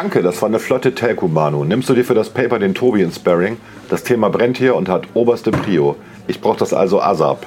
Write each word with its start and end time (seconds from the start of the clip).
Danke, 0.00 0.22
das 0.22 0.40
war 0.40 0.48
eine 0.48 0.60
flotte 0.60 0.94
Telco, 0.94 1.26
Manu. 1.26 1.64
Nimmst 1.64 1.88
du 1.88 1.94
dir 1.94 2.04
für 2.04 2.14
das 2.14 2.30
Paper 2.30 2.60
den 2.60 2.72
Tobi 2.72 3.02
ins 3.02 3.16
Sparring? 3.16 3.56
Das 3.90 4.04
Thema 4.04 4.28
brennt 4.28 4.56
hier 4.56 4.76
und 4.76 4.88
hat 4.88 5.08
oberste 5.14 5.50
Prio. 5.50 5.96
Ich 6.28 6.40
brauch 6.40 6.54
das 6.54 6.72
also 6.72 7.02
ASAP. 7.02 7.44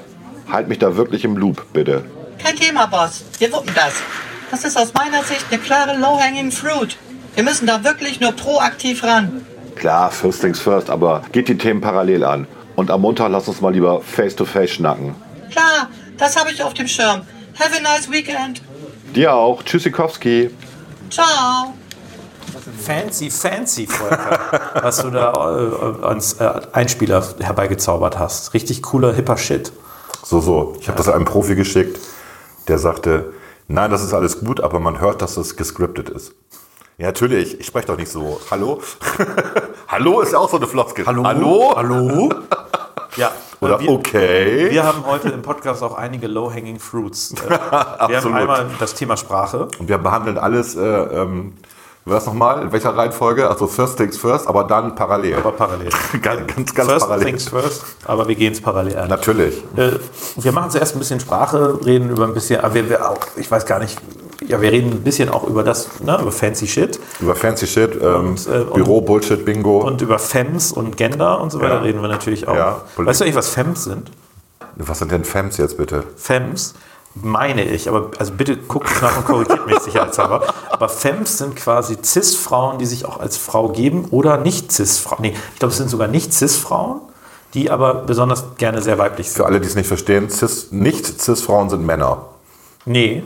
Halt 0.51 0.67
mich 0.67 0.77
da 0.77 0.97
wirklich 0.97 1.23
im 1.23 1.37
Loop, 1.37 1.65
bitte. 1.71 2.03
Kein 2.43 2.57
Thema, 2.57 2.87
Boss. 2.87 3.23
Wir 3.39 3.53
wuppen 3.53 3.71
das. 3.73 3.93
Das 4.51 4.65
ist 4.65 4.77
aus 4.77 4.93
meiner 4.93 5.23
Sicht 5.23 5.45
eine 5.49 5.61
klare 5.61 5.97
Low-Hanging 5.97 6.51
Fruit. 6.51 6.97
Wir 7.35 7.43
müssen 7.45 7.67
da 7.67 7.85
wirklich 7.85 8.19
nur 8.19 8.33
proaktiv 8.33 9.01
ran. 9.05 9.45
Klar, 9.77 10.11
first 10.11 10.41
things 10.41 10.59
first, 10.59 10.89
aber 10.89 11.21
geht 11.31 11.47
die 11.47 11.57
Themen 11.57 11.79
parallel 11.79 12.25
an. 12.25 12.47
Und 12.75 12.91
am 12.91 12.99
Montag 12.99 13.31
lass 13.31 13.47
uns 13.47 13.61
mal 13.61 13.71
lieber 13.71 14.01
face-to-face 14.01 14.71
schnacken. 14.71 15.15
Klar, 15.51 15.87
das 16.17 16.37
habe 16.37 16.51
ich 16.51 16.61
auf 16.61 16.73
dem 16.73 16.89
Schirm. 16.89 17.21
Have 17.57 17.77
a 17.77 17.81
nice 17.81 18.11
weekend. 18.11 18.61
Dir 19.15 19.33
auch. 19.33 19.63
Tschüssikowski. 19.63 20.49
Ciao. 21.09 21.75
Fancy, 22.81 23.29
fancy, 23.29 23.87
Volker, 23.87 24.39
was 24.81 24.97
du 25.01 25.09
da 25.11 25.33
äh, 25.33 26.03
als 26.05 26.33
äh, 26.33 26.61
Einspieler 26.73 27.23
herbeigezaubert 27.39 28.17
hast. 28.17 28.53
Richtig 28.53 28.81
cooler, 28.81 29.13
hipper 29.13 29.37
Shit. 29.37 29.71
So, 30.23 30.39
so. 30.39 30.75
Ich 30.79 30.87
habe 30.87 30.97
das 30.97 31.07
einem 31.07 31.25
Profi 31.25 31.55
geschickt, 31.55 31.99
der 32.67 32.79
sagte, 32.79 33.33
nein, 33.67 33.91
das 33.91 34.03
ist 34.03 34.13
alles 34.13 34.39
gut, 34.39 34.61
aber 34.61 34.79
man 34.79 34.99
hört, 34.99 35.21
dass 35.21 35.37
es 35.37 35.55
gescriptet 35.55 36.09
ist. 36.09 36.33
Ja, 36.97 37.07
natürlich. 37.07 37.59
Ich 37.59 37.65
spreche 37.65 37.87
doch 37.87 37.97
nicht 37.97 38.11
so. 38.11 38.39
Hallo? 38.51 38.81
Hallo 39.87 40.21
ist 40.21 40.33
ja 40.33 40.39
auch 40.39 40.49
so 40.49 40.57
eine 40.57 40.67
Floskel. 40.67 41.05
Hallo? 41.05 41.23
Hallo? 41.23 41.73
Hallo? 41.75 42.29
Ja. 43.17 43.31
Oder 43.59 43.79
wir, 43.79 43.89
okay. 43.91 44.71
Wir 44.71 44.83
haben 44.83 45.05
heute 45.05 45.29
im 45.29 45.41
Podcast 45.41 45.83
auch 45.83 45.95
einige 45.95 46.27
Low-Hanging 46.27 46.79
Fruits. 46.79 47.33
Äh, 47.33 47.49
Wir 48.09 48.21
haben 48.21 48.33
einmal 48.33 48.65
das 48.79 48.95
Thema 48.95 49.17
Sprache. 49.17 49.67
Und 49.77 49.87
wir 49.87 49.99
behandeln 49.99 50.37
alles, 50.37 50.75
äh, 50.75 50.81
ähm, 50.81 51.53
war 52.05 52.15
das 52.15 52.25
nochmal? 52.25 52.61
In 52.63 52.71
welcher 52.71 52.95
Reihenfolge? 52.95 53.47
Also 53.49 53.67
first 53.67 53.97
things 53.97 54.17
first, 54.17 54.47
aber 54.47 54.63
dann 54.63 54.95
parallel. 54.95 55.35
Aber 55.35 55.51
parallel. 55.51 55.89
ganz, 56.21 56.47
ganz, 56.55 56.73
ganz 56.75 56.89
First 56.89 57.05
parallel. 57.05 57.25
things 57.25 57.47
first, 57.49 57.83
aber 58.05 58.27
wir 58.27 58.35
gehen 58.35 58.53
es 58.53 58.61
parallel 58.61 58.97
an. 58.97 59.09
Natürlich. 59.09 59.63
Äh, 59.75 59.91
wir 60.37 60.51
machen 60.51 60.71
zuerst 60.71 60.95
ein 60.95 60.99
bisschen 60.99 61.19
Sprache, 61.19 61.79
reden 61.85 62.09
über 62.09 62.25
ein 62.25 62.33
bisschen, 62.33 62.59
aber 62.61 62.73
wir, 62.73 62.89
wir 62.89 63.09
auch, 63.09 63.19
ich 63.35 63.49
weiß 63.51 63.65
gar 63.65 63.79
nicht, 63.79 63.99
ja, 64.47 64.59
wir 64.59 64.71
reden 64.71 64.91
ein 64.91 65.01
bisschen 65.03 65.29
auch 65.29 65.47
über 65.47 65.63
das, 65.63 66.01
ne, 66.01 66.17
über 66.19 66.31
fancy 66.31 66.67
Shit 66.67 66.99
Über 67.19 67.35
fancy 67.35 67.67
Shit, 67.67 67.91
ähm, 68.01 68.35
äh, 68.47 68.57
und- 68.61 68.73
Büro, 68.73 69.01
Bullshit, 69.01 69.45
Bingo. 69.45 69.81
und 69.85 70.01
über 70.01 70.17
Fems 70.17 70.71
und 70.71 70.97
Gender 70.97 71.39
und 71.39 71.51
so 71.51 71.59
weiter 71.61 71.75
Ja. 71.75 71.81
reden 71.81 72.01
wir 72.01 72.07
natürlich 72.09 72.47
auch. 72.47 72.55
Ja, 72.55 72.81
weißt 72.97 73.21
du 73.21 73.25
eigentlich, 73.25 73.35
was 73.35 73.49
Fems 73.49 73.83
sind? 73.83 74.09
Was 74.77 74.97
sind 74.99 75.11
denn 75.11 75.23
Fems 75.23 75.57
jetzt 75.57 75.77
bitte? 75.77 76.03
Fems 76.15 76.73
meine 77.15 77.63
ich, 77.65 77.89
aber 77.89 78.11
also 78.19 78.31
bitte 78.33 78.55
guckt 78.57 78.89
es 78.89 79.01
nach 79.01 79.17
und 79.17 79.25
korrigiert 79.25 79.65
mich 79.67 79.79
sicherheitshalber. 79.79 80.53
Aber 80.69 80.89
Fems 80.89 81.37
sind 81.37 81.55
quasi 81.55 81.97
Cis-Frauen, 82.03 82.77
die 82.79 82.85
sich 82.85 83.05
auch 83.05 83.19
als 83.19 83.37
Frau 83.37 83.69
geben 83.69 84.05
oder 84.11 84.37
nicht 84.37 84.71
Cis-Frauen. 84.71 85.21
Nee, 85.21 85.35
ich 85.53 85.59
glaube, 85.59 85.71
es 85.71 85.77
sind 85.77 85.89
sogar 85.89 86.07
nicht 86.07 86.33
Cis-Frauen, 86.33 87.01
die 87.53 87.69
aber 87.69 87.93
besonders 87.95 88.55
gerne 88.57 88.81
sehr 88.81 88.97
weiblich 88.97 89.27
sind. 89.29 89.37
Für 89.37 89.45
alle, 89.45 89.59
die 89.59 89.67
es 89.67 89.75
nicht 89.75 89.87
verstehen, 89.87 90.29
Cis, 90.29 90.71
nicht 90.71 91.05
Cis-Frauen 91.21 91.69
sind 91.69 91.85
Männer. 91.85 92.25
Nee, 92.85 93.23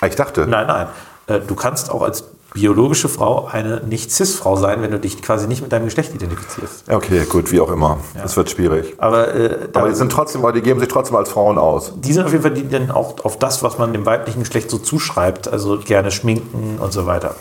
Ah, 0.00 0.06
Ich 0.06 0.14
dachte. 0.16 0.46
nein, 0.46 0.66
nein. 0.66 0.86
Äh, 1.26 1.40
Du 1.40 1.54
kannst 1.54 1.90
auch 1.90 2.02
als 2.02 2.24
biologische 2.52 3.08
Frau 3.08 3.46
eine 3.46 3.80
nicht-Cis-Frau 3.86 4.56
sein, 4.56 4.82
wenn 4.82 4.90
du 4.90 4.98
dich 4.98 5.22
quasi 5.22 5.46
nicht 5.46 5.62
mit 5.62 5.72
deinem 5.72 5.84
Geschlecht 5.84 6.14
identifizierst. 6.14 6.90
Okay, 6.90 7.24
gut, 7.28 7.52
wie 7.52 7.60
auch 7.60 7.70
immer. 7.70 7.98
Das 8.14 8.36
wird 8.36 8.50
schwierig. 8.50 8.94
Aber, 8.98 9.34
äh, 9.34 9.68
Aber 9.72 9.88
die 9.88 9.94
sind 9.94 10.10
trotzdem, 10.10 10.42
die 10.54 10.60
geben 10.62 10.80
sich 10.80 10.88
trotzdem 10.88 11.16
als 11.16 11.28
Frauen 11.30 11.58
aus. 11.58 11.92
die 11.96 12.12
sind 12.12 12.24
auf 12.24 12.32
jeden 12.32 12.42
Fall 12.42 12.52
die, 12.52 12.62
die 12.62 12.68
dann 12.68 12.90
auch 12.90 13.24
auf 13.24 13.38
das, 13.38 13.62
was 13.62 13.78
man 13.78 13.92
dem 13.92 14.06
weiblichen 14.06 14.40
Geschlecht 14.40 14.70
so 14.70 14.78
zuschreibt, 14.78 15.48
also 15.48 15.78
gerne 15.78 16.10
schminken 16.10 16.78
und 16.80 16.92
so 16.92 17.06
weiter. 17.06 17.34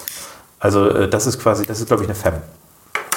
Also 0.60 0.88
äh, 0.90 1.10
das 1.10 1.26
ist 1.26 1.40
quasi, 1.40 1.66
das 1.66 1.80
ist 1.80 1.88
glaube 1.88 2.04
ich 2.04 2.10
eine 2.10 2.16
Femme. 2.16 2.42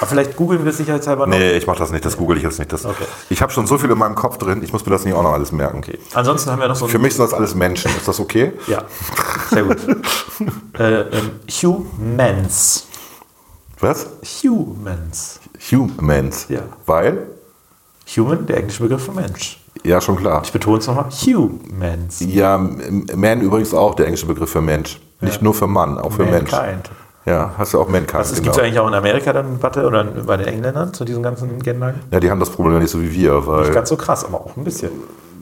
Aber 0.03 0.09
vielleicht 0.09 0.35
googeln 0.35 0.65
wir 0.65 0.73
sicherheitshalber 0.73 1.29
noch. 1.29 1.39
Nee, 1.39 1.53
ich 1.53 1.69
mach 1.69 1.77
das 1.77 1.93
nicht, 1.93 2.05
das 2.05 2.17
google 2.17 2.37
ich 2.37 2.43
jetzt 2.43 2.59
nicht. 2.59 2.73
Das, 2.73 2.85
Okay. 2.85 3.05
Ich 3.31 3.41
habe 3.41 3.53
schon 3.53 3.69
so 3.69 3.79
viel 3.79 3.89
in 3.89 3.97
meinem 3.97 4.17
Kopf 4.17 4.37
drin, 4.37 4.61
ich 4.65 4.73
muss 4.73 4.85
mir 4.85 4.91
das 4.91 5.05
nicht 5.05 5.15
auch 5.15 5.23
noch 5.23 5.33
alles 5.33 5.53
merken. 5.53 5.79
Okay. 5.79 5.97
Ansonsten 6.13 6.51
haben 6.51 6.59
wir 6.59 6.67
noch 6.67 6.75
so 6.75 6.89
Für 6.89 6.99
mich 6.99 7.15
sind 7.15 7.25
das 7.25 7.33
alles 7.33 7.55
Menschen. 7.55 7.89
Ist 7.97 8.09
das 8.09 8.19
okay? 8.19 8.53
Ja, 8.67 8.83
sehr 9.51 9.63
gut. 9.63 9.77
äh, 10.81 11.03
ähm, 11.03 11.31
humans. 11.63 12.89
Was? 13.79 14.09
Humans. 14.43 15.39
Humans. 15.71 16.47
Ja. 16.49 16.63
Weil? 16.85 17.29
Human, 18.17 18.45
der 18.45 18.57
englische 18.57 18.83
Begriff 18.83 19.05
für 19.05 19.13
Mensch. 19.13 19.61
Ja, 19.85 20.01
schon 20.01 20.17
klar. 20.17 20.43
Ich 20.45 20.51
betone 20.51 20.79
es 20.79 20.87
nochmal. 20.89 21.11
Humans. 21.11 22.25
Ja, 22.27 22.59
Man 22.59 23.41
übrigens 23.41 23.73
auch 23.73 23.95
der 23.95 24.07
englische 24.07 24.27
Begriff 24.27 24.51
für 24.51 24.63
Mensch. 24.63 25.01
Nicht 25.21 25.43
nur 25.43 25.55
für 25.55 25.69
Mann, 25.69 25.99
auch 25.99 26.13
für 26.13 26.25
Mensch. 26.25 26.51
Ja, 27.25 27.53
hast 27.57 27.73
du 27.75 27.81
auch 27.81 27.89
Mankind. 27.89 28.15
Was, 28.15 28.31
es 28.33 28.39
genau. 28.39 28.45
gibt 28.47 28.57
es 28.57 28.63
eigentlich 28.63 28.79
auch 28.81 28.89
in 28.89 28.95
Amerika 28.95 29.33
dann 29.33 29.47
eine 29.47 29.55
Debatte 29.55 29.87
oder 29.87 30.03
bei 30.05 30.37
den 30.37 30.49
Engländern 30.49 30.93
zu 30.93 31.05
diesen 31.05 31.23
ganzen 31.23 31.61
Gendern? 31.63 32.01
Ja, 32.11 32.19
die 32.19 32.31
haben 32.31 32.41
das 32.41 32.51
Problem 32.51 32.81
nicht 32.81 32.91
so 32.91 33.01
wie 33.01 33.13
wir, 33.13 33.47
weil. 33.47 33.61
Nicht 33.63 33.75
ganz 33.75 33.89
so 33.89 33.97
krass, 33.97 34.25
aber 34.25 34.41
auch 34.41 34.57
ein 34.57 34.65
bisschen. 34.65 34.91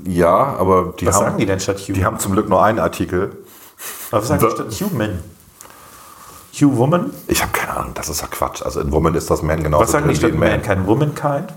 ja, 0.05 0.29
aber 0.59 0.93
die 1.01 1.07
Was 1.07 1.17
haben, 1.17 1.25
sagen 1.25 1.39
die 1.39 1.47
denn 1.47 1.59
statt 1.61 1.79
human? 1.79 1.95
die 1.95 2.05
haben 2.05 2.19
zum 2.19 2.33
Glück 2.33 2.49
nur 2.51 2.63
einen 2.63 2.79
Artikel. 2.79 3.33
Aber 4.11 4.21
was 4.21 4.29
sagen 4.29 4.45
die 4.47 4.51
statt 4.51 4.91
human? 4.91 5.21
Hugh 6.53 6.77
Woman? 6.77 7.13
Ich 7.29 7.41
habe 7.43 7.53
keine 7.53 7.77
Ahnung, 7.79 7.93
das 7.95 8.09
ist 8.11 8.21
ja 8.21 8.27
Quatsch. 8.27 8.61
Also 8.63 8.81
in 8.81 8.93
Woman 8.93 9.15
ist 9.15 9.31
das 9.31 9.41
Man 9.43 9.63
genauso 9.63 9.85
Was 9.85 9.93
sagen 9.93 10.09
die 10.09 10.17
statt 10.17 10.33
Man. 10.35 10.51
Mankind? 10.51 10.87
Womankind? 10.87 11.55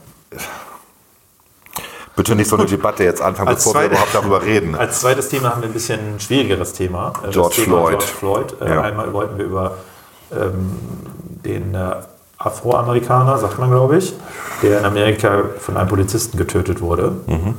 Bitte 2.15 2.35
nicht 2.35 2.47
so 2.49 2.55
eine 2.57 2.65
Debatte 2.67 3.03
jetzt 3.03 3.21
anfangen, 3.21 3.49
Als 3.49 3.63
bevor 3.65 3.73
wir 3.73 3.79
zweite- 3.89 3.91
überhaupt 3.95 4.13
darüber 4.15 4.43
reden. 4.43 4.75
Als 4.75 4.99
zweites 5.01 5.29
Thema 5.29 5.49
haben 5.49 5.61
wir 5.63 5.69
ein 5.69 5.73
bisschen 5.73 5.99
ein 6.15 6.19
schwierigeres 6.19 6.73
Thema. 6.73 7.11
George 7.31 7.55
Thema 7.55 7.65
Floyd. 7.87 7.89
George 7.89 8.05
Floyd. 8.05 8.61
Äh, 8.61 8.69
Ja. 8.75 8.81
Einmal 8.81 9.11
wollten 9.13 9.37
wir 9.39 9.45
über 9.45 9.77
ähm, 10.39 10.79
den 11.45 11.75
äh, 11.75 11.95
Afroamerikaner, 12.37 13.37
sagt 13.37 13.59
man 13.59 13.69
glaube 13.69 13.97
ich, 13.97 14.13
der 14.61 14.79
in 14.79 14.85
Amerika 14.85 15.43
von 15.59 15.77
einem 15.77 15.87
Polizisten 15.87 16.37
getötet 16.37 16.81
wurde. 16.81 17.13
Mhm. 17.27 17.55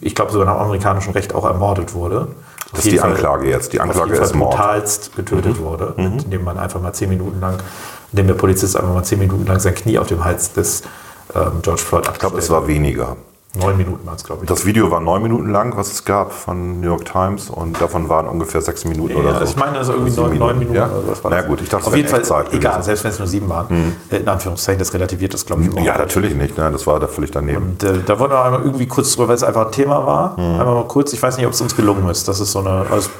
Ich 0.00 0.14
glaube 0.14 0.32
sogar 0.32 0.46
nach 0.46 0.60
amerikanischem 0.60 1.12
Recht 1.12 1.34
auch 1.34 1.44
ermordet 1.44 1.94
wurde. 1.94 2.28
Das 2.72 2.84
ist 2.84 2.92
die 2.92 3.00
Anklage 3.00 3.48
jetzt. 3.48 3.72
Die 3.72 3.80
Anklage 3.80 4.16
Fall 4.16 4.24
ist 4.24 4.34
Mord. 4.34 4.52
Mhm. 4.52 4.56
brutalst 4.56 5.16
getötet 5.16 5.60
wurde, 5.60 5.94
indem 5.96 6.44
man 6.44 6.58
einfach 6.58 6.80
mal 6.80 6.92
zehn 6.92 7.08
Minuten 7.08 7.40
lang, 7.40 7.58
indem 8.12 8.26
der 8.26 8.34
Polizist 8.34 8.76
einfach 8.76 8.92
mal 8.92 9.04
zehn 9.04 9.20
Minuten 9.20 9.46
lang 9.46 9.60
sein 9.60 9.74
Knie 9.74 9.98
auf 9.98 10.08
dem 10.08 10.24
Hals 10.24 10.52
des 10.52 10.82
ähm, 11.34 11.60
George 11.62 11.82
Floyd 11.82 12.08
Ich 12.12 12.18
glaube, 12.18 12.38
es 12.38 12.50
war 12.50 12.66
weniger. 12.66 13.16
Neun 13.56 13.76
Minuten 13.76 14.06
war 14.06 14.14
es, 14.14 14.24
glaube 14.24 14.44
ich. 14.44 14.48
Das 14.48 14.64
Video 14.66 14.90
war 14.90 15.00
neun 15.00 15.22
Minuten 15.22 15.50
lang, 15.50 15.76
was 15.76 15.90
es 15.92 16.04
gab 16.04 16.32
von 16.32 16.80
New 16.80 16.86
York 16.86 17.04
Times 17.04 17.50
und 17.50 17.80
davon 17.80 18.08
waren 18.08 18.26
ungefähr 18.28 18.60
sechs 18.62 18.84
Minuten 18.84 19.14
Ja, 19.14 19.18
oder 19.20 19.38
so. 19.38 19.44
ich 19.44 19.56
meine, 19.56 19.78
also 19.78 19.92
irgendwie 19.92 20.14
neun, 20.20 20.38
neun 20.38 20.58
Minuten 20.58 20.76
Ja? 20.76 20.86
oder 20.86 21.08
was 21.08 21.22
war 21.24 21.30
Na 21.30 21.42
gut, 21.42 21.60
ich 21.60 21.68
dachte, 21.68 21.82
es 21.82 21.88
Auf 21.88 21.96
jeden 21.96 22.08
Fall, 22.08 22.20
Echtzeit 22.20 22.52
egal, 22.52 22.72
gewesen. 22.72 22.82
selbst 22.84 23.04
wenn 23.04 23.10
es 23.12 23.18
nur 23.18 23.28
sieben 23.28 23.48
waren. 23.48 23.96
Äh, 24.10 24.16
In 24.16 24.28
Anführungszeichen, 24.28 24.78
das 24.78 24.92
relativiert 24.94 25.34
das, 25.34 25.44
glaube 25.46 25.62
ich, 25.62 25.68
überhaupt 25.68 25.86
Ja, 25.86 25.98
natürlich 25.98 26.34
nicht. 26.34 26.56
Ne? 26.56 26.70
Das 26.70 26.86
war 26.86 27.00
da 27.00 27.06
völlig 27.08 27.30
daneben. 27.30 27.62
Und 27.70 27.82
äh, 27.84 27.98
da 28.04 28.18
wollen 28.18 28.30
wir 28.30 28.44
einmal 28.44 28.62
irgendwie 28.62 28.86
kurz 28.86 29.12
drüber, 29.14 29.28
weil 29.28 29.36
es 29.36 29.42
einfach 29.42 29.66
ein 29.66 29.72
Thema 29.72 30.06
war. 30.06 30.32
Mhm. 30.38 30.60
Einmal 30.60 30.74
mal 30.74 30.84
kurz, 30.88 31.12
ich 31.12 31.22
weiß 31.22 31.36
nicht, 31.36 31.46
ob 31.46 31.52
es 31.52 31.60
uns 31.60 31.74
gelungen 31.76 32.08
ist. 32.08 32.28
Das 32.28 32.40
ist 32.40 32.52
so 32.52 32.60
eine, 32.60 32.84
das 32.90 33.10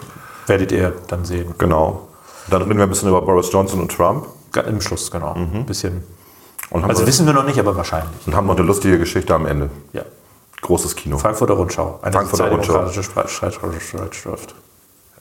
werdet 0.47 0.73
ihr 0.73 0.93
dann 1.09 1.25
sehen. 1.25 1.55
Genau. 1.59 2.09
Dann 2.49 2.63
reden 2.63 2.77
wir 2.79 2.85
ein 2.85 2.89
bisschen 2.89 3.09
über 3.09 3.23
Boris 3.23 3.51
Johnson 3.53 3.81
und 3.81 3.91
Trump. 3.91 4.27
Im 4.69 4.81
Schluss, 4.81 5.11
genau. 5.11 5.35
Ein 5.35 5.67
bisschen. 5.67 6.03
Also 6.71 7.07
wissen 7.07 7.27
wir 7.27 7.33
noch 7.33 7.45
nicht, 7.45 7.59
aber 7.61 7.77
wahrscheinlich. 7.77 8.11
und 8.27 8.35
haben 8.35 8.47
noch 8.47 8.57
eine 8.57 8.65
lustige 8.67 8.99
Geschichte 8.99 9.35
am 9.35 9.47
Ende. 9.47 9.69
Ja. 9.93 10.03
Großes 10.63 10.97
Kino. 10.97 11.19
Frankfurter 11.19 11.55
Rundschau. 11.55 11.99
Eine 12.03 12.13
Frankfurter 12.13 12.45
sozialdemokratische 12.51 13.03
Streit- 13.03 13.31
Zeitschrift. 13.31 14.55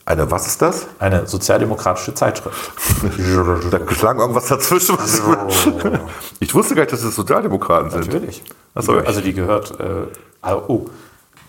Eine, 0.04 0.30
was 0.30 0.46
ist 0.46 0.62
das? 0.62 0.86
Eine 1.00 1.26
sozialdemokratische 1.26 2.14
Zeitschrift. 2.14 2.70
Da 3.70 3.78
klang 3.80 4.18
irgendwas 4.20 4.46
dazwischen. 4.46 4.96
Was 4.98 5.20
ich 6.38 6.54
wusste 6.54 6.74
gar 6.74 6.82
nicht, 6.82 6.92
dass 6.92 7.02
es 7.02 7.14
Sozialdemokraten 7.16 7.90
sind. 7.90 8.06
Natürlich. 8.06 8.42
Also 8.74 9.20
die 9.20 9.32
gehört. 9.34 9.78
Äh, 9.80 10.06
also, 10.40 10.64
oh, 10.68 10.86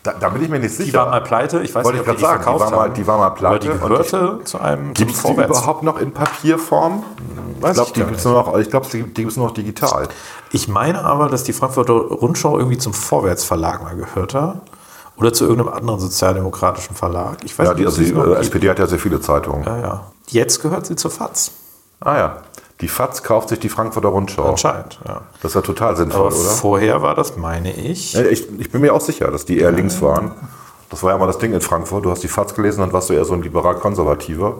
Da, 0.08 0.14
da 0.20 0.30
bin 0.30 0.42
ich 0.44 0.50
mir 0.50 0.60
nicht 0.60 0.78
die 0.80 0.84
sicher. 0.84 1.00
war 1.00 1.10
mal 1.10 1.22
pleite. 1.22 1.60
Ich 1.62 1.76
weiß 1.76 1.84
Wollte 1.84 1.98
nicht, 2.00 2.08
ich 2.08 2.12
ob 2.14 2.18
die 2.18 2.24
grad 2.24 2.36
die 2.40 2.40
sagen, 2.40 2.40
die 2.40 2.44
verkauft 2.44 2.72
war 2.72 2.72
mal- 2.80 2.86
haben. 2.86 2.94
die 2.94 3.08
war 3.08 3.18
mal 3.18 3.30
pleite 3.32 3.60
die 3.68 3.74
gehörte 3.80 4.40
zu 4.46 4.60
einem 4.60 4.94
Gibt 4.94 5.12
es 5.12 5.22
die 5.24 5.32
überhaupt 5.34 5.84
noch 5.84 6.00
in 6.00 6.12
Papierform? 6.14 7.04
Weiß 7.60 7.72
Ich 7.72 7.74
glaube, 7.76 7.88
ich 7.88 7.94
die 7.94 8.00
gibt 8.00 8.12
es 8.12 8.18
nicht. 8.26 8.34
nur, 8.34 8.44
noch- 8.44 8.58
ich 8.58 8.70
glaub, 8.70 8.90
die, 8.90 9.04
die 9.04 9.22
gibt's 9.24 9.36
nur 9.36 9.48
noch 9.48 9.54
digital. 9.54 10.08
Ich 10.54 10.68
meine 10.70 11.04
aber, 11.04 11.28
dass 11.28 11.44
die 11.44 11.52
Frankfurter 11.54 11.94
Rundschau 11.94 12.58
irgendwie 12.58 12.78
zum 12.78 12.94
Vorwärtsverlag 12.94 13.84
mal 13.84 13.96
gehörte. 13.96 14.62
Oder 15.18 15.34
zu 15.34 15.46
irgendeinem 15.46 15.74
anderen 15.76 16.00
sozialdemokratischen 16.00 16.96
Verlag. 16.96 17.38
Ich 17.44 17.58
weiß 17.58 17.68
Ja, 17.68 17.74
die, 17.74 17.82
ob 17.84 17.88
also 17.88 18.02
es 18.04 18.08
die 18.10 18.14
gibt. 18.14 18.38
SPD 18.40 18.70
hat 18.70 18.78
ja 18.80 18.86
sehr 18.88 19.00
viele 19.00 19.20
Zeitungen. 19.20 19.64
Ja, 19.64 19.78
ja. 19.80 20.04
Jetzt 20.28 20.62
gehört 20.62 20.86
sie 20.86 20.96
zur 20.96 21.10
FAZ. 21.12 21.52
Ah 22.00 22.18
ja. 22.18 22.38
Die 22.82 22.88
FAZ 22.88 23.24
kauft 23.24 23.50
sich 23.50 23.60
die 23.60 23.70
Frankfurter 23.70 24.10
Rundschau. 24.10 24.50
Anscheinend, 24.50 25.00
ja. 25.08 25.22
Das 25.42 25.52
ist 25.52 25.56
ja 25.56 25.62
total 25.62 25.96
sinnvoll, 25.98 26.28
Aber 26.28 26.36
oder? 26.36 26.50
vorher 26.50 27.02
war 27.02 27.16
das, 27.16 27.36
meine 27.36 27.74
ich. 27.74 28.16
Ich, 28.16 28.48
ich 28.60 28.72
bin 28.72 28.82
mir 28.82 28.94
auch 28.94 29.02
sicher, 29.02 29.32
dass 29.32 29.46
die 29.46 29.60
eher 29.60 29.72
links 29.72 30.02
waren. 30.02 30.32
Das 30.90 31.02
war 31.04 31.12
ja 31.12 31.18
mal 31.18 31.26
das 31.26 31.40
Ding 31.40 31.54
in 31.54 31.62
Frankfurt. 31.62 32.06
Du 32.06 32.12
hast 32.12 32.22
die 32.24 32.28
FAZ 32.28 32.54
gelesen, 32.54 32.82
dann 32.82 32.94
warst 32.94 33.10
du 33.10 33.14
eher 33.14 33.26
so 33.26 33.34
ein 33.34 33.42
liberal-konservativer. 33.42 34.58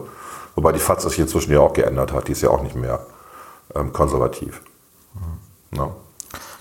Wobei 0.56 0.72
die 0.72 0.80
FAZ 0.80 1.02
sich 1.04 1.18
inzwischen 1.20 1.52
ja 1.52 1.60
auch 1.60 1.72
geändert 1.72 2.12
hat. 2.12 2.26
Die 2.26 2.32
ist 2.32 2.42
ja 2.42 2.50
auch 2.50 2.62
nicht 2.62 2.74
mehr 2.74 3.06
ähm, 3.74 3.92
konservativ. 3.92 4.60
No? 5.70 5.94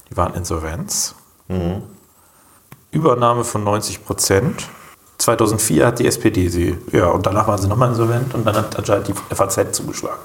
Die 0.10 0.18
waren 0.18 0.36
Insolvenz. 0.36 1.16
Übernahme 2.92 3.44
von 3.44 3.64
90 3.64 4.06
Prozent. 4.06 4.70
2004 5.18 5.86
hat 5.88 6.00
die 6.00 6.08
SPD 6.08 6.48
sie, 6.48 6.78
ja, 6.92 7.08
und 7.08 7.26
danach 7.26 7.48
waren 7.48 7.58
sie 7.60 7.68
nochmal 7.68 7.90
insolvent 7.90 8.34
und 8.36 8.46
dann 8.46 8.56
hat 8.56 8.78
anscheinend 8.78 9.08
die 9.08 9.36
FAZ 9.36 9.72
zugeschlagen. 9.72 10.20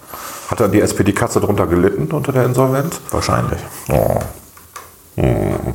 Hat 0.49 0.61
dann 0.61 0.71
die 0.71 0.81
SPD-Katze 0.81 1.41
darunter 1.41 1.67
gelitten, 1.67 2.11
unter 2.12 2.33
der 2.33 2.44
Insolvenz? 2.44 3.00
Wahrscheinlich. 3.11 3.61
Oh. 3.89 4.19
Hm. 5.17 5.75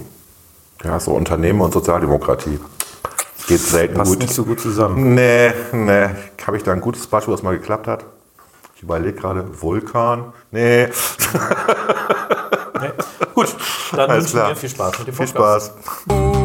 Ja, 0.83 0.99
so 0.99 1.11
Unternehmen 1.13 1.61
und 1.61 1.73
Sozialdemokratie. 1.73 2.59
Geht 3.47 3.59
selten 3.61 3.95
Passt 3.95 4.11
gut. 4.11 4.19
nicht 4.19 4.33
so 4.33 4.43
gut 4.45 4.59
zusammen. 4.59 5.15
Nee, 5.15 5.51
nee. 5.71 6.09
Habe 6.45 6.57
ich 6.57 6.63
da 6.63 6.73
ein 6.73 6.81
gutes 6.81 7.07
Beispiel, 7.07 7.33
was 7.33 7.41
mal 7.43 7.57
geklappt 7.57 7.87
hat? 7.87 8.05
Ich 8.75 8.83
überlege 8.83 9.13
gerade, 9.19 9.45
Vulkan? 9.59 10.33
Nee. 10.51 10.89
Nee. 12.79 12.91
Gut, 13.33 13.55
dann 13.91 14.09
Alles 14.11 14.25
wünschen 14.25 14.35
klar. 14.37 14.49
wir 14.49 14.55
viel 14.55 14.69
Spaß 14.69 14.99
mit 14.99 15.07
dem 15.07 15.15
Viel 15.15 15.25
Podcast. 15.27 15.73
Spaß. 16.05 16.36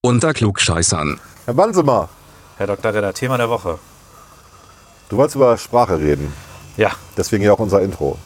Unter 0.00 0.32
Klugscheißern. 0.34 1.20
Herr 1.44 1.54
Bansemer, 1.54 2.08
Herr 2.56 2.66
Dr. 2.66 2.92
Redder, 2.94 3.12
Thema 3.14 3.36
der 3.38 3.48
Woche. 3.48 3.78
du 5.08 5.16
wolltest 5.16 5.36
über 5.36 5.56
Sprache 5.58 5.98
reden. 5.98 6.32
Ja, 6.76 6.90
Deswegen 7.16 7.44
ja 7.44 7.52
auch 7.52 7.58
unser 7.58 7.82
Intro. 7.82 8.16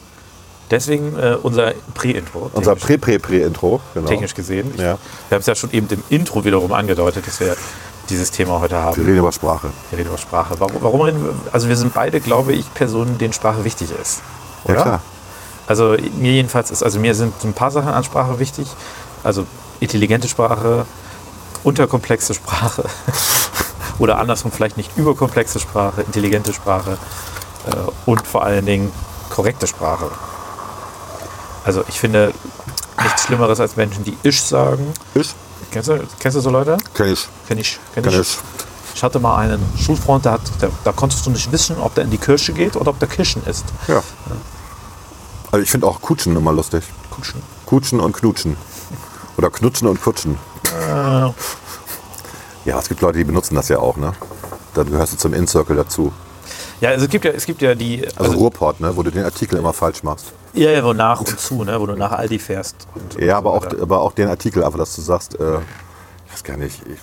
deswegen 0.71 1.17
äh, 1.19 1.35
unser 1.41 1.73
Prä-Intro. 1.93 2.49
Unser 2.53 2.75
Prä-Prä-Prä-Intro. 2.75 3.81
Genau. 3.93 4.07
Technisch 4.07 4.33
gesehen. 4.33 4.71
Ich, 4.73 4.79
Ja. 4.79 4.97
Wir 5.29 5.35
haben 5.35 5.41
es 5.41 5.45
ja 5.45 5.55
schon 5.55 5.71
eben 5.71 5.87
im 5.89 6.03
Intro 6.09 6.43
wiederum 6.45 6.71
angedeutet, 6.73 7.27
dass 7.27 7.39
wir 7.39 7.55
dieses 8.09 8.31
Thema 8.31 8.59
heute 8.61 8.75
Wir 8.75 8.81
haben. 8.83 9.01
reden 9.01 9.17
über 9.17 9.31
Sprache. 9.33 9.69
Wir 9.89 9.99
reden 9.99 10.09
über 10.09 10.17
Sprache. 10.17 10.59
Warum, 10.59 10.81
warum 10.81 11.01
reden 11.01 11.23
wir? 11.23 11.33
Also 11.51 11.67
wir 11.67 11.75
sind 11.75 11.93
beide, 11.93 12.21
glaube 12.21 12.53
ich, 12.53 12.73
Personen, 12.73 13.17
denen 13.17 13.33
Sprache 13.33 13.63
wichtig 13.65 13.89
ist. 14.01 14.21
Ja, 14.65 14.73
Oder? 14.73 14.81
klar. 14.83 15.01
Also 15.67 15.97
mir 16.17 16.31
jedenfalls 16.31 16.71
ist, 16.71 16.81
also 16.83 16.99
mir 16.99 17.13
sind 17.13 17.33
ein 17.43 17.53
paar 17.53 17.71
Sachen 17.71 17.89
an 17.89 18.03
Sprache 18.05 18.39
wichtig. 18.39 18.67
Also 19.23 19.45
intelligente 19.79 20.27
Sprache, 20.27 20.85
unterkomplexe 21.63 22.33
Sprache 22.33 22.85
oder 23.99 24.19
andersrum 24.19 24.51
vielleicht 24.51 24.77
nicht 24.77 24.97
überkomplexe 24.97 25.59
Sprache, 25.59 26.01
intelligente 26.01 26.53
Sprache 26.53 26.97
äh, 27.67 27.75
und 28.05 28.25
vor 28.25 28.43
allen 28.43 28.65
Dingen 28.65 28.91
korrekte 29.29 29.67
Sprache. 29.67 30.09
Also 31.63 31.83
ich 31.89 31.99
finde 31.99 32.33
nichts 33.03 33.23
Schlimmeres 33.23 33.59
als 33.59 33.75
Menschen, 33.75 34.03
die 34.03 34.17
isch 34.23 34.41
sagen. 34.41 34.93
Ich? 35.15 35.33
Kennst 35.71 35.89
du, 35.89 35.99
kennst 36.19 36.37
du 36.37 36.41
so 36.41 36.49
Leute? 36.49 36.77
Kenn 36.93 37.11
ich. 37.11 37.27
Kenn 37.47 37.57
ich. 37.57 37.79
Kenn 37.93 38.03
Kenn 38.03 38.13
ich. 38.13 38.19
ich. 38.19 38.37
Ich 38.95 39.03
hatte 39.03 39.19
mal 39.19 39.37
einen 39.37 39.63
Schulfreund, 39.77 40.25
der 40.25 40.31
hat, 40.33 40.41
der, 40.59 40.71
da 40.83 40.91
konntest 40.91 41.25
du 41.25 41.29
nicht 41.29 41.51
wissen, 41.51 41.77
ob 41.77 41.93
der 41.93 42.05
in 42.05 42.09
die 42.09 42.17
Kirche 42.17 42.51
geht 42.51 42.75
oder 42.75 42.89
ob 42.89 42.99
der 42.99 43.07
Kirschen 43.07 43.45
ist. 43.45 43.65
Ja. 43.87 44.01
Also 45.51 45.61
ich 45.61 45.69
finde 45.69 45.85
auch 45.85 46.01
Kutschen 46.01 46.35
immer 46.35 46.51
lustig. 46.51 46.83
Kutschen. 47.11 47.41
Kutschen 47.65 47.99
und 47.99 48.13
Knutschen. 48.13 48.57
Oder 49.37 49.49
Knutschen 49.49 49.87
und 49.87 50.01
Kutschen. 50.01 50.37
Ja, 52.65 52.79
es 52.79 52.89
gibt 52.89 53.01
Leute, 53.01 53.19
die 53.19 53.23
benutzen 53.23 53.55
das 53.55 53.69
ja 53.69 53.79
auch, 53.79 53.97
ne? 53.97 54.13
Dann 54.73 54.89
gehörst 54.91 55.13
du 55.13 55.17
zum 55.17 55.33
In-Circle 55.33 55.75
dazu. 55.75 56.11
Ja, 56.81 56.89
also 56.89 57.05
es 57.05 57.11
gibt 57.11 57.25
ja, 57.25 57.31
es 57.31 57.45
gibt 57.45 57.61
ja 57.61 57.73
die, 57.73 58.07
Also, 58.15 58.33
Ruhrport, 58.33 58.79
ne? 58.79 58.95
Wo 58.95 59.03
du 59.03 59.11
den 59.11 59.23
Artikel 59.23 59.57
immer 59.57 59.73
falsch 59.73 60.03
machst. 60.03 60.33
Ja, 60.53 60.71
ja, 60.71 60.83
wo 60.83 60.93
nach 60.93 61.19
und 61.19 61.39
zu, 61.39 61.63
ne? 61.63 61.79
wo 61.79 61.85
du 61.85 61.95
nach 61.95 62.11
Aldi 62.11 62.39
fährst. 62.39 62.87
Und, 62.95 63.21
Ja, 63.21 63.37
und 63.37 63.45
aber 63.47 63.69
so 63.69 63.77
auch, 63.77 63.81
aber 63.81 64.01
auch 64.01 64.11
den 64.13 64.27
Artikel, 64.27 64.63
aber 64.63 64.79
dass 64.79 64.95
du 64.95 65.01
sagst, 65.01 65.39
äh, 65.39 65.59
ich 66.25 66.33
weiß 66.33 66.43
gar 66.43 66.57
nicht, 66.57 66.81
ich, 66.87 66.97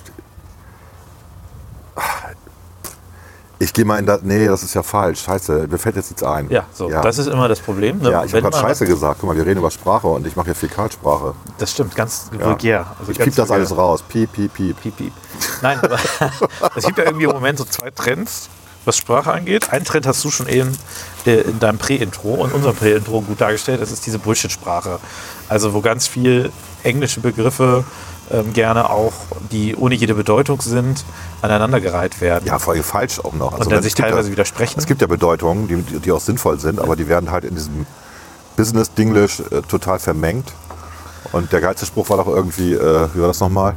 ich 3.59 3.73
gehe 3.73 3.85
mal 3.85 3.99
in 3.99 4.07
das, 4.07 4.23
nee, 4.23 4.47
das 4.47 4.63
ist 4.63 4.75
ja 4.75 4.83
falsch, 4.83 5.23
scheiße, 5.23 5.69
mir 5.71 5.79
fällt 5.79 5.97
jetzt 5.97 6.11
nichts 6.11 6.23
ein. 6.23 6.51
Ja, 6.51 6.65
so, 6.73 6.89
das 6.89 7.19
ist 7.19 7.29
immer 7.29 7.49
das 7.49 7.61
Problem. 7.61 7.99
Ne? 7.99 8.11
ja, 8.11 8.25
ich 8.25 8.33
habe 8.33 8.43
gerade 8.43 8.57
scheiße 8.57 8.87
gesagt, 8.87 9.19
guck 9.21 9.31
mal, 9.31 9.37
wir 9.37 9.47
reden 9.47 9.61
über 9.61 9.71
Sprache 9.71 10.09
und 10.09 10.27
ich 10.27 10.37
mache 10.37 10.47
hier 10.47 10.55
Fäkalsprache. 10.55 11.35
Das 11.59 11.71
stimmt, 11.71 11.95
ganz 11.95 12.31
vulgär. 12.33 12.87
Also 12.99 13.13
ich 13.13 13.19
piep 13.19 13.35
das 13.35 13.49
vulgär. 13.49 13.55
alles 13.57 13.77
raus, 13.77 14.03
piep, 14.03 14.33
piep, 14.33 14.53
piep. 14.53 14.81
Piep, 14.81 14.97
piep. 14.97 15.13
Nein, 15.63 15.79
aber 15.81 15.99
es 16.77 16.85
gibt 16.85 16.99
ja 16.99 17.05
irgendwie 17.05 17.25
im 17.25 17.33
Moment 17.33 17.59
so 17.59 17.65
zwei 17.65 17.91
Trends, 17.91 18.49
was 18.85 18.97
Sprache 18.97 19.33
angeht. 19.33 19.73
Ein 19.73 19.85
Trend 19.85 20.07
hast 20.07 20.25
du 20.25 20.31
schon 20.31 20.49
eben 20.49 20.77
äh, 21.27 21.41
in 21.41 21.59
deinem 21.59 21.79
Prä-Intro 21.79 22.35
und 22.35 22.53
unserem 22.53 22.77
Prä-Intro 22.77 23.21
gut 23.21 23.41
dargestellt. 23.41 23.81
Das 23.81 23.91
ist 23.91 24.07
diese 24.07 24.19
Bullshit-Sprache. 24.19 24.99
Also 25.49 25.75
wo 25.75 25.81
ganz 25.81 26.07
viel 26.07 26.51
englische 26.83 27.21
Begriffe 27.21 27.85
ähm, 28.31 28.53
gerne 28.53 28.89
auch, 28.89 29.13
die 29.53 29.77
ohne 29.77 29.95
jede 29.95 30.15
Bedeutung 30.15 30.61
sind, 30.63 31.05
aneinandergereiht 31.43 32.21
werden. 32.21 32.47
Ja, 32.47 32.59
vor 32.59 32.73
allem 32.73 32.83
falsch 32.83 33.21
auch 33.21 33.35
noch. 33.35 33.53
Also 33.53 33.65
Und 33.65 33.73
dann 33.73 33.83
sich 33.83 33.95
teilweise 33.95 34.29
ja, 34.29 34.33
widersprechen. 34.33 34.79
Es 34.79 34.87
gibt 34.87 35.01
ja 35.01 35.07
Bedeutungen, 35.07 35.69
die, 35.69 36.01
die 36.01 36.13
auch 36.13 36.21
sinnvoll 36.21 36.59
sind, 36.59 36.81
aber 36.81 36.97
die 36.97 37.09
werden 37.09 37.31
halt 37.31 37.45
in 37.45 37.55
diesem 37.55 37.87
Business-Dinglish 38.57 39.41
äh, 39.41 39.63
total 39.63 39.99
vermengt. 39.99 40.53
Und 41.33 41.53
der 41.53 41.61
geilste 41.61 41.85
Spruch 41.85 42.09
war 42.11 42.19
doch 42.19 42.29
irgendwie, 42.29 42.75
äh, 42.75 43.09
wie 43.13 43.21
war 43.21 43.29
das 43.29 43.41
nochmal? 43.41 43.75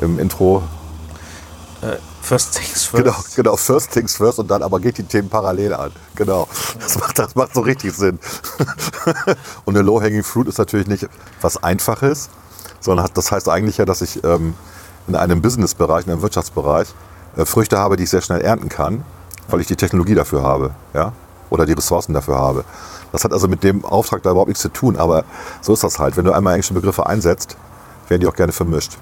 Im 0.00 0.18
Intro. 0.18 0.62
First 2.24 2.54
things 2.54 2.84
first. 2.86 3.04
Genau, 3.04 3.16
genau, 3.36 3.56
first 3.56 3.90
things 3.90 4.16
first 4.16 4.38
und 4.38 4.50
dann 4.50 4.62
aber 4.62 4.80
geht 4.80 4.96
die 4.96 5.02
Themen 5.02 5.28
parallel 5.28 5.74
an. 5.74 5.92
Genau. 6.16 6.48
Das 6.80 6.98
macht, 6.98 7.18
das 7.18 7.34
macht 7.34 7.52
so 7.52 7.60
richtig 7.60 7.92
Sinn. 7.92 8.18
und 9.66 9.76
eine 9.76 9.84
Low-Hanging 9.84 10.24
Fruit 10.24 10.48
ist 10.48 10.56
natürlich 10.56 10.86
nicht 10.86 11.06
was 11.42 11.62
Einfaches, 11.62 12.30
sondern 12.80 13.08
das 13.12 13.30
heißt 13.30 13.48
eigentlich 13.50 13.76
ja, 13.76 13.84
dass 13.84 14.00
ich 14.00 14.24
ähm, 14.24 14.54
in 15.06 15.16
einem 15.16 15.42
Business-Bereich, 15.42 16.06
in 16.06 16.12
einem 16.12 16.22
Wirtschaftsbereich 16.22 16.88
äh, 17.36 17.44
Früchte 17.44 17.78
habe, 17.78 17.96
die 17.96 18.04
ich 18.04 18.10
sehr 18.10 18.22
schnell 18.22 18.40
ernten 18.40 18.70
kann, 18.70 19.04
weil 19.48 19.60
ich 19.60 19.66
die 19.66 19.76
Technologie 19.76 20.14
dafür 20.14 20.42
habe. 20.42 20.70
Ja? 20.94 21.12
Oder 21.50 21.66
die 21.66 21.74
Ressourcen 21.74 22.14
dafür 22.14 22.36
habe. 22.36 22.64
Das 23.12 23.22
hat 23.24 23.34
also 23.34 23.48
mit 23.48 23.62
dem 23.62 23.84
Auftrag 23.84 24.22
da 24.22 24.30
überhaupt 24.30 24.48
nichts 24.48 24.62
zu 24.62 24.70
tun, 24.70 24.96
aber 24.96 25.24
so 25.60 25.74
ist 25.74 25.84
das 25.84 25.98
halt. 25.98 26.16
Wenn 26.16 26.24
du 26.24 26.32
einmal 26.32 26.54
englische 26.54 26.72
Begriffe 26.72 27.04
einsetzt, 27.04 27.58
werden 28.08 28.22
die 28.22 28.26
auch 28.26 28.34
gerne 28.34 28.52
vermischt. 28.52 28.96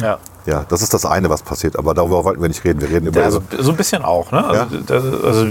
Ja. 0.00 0.18
Ja, 0.44 0.64
das 0.68 0.82
ist 0.82 0.92
das 0.92 1.06
eine, 1.06 1.30
was 1.30 1.42
passiert. 1.42 1.78
Aber 1.78 1.94
darüber 1.94 2.24
wollten 2.24 2.42
wir 2.42 2.48
nicht 2.48 2.64
reden. 2.64 2.80
Wir 2.80 2.88
reden 2.90 3.06
über 3.06 3.20
Ja, 3.20 3.26
also, 3.26 3.42
so 3.58 3.70
ein 3.70 3.76
bisschen 3.76 4.02
auch, 4.02 4.32
ne? 4.32 4.44
Also, 4.44 4.74
Ja. 4.74 4.82
das, 4.86 5.04
also 5.22 5.46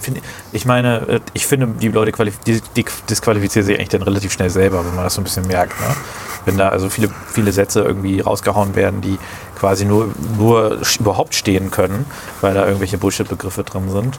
find, 0.00 0.22
ich 0.52 0.64
meine, 0.64 1.08
äh, 1.08 1.20
ich 1.34 1.46
finde, 1.46 1.66
die 1.66 1.88
Leute 1.88 2.12
die, 2.46 2.62
die 2.74 2.84
disqualifizieren 3.08 3.66
sich 3.66 3.76
eigentlich 3.76 3.90
dann 3.90 4.02
relativ 4.02 4.32
schnell 4.32 4.48
selber, 4.48 4.84
wenn 4.84 4.94
man 4.94 5.04
das 5.04 5.14
so 5.14 5.20
ein 5.20 5.24
bisschen 5.24 5.46
merkt. 5.46 5.78
Ne? 5.80 5.94
Wenn 6.46 6.56
da 6.56 6.70
also 6.70 6.88
viele, 6.88 7.10
viele 7.26 7.52
Sätze 7.52 7.82
irgendwie 7.82 8.20
rausgehauen 8.20 8.74
werden, 8.74 9.02
die 9.02 9.18
quasi 9.58 9.84
nur, 9.84 10.08
nur 10.38 10.78
überhaupt 10.98 11.34
stehen 11.34 11.70
können, 11.70 12.06
weil 12.40 12.54
da 12.54 12.64
irgendwelche 12.64 12.96
Bullshit-Begriffe 12.96 13.62
drin 13.62 13.90
sind. 13.90 14.18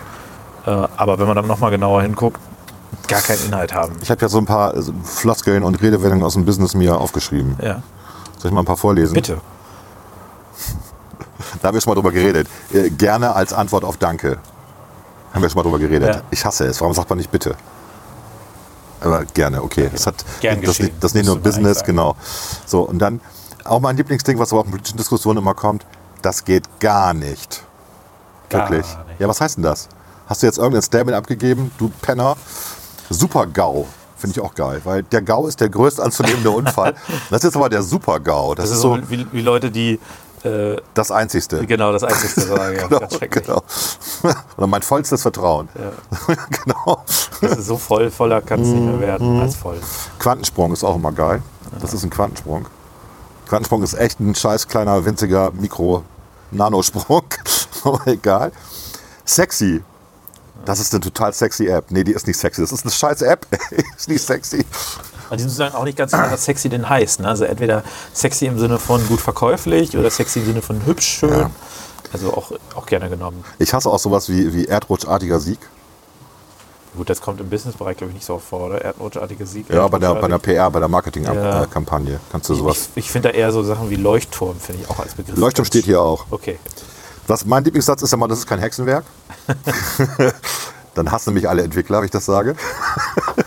Äh, 0.67 0.69
aber 0.69 1.17
wenn 1.17 1.25
man 1.25 1.35
dann 1.35 1.47
nochmal 1.47 1.71
genauer 1.71 2.03
hinguckt, 2.03 2.39
gar 3.07 3.21
keinen 3.21 3.43
Inhalt 3.45 3.73
haben. 3.73 3.93
Ich 4.01 4.11
habe 4.11 4.21
ja 4.21 4.29
so 4.29 4.37
ein 4.37 4.45
paar 4.45 4.75
äh, 4.75 4.81
Floskeln 5.03 5.63
und 5.63 5.81
Redewendungen 5.81 6.23
aus 6.23 6.33
dem 6.33 6.45
Business 6.45 6.75
mir 6.75 6.95
aufgeschrieben. 6.95 7.57
Ja. 7.61 7.81
Soll 8.37 8.49
ich 8.49 8.51
mal 8.51 8.61
ein 8.61 8.65
paar 8.65 8.77
vorlesen? 8.77 9.13
Bitte. 9.13 9.37
Da 11.61 11.67
haben 11.67 11.75
wir 11.75 11.81
schon 11.81 11.91
mal 11.91 11.95
drüber 11.95 12.11
geredet. 12.11 12.47
Äh, 12.73 12.89
gerne 12.89 13.35
als 13.35 13.53
Antwort 13.53 13.83
auf 13.83 13.97
Danke. 13.97 14.39
Haben 15.33 15.41
wir 15.41 15.49
schon 15.49 15.57
mal 15.57 15.63
drüber 15.63 15.79
geredet. 15.79 16.15
Ja. 16.15 16.21
Ich 16.31 16.43
hasse 16.43 16.65
es. 16.65 16.81
Warum 16.81 16.93
sagt 16.93 17.09
man 17.09 17.17
nicht 17.17 17.31
bitte? 17.31 17.55
Aber 18.99 19.25
gerne, 19.25 19.63
okay. 19.63 19.89
Das, 19.91 20.05
hat, 20.05 20.23
Gern 20.41 20.61
das, 20.61 20.77
das 20.77 20.87
ist 21.11 21.15
nicht 21.15 21.25
nur 21.25 21.39
Business, 21.39 21.83
genau. 21.83 22.15
So, 22.65 22.81
und 22.81 22.99
dann 22.99 23.19
auch 23.63 23.79
mein 23.79 23.97
Lieblingsding, 23.97 24.37
was 24.37 24.51
aber 24.51 24.61
auch 24.61 24.65
in 24.65 24.71
politischen 24.71 24.97
Diskussionen 24.97 25.39
immer 25.39 25.53
kommt, 25.53 25.85
das 26.21 26.45
geht 26.45 26.79
gar 26.79 27.13
nicht. 27.13 27.63
Gar 28.49 28.69
Wirklich. 28.69 28.87
nicht. 28.87 29.19
Ja, 29.19 29.27
was 29.27 29.41
heißt 29.41 29.57
denn 29.57 29.63
das? 29.63 29.87
Hast 30.27 30.43
du 30.43 30.47
jetzt 30.47 30.57
irgendein 30.57 30.81
Statement 30.81 31.17
abgegeben, 31.17 31.71
du 31.77 31.91
Penner? 32.01 32.37
Super 33.09 33.47
GAU. 33.47 33.87
Finde 34.17 34.37
ich 34.37 34.45
auch 34.45 34.53
geil, 34.53 34.81
weil 34.83 35.01
der 35.03 35.23
GAU 35.23 35.47
ist 35.47 35.59
der 35.59 35.69
größte 35.69 36.03
anzunehmende 36.03 36.51
Unfall. 36.51 36.95
Das 37.31 37.39
ist 37.39 37.45
jetzt 37.45 37.55
aber 37.55 37.69
der 37.69 37.81
Super 37.81 38.19
GAU. 38.19 38.53
Das, 38.53 38.65
Das 38.69 38.75
ist 38.75 38.81
so 38.81 38.99
wie, 39.09 39.25
wie 39.31 39.41
Leute, 39.41 39.71
die 39.71 39.99
äh, 40.45 40.77
das 40.93 41.11
Einzigste. 41.11 41.65
genau 41.65 41.91
das 41.91 42.03
Einzige 42.03 42.41
sagen. 42.41 42.75
Ja, 42.77 42.81
Genau, 42.87 42.99
ganz 42.99 43.15
schrecklich. 43.15 43.45
genau. 43.45 43.63
Oder 44.57 44.67
mein 44.67 44.81
vollstes 44.81 45.21
Vertrauen. 45.21 45.69
genau. 46.63 47.03
Das 47.41 47.57
ist 47.59 47.65
so 47.67 47.77
voll, 47.77 48.11
voller 48.11 48.41
kann 48.41 48.61
es 48.61 48.67
nicht 48.67 48.83
mehr 48.83 48.99
werden 48.99 49.41
als 49.41 49.55
voll. 49.55 49.79
Quantensprung 50.19 50.73
ist 50.73 50.83
auch 50.83 50.95
immer 50.95 51.11
geil. 51.11 51.41
Das 51.79 51.93
ist 51.93 52.03
ein 52.03 52.09
Quantensprung. 52.09 52.65
Quantensprung 53.47 53.83
ist 53.83 53.93
echt 53.93 54.19
ein 54.19 54.35
scheiß 54.35 54.67
kleiner, 54.67 55.03
winziger 55.05 55.51
Mikro-Nanosprung. 55.51 57.23
Aber 57.83 58.05
egal. 58.07 58.51
Sexy. 59.25 59.83
Das 60.65 60.79
ist 60.79 60.93
eine 60.93 61.01
total 61.01 61.33
sexy 61.33 61.67
App. 61.67 61.85
Nee, 61.89 62.03
die 62.03 62.11
ist 62.11 62.27
nicht 62.27 62.37
sexy. 62.37 62.61
Das 62.61 62.71
ist 62.71 62.83
eine 62.83 62.91
scheiß 62.91 63.23
App. 63.23 63.47
ist 63.97 64.07
nicht 64.07 64.23
sexy. 64.23 64.63
Und 65.31 65.37
die 65.37 65.43
sind 65.43 65.49
sozusagen 65.51 65.75
auch 65.75 65.85
nicht 65.85 65.97
ganz 65.97 66.11
klar, 66.11 66.29
was 66.29 66.43
sexy 66.43 66.67
denn 66.67 66.89
heißt. 66.89 67.21
Ne? 67.21 67.27
Also 67.29 67.45
entweder 67.45 67.83
sexy 68.13 68.47
im 68.47 68.59
Sinne 68.59 68.77
von 68.79 69.07
gut 69.07 69.21
verkäuflich 69.21 69.97
oder 69.97 70.09
sexy 70.09 70.39
im 70.39 70.45
Sinne 70.45 70.61
von 70.61 70.85
hübsch, 70.85 71.07
schön. 71.19 71.29
Ja. 71.29 71.49
Also 72.11 72.33
auch, 72.33 72.51
auch 72.75 72.85
gerne 72.85 73.09
genommen. 73.09 73.45
Ich 73.57 73.73
hasse 73.73 73.89
auch 73.89 73.97
sowas 73.99 74.27
wie, 74.27 74.53
wie 74.53 74.65
erdrutschartiger 74.65 75.39
Sieg. 75.39 75.59
Gut, 76.97 77.09
das 77.09 77.21
kommt 77.21 77.39
im 77.39 77.49
Businessbereich, 77.49 77.95
glaube 77.95 78.11
ich, 78.11 78.15
nicht 78.15 78.25
so 78.25 78.33
oft 78.33 78.45
vor, 78.45 78.65
oder? 78.65 78.81
Erdrutschartige 78.81 79.45
Sieg. 79.45 79.69
Ja, 79.69 79.87
bei 79.87 79.97
der, 79.97 80.13
bei 80.15 80.27
der. 80.27 80.37
PR, 80.37 80.69
bei 80.69 80.79
der 80.79 80.89
Ja. 80.89 80.91
Marketingkampagne 80.91 82.19
kannst 82.29 82.49
du 82.49 82.55
sowas. 82.55 82.89
Ich, 82.95 83.05
ich 83.05 83.11
finde 83.11 83.29
da 83.29 83.35
eher 83.35 83.53
so 83.53 83.63
Sachen 83.63 83.89
wie 83.89 83.95
Leuchtturm, 83.95 84.59
finde 84.59 84.81
ich 84.81 84.89
auch 84.89 84.99
als 84.99 85.13
Begriff. 85.13 85.37
Leuchtturm 85.37 85.65
steht 85.65 85.85
hier 85.85 86.01
auch. 86.01 86.25
Okay. 86.29 86.59
Was 87.27 87.45
mein 87.45 87.63
Lieblingssatz 87.63 88.01
ist 88.01 88.11
ja 88.11 88.17
mal, 88.17 88.27
das 88.27 88.39
ist 88.39 88.47
kein 88.47 88.59
Hexenwerk. 88.59 89.05
Dann 90.93 91.09
hassen 91.09 91.33
mich 91.33 91.47
alle 91.47 91.63
Entwickler, 91.63 91.99
wenn 91.99 92.05
ich 92.05 92.11
das 92.11 92.25
sage. 92.25 92.57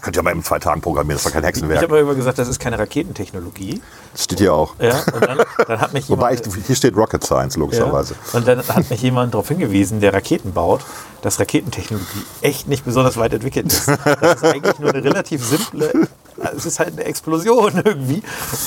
das 0.00 0.04
könnt 0.06 0.16
ihr 0.16 0.22
mal 0.22 0.32
in 0.32 0.42
zwei 0.42 0.58
Tagen 0.58 0.80
programmieren, 0.80 1.16
das 1.16 1.24
doch 1.24 1.32
kein 1.32 1.42
Ich 1.42 1.48
Hexenwerk. 1.48 1.82
habe 1.82 1.92
mal 1.92 2.00
immer 2.00 2.14
gesagt, 2.14 2.38
das 2.38 2.48
ist 2.48 2.58
keine 2.58 2.78
Raketentechnologie. 2.78 3.82
Das 4.12 4.24
steht 4.24 4.38
hier 4.38 4.54
auch. 4.54 4.74
Ja, 4.80 4.98
und 5.12 5.26
dann, 5.26 5.38
dann 5.66 5.80
hat 5.80 5.92
mich 5.92 6.08
Wobei, 6.08 6.32
ich, 6.32 6.40
jemand, 6.40 6.66
hier 6.66 6.76
steht 6.76 6.96
Rocket 6.96 7.22
Science, 7.22 7.56
logischerweise. 7.56 8.14
ja, 8.32 8.38
und 8.38 8.48
dann 8.48 8.66
hat 8.66 8.88
mich 8.88 9.02
jemand 9.02 9.34
darauf 9.34 9.48
hingewiesen, 9.48 10.00
der 10.00 10.14
Raketen 10.14 10.54
baut, 10.54 10.80
dass 11.20 11.38
Raketentechnologie 11.38 12.24
echt 12.40 12.66
nicht 12.66 12.86
besonders 12.86 13.18
weit 13.18 13.34
entwickelt 13.34 13.66
ist. 13.66 13.88
Das 13.88 14.36
ist 14.36 14.44
eigentlich 14.44 14.78
nur 14.78 14.88
eine 14.94 15.04
relativ 15.04 15.44
simple, 15.44 16.08
es 16.56 16.64
ist 16.64 16.78
halt 16.78 16.92
eine 16.94 17.04
Explosion 17.04 17.82
irgendwie. 17.84 18.22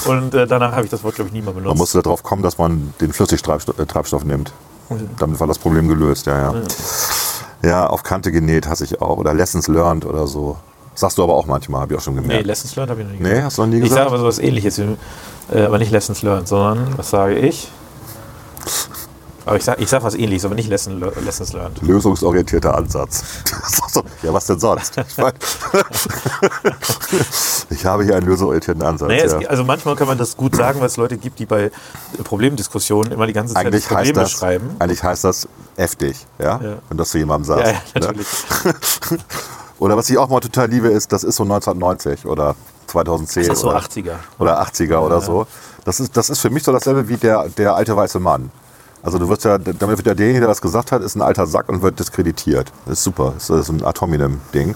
Und 0.06 0.36
äh, 0.36 0.46
danach 0.46 0.74
habe 0.74 0.84
ich 0.84 0.92
das 0.92 1.04
Wort, 1.04 1.16
glaube 1.16 1.30
ich, 1.30 1.34
nie 1.34 1.42
mehr 1.42 1.54
benutzt. 1.54 1.70
Man 1.70 1.78
musste 1.80 2.04
darauf 2.04 2.22
kommen, 2.22 2.44
dass 2.44 2.60
man 2.60 2.94
den 3.02 3.12
Flüssigtreibstoff 3.12 4.24
äh, 4.24 4.28
nimmt. 4.28 4.54
Damit 5.18 5.40
war 5.40 5.48
das 5.48 5.58
Problem 5.58 5.88
gelöst, 5.88 6.28
ja, 6.28 6.54
ja. 6.54 6.62
Ja, 7.64 7.88
auf 7.88 8.04
Kante 8.04 8.32
genäht 8.32 8.68
hasse 8.68 8.84
ich 8.84 9.02
auch. 9.02 9.18
Oder 9.18 9.34
Lessons 9.34 9.68
learned 9.68 10.06
oder 10.06 10.28
so. 10.28 10.58
Sagst 10.96 11.18
du 11.18 11.24
aber 11.24 11.34
auch 11.34 11.46
manchmal, 11.46 11.82
habe 11.82 11.94
ich 11.94 12.00
auch 12.00 12.04
schon 12.04 12.16
Nee, 12.16 12.22
gemerkt. 12.22 12.46
Lessons 12.46 12.76
Learned 12.76 12.92
habe 12.92 13.02
ich 13.02 13.08
noch 13.08 13.14
nie 13.14 13.20
Nee, 13.22 13.30
gesagt. 13.30 13.46
hast 13.46 13.58
du 13.58 13.62
noch 13.64 13.70
nie 13.70 13.76
Ich 13.78 13.82
gesagt? 13.84 13.98
sage 13.98 14.08
aber 14.10 14.20
sowas 14.20 14.40
ähnliches, 14.40 14.80
äh, 14.80 14.86
aber 15.66 15.78
nicht 15.80 15.92
Lessons 15.92 16.22
Learned, 16.22 16.48
sondern, 16.48 16.98
was 16.98 17.10
sage 17.10 17.36
ich? 17.36 17.70
Aber 19.46 19.58
ich 19.58 19.64
sage 19.66 19.82
ich 19.84 19.90
sag 19.90 20.02
was 20.04 20.16
ähnliches, 20.16 20.46
aber 20.46 20.56
nicht 20.56 20.70
Lesson, 20.70 21.04
Lessons 21.26 21.52
Learned. 21.52 21.82
Lösungsorientierter 21.82 22.76
Ansatz. 22.76 23.24
ja, 24.24 24.34
was 24.34 24.46
denn 24.46 24.58
sonst? 24.60 24.98
Ich, 24.98 25.18
mein, 25.18 25.34
ich 27.70 27.86
habe 27.86 28.06
hier 28.06 28.16
einen 28.16 28.26
lösungsorientierten 28.26 28.82
Ansatz. 28.84 29.10
Naja, 29.10 29.26
ja. 29.26 29.40
es, 29.40 29.48
also 29.48 29.66
manchmal 29.66 29.98
kann 29.98 30.08
man 30.08 30.18
das 30.18 30.38
gut 30.38 30.56
sagen, 30.56 30.80
weil 30.80 30.88
es 30.88 30.96
Leute 30.96 31.18
gibt, 31.18 31.40
die 31.40 31.46
bei 31.46 31.72
Problemdiskussionen 32.24 33.12
immer 33.12 33.28
die 33.28 33.34
ganze 33.34 33.54
Zeit 33.54 33.66
eigentlich, 33.66 33.84
das 33.84 33.94
Problem 33.94 34.14
das, 34.16 34.32
beschreiben. 34.32 34.70
eigentlich 34.80 35.04
heißt 35.04 35.26
das 35.26 35.48
heftig, 35.76 36.26
ja? 36.40 36.62
Ja. 36.64 36.76
wenn 36.88 36.98
das 36.98 37.10
zu 37.10 37.18
jemandem 37.18 37.44
sagst. 37.46 37.74
Ja, 37.96 38.02
ja, 38.02 38.12
ne? 38.14 38.24
Oder 39.84 39.98
was 39.98 40.10
ich 40.10 40.18
auch 40.18 40.30
mal 40.30 40.40
total 40.40 40.70
liebe, 40.70 40.88
ist, 40.88 41.12
das 41.12 41.26
ist 41.26 41.36
so 41.36 41.44
1990 41.44 42.26
oder 42.26 42.56
2010 42.88 43.48
Das 43.48 43.58
ist 43.58 43.62
so 43.64 43.68
oder, 43.68 43.80
80er. 43.80 44.14
oder 44.40 44.62
80er 44.62 45.00
oder 45.00 45.20
so. 45.20 45.46
Das 45.84 46.00
ist, 46.00 46.16
das 46.16 46.30
ist 46.30 46.40
für 46.40 46.50
mich 46.50 46.64
so 46.64 46.72
dasselbe 46.72 47.10
wie 47.10 47.18
der, 47.18 47.50
der 47.50 47.76
alte 47.76 47.94
weiße 47.94 48.22
Mann. 48.22 48.50
Also 49.02 49.20
du 49.20 49.28
wirst 49.28 49.44
ja, 49.44 49.58
damit 49.58 49.98
wird 49.98 50.08
ja 50.08 50.14
derjenige, 50.14 50.40
der 50.40 50.48
das 50.48 50.62
gesagt 50.62 50.94
hat, 50.94 51.02
ist 51.02 51.16
ein 51.18 51.22
alter 51.22 51.46
Sack 51.48 51.68
und 51.68 51.82
wird 51.82 52.00
diskreditiert. 52.00 52.72
Das 52.86 53.00
ist 53.00 53.04
super. 53.04 53.34
Das 53.36 53.50
ist 53.50 53.68
ein 53.68 53.84
Atominem-Ding. 53.84 54.74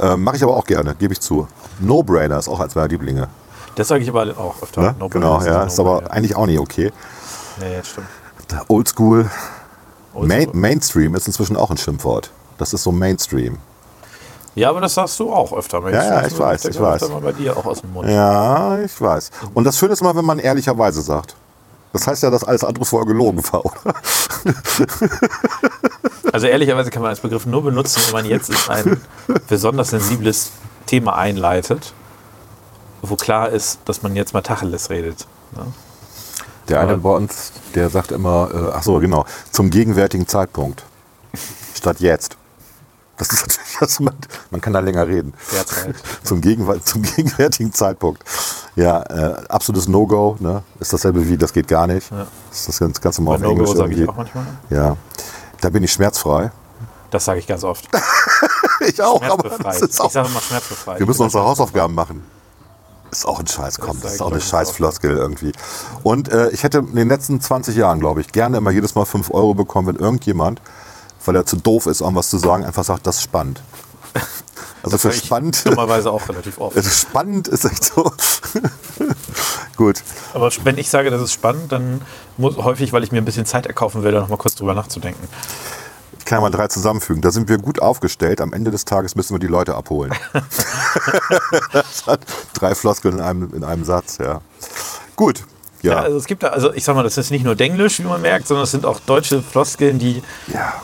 Ähm, 0.00 0.24
Mache 0.24 0.34
ich 0.34 0.42
aber 0.42 0.56
auch 0.56 0.64
gerne, 0.64 0.96
gebe 0.96 1.12
ich 1.12 1.20
zu. 1.20 1.46
No-Brainer 1.78 2.36
ist 2.40 2.48
auch 2.48 2.58
als 2.58 2.74
meiner 2.74 2.88
Lieblinge. 2.88 3.28
Das 3.76 3.86
sage 3.86 4.02
ich 4.02 4.08
aber 4.08 4.36
auch 4.36 4.60
öfter. 4.60 4.80
Ne? 4.80 4.94
No 4.98 5.08
genau, 5.08 5.38
brainer 5.38 5.52
ja. 5.52 5.60
ein 5.60 5.68
Ist 5.68 5.78
aber 5.78 6.10
eigentlich 6.10 6.34
auch 6.34 6.46
nicht 6.46 6.58
okay. 6.58 6.90
Nee, 7.60 7.72
ja, 7.72 7.84
stimmt. 7.84 8.08
Oldschool. 8.66 9.30
Oldschool. 10.12 10.26
Main, 10.26 10.50
Mainstream 10.54 11.14
ist 11.14 11.28
inzwischen 11.28 11.56
auch 11.56 11.70
ein 11.70 11.76
Schimpfwort. 11.76 12.32
Das 12.58 12.72
ist 12.72 12.82
so 12.82 12.90
Mainstream. 12.90 13.58
Ja, 14.54 14.70
aber 14.70 14.80
das 14.80 14.94
sagst 14.94 15.18
du 15.18 15.32
auch 15.32 15.52
öfter. 15.52 15.80
Mensch. 15.80 15.96
Ja, 15.96 16.20
ja, 16.20 16.26
ich 16.26 16.38
weiß, 16.38 16.64
ich 16.66 16.80
weiß. 16.80 17.08
mal 17.08 17.20
bei 17.20 17.32
dir 17.32 17.56
auch 17.56 17.64
aus 17.64 17.80
dem 17.80 17.92
Mund. 17.92 18.08
Ja, 18.08 18.78
ich 18.78 19.00
weiß. 19.00 19.30
Und 19.52 19.64
das 19.64 19.76
Schöne 19.78 19.94
ist 19.94 20.00
immer, 20.00 20.14
wenn 20.14 20.24
man 20.24 20.38
ehrlicherweise 20.38 21.02
sagt. 21.02 21.34
Das 21.92 22.06
heißt 22.06 22.22
ja, 22.24 22.30
dass 22.30 22.42
alles 22.44 22.64
andere 22.64 22.84
vorher 22.84 23.06
gelogen 23.06 23.42
war, 23.52 23.64
oder? 23.64 23.94
Also 26.32 26.48
ehrlicherweise 26.48 26.90
kann 26.90 27.02
man 27.02 27.10
als 27.10 27.20
Begriff 27.20 27.46
nur 27.46 27.62
benutzen, 27.62 28.02
wenn 28.06 28.12
man 28.12 28.24
jetzt 28.24 28.50
in 28.50 28.56
ein 28.68 29.00
besonders 29.48 29.90
sensibles 29.90 30.50
Thema 30.86 31.16
einleitet, 31.16 31.92
wo 33.02 33.14
klar 33.14 33.50
ist, 33.50 33.78
dass 33.84 34.02
man 34.02 34.16
jetzt 34.16 34.34
mal 34.34 34.40
Tacheles 34.42 34.90
redet. 34.90 35.28
Ne? 35.52 35.66
Der 36.68 36.80
eine 36.80 36.94
Aber- 36.94 37.02
bei 37.02 37.16
uns, 37.16 37.52
der 37.76 37.88
sagt 37.88 38.10
immer, 38.10 38.50
äh, 38.52 38.72
ach 38.74 38.82
so, 38.82 38.98
genau, 38.98 39.26
zum 39.52 39.70
gegenwärtigen 39.70 40.26
Zeitpunkt. 40.26 40.82
Statt 41.74 42.00
jetzt. 42.00 42.36
Das 43.16 43.28
ist 43.30 43.40
natürlich, 43.46 43.76
also 43.80 44.02
man, 44.04 44.14
man 44.50 44.60
kann 44.60 44.72
da 44.72 44.80
länger 44.80 45.06
reden. 45.06 45.34
Derzeit. 45.52 45.94
Zum, 46.24 46.40
Gegenwa- 46.40 46.82
zum 46.84 47.02
gegenwärtigen 47.02 47.72
Zeitpunkt. 47.72 48.22
Ja, 48.76 49.02
äh, 49.02 49.44
absolutes 49.48 49.86
No-Go. 49.88 50.36
Ne? 50.40 50.62
Ist 50.80 50.92
dasselbe 50.92 51.28
wie, 51.28 51.36
das 51.38 51.52
geht 51.52 51.68
gar 51.68 51.86
nicht. 51.86 52.10
Ja. 52.10 52.26
Das 52.50 52.60
ist 52.60 52.68
das 52.68 52.78
ganz, 52.80 53.00
ganz 53.00 53.18
normal 53.18 53.36
auf 53.36 53.42
Englisch 53.42 53.68
No-Go 53.68 53.78
sage 53.78 53.92
ich 53.92 53.98
irgendwie. 53.98 54.10
auch 54.12 54.16
manchmal. 54.16 54.44
Ja, 54.70 54.96
da 55.60 55.70
bin 55.70 55.82
ich 55.84 55.92
schmerzfrei. 55.92 56.50
Das 57.10 57.24
sage 57.24 57.38
ich 57.38 57.46
ganz 57.46 57.62
oft. 57.64 57.88
Ich 58.86 59.00
auch, 59.00 59.22
aber 59.22 59.48
das 59.62 59.80
ist 59.80 60.00
auch 60.00 60.08
Ich 60.08 60.12
sage 60.12 60.28
immer 60.28 60.40
schmerzbefreit. 60.40 60.98
Wir 60.98 61.06
müssen 61.06 61.22
unsere 61.22 61.44
Hausaufgaben 61.44 61.94
machen. 61.94 62.22
Ist 63.10 63.24
auch 63.24 63.38
ein 63.38 63.46
Scheiß, 63.46 63.78
komm, 63.78 63.98
das 64.02 64.14
ist 64.14 64.20
auch 64.20 64.32
eine 64.32 64.40
Scheißfloskel 64.40 65.16
irgendwie. 65.16 65.52
Und 66.02 66.28
äh, 66.28 66.50
ich 66.50 66.64
hätte 66.64 66.78
in 66.78 66.94
den 66.96 67.08
letzten 67.08 67.40
20 67.40 67.76
Jahren, 67.76 68.00
glaube 68.00 68.20
ich, 68.20 68.32
gerne 68.32 68.58
immer 68.58 68.72
jedes 68.72 68.94
Mal 68.96 69.04
5 69.06 69.30
Euro 69.30 69.54
bekommen, 69.54 69.88
wenn 69.88 69.96
irgendjemand, 69.96 70.60
weil 71.26 71.36
er 71.36 71.46
zu 71.46 71.56
doof 71.56 71.86
ist, 71.86 72.00
um 72.02 72.14
was 72.14 72.30
zu 72.30 72.38
sagen, 72.38 72.64
einfach 72.64 72.84
sagt, 72.84 73.06
das 73.06 73.16
ist 73.16 73.22
spannend. 73.22 73.62
Also 74.82 74.98
für 74.98 75.08
Sag 75.08 75.16
ich 75.16 75.24
spannend, 75.24 75.64
Dummerweise 75.66 76.10
auch 76.10 76.28
relativ 76.28 76.60
oft. 76.60 76.76
also 76.76 76.90
spannend 76.90 77.48
ist 77.48 77.64
echt 77.64 77.84
so. 77.84 78.12
Gut, 79.78 80.02
Aber 80.34 80.50
wenn 80.64 80.76
ich 80.76 80.90
sage, 80.90 81.08
das 81.08 81.22
ist 81.22 81.32
spannend, 81.32 81.72
dann 81.72 82.02
muss 82.36 82.58
häufig, 82.58 82.92
weil 82.92 83.02
ich 83.02 83.10
mir 83.10 83.16
ein 83.16 83.24
bisschen 83.24 83.46
Zeit 83.46 83.64
erkaufen 83.64 84.02
will, 84.02 84.12
da 84.12 84.20
noch 84.20 84.28
mal 84.28 84.36
kurz 84.36 84.56
drüber 84.56 84.74
nachzudenken. 84.74 85.26
ich 86.18 86.26
kann 86.26 86.36
ja 86.36 86.42
mal 86.42 86.50
drei 86.50 86.68
zusammenfügen. 86.68 87.22
Da 87.22 87.30
sind 87.30 87.48
wir 87.48 87.56
gut 87.56 87.80
aufgestellt. 87.80 88.42
Am 88.42 88.52
Ende 88.52 88.70
des 88.70 88.84
Tages 88.84 89.14
müssen 89.16 89.34
wir 89.34 89.38
die 89.38 89.46
Leute 89.46 89.74
abholen. 89.74 90.12
das 91.72 92.04
drei 92.54 92.74
Floskeln 92.74 93.14
in 93.16 93.20
einem, 93.22 93.54
in 93.54 93.64
einem 93.64 93.84
Satz, 93.84 94.18
ja. 94.18 94.42
Gut, 95.16 95.44
Ja, 95.80 95.92
ja. 95.92 96.00
also 96.00 96.18
es 96.18 96.26
gibt 96.26 96.42
da, 96.42 96.48
also 96.48 96.74
ich 96.74 96.84
sag 96.84 96.94
mal, 96.94 97.02
das 97.04 97.16
ist 97.16 97.30
nicht 97.30 97.44
nur 97.44 97.54
Denglisch, 97.54 98.00
wie 98.00 98.04
man 98.04 98.20
merkt, 98.20 98.48
sondern 98.48 98.64
es 98.64 98.70
sind 98.70 98.84
auch 98.84 99.00
deutsche 99.00 99.40
Floskeln, 99.42 99.98
die, 99.98 100.22
ja. 100.48 100.74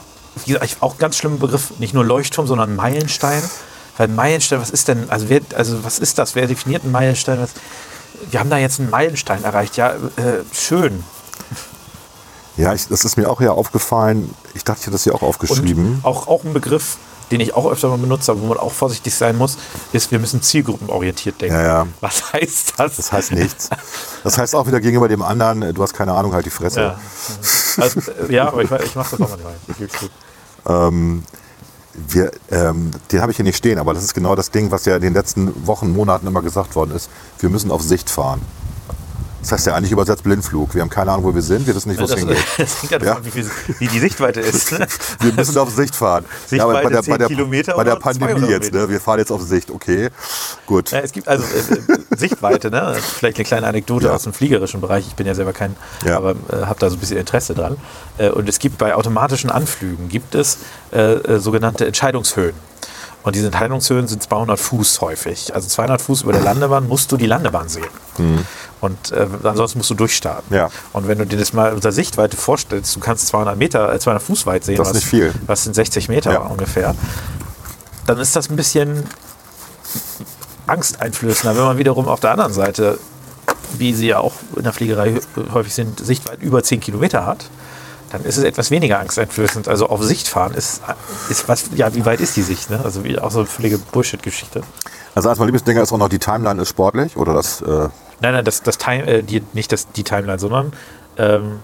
Wie 0.45 0.53
gesagt, 0.53 0.77
auch 0.81 0.99
ganz 0.99 1.17
schlimmer 1.17 1.39
Begriff, 1.39 1.79
nicht 1.79 1.95
nur 1.95 2.05
Leuchtturm, 2.05 2.47
sondern 2.47 2.75
Meilenstein. 2.77 3.43
Weil 3.97 4.09
Meilenstein, 4.09 4.61
was 4.61 4.71
ist 4.71 4.89
denn, 4.89 5.11
also, 5.11 5.29
wer, 5.29 5.41
also 5.55 5.85
was 5.85 5.99
ist 5.99 6.19
das? 6.19 6.35
Wer 6.35 6.47
definiert 6.47 6.85
einen 6.85 6.93
Meilenstein? 6.93 7.41
Was, 7.41 7.51
wir 8.31 8.41
haben 8.41 8.51
da 8.51 8.57
jetzt 8.57 8.81
einen 8.81 8.91
Meilenstein 8.91 9.45
erreicht. 9.45 9.77
Ja, 9.77 9.91
äh, 9.91 10.43
schön. 10.53 11.05
Ja, 12.57 12.75
ich, 12.75 12.89
das 12.89 13.05
ist 13.05 13.17
mir 13.17 13.29
auch 13.29 13.41
ja 13.41 13.53
aufgefallen. 13.53 14.35
Ich 14.55 14.65
dachte, 14.65 14.81
ich 14.81 14.87
hätte 14.87 14.93
das 14.93 15.05
hier 15.05 15.15
auch 15.15 15.23
aufgeschrieben. 15.23 15.97
Und 15.97 16.05
auch, 16.05 16.29
auch 16.29 16.45
ein 16.45 16.53
Begriff, 16.53 16.97
den 17.31 17.41
ich 17.41 17.55
auch 17.55 17.71
öfter 17.71 17.89
mal 17.89 17.99
benutze, 17.99 18.33
aber 18.33 18.41
wo 18.43 18.47
man 18.47 18.59
auch 18.59 18.73
vorsichtig 18.73 19.15
sein 19.15 19.37
muss, 19.37 19.57
ist, 19.93 20.11
wir 20.11 20.19
müssen 20.19 20.43
zielgruppenorientiert 20.43 21.41
denken. 21.41 21.57
Ja, 21.57 21.63
ja. 21.63 21.87
Was 22.01 22.33
heißt 22.33 22.75
das? 22.77 22.97
Das 22.97 23.13
heißt 23.13 23.33
nichts. 23.33 23.71
Das 24.25 24.37
heißt 24.37 24.55
auch 24.55 24.67
wieder 24.67 24.81
gegenüber 24.81 25.09
dem 25.09 25.23
anderen, 25.23 25.75
du 25.75 25.83
hast 25.83 25.95
keine 25.95 26.13
Ahnung, 26.13 26.33
halt 26.33 26.47
die 26.47 26.51
Fresse. 26.51 26.81
Ja, 26.81 27.01
also, 27.83 28.01
äh, 28.01 28.35
ja 28.35 28.49
aber 28.49 28.63
ich, 28.63 28.71
ich 28.71 28.95
mache 28.95 29.17
das 29.17 29.21
auch 29.21 29.31
manchmal. 29.31 29.55
Zu. 30.67 31.23
Wir, 31.93 32.31
ähm, 32.51 32.93
den 33.11 33.21
habe 33.21 33.33
ich 33.33 33.37
hier 33.37 33.45
nicht 33.45 33.57
stehen, 33.57 33.79
aber 33.79 33.93
das 33.95 34.05
ist 34.05 34.15
genau 34.15 34.37
das 34.37 34.51
Ding, 34.51 34.71
was 34.71 34.85
ja 34.85 34.95
in 34.95 35.03
den 35.03 35.13
letzten 35.13 35.67
Wochen, 35.67 35.93
Monaten 35.93 36.27
immer 36.27 36.41
gesagt 36.41 36.77
worden 36.77 36.93
ist. 36.95 37.11
Wir 37.41 37.51
müssen 37.51 37.71
auf 37.71 37.83
Sicht 37.83 38.09
fahren. 38.09 38.41
Das 39.41 39.53
heißt 39.53 39.67
ja 39.69 39.75
eigentlich 39.75 39.93
übersetzt 39.93 40.23
Blindflug. 40.23 40.75
Wir 40.75 40.83
haben 40.83 40.91
keine 40.91 41.13
Ahnung, 41.13 41.25
wo 41.25 41.35
wir 41.35 41.43
sind, 41.43 41.67
wir 41.67 41.75
wissen 41.75 41.89
nicht, 41.89 42.01
wo 42.01 42.05
es 42.05 42.15
hingeht. 42.15 42.37
das 42.59 42.83
hängt 42.83 42.93
ja 42.93 42.99
davon 42.99 43.25
Ja. 43.25 43.31
ab, 43.31 43.45
wie, 43.79 43.87
die 43.89 43.99
Sichtweite 43.99 44.41
ist. 44.41 44.73
Wir 45.21 45.33
müssen 45.33 45.57
auf 45.59 45.71
Sicht 45.71 45.95
fahren. 45.97 46.25
Sichtweite 46.47 46.83
bei 46.85 46.91
der, 46.91 47.03
10 47.03 47.11
bei 47.13 47.19
der, 47.19 47.27
Kilometer 47.29 47.75
bei 47.75 47.85
der 47.85 47.97
Pandemie 47.97 48.33
200 48.33 48.51
jetzt, 48.51 48.73
ne? 48.73 48.89
wir 48.89 49.01
fahren 49.01 49.19
jetzt 49.19 49.31
auf 49.33 49.43
Sicht, 49.43 49.71
okay. 49.71 50.11
Gut. 50.67 50.91
Ja, 50.91 51.01
es 51.01 51.13
gibt 51.13 51.27
also 51.29 51.43
äh, 51.45 51.75
äh, 51.75 52.17
Sichtweite, 52.17 52.71
ne? 52.71 52.97
vielleicht 53.01 53.37
eine 53.39 53.45
kleine 53.45 53.67
Anekdote 53.67 54.07
Ja. 54.07 54.13
aus 54.13 54.25
dem 54.25 54.33
fliegerischen 54.33 54.81
Bereich. 54.81 55.07
Ich 55.07 55.15
bin 55.15 55.27
ja 55.27 55.35
selber 55.35 55.53
kein, 55.53 55.75
Ja. 56.05 56.17
aber 56.17 56.33
äh, 56.33 56.67
habe 56.67 56.79
da 56.79 56.91
so 56.91 56.97
ein 56.97 57.01
bisschen 57.01 57.17
Interesse 57.19 57.55
dran. 57.55 57.77
Äh, 58.19 58.31
und 58.31 58.49
es 58.49 58.59
gibt 58.59 58.79
bei 58.79 58.95
automatischen 58.95 59.51
Anflügen 59.51 60.09
gibt 60.09 60.35
es 60.35 60.59
äh, 60.93 61.13
äh, 61.15 61.39
sogenannte 61.39 61.87
Entscheidungshöhen. 61.87 62.55
Und 63.23 63.35
diese 63.37 63.47
Entscheidungshöhen 63.47 64.09
sind 64.09 64.23
200 64.23 64.59
Fuß 64.59 65.01
häufig. 65.03 65.55
Also 65.55 65.69
200 65.69 66.01
Fuß 66.01 66.23
über 66.23 66.33
der 66.33 66.41
Landebahn 66.43 66.89
musst 66.89 67.13
du 67.13 67.19
die 67.19 67.27
Landebahn 67.27 67.69
sehen. 67.69 67.85
Und 68.81 69.13
äh, 69.13 69.27
ansonsten 69.43 69.79
musst 69.79 69.91
du 69.91 69.95
durchstarten. 69.95 70.57
Ja. 70.57 70.71
Und 70.93 71.07
wenn 71.07 71.19
du 71.19 71.27
dir 71.27 71.37
das 71.39 71.53
mal 71.53 71.73
unter 71.75 71.93
Sichtweite 71.93 72.37
vorstellst, 72.37 72.97
du 72.97 73.01
kannst 73.01 73.27
200 73.29 73.57
Meter, 73.59 73.93
äh, 73.93 73.99
200 73.99 74.23
Fuß 74.23 74.47
weit 74.47 74.65
sehen. 74.65 74.77
Das 74.77 74.89
ist 74.89 74.95
was, 74.95 75.03
nicht 75.03 75.11
viel. 75.11 75.35
Was 75.47 75.65
sind 75.65 75.75
60 75.75 76.09
Meter 76.09 76.33
Ja. 76.33 76.41
ungefähr? 76.41 76.95
Dann 78.07 78.19
ist 78.19 78.35
das 78.37 78.49
ein 78.49 78.57
bisschen 78.57 79.05
angsteinflößender, 80.67 81.57
wenn 81.57 81.65
man 81.65 81.79
wiederum 81.79 82.09
auf 82.09 82.21
der 82.21 82.33
anderen 82.33 82.53
Seite, 82.53 82.99
wie 83.77 83.93
sie 83.95 84.09
ja 84.09 84.19
auch 84.19 84.35
in 84.57 84.63
der 84.63 84.73
Fliegerei 84.73 85.21
häufig 85.53 85.75
sind, 85.75 86.05
Sichtweite 86.05 86.43
über 86.43 86.63
10 86.63 86.81
Kilometer 86.81 87.27
hat, 87.27 87.51
dann 88.11 88.25
ist 88.25 88.37
es 88.37 88.45
etwas 88.45 88.71
weniger 88.71 88.99
angsteinflößend. 88.99 89.69
Also 89.69 89.89
auf 89.89 90.03
Sicht 90.03 90.29
fahren 90.29 90.55
ist, 90.55 90.81
ist 91.29 91.49
was, 91.49 91.67
ja, 91.75 91.95
wie 91.95 92.05
weit 92.05 92.21
ist 92.21 92.37
die 92.37 92.43
Sicht? 92.43 92.71
Ne? 92.71 92.81
Also 92.83 93.05
wie, 93.05 93.19
auch 93.19 93.31
so 93.31 93.41
eine 93.41 93.47
völlige 93.47 93.79
Bullshit-Geschichte. 93.79 94.63
Also 95.15 95.29
als 95.29 95.39
mein 95.39 95.47
Lieblingsdinger 95.47 95.83
ist 95.83 95.93
auch 95.93 95.99
noch, 95.99 96.09
die 96.09 96.19
Timeline 96.19 96.61
ist 96.63 96.71
sportlich 96.71 97.17
oder 97.17 97.35
das, 97.35 97.63
äh, 97.63 97.89
Nein, 98.21 98.35
nein, 98.35 98.45
das, 98.45 98.63
das 98.63 98.79
Time, 98.79 99.07
äh, 99.07 99.23
die, 99.23 99.43
nicht 99.53 99.73
das, 99.73 99.91
die 99.93 100.05
Timeline, 100.05 100.39
sondern 100.39 100.73
ähm, 101.17 101.61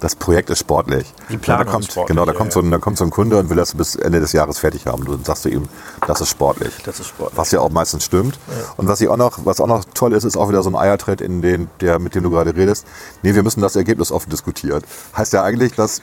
Das 0.00 0.14
Projekt 0.14 0.50
ist 0.50 0.60
sportlich. 0.60 1.12
Die 1.28 1.36
Planung 1.36 1.66
da 1.66 1.72
kommt, 1.72 1.84
ist 1.84 1.92
sportlich, 1.92 2.08
Genau, 2.08 2.24
da 2.24 2.32
ja, 2.32 2.38
kommt, 2.38 2.50
ja. 2.50 2.54
So 2.54 2.60
ein, 2.60 2.70
da 2.70 2.78
kommt 2.78 2.98
so 2.98 3.04
ein 3.04 3.10
Kunde 3.10 3.38
und 3.38 3.50
will 3.50 3.56
das 3.56 3.74
bis 3.74 3.96
Ende 3.96 4.20
des 4.20 4.32
Jahres 4.32 4.58
fertig 4.58 4.86
haben. 4.86 5.04
Du 5.04 5.18
sagst 5.22 5.44
du 5.44 5.48
ihm, 5.48 5.68
das 6.06 6.20
ist 6.20 6.30
sportlich. 6.30 6.72
Das 6.84 7.00
ist 7.00 7.08
sportlich. 7.08 7.36
Was 7.38 7.50
ja 7.50 7.60
auch 7.60 7.70
meistens 7.70 8.04
stimmt. 8.04 8.38
Und 8.76 8.88
was, 8.88 9.00
ich 9.00 9.08
auch 9.08 9.16
noch, 9.16 9.44
was 9.44 9.60
auch 9.60 9.66
noch 9.66 9.84
toll 9.94 10.12
ist, 10.12 10.24
ist 10.24 10.36
auch 10.36 10.48
wieder 10.48 10.62
so 10.62 10.70
ein 10.70 10.76
Eiertritt, 10.76 11.20
in 11.20 11.42
den, 11.42 11.68
der, 11.80 11.98
mit 11.98 12.14
dem 12.14 12.22
du 12.22 12.30
gerade 12.30 12.54
redest. 12.54 12.86
Nee, 13.22 13.34
wir 13.34 13.42
müssen 13.42 13.60
das 13.60 13.76
Ergebnis 13.76 14.10
offen 14.12 14.30
diskutieren. 14.30 14.82
Heißt 15.16 15.32
ja 15.32 15.42
eigentlich, 15.42 15.74
dass 15.74 16.02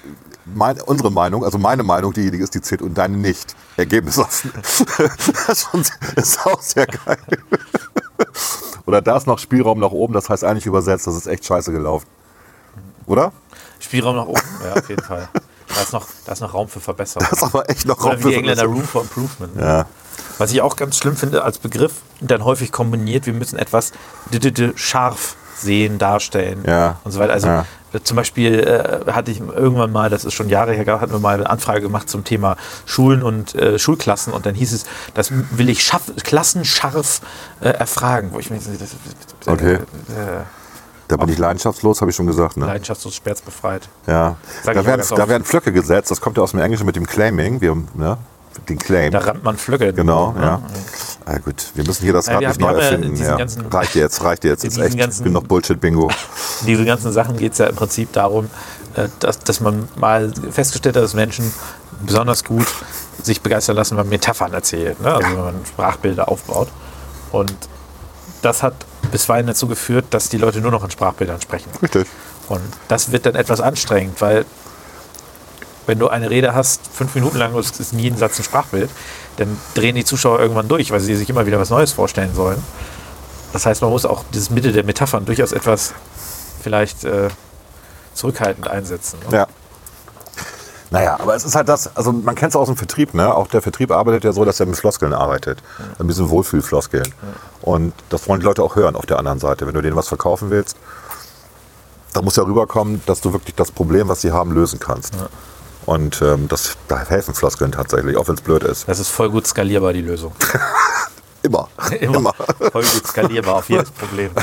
mein, 0.53 0.79
unsere 0.82 1.12
Meinung, 1.12 1.44
also 1.44 1.58
meine 1.58 1.84
Meinung 1.84 2.13
diejenige 2.13 2.44
ist, 2.44 2.53
die 2.56 2.62
zählt 2.62 2.82
und 2.82 2.98
deine 2.98 3.17
nicht. 3.17 3.56
Ergebnisoffen. 3.75 4.51
das 5.48 5.67
ist 6.15 6.46
auch 6.46 6.62
sehr 6.62 6.88
geil. 6.88 7.17
Oder 8.86 9.02
da 9.02 9.18
ist 9.18 9.28
noch 9.28 9.40
Spielraum 9.40 9.80
nach 9.80 9.92
oben, 9.92 10.14
das 10.14 10.30
heißt 10.30 10.44
eigentlich 10.44 10.66
übersetzt, 10.66 11.08
das 11.08 11.16
ist 11.16 11.28
echt 11.28 11.46
scheiße 11.46 11.72
gelaufen. 11.72 12.08
Oder? 13.06 13.32
Spielraum 13.80 14.16
nach 14.16 14.26
oben, 14.28 14.42
ja, 14.66 14.74
auf 14.82 14.90
jeden 14.90 15.04
Fall. 15.04 15.28
Da 15.74 15.82
ist 15.82 15.94
noch, 15.94 16.08
da 16.26 16.32
ist 16.32 16.40
noch 16.42 16.54
Raum 16.54 16.68
für 16.70 16.80
Verbesserung. 16.80 17.28
Das 17.30 17.40
ist 17.40 17.44
aber 17.44 17.70
echt 17.70 17.86
noch 17.86 17.98
Oder 18.00 18.12
Raum 18.12 18.18
wie 18.20 18.22
für 18.24 18.30
die 18.30 18.36
Engländer 18.36 18.64
Verbesserung. 18.64 18.80
Room 18.80 18.88
for 18.88 19.02
Improvement. 19.02 19.56
Ja. 19.60 19.86
Was 20.38 20.52
ich 20.52 20.62
auch 20.62 20.76
ganz 20.76 20.98
schlimm 20.98 21.16
finde 21.16 21.44
als 21.44 21.58
Begriff, 21.60 21.94
dann 22.22 22.44
häufig 22.44 22.72
kombiniert, 22.72 23.26
wir 23.26 23.34
müssen 23.34 23.58
etwas 23.60 23.92
d- 24.32 24.40
d- 24.40 24.52
d- 24.52 24.72
scharf 24.76 25.36
sehen, 25.58 25.98
darstellen 25.98 26.64
Ja. 26.66 26.98
und 27.04 27.12
so 27.12 27.20
weiter. 27.20 27.34
Also 27.34 27.48
Ja. 27.48 27.66
äh, 27.94 28.00
zum 28.04 28.16
Beispiel 28.18 28.60
äh, 28.60 29.12
hatte 29.12 29.32
ich 29.32 29.40
irgendwann 29.40 29.92
mal, 29.92 30.10
das 30.10 30.26
ist 30.26 30.34
schon 30.34 30.50
Jahre 30.50 30.74
her, 30.74 30.86
hatten 31.02 31.12
wir 31.12 31.20
mal 31.20 31.36
eine 31.36 31.50
Anfrage 31.50 31.82
gemacht 31.82 32.10
zum 32.10 32.24
Thema 32.24 32.56
Schulen 32.86 33.24
und 33.24 33.56
äh, 33.56 33.80
Schulklassen 33.80 34.34
und 34.34 34.46
dann 34.46 34.56
hieß 34.56 34.74
es, 34.74 34.86
das 35.14 35.32
will 35.52 35.70
ich 35.70 35.84
schaff, 35.84 36.04
klassenscharf 36.24 37.22
äh, 37.62 37.70
erfragen. 37.70 38.30
Wo 38.32 38.40
ich 38.40 38.50
mir 38.50 38.58
das, 38.60 38.96
Okay. 39.48 39.74
äh, 39.76 39.80
Da 41.08 41.16
bin 41.18 41.30
ich 41.30 41.38
leidenschaftslos, 41.38 42.02
habe 42.02 42.12
ich 42.12 42.18
schon 42.18 42.28
gesagt. 42.28 42.58
Ne? 42.58 42.66
leidenschaftslos 42.66 43.16
sperrzbefreit. 43.16 43.88
Ja. 44.08 44.36
Sag 44.64 44.76
Da 44.76 44.86
werden, 44.86 45.06
da 45.16 45.28
werden 45.30 45.44
Flöcke 45.46 45.72
gesetzt, 45.72 46.12
das 46.12 46.20
kommt 46.22 46.38
ja 46.38 46.44
aus 46.44 46.52
dem 46.52 46.60
Englischen 46.60 46.86
mit 46.86 46.96
dem 46.96 47.08
Claiming. 47.08 47.62
Wir, 47.62 47.76
ne? 47.94 48.18
Den 48.68 48.78
Claim. 48.80 49.12
Da 49.12 49.20
rammt 49.20 49.44
man 49.44 49.56
Flöcke. 49.56 49.94
Genau, 49.94 50.32
ne? 50.34 50.42
ja. 50.42 50.62
Ah, 51.30 51.40
gut, 51.40 51.72
wir 51.76 51.84
müssen 51.86 52.04
hier 52.04 52.14
das 52.14 52.28
Ja, 52.28 52.36
Rad 52.36 52.42
nicht 52.48 52.60
neu 52.62 52.72
ja 52.72 52.78
erfinden. 52.80 53.16
Ja. 53.18 53.36
ganzen- 53.36 53.66
Reicht 53.66 53.96
jetzt, 53.96 54.24
reicht 54.24 54.46
jetzt. 54.46 54.64
Ist 54.64 54.78
echt 54.78 54.98
ganzen- 54.98 55.26
genug 55.26 55.46
Bullshit-Bingo. 55.50 56.10
diese 56.66 56.86
ganzen 56.86 57.12
Sachen 57.12 57.36
geht 57.36 57.52
es 57.52 57.58
ja 57.58 57.66
im 57.68 57.76
Prinzip 57.76 58.14
darum, 58.14 58.50
äh, 58.96 59.10
dass, 59.20 59.40
dass 59.40 59.60
man 59.60 59.90
mal 59.98 60.32
festgestellt 60.52 60.96
hat, 60.96 61.04
dass 61.04 61.14
Menschen 61.14 61.54
besonders 62.06 62.46
gut 62.46 62.68
sich 63.22 63.42
begeistern 63.42 63.76
lassen, 63.76 63.92
wenn 63.98 64.06
man 64.06 64.10
Metaphern 64.10 64.54
erzählt, 64.54 65.02
ne? 65.02 65.14
also 65.16 65.28
wenn 65.28 65.38
man 65.44 65.56
Sprachbilder 65.66 66.30
aufbaut. 66.30 66.70
Und 67.34 67.54
das 68.42 68.64
hat 68.64 68.76
bisweilen 69.12 69.48
dazu 69.48 69.68
geführt, 69.68 70.06
dass 70.12 70.30
die 70.30 70.38
Leute 70.38 70.62
nur 70.62 70.72
noch 70.72 70.84
in 70.84 70.92
Sprachbildern 70.92 71.42
sprechen. 71.42 71.70
Richtig. 71.82 72.08
Und 72.48 72.62
das 72.88 73.12
wird 73.12 73.26
dann 73.26 73.36
etwas 73.36 73.60
anstrengend, 73.60 74.22
weil 74.22 74.46
wenn 75.88 76.00
du 76.00 76.08
eine 76.08 76.30
Rede 76.30 76.54
hast, 76.54 76.82
fünf 76.94 77.16
Minuten 77.16 77.38
lang, 77.38 77.54
ist 77.58 77.92
in 77.94 78.00
jedem 78.00 78.18
Satz 78.18 78.40
ein 78.40 78.44
Sprachbild, 78.44 78.90
dann 79.38 79.58
drehen 79.74 79.96
die 79.96 80.06
Zuschauer 80.06 80.39
irgendwann 80.39 80.67
durch, 80.67 80.91
weil 80.91 81.00
sie 81.00 81.15
sich 81.15 81.29
immer 81.29 81.46
wieder 81.46 81.60
was 81.60 81.70
Neues 81.70 81.91
vorstellen 81.91 82.34
sollen. 82.36 82.62
Das 83.53 83.65
heißt, 83.65 83.82
man 83.82 83.91
muss 83.91 84.06
auch 84.06 84.24
dieses 84.34 84.50
Mittel 84.50 84.74
der 84.74 84.84
Metaphern 84.84 85.25
durchaus 85.25 85.51
etwas 85.51 85.94
vielleicht 86.62 87.06
äh, 87.06 87.29
zurückhaltend 88.13 88.67
einsetzen. 88.67 89.20
Ne? 89.29 89.38
Ja. 89.38 89.48
Naja, 90.89 91.17
aber 91.20 91.36
es 91.36 91.44
ist 91.44 91.56
halt 91.56 91.67
das, 91.67 91.96
also 91.98 92.13
man 92.13 92.36
kennt 92.36 92.51
es 92.51 92.56
aus 92.56 92.67
dem 92.67 92.77
Vertrieb, 92.77 93.13
ne? 93.13 93.34
Auch 93.34 93.48
der 93.48 93.62
Vertrieb 93.62 93.91
arbeitet 93.91 94.24
ja 94.24 94.32
so, 94.32 94.46
dass 94.46 94.60
er 94.60 94.65
mit 94.65 94.77
Floskeln 94.77 95.13
arbeitet. 95.13 95.62
Ein 96.00 96.08
bisschen 96.08 96.29
Wohlfühlfloskeln. 96.29 97.13
Und 97.62 97.94
das 98.10 98.27
wollen 98.29 98.39
die 98.39 98.46
Leute 98.46 98.63
auch 98.63 98.77
hören 98.77 98.96
auf 98.96 99.06
der 99.06 99.20
anderen 99.20 99.39
Seite. 99.39 99.67
Wenn 99.67 99.74
du 99.74 99.82
denen 99.82 99.98
was 99.98 100.08
verkaufen 100.08 100.50
willst, 100.50 100.77
da 102.13 102.22
muss 102.22 102.38
ja 102.38 102.44
rüberkommen, 102.44 103.01
dass 103.06 103.20
du 103.20 103.34
wirklich 103.34 103.56
das 103.56 103.70
Problem, 103.70 104.08
was 104.08 104.22
sie 104.22 104.32
haben, 104.32 104.53
lösen 104.53 104.79
kannst. 104.79 105.13
Und 105.88 106.22
ähm, 106.22 106.48
das, 106.50 106.77
da 106.89 107.00
helfen 107.00 107.34
Floskeln 107.34 107.72
tatsächlich, 107.72 108.17
auch 108.17 108.27
wenn 108.27 108.36
es 108.36 108.41
blöd 108.41 108.63
ist. 108.63 108.88
Das 108.88 109.00
ist 109.00 109.10
voll 109.10 109.32
gut 109.32 109.48
skalierbar, 109.48 109.94
die 109.94 110.01
Lösung. 110.01 110.34
Immer. 111.44 111.70
Immer. 112.00 112.34
Voll 112.34 112.84
gut 112.84 113.08
skalierbar 113.08 113.56
auf 113.56 113.70
jedes 113.70 113.91
Problem. 113.91 114.32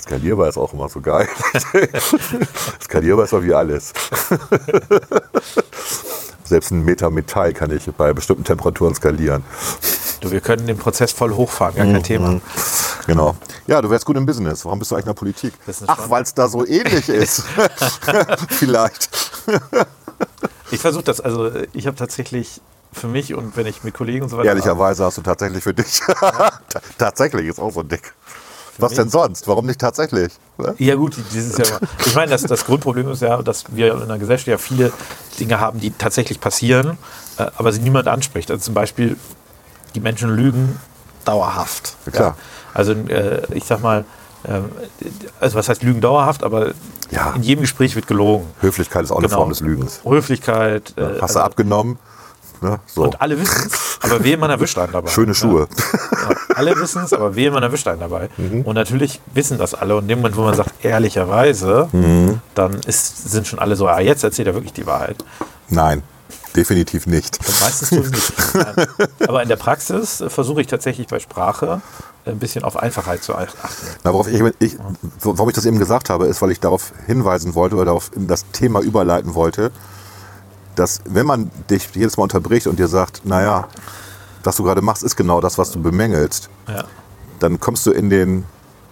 Skalierbar 0.00 0.48
ist 0.48 0.56
auch 0.56 0.72
immer 0.72 0.88
so 0.88 1.00
geil. 1.00 1.28
Skalierbar 2.80 3.24
ist 3.24 3.32
doch 3.32 3.42
wie 3.42 3.52
alles. 3.52 3.92
Selbst 6.44 6.70
ein 6.70 6.84
Meter 6.84 7.10
Metall 7.10 7.52
kann 7.52 7.72
ich 7.72 7.86
bei 7.86 8.12
bestimmten 8.12 8.44
Temperaturen 8.44 8.94
skalieren. 8.94 9.42
Du, 10.20 10.30
wir 10.30 10.40
können 10.40 10.68
den 10.68 10.78
Prozess 10.78 11.10
voll 11.10 11.34
hochfahren, 11.34 11.74
gar 11.74 11.86
kein 11.86 12.02
Thema. 12.04 12.40
Genau. 13.08 13.36
Ja, 13.66 13.82
du 13.82 13.90
wärst 13.90 14.04
gut 14.04 14.16
im 14.16 14.26
Business. 14.26 14.64
Warum 14.64 14.78
bist 14.78 14.92
du 14.92 14.94
eigentlich 14.94 15.06
in 15.06 15.10
der 15.10 15.18
Politik? 15.18 15.54
Ach, 15.88 16.08
weil 16.08 16.22
es 16.22 16.34
da 16.34 16.46
so 16.46 16.64
ähnlich 16.64 17.08
ist. 17.08 17.42
Vielleicht. 18.50 19.10
Ich 20.70 20.80
versuche 20.80 21.04
das, 21.04 21.20
also 21.20 21.46
äh, 21.46 21.66
ich 21.72 21.86
habe 21.86 21.96
tatsächlich 21.96 22.60
für 22.92 23.08
mich 23.08 23.34
und 23.34 23.56
wenn 23.56 23.66
ich 23.66 23.84
mit 23.84 23.94
Kollegen 23.94 24.22
und 24.24 24.28
so 24.30 24.38
weiter. 24.38 24.48
Ehrlicherweise 24.48 25.04
hast 25.04 25.18
du 25.18 25.22
tatsächlich 25.22 25.62
für 25.62 25.74
dich. 25.74 26.00
Ta- 26.20 26.60
tatsächlich 26.98 27.46
ist 27.46 27.58
auch 27.58 27.72
so 27.72 27.82
dick. 27.82 28.12
Was 28.78 28.92
denn 28.92 29.08
sonst? 29.08 29.48
Warum 29.48 29.64
nicht 29.66 29.80
tatsächlich? 29.80 30.32
Ne? 30.58 30.74
Ja 30.78 30.94
gut, 30.96 31.16
dieses 31.32 31.56
Jahr. 31.56 31.80
Ich 32.06 32.14
meine, 32.14 32.30
das, 32.30 32.42
das 32.42 32.64
Grundproblem 32.64 33.08
ist 33.10 33.22
ja, 33.22 33.40
dass 33.42 33.64
wir 33.74 33.94
in 34.00 34.08
der 34.08 34.18
Gesellschaft 34.18 34.48
ja 34.48 34.58
viele 34.58 34.92
Dinge 35.40 35.58
haben, 35.60 35.80
die 35.80 35.90
tatsächlich 35.92 36.40
passieren, 36.40 36.98
äh, 37.38 37.46
aber 37.56 37.72
sie 37.72 37.80
niemand 37.80 38.06
anspricht. 38.08 38.50
Also 38.50 38.62
zum 38.62 38.74
Beispiel, 38.74 39.16
die 39.94 40.00
Menschen 40.00 40.28
lügen 40.36 40.78
dauerhaft. 41.24 41.96
Ja, 42.06 42.12
klar. 42.12 42.36
Also 42.74 42.92
äh, 42.92 43.42
ich 43.54 43.64
sag 43.64 43.80
mal, 43.80 44.04
ähm, 44.46 44.66
also 45.40 45.56
was 45.56 45.68
heißt 45.70 45.82
Lügen 45.82 46.00
dauerhaft, 46.02 46.44
aber 46.44 46.72
Ja. 47.10 47.32
in 47.36 47.42
jedem 47.42 47.62
Gespräch 47.62 47.94
wird 47.94 48.06
gelogen. 48.06 48.46
Höflichkeit 48.60 49.04
ist 49.04 49.10
auch 49.12 49.18
eine 49.18 49.28
Genau. 49.28 49.38
Form 49.40 49.50
des 49.50 49.60
Lügens. 49.60 50.00
Höflichkeit. 50.04 50.94
Äh, 50.96 51.02
Hast 51.14 51.22
also- 51.22 51.34
du 51.40 51.44
abgenommen? 51.44 51.98
Ne? 52.62 52.80
So. 52.86 53.02
Und 53.04 53.20
alle 53.20 53.38
wissen 53.38 53.66
es, 53.66 53.98
aber 54.00 54.24
wehe, 54.24 54.38
man 54.38 54.48
erwischt 54.48 54.78
einen 54.78 54.90
dabei. 54.92 55.10
Schöne 55.10 55.34
Schuhe. 55.34 55.68
Ja, 56.12 56.36
alle 56.56 56.74
wissen 56.76 57.02
es, 57.04 57.12
aber 57.12 57.36
wehe, 57.36 57.50
man 57.50 57.62
erwischt 57.62 57.86
einen 57.86 58.00
dabei. 58.00 58.30
Mhm. 58.38 58.62
Und 58.62 58.74
natürlich 58.76 59.20
wissen 59.34 59.58
das 59.58 59.74
alle. 59.74 59.94
Und 59.94 60.04
in 60.04 60.08
dem 60.08 60.18
Moment, 60.20 60.36
wo 60.36 60.42
man 60.42 60.54
sagt, 60.54 60.70
ehrlicherweise, 60.82 61.88
Mhm. 61.92 62.40
dann 62.54 62.74
ist, 62.80 63.30
sind 63.30 63.46
schon 63.46 63.58
alle 63.58 63.76
so, 63.76 63.86
ah, 63.88 64.00
jetzt 64.00 64.24
erzählt 64.24 64.48
er 64.48 64.54
wirklich 64.54 64.72
die 64.72 64.86
Wahrheit. 64.86 65.22
Nein, 65.68 66.02
definitiv 66.56 67.06
nicht. 67.06 67.38
Und 67.46 67.60
meistens 67.60 67.90
tun 67.90 68.04
sie 68.04 68.10
nicht. 68.10 68.32
Aber 69.28 69.42
in 69.42 69.48
der 69.50 69.56
Praxis 69.56 70.24
versuche 70.28 70.62
ich 70.62 70.66
tatsächlich 70.66 71.08
bei 71.08 71.18
Sprache 71.18 71.82
ein 72.26 72.38
bisschen 72.38 72.64
auf 72.64 72.76
Einfachheit 72.76 73.22
zu 73.22 73.34
achten. 73.34 73.56
Na, 74.04 74.12
worauf 74.12 74.28
ich, 74.28 74.40
ich, 74.58 74.76
warum 75.22 75.48
ich 75.48 75.54
das 75.54 75.64
eben 75.66 75.78
gesagt 75.78 76.10
habe, 76.10 76.26
ist, 76.26 76.42
weil 76.42 76.50
ich 76.50 76.60
darauf 76.60 76.92
hinweisen 77.06 77.54
wollte 77.54 77.76
oder 77.76 77.84
darauf 77.86 78.10
in 78.14 78.26
das 78.26 78.44
Thema 78.52 78.80
überleiten 78.80 79.34
wollte, 79.34 79.70
dass 80.74 81.00
wenn 81.04 81.26
man 81.26 81.50
dich 81.70 81.88
jedes 81.94 82.16
Mal 82.16 82.24
unterbricht 82.24 82.66
und 82.66 82.78
dir 82.78 82.88
sagt, 82.88 83.24
naja, 83.24 83.68
was 84.44 84.56
du 84.56 84.62
gerade 84.64 84.82
machst, 84.82 85.02
ist 85.02 85.16
genau 85.16 85.40
das, 85.40 85.58
was 85.58 85.70
du 85.72 85.80
bemängelst, 85.82 86.48
Ja. 86.68 86.84
dann 87.40 87.58
kommst 87.60 87.86
du 87.86 87.90
in 87.92 88.10
den 88.10 88.44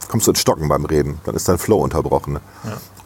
kommst 0.09 0.27
du 0.27 0.33
ins 0.33 0.41
Stocken 0.41 0.69
beim 0.69 0.85
Reden. 0.85 1.19
Dann 1.25 1.35
ist 1.35 1.49
dein 1.49 1.59
Flow 1.59 1.79
unterbrochen. 1.79 2.39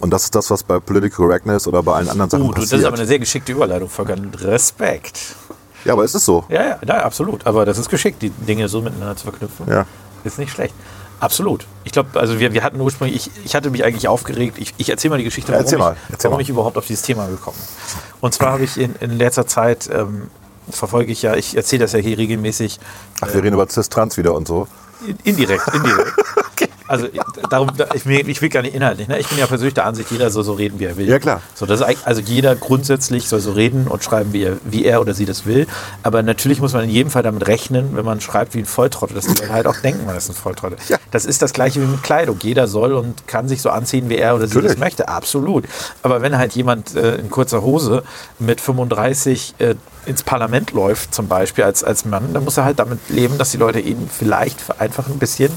Und 0.01 0.11
das 0.11 0.25
ist 0.25 0.35
das, 0.35 0.51
was 0.51 0.63
bei 0.65 0.79
Political 0.81 1.17
Correctness 1.27 1.67
oder 1.69 1.83
bei 1.83 1.95
allen 1.95 2.09
anderen 2.09 2.29
Sachen 2.29 2.43
Uh, 2.43 2.49
du, 2.49 2.55
das 2.55 2.65
ist 2.65 2.71
passiert. 2.71 2.87
aber 2.89 2.97
eine 2.99 3.07
sehr 3.07 3.19
geschickte 3.21 3.53
Überleitung, 3.53 3.89
Volker. 3.89 4.17
Respekt. 4.41 5.37
ja, 5.85 5.93
aber 5.93 6.05
es 6.05 6.15
ist 6.15 6.25
so. 6.25 6.45
Ja, 6.49 6.63
ja, 6.67 6.79
ja, 6.85 6.95
absolut. 7.05 7.47
Aber 7.47 7.65
das 7.65 7.79
ist 7.79 7.89
geschickt, 7.89 8.21
die 8.21 8.31
Dinge 8.31 8.69
so 8.69 8.83
miteinander 8.83 9.17
zu 9.17 9.25
verknüpfen. 9.25 9.67
Ja. 9.69 9.87
Ist 10.25 10.39
nicht 10.39 10.51
schlecht. 10.53 10.75
Absolut. 11.21 11.67
Ich 11.85 11.91
glaube, 11.93 12.19
also 12.21 12.39
wir, 12.39 12.53
wir 12.53 12.63
hatten 12.63 12.81
ursprünglich, 12.81 13.27
ich, 13.37 13.45
ich 13.47 13.55
hatte 13.57 13.71
mich 13.71 13.85
eigentlich 13.85 14.07
aufgeregt. 14.07 14.57
Ich, 14.59 14.73
ich 14.79 14.89
erzähle 14.91 15.11
mal 15.11 15.19
die 15.19 15.25
Geschichte, 15.25 15.51
warum, 15.51 15.65
erzähl 15.65 15.79
mal, 15.79 15.97
ich, 16.07 16.13
erzähl 16.13 16.25
warum 16.31 16.39
mal. 16.39 16.43
ich 16.43 16.49
überhaupt 16.49 16.77
auf 16.79 16.87
dieses 16.87 17.03
Thema 17.03 17.27
gekommen 17.27 17.57
bin. 17.57 18.01
Und 18.21 18.35
zwar 18.35 18.53
habe 18.53 18.65
ich 18.65 18.77
in, 18.79 18.95
in 19.01 19.19
letzter 19.19 19.47
Zeit, 19.47 19.89
ähm, 19.93 20.31
verfolge 20.71 21.11
ich 21.11 21.23
ja, 21.23 21.35
ich 21.35 21.57
erzähle 21.57 21.85
das 21.85 21.93
ja 21.93 21.99
hier 21.99 22.19
regelmäßig, 22.19 22.79
Ach, 23.21 23.29
wir 23.35 23.43
reden 23.43 23.55
über 23.55 23.69
Cis-Trans 23.69 24.17
wieder 24.17 24.33
und 24.35 24.47
so. 24.47 24.69
in- 25.07 25.19
indirekt, 25.25 25.67
indirekt. 25.75 26.13
Also 26.89 27.07
darum, 27.51 27.69
da- 27.77 27.87
ich, 27.95 28.07
will- 28.07 28.29
ich 28.29 28.41
will 28.43 28.49
gar 28.49 28.63
nicht 28.63 28.75
inhaltlich. 28.75 29.07
Ne? 29.09 29.19
Ich 29.19 29.29
bin 29.29 29.39
ja 29.39 29.47
persönlich 29.47 29.75
der 29.75 29.87
Ansicht, 29.87 30.11
jeder 30.11 30.31
soll 30.31 30.43
so 30.45 30.55
reden, 30.55 30.81
wie 30.81 30.85
er 30.87 30.97
will. 30.97 31.09
Ja, 31.09 31.19
klar. 31.19 31.43
So, 31.55 31.67
das 31.67 31.81
ist 31.81 32.07
also 32.07 32.21
jeder 32.21 32.57
grundsätzlich 32.57 33.29
soll 33.29 33.41
so 33.41 33.53
reden 33.53 33.87
und 33.87 34.03
schreiben, 34.03 34.33
wie 34.33 34.43
er, 34.45 34.57
wie 34.65 34.85
er 34.87 35.01
oder 35.01 35.15
sie 35.15 35.27
das 35.27 35.47
will. 35.47 35.67
Aber 36.03 36.23
natürlich 36.23 36.61
muss 36.61 36.73
man 36.73 36.85
in 36.85 36.91
jedem 36.91 37.11
Fall 37.11 37.23
damit 37.23 37.47
rechnen, 37.47 37.95
wenn 37.95 38.05
man 38.05 38.21
schreibt 38.21 38.55
wie 38.55 38.59
ein 38.61 38.67
Volltrottel, 38.67 39.15
dass 39.15 39.27
die 39.27 39.35
Leute 39.41 39.53
halt 39.53 39.67
auch 39.67 39.77
denken, 39.77 40.07
man 40.07 40.17
ist 40.17 40.29
ein 40.29 40.35
Volltrottel. 40.35 40.79
Ja. 40.89 40.97
Das 41.11 41.25
ist 41.25 41.43
das 41.43 41.53
gleiche 41.53 41.81
wie 41.83 41.87
mit 41.87 42.03
Kleidung. 42.03 42.39
Jeder 42.43 42.67
soll 42.69 42.93
und 42.95 43.27
kann 43.27 43.49
sich 43.49 43.61
so 43.63 43.71
anziehen, 43.71 44.09
wie 44.09 44.17
er 44.17 44.35
oder 44.35 44.47
sie 44.47 44.55
das 44.55 44.63
Natürlich. 44.63 44.79
möchte. 44.79 45.09
Absolut. 45.09 45.65
Aber 46.03 46.23
wenn 46.23 46.39
halt 46.39 46.55
jemand 46.55 46.97
äh, 46.97 47.17
in 47.17 47.29
kurzer 47.31 47.63
Hose 47.63 48.03
mit 48.39 48.61
35 48.61 49.55
äh, 49.59 49.75
ins 50.07 50.23
Parlament 50.23 50.73
läuft, 50.73 51.15
zum 51.15 51.29
Beispiel 51.29 51.65
als, 51.65 51.85
als 51.85 52.07
Mann, 52.07 52.33
dann 52.33 52.45
muss 52.45 52.57
er 52.57 52.65
halt 52.65 52.79
damit 52.79 52.99
leben, 53.11 53.37
dass 53.37 53.51
die 53.51 53.59
Leute 53.59 53.79
ihn 53.81 54.09
vielleicht 54.11 54.81
einfach 54.81 55.07
ein 55.09 55.19
bisschen 55.19 55.53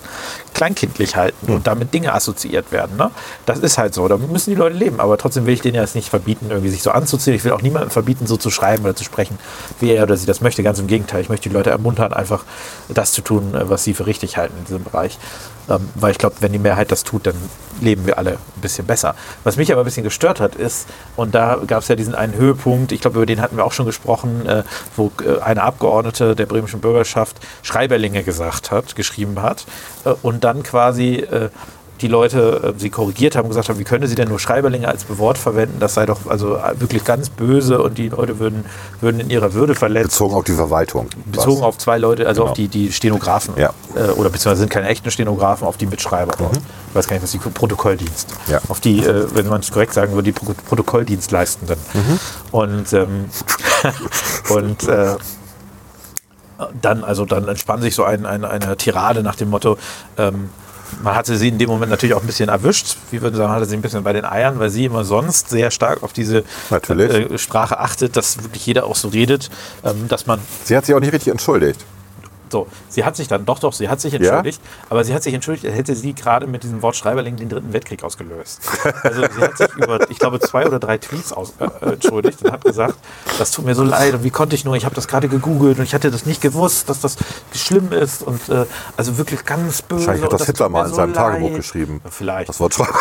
kleinkindlich 0.53 1.15
halten. 1.15 1.20
Halten 1.21 1.51
und 1.51 1.67
damit 1.67 1.93
Dinge 1.93 2.13
assoziiert 2.13 2.71
werden. 2.71 2.97
Ne? 2.97 3.11
Das 3.45 3.59
ist 3.59 3.77
halt 3.77 3.93
so, 3.93 4.07
da 4.07 4.17
müssen 4.17 4.49
die 4.49 4.55
Leute 4.55 4.75
leben. 4.75 4.99
Aber 4.99 5.17
trotzdem 5.17 5.45
will 5.45 5.53
ich 5.53 5.61
denen 5.61 5.75
ja 5.75 5.81
jetzt 5.81 5.95
nicht 5.95 6.09
verbieten, 6.09 6.47
irgendwie 6.49 6.69
sich 6.69 6.81
so 6.81 6.91
anzuziehen. 6.91 7.35
Ich 7.35 7.43
will 7.43 7.51
auch 7.51 7.61
niemandem 7.61 7.91
verbieten, 7.91 8.27
so 8.27 8.37
zu 8.37 8.49
schreiben 8.49 8.83
oder 8.83 8.95
zu 8.95 9.03
sprechen, 9.03 9.37
wie 9.79 9.91
er 9.91 10.03
oder 10.03 10.17
sie 10.17 10.25
das 10.25 10.41
möchte. 10.41 10.63
Ganz 10.63 10.79
im 10.79 10.87
Gegenteil, 10.87 11.21
ich 11.21 11.29
möchte 11.29 11.49
die 11.49 11.55
Leute 11.55 11.69
ermuntern, 11.69 12.13
einfach 12.13 12.43
das 12.89 13.11
zu 13.11 13.21
tun, 13.21 13.53
äh, 13.55 13.69
was 13.69 13.83
sie 13.83 13.93
für 13.93 14.05
richtig 14.05 14.37
halten 14.37 14.55
in 14.59 14.65
diesem 14.65 14.83
Bereich. 14.83 15.17
Ähm, 15.69 15.89
weil 15.95 16.11
ich 16.11 16.17
glaube, 16.17 16.35
wenn 16.39 16.51
die 16.51 16.59
Mehrheit 16.59 16.91
das 16.91 17.03
tut, 17.03 17.27
dann 17.27 17.35
leben 17.79 18.05
wir 18.05 18.17
alle 18.17 18.31
ein 18.31 18.61
bisschen 18.61 18.85
besser. 18.85 19.15
Was 19.43 19.57
mich 19.57 19.71
aber 19.71 19.81
ein 19.81 19.85
bisschen 19.85 20.03
gestört 20.03 20.39
hat, 20.39 20.55
ist, 20.55 20.87
und 21.15 21.35
da 21.35 21.59
gab 21.65 21.81
es 21.81 21.87
ja 21.87 21.95
diesen 21.95 22.15
einen 22.15 22.33
Höhepunkt, 22.33 22.91
ich 22.91 23.01
glaube, 23.01 23.17
über 23.17 23.25
den 23.25 23.41
hatten 23.41 23.57
wir 23.57 23.65
auch 23.65 23.71
schon 23.71 23.85
gesprochen, 23.85 24.45
äh, 24.45 24.63
wo 24.95 25.11
äh, 25.23 25.41
eine 25.41 25.63
Abgeordnete 25.63 26.35
der 26.35 26.45
bremischen 26.45 26.81
Bürgerschaft 26.81 27.37
Schreiberlinge 27.63 28.23
gesagt 28.23 28.71
hat, 28.71 28.95
geschrieben 28.95 29.41
hat, 29.41 29.65
äh, 30.05 30.13
und 30.21 30.43
dann 30.43 30.63
quasi 30.63 31.15
äh, 31.15 31.49
die 32.01 32.07
Leute 32.07 32.73
äh, 32.75 32.79
sie 32.79 32.89
korrigiert 32.89 33.35
haben, 33.35 33.47
gesagt 33.47 33.69
haben, 33.69 33.79
wie 33.79 33.83
könnte 33.83 34.07
sie 34.07 34.15
denn 34.15 34.27
nur 34.27 34.39
Schreiberlinge 34.39 34.87
als 34.87 35.03
Bewort 35.03 35.37
verwenden? 35.37 35.79
Das 35.79 35.93
sei 35.93 36.05
doch 36.05 36.27
also 36.27 36.55
äh, 36.55 36.79
wirklich 36.79 37.03
ganz 37.03 37.29
böse 37.29 37.81
und 37.81 37.97
die 37.97 38.09
Leute 38.09 38.39
würden, 38.39 38.65
würden 38.99 39.19
in 39.19 39.29
ihrer 39.29 39.53
Würde 39.53 39.75
verletzt. 39.75 40.09
Bezogen 40.11 40.35
auf 40.35 40.43
die 40.43 40.53
Verwaltung. 40.53 41.07
Bezogen 41.25 41.61
Was? 41.61 41.67
auf 41.67 41.77
zwei 41.77 41.97
Leute, 41.97 42.27
also 42.27 42.41
Genau. 42.41 42.51
auf 42.51 42.55
die, 42.57 42.67
die 42.67 42.91
Stenografen. 42.91 43.53
Ja. 43.57 43.71
Äh, 43.95 44.09
oder 44.11 44.29
beziehungsweise 44.29 44.61
sind 44.61 44.69
keine 44.69 44.87
echten 44.87 45.11
Stenografen, 45.11 45.67
auf 45.67 45.77
die 45.77 45.85
Mitschreiber. 45.85 46.33
Ich 46.89 46.95
weiß 46.95 47.07
gar 47.07 47.15
nicht, 47.15 47.23
was 47.23 47.31
die 47.31 47.37
Protokolldienst. 47.37 48.27
Ja. 48.47 48.59
Auf 48.67 48.79
die, 48.79 48.99
äh, 48.99 49.27
wenn 49.33 49.47
man 49.47 49.61
es 49.61 49.71
korrekt 49.71 49.93
sagen 49.93 50.13
würde, 50.13 50.23
die 50.23 50.31
Pro 50.31 50.53
Protokolldienstleistenden. 50.67 51.77
Und, 52.51 52.91
ähm, 52.93 53.25
und 54.49 54.87
äh, 54.87 55.15
dann, 56.81 57.03
also 57.03 57.25
dann 57.25 57.47
entspann 57.47 57.81
sich 57.81 57.95
so 57.95 58.03
ein, 58.03 58.25
ein, 58.25 58.45
eine 58.45 58.77
Tirade 58.77 59.23
nach 59.23 59.35
dem 59.35 59.49
Motto, 59.49 59.77
ähm, 60.17 60.49
man 61.03 61.15
hatte 61.15 61.35
sie 61.37 61.49
in 61.49 61.57
dem 61.57 61.69
Moment 61.69 61.89
natürlich 61.89 62.15
auch 62.15 62.21
ein 62.21 62.27
bisschen 62.27 62.49
erwischt. 62.49 62.97
Wie 63.11 63.21
würden 63.21 63.35
sagen, 63.35 63.51
hatte 63.51 63.65
sie 63.65 63.75
ein 63.75 63.81
bisschen 63.81 64.03
bei 64.03 64.13
den 64.13 64.25
Eiern, 64.25 64.59
weil 64.59 64.69
sie 64.69 64.85
immer 64.85 65.03
sonst 65.03 65.49
sehr 65.49 65.71
stark 65.71 66.03
auf 66.03 66.13
diese 66.13 66.43
äh, 66.69 67.37
Sprache 67.37 67.79
achtet, 67.79 68.17
dass 68.17 68.43
wirklich 68.43 68.65
jeder 68.65 68.85
auch 68.85 68.95
so 68.95 69.07
redet, 69.07 69.49
ähm, 69.83 70.07
dass 70.07 70.27
man 70.27 70.39
Sie 70.63 70.75
hat 70.75 70.85
sich 70.85 70.95
auch 70.95 70.99
nicht 70.99 71.13
richtig 71.13 71.31
entschuldigt. 71.31 71.85
So, 72.51 72.67
sie 72.89 73.03
hat 73.03 73.15
sich 73.15 73.27
dann, 73.27 73.45
doch, 73.45 73.59
doch, 73.59 73.73
sie 73.73 73.89
hat 73.89 74.01
sich 74.01 74.13
entschuldigt, 74.13 74.61
aber 74.89 75.03
sie 75.03 75.13
hat 75.13 75.23
sich 75.23 75.33
entschuldigt, 75.33 75.65
als 75.65 75.75
hätte 75.75 75.95
sie 75.95 76.13
gerade 76.13 76.47
mit 76.47 76.63
diesem 76.63 76.81
Wort 76.81 76.95
Schreiberling 76.95 77.35
den 77.35 77.49
dritten 77.49 77.73
Weltkrieg 77.73 78.03
ausgelöst. 78.03 78.61
Also 79.03 79.21
sie 79.21 79.41
hat 79.41 79.57
sich 79.57 79.73
über, 79.75 80.09
ich 80.09 80.19
glaube, 80.19 80.39
zwei 80.39 80.65
oder 80.65 80.79
drei 80.79 80.97
Tweets 80.97 81.33
aus, 81.33 81.53
äh, 81.59 81.85
entschuldigt 81.85 82.43
und 82.43 82.51
hat 82.51 82.63
gesagt, 82.63 82.95
das 83.39 83.51
tut 83.51 83.65
mir 83.65 83.75
so 83.75 83.83
leid 83.83 84.13
und 84.13 84.23
wie 84.23 84.29
konnte 84.29 84.55
ich 84.55 84.65
nur, 84.65 84.75
ich 84.75 84.85
habe 84.85 84.95
das 84.95 85.07
gerade 85.07 85.27
gegoogelt 85.27 85.77
und 85.79 85.83
ich 85.83 85.93
hatte 85.93 86.11
das 86.11 86.25
nicht 86.25 86.41
gewusst, 86.41 86.89
dass 86.89 86.99
das 86.99 87.17
schlimm 87.53 87.91
ist 87.91 88.23
und 88.23 88.49
äh, 88.49 88.65
also 88.97 89.17
wirklich 89.17 89.45
ganz 89.45 89.81
böse. 89.81 90.01
Wahrscheinlich 90.01 90.23
hat 90.23 90.33
das 90.33 90.39
tut 90.41 90.47
Hitler 90.47 90.69
mal 90.69 90.83
in 90.83 90.89
so 90.89 90.95
seinem 90.95 91.13
Tagebuch 91.13 91.49
leid. 91.49 91.57
geschrieben. 91.57 92.01
Vielleicht. 92.09 92.49
Das 92.49 92.59
Wort 92.59 92.73
Schreiber. 92.73 92.99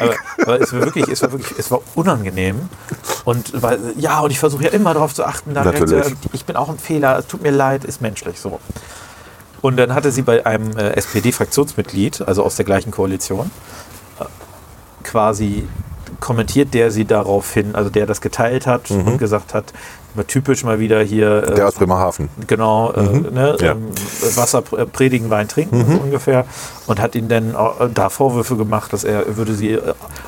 Aber, 0.00 0.14
aber 0.42 0.60
es 0.60 0.72
war 0.72 0.80
wirklich, 0.80 1.08
es 1.08 1.22
war 1.22 1.32
wirklich, 1.32 1.58
es 1.58 1.70
war 1.70 1.80
unangenehm. 1.94 2.68
Und 3.24 3.62
weil, 3.62 3.78
ja, 3.96 4.20
und 4.20 4.30
ich 4.30 4.38
versuche 4.38 4.64
ja 4.64 4.70
immer 4.70 4.94
darauf 4.94 5.14
zu 5.14 5.24
achten, 5.24 5.54
da 5.54 5.64
Natürlich. 5.64 6.06
äh, 6.06 6.14
ich 6.32 6.44
bin 6.44 6.56
auch 6.56 6.68
ein 6.68 6.78
Fehler, 6.78 7.18
es 7.18 7.26
tut 7.26 7.42
mir 7.42 7.50
leid, 7.50 7.84
ist 7.84 8.00
menschlich 8.00 8.38
so. 8.40 8.60
Und 9.64 9.78
dann 9.78 9.94
hatte 9.94 10.12
sie 10.12 10.20
bei 10.20 10.44
einem 10.44 10.76
äh, 10.76 10.90
SPD-Fraktionsmitglied, 10.90 12.20
also 12.28 12.44
aus 12.44 12.56
der 12.56 12.66
gleichen 12.66 12.90
Koalition, 12.90 13.50
äh, 14.20 14.24
quasi 15.02 15.66
kommentiert, 16.20 16.74
der 16.74 16.90
sie 16.90 17.06
darauf 17.06 17.50
hin, 17.50 17.74
also 17.74 17.88
der 17.88 18.04
das 18.04 18.20
geteilt 18.20 18.66
hat 18.66 18.90
und 18.90 19.16
gesagt 19.16 19.54
hat, 19.54 19.72
typisch 20.28 20.62
mal 20.64 20.78
wieder 20.78 21.02
hier 21.02 21.42
äh, 21.48 21.54
Der 21.56 21.68
aus 21.68 21.74
Bremerhaven. 21.74 22.28
genau, 22.46 22.92
äh, 22.92 23.02
ne, 23.02 23.56
Ja. 23.60 23.72
ähm, 23.72 23.88
Wasser 24.36 24.62
äh, 24.76 24.86
predigen, 24.86 25.30
Wein 25.30 25.48
trinken, 25.48 25.84
so 25.86 25.98
ungefähr. 26.02 26.44
Und 26.86 27.00
hat 27.00 27.14
ihnen 27.14 27.28
dann 27.28 27.54
da 27.94 28.10
Vorwürfe 28.10 28.56
gemacht, 28.56 28.92
dass 28.92 29.04
er 29.04 29.38
würde 29.38 29.54
sie 29.54 29.78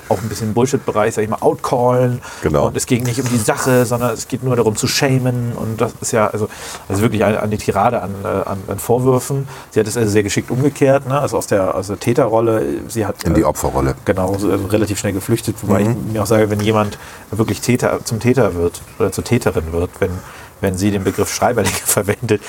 auch 0.08 0.22
ein 0.22 0.28
bisschen 0.30 0.54
Bullshit-Bereich, 0.54 1.14
sag 1.14 1.22
ich 1.22 1.28
mal, 1.28 1.36
outcallen. 1.42 2.22
Genau. 2.42 2.68
Und 2.68 2.76
es 2.78 2.86
ging 2.86 3.02
nicht 3.02 3.20
um 3.20 3.28
die 3.28 3.36
Sache, 3.36 3.84
sondern 3.84 4.12
es 4.14 4.26
geht 4.26 4.42
nur 4.42 4.56
darum 4.56 4.74
zu 4.74 4.86
shamen. 4.86 5.52
Und 5.54 5.80
das 5.82 5.92
ist 6.00 6.12
ja, 6.12 6.28
also, 6.28 6.48
also 6.88 7.02
wirklich 7.02 7.22
eine, 7.24 7.42
eine 7.42 7.58
Tirade 7.58 8.00
an, 8.00 8.14
an, 8.24 8.58
an 8.68 8.78
Vorwürfen. 8.78 9.46
Sie 9.70 9.80
hat 9.80 9.86
es 9.86 9.98
also 9.98 10.08
sehr 10.08 10.22
geschickt 10.22 10.50
umgekehrt, 10.50 11.06
ne? 11.06 11.20
also 11.20 11.36
aus 11.36 11.46
der, 11.46 11.74
aus 11.74 11.88
der 11.88 12.00
Täterrolle. 12.00 12.62
Sie 12.88 13.04
hat 13.04 13.22
In 13.24 13.34
die 13.34 13.44
Opferrolle. 13.44 13.94
Genau, 14.06 14.34
so, 14.38 14.50
also 14.50 14.64
relativ 14.68 14.98
schnell 14.98 15.12
geflüchtet, 15.12 15.56
wobei 15.60 15.82
ich 15.82 15.88
mir 16.10 16.22
auch 16.22 16.26
sage, 16.26 16.48
wenn 16.48 16.60
jemand 16.60 16.96
wirklich 17.30 17.60
Täter, 17.60 18.04
zum 18.04 18.20
Täter 18.20 18.54
wird 18.54 18.82
oder 18.98 19.12
zur 19.12 19.24
Täterin 19.24 19.72
wird, 19.72 19.90
wenn, 20.00 20.10
wenn 20.60 20.76
sie 20.76 20.90
den 20.90 21.04
Begriff 21.04 21.32
Schreiberlinge 21.32 21.76
verwendet, 21.84 22.42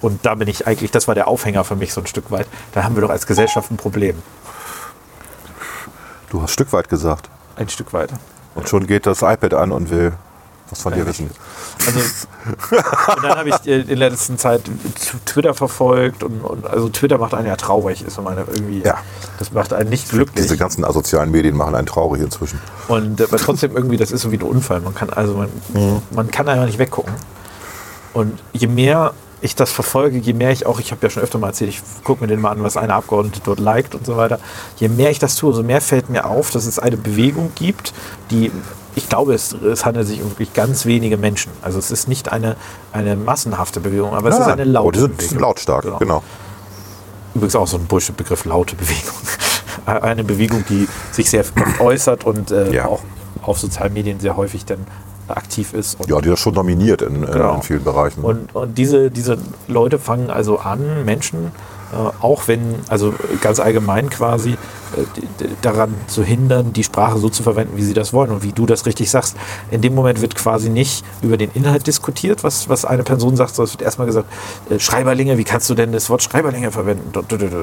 und 0.00 0.26
da 0.26 0.34
bin 0.34 0.48
ich 0.48 0.66
eigentlich, 0.66 0.90
das 0.90 1.08
war 1.08 1.14
der 1.14 1.28
Aufhänger 1.28 1.64
für 1.64 1.76
mich 1.76 1.94
so 1.94 2.02
ein 2.02 2.06
Stück 2.06 2.30
weit, 2.30 2.46
da 2.72 2.84
haben 2.84 2.94
wir 2.94 3.00
doch 3.00 3.10
als 3.10 3.26
Gesellschaft 3.26 3.70
ein 3.70 3.78
Problem. 3.78 4.22
Du 6.28 6.42
hast 6.42 6.52
Stück 6.52 6.72
weit 6.74 6.90
gesagt. 6.90 7.30
Ein 7.56 7.68
Stück 7.70 7.92
weit. 7.94 8.10
Und 8.54 8.68
schon 8.68 8.86
geht 8.86 9.06
das 9.06 9.22
iPad 9.22 9.54
an 9.54 9.72
und 9.72 9.88
will 9.88 10.12
was 10.74 10.82
von 10.82 10.92
dir 10.92 11.06
wissen. 11.06 11.30
Also, 11.86 12.00
und 13.16 13.22
dann 13.24 13.38
habe 13.38 13.48
ich 13.50 13.66
äh, 13.66 13.80
in 13.80 13.98
der 14.00 14.10
letzten 14.10 14.38
Zeit 14.38 14.62
Twitter 15.24 15.54
verfolgt 15.54 16.22
und, 16.22 16.40
und 16.40 16.66
also 16.66 16.88
Twitter 16.88 17.18
macht 17.18 17.34
einen 17.34 17.46
ja 17.46 17.56
traurig, 17.56 18.02
ist 18.02 18.20
meine 18.20 18.40
irgendwie, 18.52 18.82
Ja. 18.82 18.98
das 19.38 19.52
macht 19.52 19.72
einen 19.72 19.90
nicht 19.90 20.10
glücklich. 20.10 20.44
Diese 20.44 20.56
ganzen 20.56 20.84
asozialen 20.84 21.30
Medien 21.30 21.56
machen 21.56 21.74
einen 21.74 21.86
traurig 21.86 22.20
inzwischen. 22.22 22.60
Und 22.88 23.20
äh, 23.20 23.24
aber 23.24 23.36
trotzdem 23.38 23.76
irgendwie, 23.76 23.96
das 23.96 24.10
ist 24.10 24.22
so 24.22 24.32
wie 24.32 24.36
ein 24.36 24.42
Unfall. 24.42 24.80
Man 24.80 24.94
kann 24.94 25.10
also 25.10 25.34
man, 25.34 25.48
man 26.10 26.30
kann 26.30 26.48
einfach 26.48 26.66
nicht 26.66 26.78
weggucken. 26.78 27.12
Und 28.12 28.40
je 28.52 28.66
mehr 28.66 29.12
ich 29.40 29.54
das 29.54 29.70
verfolge, 29.70 30.16
je 30.18 30.32
mehr 30.32 30.50
ich 30.52 30.64
auch, 30.64 30.80
ich 30.80 30.90
habe 30.90 31.02
ja 31.02 31.10
schon 31.10 31.22
öfter 31.22 31.38
mal 31.38 31.48
erzählt, 31.48 31.68
ich 31.70 31.82
gucke 32.02 32.22
mir 32.22 32.28
den 32.28 32.40
mal 32.40 32.50
an, 32.50 32.62
was 32.62 32.76
eine 32.78 32.94
Abgeordnete 32.94 33.40
dort 33.44 33.60
liked 33.60 33.94
und 33.94 34.06
so 34.06 34.16
weiter. 34.16 34.38
Je 34.76 34.88
mehr 34.88 35.10
ich 35.10 35.18
das 35.18 35.34
tue, 35.36 35.50
umso 35.50 35.62
mehr 35.62 35.80
fällt 35.82 36.08
mir 36.08 36.24
auf, 36.26 36.50
dass 36.50 36.64
es 36.64 36.78
eine 36.78 36.96
Bewegung 36.96 37.52
gibt, 37.54 37.92
die, 38.30 38.50
ich 38.96 39.08
glaube, 39.08 39.34
es, 39.34 39.52
es 39.52 39.84
handelt 39.84 40.06
sich 40.06 40.22
um 40.22 40.30
wirklich 40.30 40.52
ganz 40.54 40.86
wenige 40.86 41.16
Menschen. 41.16 41.50
Also 41.62 41.78
es 41.78 41.90
ist 41.90 42.08
nicht 42.08 42.32
eine, 42.32 42.56
eine 42.92 43.16
massenhafte 43.16 43.80
Bewegung, 43.80 44.14
aber 44.14 44.28
es 44.28 44.36
ist 44.38 44.42
Ah, 44.46 44.52
eine 44.52 44.62
oh, 44.62 44.68
laute 44.70 45.00
sind 45.00 45.16
Bewegung. 45.16 45.38
lautstark, 45.40 45.82
Genau. 45.84 45.98
genau. 45.98 46.22
Übrigens 47.34 47.56
auch 47.56 47.66
so 47.66 47.76
ein 47.78 47.86
Bullshit-Begriff, 47.86 48.44
laute 48.44 48.76
Bewegung. 48.76 49.14
Eine 49.86 50.22
Bewegung, 50.24 50.64
die 50.68 50.88
sich 51.12 51.28
sehr 51.28 51.40
oft 51.40 51.52
äußert 51.80 52.24
und 52.24 52.50
äh, 52.52 52.72
Ja. 52.72 52.86
auch 52.86 53.00
auf 53.42 53.58
sozialen 53.58 53.92
Medien 53.92 54.20
sehr 54.20 54.36
häufig 54.36 54.64
dann 54.64 54.86
aktiv 55.28 55.74
ist. 55.74 55.98
Ja, 56.06 56.20
die 56.20 56.28
das 56.28 56.38
schon 56.38 56.54
dominiert 56.54 57.02
in, 57.02 57.16
in, 57.16 57.26
Genau. 57.30 57.56
in 57.56 57.62
vielen 57.62 57.82
Bereichen. 57.82 58.22
und, 58.22 58.54
und 58.54 58.78
diese, 58.78 59.10
diese 59.10 59.36
Leute 59.68 59.98
fangen 59.98 60.30
also 60.30 60.58
an, 60.60 61.04
Menschen, 61.04 61.50
äh, 61.92 61.96
auch 62.24 62.46
wenn, 62.46 62.76
also 62.88 63.12
ganz 63.40 63.58
allgemein 63.58 64.08
quasi, 64.10 64.52
äh, 64.52 64.56
daran 65.62 65.94
zu 66.06 66.22
hindern, 66.22 66.72
die 66.72 66.84
Sprache 66.84 67.18
so 67.18 67.28
zu 67.28 67.42
verwenden, 67.42 67.76
wie 67.76 67.82
sie 67.82 67.94
das 67.94 68.12
wollen. 68.12 68.30
Und 68.30 68.42
wie 68.42 68.52
du 68.52 68.66
das 68.66 68.86
richtig 68.86 69.10
sagst, 69.10 69.36
in 69.70 69.80
dem 69.80 69.94
Moment 69.94 70.20
wird 70.20 70.34
quasi 70.34 70.70
nicht 70.70 71.04
über 71.22 71.36
den 71.36 71.50
Inhalt 71.54 71.86
diskutiert, 71.86 72.44
was, 72.44 72.68
was 72.68 72.84
eine 72.84 73.02
Person 73.02 73.36
sagt, 73.36 73.54
sondern 73.54 73.68
es 73.68 73.74
wird 73.74 73.82
erstmal 73.82 74.06
gesagt, 74.06 74.28
äh, 74.70 74.78
Schreiberlinge, 74.78 75.38
wie 75.38 75.44
kannst 75.44 75.68
du 75.70 75.74
denn 75.74 75.92
das 75.92 76.10
Wort 76.10 76.22
Schreiberlinge 76.22 76.70
verwenden? 76.70 77.12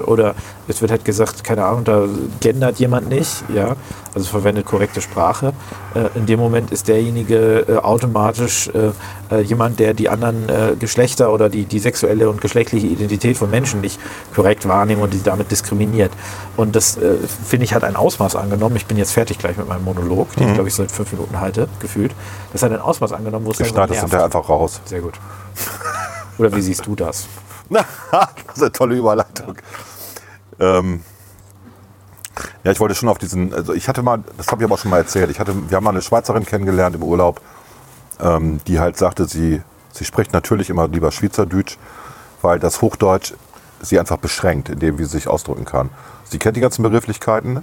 Oder 0.05 0.35
es 0.67 0.81
wird 0.81 0.91
halt 0.91 1.05
gesagt, 1.05 1.43
keine 1.43 1.65
Ahnung, 1.65 1.83
da 1.83 2.05
gendert 2.39 2.79
jemand 2.79 3.09
nicht, 3.09 3.43
ja, 3.53 3.75
also 4.13 4.27
verwendet 4.27 4.65
korrekte 4.65 5.01
Sprache. 5.01 5.53
Äh, 5.95 6.17
in 6.17 6.25
dem 6.25 6.39
Moment 6.39 6.71
ist 6.71 6.87
derjenige 6.87 7.65
äh, 7.67 7.77
automatisch 7.77 8.69
äh, 8.69 8.91
äh, 9.31 9.41
jemand, 9.41 9.79
der 9.79 9.93
die 9.93 10.09
anderen 10.09 10.49
äh, 10.49 10.75
Geschlechter 10.77 11.31
oder 11.33 11.49
die, 11.49 11.65
die 11.65 11.79
sexuelle 11.79 12.29
und 12.29 12.41
geschlechtliche 12.41 12.87
Identität 12.87 13.37
von 13.37 13.49
Menschen 13.49 13.81
nicht 13.81 13.99
korrekt 14.35 14.67
wahrnehmen 14.67 15.01
und 15.01 15.13
die 15.13 15.23
damit 15.23 15.51
diskriminiert. 15.51 16.11
Und 16.57 16.75
das, 16.75 16.97
äh, 16.97 17.20
finde 17.27 17.65
ich, 17.65 17.73
hat 17.73 17.83
ein 17.83 17.95
Ausmaß 17.95 18.35
angenommen. 18.35 18.75
Ich 18.75 18.85
bin 18.85 18.97
jetzt 18.97 19.11
fertig 19.11 19.37
gleich 19.37 19.57
mit 19.57 19.67
meinem 19.67 19.83
Monolog, 19.83 20.33
den 20.35 20.49
ich, 20.49 20.53
glaube 20.53 20.69
ich, 20.69 20.75
seit 20.75 20.91
fünf 20.91 21.11
Minuten 21.11 21.39
halte, 21.39 21.67
gefühlt. 21.79 22.13
Das 22.53 22.63
hat 22.63 22.71
ein 22.71 22.79
Ausmaß 22.79 23.13
angenommen, 23.13 23.45
wo 23.45 23.51
es 23.51 23.59
ich 23.59 23.67
schneide 23.67 23.93
das 23.93 24.01
hinterher 24.01 24.25
einfach 24.25 24.47
raus. 24.47 24.81
Sehr 24.85 25.01
gut. 25.01 25.19
Oder 26.37 26.55
wie 26.55 26.61
siehst 26.61 26.85
du 26.85 26.95
das? 26.95 27.27
das 27.69 28.55
ist 28.55 28.61
eine 28.61 28.71
tolle 28.71 28.95
Überleitung. 28.95 29.55
Ähm, 30.59 31.03
ja, 32.63 32.71
ich 32.71 32.79
wollte 32.79 32.95
schon 32.95 33.09
auf 33.09 33.17
diesen, 33.17 33.53
also 33.53 33.73
ich 33.73 33.87
hatte 33.87 34.03
mal, 34.03 34.23
das 34.37 34.47
habe 34.47 34.61
ich 34.61 34.69
aber 34.69 34.77
schon 34.77 34.91
mal 34.91 34.97
erzählt, 34.97 35.29
ich 35.29 35.39
hatte, 35.39 35.53
wir 35.69 35.75
haben 35.75 35.83
mal 35.83 35.91
eine 35.91 36.01
Schweizerin 36.01 36.45
kennengelernt 36.45 36.95
im 36.95 37.03
Urlaub, 37.03 37.41
ähm, 38.19 38.59
die 38.67 38.79
halt 38.79 38.97
sagte, 38.97 39.25
sie, 39.25 39.61
sie 39.91 40.05
spricht 40.05 40.33
natürlich 40.33 40.69
immer 40.69 40.87
lieber 40.87 41.11
Schweizerdeutsch, 41.11 41.77
weil 42.41 42.59
das 42.59 42.81
Hochdeutsch 42.81 43.33
sie 43.81 43.99
einfach 43.99 44.17
beschränkt, 44.17 44.69
in 44.69 44.79
dem, 44.79 44.99
wie 44.99 45.03
sie 45.05 45.11
sich 45.11 45.27
ausdrücken 45.27 45.65
kann. 45.65 45.89
Sie 46.31 46.39
kennt 46.39 46.55
die 46.55 46.61
ganzen 46.61 46.81
Begrifflichkeiten, 46.81 47.61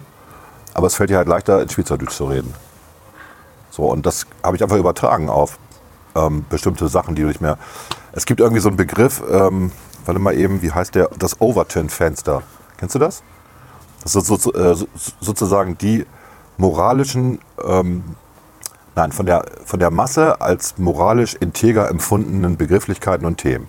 aber 0.75 0.89
es 0.89 0.95
fällt 0.95 1.09
ihr 1.09 1.17
halt 1.17 1.27
leichter, 1.27 1.63
in 1.63 1.71
Schweizerdeutsch 1.71 2.13
zu 2.13 2.27
reden. 2.27 2.53
So, 3.71 3.85
und 3.85 4.05
das 4.05 4.27
habe 4.43 4.57
ich 4.57 4.63
einfach 4.63 4.77
übertragen 4.77 5.31
auf 5.31 5.59
ähm, 6.15 6.45
bestimmte 6.51 6.87
Sachen, 6.89 7.15
die 7.15 7.23
du 7.23 7.29
nicht 7.29 7.41
mehr. 7.41 7.57
Es 8.13 8.27
gibt 8.27 8.41
irgendwie 8.41 8.61
so 8.61 8.69
einen 8.69 8.77
Begriff, 8.77 9.23
ähm, 9.31 9.73
warte 10.05 10.21
mal 10.21 10.35
eben, 10.35 10.61
wie 10.61 10.71
heißt 10.71 10.95
der? 10.95 11.09
Das 11.19 11.41
Overton-Fenster. 11.41 12.43
Kennst 12.77 12.95
du 12.95 12.99
das? 12.99 13.23
Das 14.03 14.15
ist 14.15 14.27
so, 14.27 14.37
so, 14.37 14.53
äh, 14.53 14.75
so, 14.75 14.87
sozusagen 15.19 15.79
die 15.79 16.05
moralischen, 16.59 17.39
ähm, 17.65 18.05
nein, 18.95 19.13
von 19.13 19.25
der, 19.25 19.47
von 19.65 19.81
der 19.81 19.91
Masse 19.91 20.43
als 20.43 20.77
moralisch 20.77 21.37
integer 21.37 21.89
empfundenen 21.89 22.59
Begrifflichkeiten 22.59 23.25
und 23.25 23.39
Themen. 23.39 23.67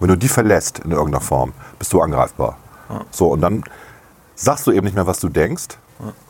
Wenn 0.00 0.08
du 0.08 0.16
die 0.16 0.28
verlässt 0.28 0.80
in 0.80 0.90
irgendeiner 0.90 1.22
Form, 1.22 1.52
bist 1.78 1.92
du 1.92 2.00
angreifbar. 2.00 2.56
So, 3.12 3.28
und 3.28 3.40
dann 3.40 3.62
sagst 4.36 4.66
du 4.66 4.72
eben 4.72 4.84
nicht 4.84 4.94
mehr, 4.94 5.06
was 5.06 5.18
du 5.18 5.28
denkst, 5.28 5.78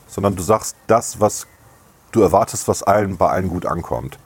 sondern 0.09 0.37
du 0.37 0.42
sagst 0.42 0.77
das, 0.87 1.21
was 1.21 1.47
du 2.12 2.23
erwartest, 2.23 2.69
was 2.69 2.83
allen 2.83 3.16
bei 3.16 3.29
allen 3.29 3.49
gut 3.49 3.66
ankommt. 3.66 4.19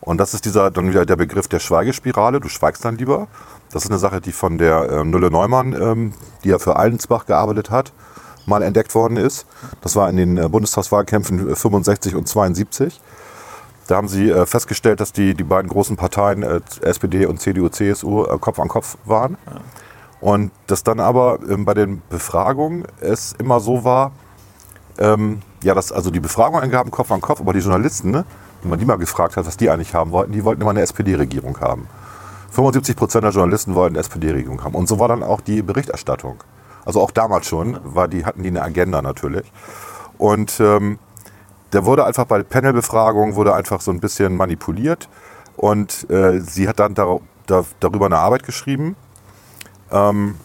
Und 0.00 0.18
das 0.18 0.34
ist 0.34 0.44
dieser 0.44 0.70
dann 0.70 0.88
wieder 0.88 1.04
der 1.06 1.16
Begriff 1.16 1.48
der 1.48 1.58
Schweigespirale. 1.58 2.40
Du 2.40 2.48
schweigst 2.48 2.84
dann 2.84 2.96
lieber. 2.96 3.28
Das 3.70 3.84
ist 3.84 3.90
eine 3.90 3.98
Sache, 3.98 4.20
die 4.20 4.32
von 4.32 4.56
der 4.58 4.90
äh, 4.90 5.04
Nulle 5.04 5.30
Neumann, 5.30 5.74
ähm, 5.74 6.14
die 6.44 6.48
ja 6.48 6.58
für 6.58 6.76
Allensbach 6.76 7.26
gearbeitet 7.26 7.70
hat, 7.70 7.92
mal 8.46 8.62
entdeckt 8.62 8.94
worden 8.94 9.16
ist. 9.16 9.46
Das 9.82 9.96
war 9.96 10.08
in 10.08 10.16
den 10.16 10.38
äh, 10.38 10.48
Bundestagswahlkämpfen 10.48 11.54
65 11.54 12.14
und 12.14 12.26
72. 12.26 13.00
Da 13.86 13.96
haben 13.96 14.08
sie 14.08 14.30
äh, 14.30 14.46
festgestellt, 14.46 15.00
dass 15.00 15.12
die, 15.12 15.34
die 15.34 15.44
beiden 15.44 15.68
großen 15.68 15.96
Parteien, 15.96 16.42
äh, 16.42 16.60
SPD 16.82 17.26
und 17.26 17.40
CDU, 17.40 17.68
CSU, 17.68 18.24
äh, 18.24 18.38
Kopf 18.38 18.60
an 18.60 18.68
Kopf 18.68 18.96
waren. 19.04 19.36
Und 20.20 20.50
dass 20.66 20.82
dann 20.82 21.00
aber 21.00 21.38
ähm, 21.48 21.64
bei 21.64 21.74
den 21.74 22.02
Befragungen 22.10 22.84
es 23.00 23.34
immer 23.38 23.60
so 23.60 23.84
war, 23.84 24.12
ähm, 24.98 25.42
ja, 25.62 25.74
dass 25.74 25.92
also 25.92 26.10
die 26.10 26.20
Befragungen 26.20 26.62
angaben 26.62 26.90
Kopf 26.90 27.10
an 27.12 27.20
Kopf, 27.20 27.40
aber 27.40 27.52
die 27.52 27.60
Journalisten, 27.60 28.10
ne, 28.10 28.24
wenn 28.62 28.70
man 28.70 28.78
die 28.78 28.84
mal 28.84 28.98
gefragt 28.98 29.36
hat, 29.36 29.46
was 29.46 29.56
die 29.56 29.70
eigentlich 29.70 29.94
haben 29.94 30.10
wollten, 30.10 30.32
die 30.32 30.44
wollten 30.44 30.60
immer 30.60 30.70
eine 30.70 30.82
SPD-Regierung 30.82 31.60
haben. 31.60 31.86
75 32.50 32.96
Prozent 32.96 33.24
der 33.24 33.30
Journalisten 33.30 33.74
wollten 33.74 33.94
eine 33.94 34.00
SPD-Regierung 34.00 34.64
haben. 34.64 34.74
Und 34.74 34.88
so 34.88 34.98
war 34.98 35.08
dann 35.08 35.22
auch 35.22 35.40
die 35.40 35.62
Berichterstattung. 35.62 36.42
Also 36.84 37.00
auch 37.00 37.10
damals 37.10 37.46
schon 37.46 37.78
war 37.84 38.08
die, 38.08 38.24
hatten 38.24 38.42
die 38.42 38.48
eine 38.48 38.62
Agenda 38.62 39.02
natürlich. 39.02 39.52
Und 40.16 40.58
ähm, 40.58 40.98
da 41.70 41.84
wurde 41.84 42.04
einfach 42.04 42.24
bei 42.24 42.42
Panelbefragungen 42.42 43.36
wurde 43.36 43.54
einfach 43.54 43.80
so 43.80 43.90
ein 43.90 44.00
bisschen 44.00 44.36
manipuliert. 44.36 45.08
Und 45.56 46.08
äh, 46.10 46.40
sie 46.40 46.68
hat 46.68 46.80
dann 46.80 46.94
dar 46.94 47.20
da, 47.46 47.64
darüber 47.80 48.06
eine 48.06 48.18
Arbeit 48.18 48.42
geschrieben. 48.44 48.96
Ähm, 49.90 50.36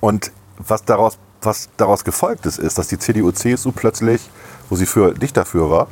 und 0.00 0.32
was 0.58 0.84
daraus, 0.84 1.18
was 1.42 1.68
daraus 1.76 2.04
gefolgt 2.04 2.46
ist, 2.46 2.58
ist, 2.58 2.78
dass 2.78 2.88
die 2.88 2.98
CDU, 2.98 3.30
CSU 3.32 3.72
plötzlich, 3.72 4.28
wo 4.68 4.76
sie 4.76 4.86
für 4.86 5.14
nicht 5.20 5.36
dafür 5.36 5.70
war, 5.70 5.88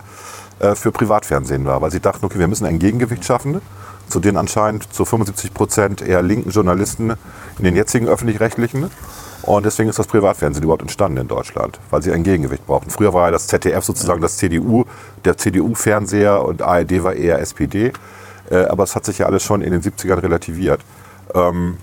äh, 0.58 0.74
für 0.74 0.92
Privatfernsehen 0.92 1.64
war, 1.64 1.80
weil 1.80 1.90
sie 1.90 2.00
dachten, 2.00 2.24
okay, 2.24 2.38
wir 2.38 2.48
müssen 2.48 2.66
ein 2.66 2.78
Gegengewicht 2.78 3.24
schaffen 3.24 3.60
zu 4.08 4.20
den 4.20 4.36
anscheinend 4.36 4.92
zu 4.92 5.04
75 5.04 5.54
Prozent 5.54 6.02
eher 6.02 6.22
linken 6.22 6.50
Journalisten 6.50 7.14
in 7.58 7.64
den 7.64 7.74
jetzigen 7.74 8.06
öffentlich-rechtlichen. 8.06 8.90
Und 9.42 9.66
deswegen 9.66 9.90
ist 9.90 9.98
das 9.98 10.06
Privatfernsehen 10.06 10.62
überhaupt 10.62 10.82
entstanden 10.82 11.18
in 11.18 11.28
Deutschland, 11.28 11.78
weil 11.90 12.02
sie 12.02 12.12
ein 12.12 12.22
Gegengewicht 12.22 12.66
brauchten. 12.66 12.90
Früher 12.90 13.12
war 13.12 13.26
ja 13.26 13.30
das 13.30 13.46
ZDF 13.46 13.84
sozusagen 13.84 14.20
das 14.22 14.38
CDU, 14.38 14.84
der 15.24 15.36
CDU-Fernseher 15.36 16.42
und 16.42 16.62
ARD 16.62 17.02
war 17.02 17.14
eher 17.14 17.38
SPD. 17.40 17.92
Äh, 18.50 18.64
aber 18.64 18.84
es 18.84 18.94
hat 18.94 19.04
sich 19.04 19.18
ja 19.18 19.26
alles 19.26 19.42
schon 19.42 19.60
in 19.60 19.72
den 19.72 19.82
70ern 19.82 20.22
relativiert. 20.22 20.80
Ähm, 21.34 21.76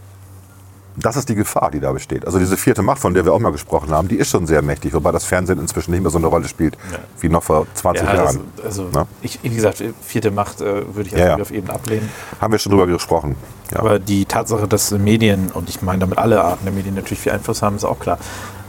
das 0.97 1.15
ist 1.15 1.29
die 1.29 1.35
Gefahr, 1.35 1.71
die 1.71 1.79
da 1.79 1.91
besteht. 1.91 2.25
Also 2.25 2.37
diese 2.39 2.57
vierte 2.57 2.81
Macht, 2.81 2.99
von 2.99 3.13
der 3.13 3.23
wir 3.25 3.33
auch 3.33 3.39
mal 3.39 3.51
gesprochen 3.51 3.91
haben, 3.91 4.07
die 4.07 4.15
ist 4.17 4.29
schon 4.29 4.45
sehr 4.47 4.61
mächtig, 4.61 4.93
wobei 4.93 5.11
das 5.11 5.23
Fernsehen 5.23 5.59
inzwischen 5.59 5.91
nicht 5.91 6.01
mehr 6.01 6.11
so 6.11 6.17
eine 6.17 6.27
Rolle 6.27 6.47
spielt 6.47 6.75
Ja. 6.91 6.97
wie 7.19 7.29
noch 7.29 7.43
vor 7.43 7.65
20 7.73 8.05
Ja, 8.07 8.15
Jahren. 8.15 8.39
das, 8.57 8.65
also, 8.65 8.83
Ne? 8.93 9.07
ich, 9.21 9.39
wie 9.41 9.49
gesagt, 9.49 9.83
vierte 10.01 10.31
Macht 10.31 10.61
äh, 10.61 10.83
würde 10.95 11.09
ich 11.09 11.11
Ja, 11.13 11.27
ja. 11.29 11.35
auf 11.37 11.51
eben 11.51 11.69
ablehnen. 11.69 12.09
Haben 12.39 12.51
wir 12.51 12.59
schon 12.59 12.71
drüber 12.71 12.87
gesprochen. 12.87 13.35
Aber 13.73 13.99
die 13.99 14.25
Tatsache, 14.25 14.67
dass 14.67 14.91
Medien, 14.91 15.49
und 15.53 15.69
ich 15.69 15.81
meine 15.81 15.99
damit 15.99 16.17
alle 16.17 16.43
Arten 16.43 16.65
der 16.65 16.73
Medien 16.73 16.95
natürlich 16.95 17.19
viel 17.21 17.31
Einfluss 17.31 17.61
haben, 17.61 17.77
ist 17.77 17.85
auch 17.85 17.99
klar. 17.99 18.17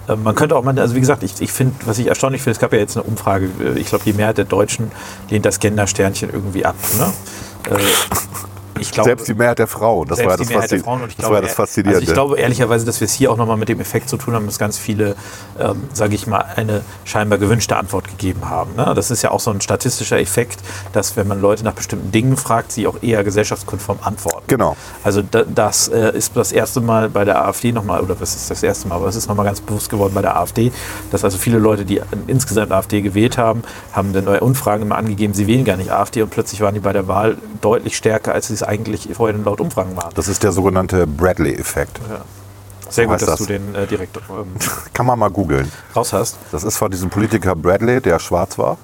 Äh, 0.08 0.14
Man 0.16 0.34
könnte 0.36 0.54
auch 0.56 0.62
mal, 0.62 0.78
also 0.78 0.94
wie 0.94 1.00
gesagt, 1.00 1.22
ich, 1.24 1.40
ich 1.40 1.50
finde, 1.52 1.74
was 1.86 1.98
ich 1.98 2.06
erstaunlich 2.06 2.40
finde, 2.42 2.52
es 2.54 2.60
gab 2.60 2.72
ja 2.72 2.78
jetzt 2.78 2.96
eine 2.96 3.04
Umfrage, 3.04 3.48
äh, 3.60 3.78
ich 3.80 3.86
glaube, 3.88 4.04
die 4.04 4.12
Mehrheit 4.12 4.38
der 4.38 4.44
Deutschen 4.44 4.92
lehnt 5.28 5.44
das 5.44 5.58
Gender-Sternchen 5.58 6.30
irgendwie 6.30 6.64
ab. 6.64 6.76
Ne? 6.98 7.12
Äh, 8.82 8.88
Ich 8.88 8.92
glaube, 8.92 9.08
Selbst 9.10 9.28
die 9.28 9.34
Mehrheit 9.34 9.58
der 9.58 9.66
Frauen, 9.66 10.08
das 10.08 10.18
war 10.18 10.24
ja 10.30 10.36
das, 10.36 10.46
die 10.46 10.52
Mehrheit 10.52 10.70
der 10.70 10.78
Faszin- 10.78 10.84
Frauen. 10.84 11.02
Und 11.02 11.08
ich 11.08 11.16
das 11.16 11.22
glaube, 11.22 11.34
war 11.34 11.42
ja 11.42 11.46
das 11.46 11.54
Faszinierende. 11.56 11.96
Also 11.98 12.08
ich 12.10 12.14
glaube 12.14 12.38
ehrlicherweise, 12.38 12.84
dass 12.86 13.00
wir 13.00 13.06
es 13.06 13.12
hier 13.14 13.30
auch 13.32 13.36
nochmal 13.36 13.56
mit 13.56 13.68
dem 13.68 13.80
Effekt 13.80 14.08
zu 14.08 14.16
tun 14.16 14.34
haben, 14.34 14.46
dass 14.46 14.58
ganz 14.58 14.78
viele, 14.78 15.16
ähm, 15.58 15.84
sage 15.92 16.14
ich 16.14 16.26
mal, 16.26 16.44
eine 16.56 16.82
scheinbar 17.04 17.38
gewünschte 17.38 17.76
Antwort 17.76 18.08
gegeben 18.08 18.48
haben. 18.48 18.74
Ne? 18.76 18.92
Das 18.94 19.10
ist 19.10 19.22
ja 19.22 19.30
auch 19.30 19.40
so 19.40 19.50
ein 19.50 19.60
statistischer 19.60 20.18
Effekt, 20.18 20.60
dass 20.92 21.16
wenn 21.16 21.28
man 21.28 21.40
Leute 21.40 21.64
nach 21.64 21.74
bestimmten 21.74 22.10
Dingen 22.12 22.36
fragt, 22.36 22.72
sie 22.72 22.86
auch 22.86 23.02
eher 23.02 23.24
gesellschaftskonform 23.24 23.98
antworten. 24.02 24.44
Genau. 24.46 24.76
Also 25.04 25.22
da, 25.22 25.44
das 25.44 25.88
äh, 25.88 26.16
ist 26.16 26.36
das 26.36 26.52
erste 26.52 26.80
Mal 26.80 27.08
bei 27.08 27.24
der 27.24 27.44
AfD 27.44 27.72
nochmal, 27.72 28.00
oder 28.00 28.20
was 28.20 28.34
ist 28.34 28.50
das 28.50 28.62
erste 28.62 28.88
Mal, 28.88 28.96
aber 28.96 29.06
es 29.08 29.16
ist 29.16 29.28
nochmal 29.28 29.46
ganz 29.46 29.60
bewusst 29.60 29.90
geworden 29.90 30.12
bei 30.14 30.22
der 30.22 30.36
AfD, 30.36 30.72
dass 31.10 31.24
also 31.24 31.38
viele 31.38 31.58
Leute, 31.58 31.84
die 31.84 32.00
insgesamt 32.26 32.72
AfD 32.72 33.00
gewählt 33.02 33.38
haben, 33.38 33.62
haben 33.92 34.12
dann 34.12 34.24
bei 34.24 34.40
Umfragen 34.40 34.82
immer 34.82 34.96
angegeben, 34.96 35.34
sie 35.34 35.46
wählen 35.46 35.64
gar 35.64 35.76
nicht 35.76 35.90
AfD 35.90 36.22
und 36.22 36.30
plötzlich 36.30 36.60
waren 36.60 36.74
die 36.74 36.80
bei 36.80 36.92
der 36.92 37.08
Wahl 37.08 37.36
deutlich 37.60 37.96
stärker, 37.96 38.32
als 38.32 38.48
sie 38.48 38.54
es 38.54 38.62
eigentlich 38.72 39.08
vorher 39.12 39.36
laut 39.38 39.60
Umfragen 39.60 39.96
waren. 39.96 40.12
Das 40.14 40.28
ist 40.28 40.42
der 40.42 40.52
sogenannte 40.52 41.06
Bradley-Effekt. 41.06 42.00
Sehr 42.88 43.04
gut, 43.06 43.14
heißt 43.14 43.22
dass 43.22 43.38
das? 43.38 43.38
du 43.38 43.46
den 43.46 43.74
äh, 43.74 43.86
direkt 43.86 44.16
ähm, 44.16 44.54
Kann 44.94 45.06
man 45.06 45.18
mal 45.18 45.30
googeln. 45.30 45.70
raus 45.94 46.12
hast. 46.12 46.36
Das 46.50 46.64
ist 46.64 46.76
von 46.76 46.90
diesem 46.90 47.10
Politiker 47.10 47.54
Bradley, 47.54 48.00
der 48.00 48.18
schwarz 48.18 48.58
war. 48.58 48.78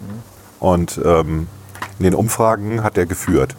Und 0.61 1.01
ähm, 1.05 1.47
in 1.99 2.05
den 2.05 2.15
Umfragen 2.15 2.83
hat 2.83 2.99
er 2.99 3.07
geführt 3.07 3.55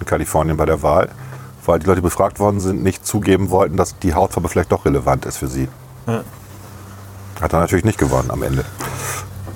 in 0.00 0.06
Kalifornien 0.06 0.56
bei 0.56 0.66
der 0.66 0.82
Wahl, 0.82 1.10
weil 1.64 1.78
die 1.78 1.86
Leute, 1.86 2.00
die 2.00 2.04
befragt 2.04 2.38
worden 2.40 2.60
sind, 2.60 2.82
nicht 2.82 3.06
zugeben 3.06 3.50
wollten, 3.50 3.76
dass 3.76 3.98
die 3.98 4.14
Hautfarbe 4.14 4.48
vielleicht 4.48 4.72
doch 4.72 4.84
relevant 4.84 5.26
ist 5.26 5.36
für 5.36 5.48
sie. 5.48 5.68
Ja. 6.06 6.22
Hat 7.40 7.52
er 7.52 7.60
natürlich 7.60 7.84
nicht 7.84 7.98
gewonnen 7.98 8.30
am 8.30 8.42
Ende. 8.42 8.64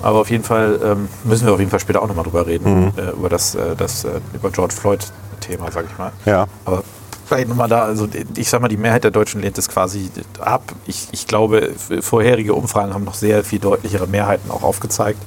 Aber 0.01 0.19
auf 0.19 0.29
jeden 0.29 0.43
Fall 0.43 0.79
ähm, 0.83 1.07
müssen 1.23 1.45
wir 1.45 1.53
auf 1.53 1.59
jeden 1.59 1.71
Fall 1.71 1.79
später 1.79 2.01
auch 2.01 2.07
nochmal 2.07 2.23
drüber 2.23 2.45
reden, 2.45 2.93
äh, 2.97 3.11
über 3.11 3.29
das, 3.29 3.55
äh, 3.55 3.75
das 3.75 4.03
äh, 4.03 4.19
über 4.33 4.51
George 4.51 4.73
Floyd-Thema, 4.73 5.71
sag 5.71 5.85
ich 5.89 5.97
mal. 5.97 6.11
Ja. 6.25 6.47
Aber 6.65 6.83
vielleicht 7.25 7.49
nochmal 7.49 7.67
da, 7.67 7.83
also 7.83 8.07
ich 8.35 8.49
sag 8.49 8.61
mal, 8.61 8.67
die 8.67 8.77
Mehrheit 8.77 9.03
der 9.03 9.11
Deutschen 9.11 9.41
lehnt 9.41 9.57
es 9.57 9.67
quasi 9.69 10.09
ab. 10.39 10.63
Ich, 10.85 11.07
ich 11.11 11.27
glaube, 11.27 11.73
vorherige 12.01 12.53
Umfragen 12.53 12.93
haben 12.93 13.03
noch 13.03 13.15
sehr 13.15 13.43
viel 13.43 13.59
deutlichere 13.59 14.07
Mehrheiten 14.07 14.49
auch 14.51 14.63
aufgezeigt. 14.63 15.19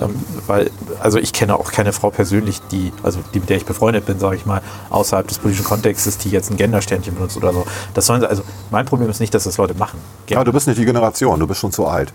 Ähm, 0.00 0.14
weil, 0.46 0.70
also 1.00 1.18
ich 1.18 1.32
kenne 1.32 1.56
auch 1.56 1.72
keine 1.72 1.92
Frau 1.92 2.10
persönlich, 2.10 2.60
die, 2.70 2.92
also 3.02 3.20
die, 3.32 3.40
mit 3.40 3.48
der 3.48 3.56
ich 3.56 3.64
befreundet 3.64 4.04
bin, 4.06 4.18
sage 4.18 4.36
ich 4.36 4.44
mal, 4.44 4.60
außerhalb 4.90 5.26
des 5.26 5.38
politischen 5.38 5.64
Kontextes, 5.64 6.18
die 6.18 6.30
jetzt 6.30 6.50
ein 6.50 6.56
Gendersternchen 6.56 7.14
benutzt 7.14 7.36
oder 7.36 7.52
so. 7.52 7.64
Das 7.94 8.06
sollen 8.06 8.20
sie, 8.20 8.28
also 8.28 8.42
mein 8.70 8.84
Problem 8.84 9.08
ist 9.08 9.20
nicht, 9.20 9.32
dass 9.32 9.44
das 9.44 9.56
Leute 9.56 9.74
machen. 9.74 9.98
Ja, 10.28 10.44
du 10.44 10.52
bist 10.52 10.66
nicht 10.66 10.78
die 10.78 10.84
Generation, 10.84 11.40
du 11.40 11.46
bist 11.46 11.60
schon 11.60 11.72
zu 11.72 11.86
alt. 11.86 12.12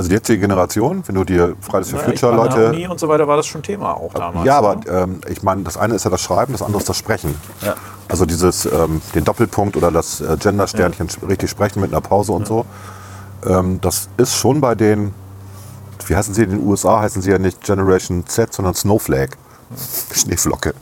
Also 0.00 0.08
die 0.08 0.14
jetzige 0.14 0.40
Generation, 0.40 1.02
wenn 1.06 1.14
du 1.14 1.24
dir 1.24 1.54
Fridays 1.60 1.90
for 1.90 1.98
Ja, 1.98 2.06
Future 2.06 2.34
meine, 2.34 2.48
Leute. 2.48 2.68
Uni 2.70 2.88
und 2.88 2.98
so 2.98 3.06
weiter 3.06 3.28
war 3.28 3.36
das 3.36 3.46
schon 3.46 3.62
Thema 3.62 3.92
auch 3.98 4.14
damals. 4.14 4.46
Ja, 4.46 4.56
aber 4.56 4.76
ne? 4.76 4.82
ähm, 4.88 5.20
ich 5.28 5.42
meine, 5.42 5.62
das 5.62 5.76
eine 5.76 5.94
ist 5.94 6.04
ja 6.04 6.10
das 6.10 6.22
Schreiben, 6.22 6.52
das 6.52 6.62
andere 6.62 6.78
ist 6.80 6.88
das 6.88 6.96
Sprechen. 6.96 7.34
Ja. 7.60 7.74
Also 8.08 8.24
dieses, 8.24 8.64
ähm, 8.64 9.02
den 9.14 9.24
Doppelpunkt 9.24 9.76
oder 9.76 9.90
das 9.90 10.22
äh, 10.22 10.38
Gender-Sternchen 10.40 11.08
sp- 11.12 11.28
richtig 11.28 11.50
sprechen 11.50 11.82
mit 11.82 11.92
einer 11.92 12.00
Pause 12.00 12.32
und 12.32 12.46
so. 12.46 12.64
Ähm, 13.46 13.78
das 13.82 14.08
ist 14.16 14.36
schon 14.36 14.62
bei 14.62 14.74
den, 14.74 15.12
wie 16.06 16.16
heißen 16.16 16.32
sie 16.32 16.44
in 16.44 16.50
den 16.52 16.66
USA, 16.66 17.00
heißen 17.02 17.20
sie 17.20 17.30
ja 17.32 17.38
nicht 17.38 17.62
Generation 17.62 18.24
Z, 18.26 18.54
sondern 18.54 18.72
Snowflake. 18.74 19.36
Schneeflocke. 20.14 20.74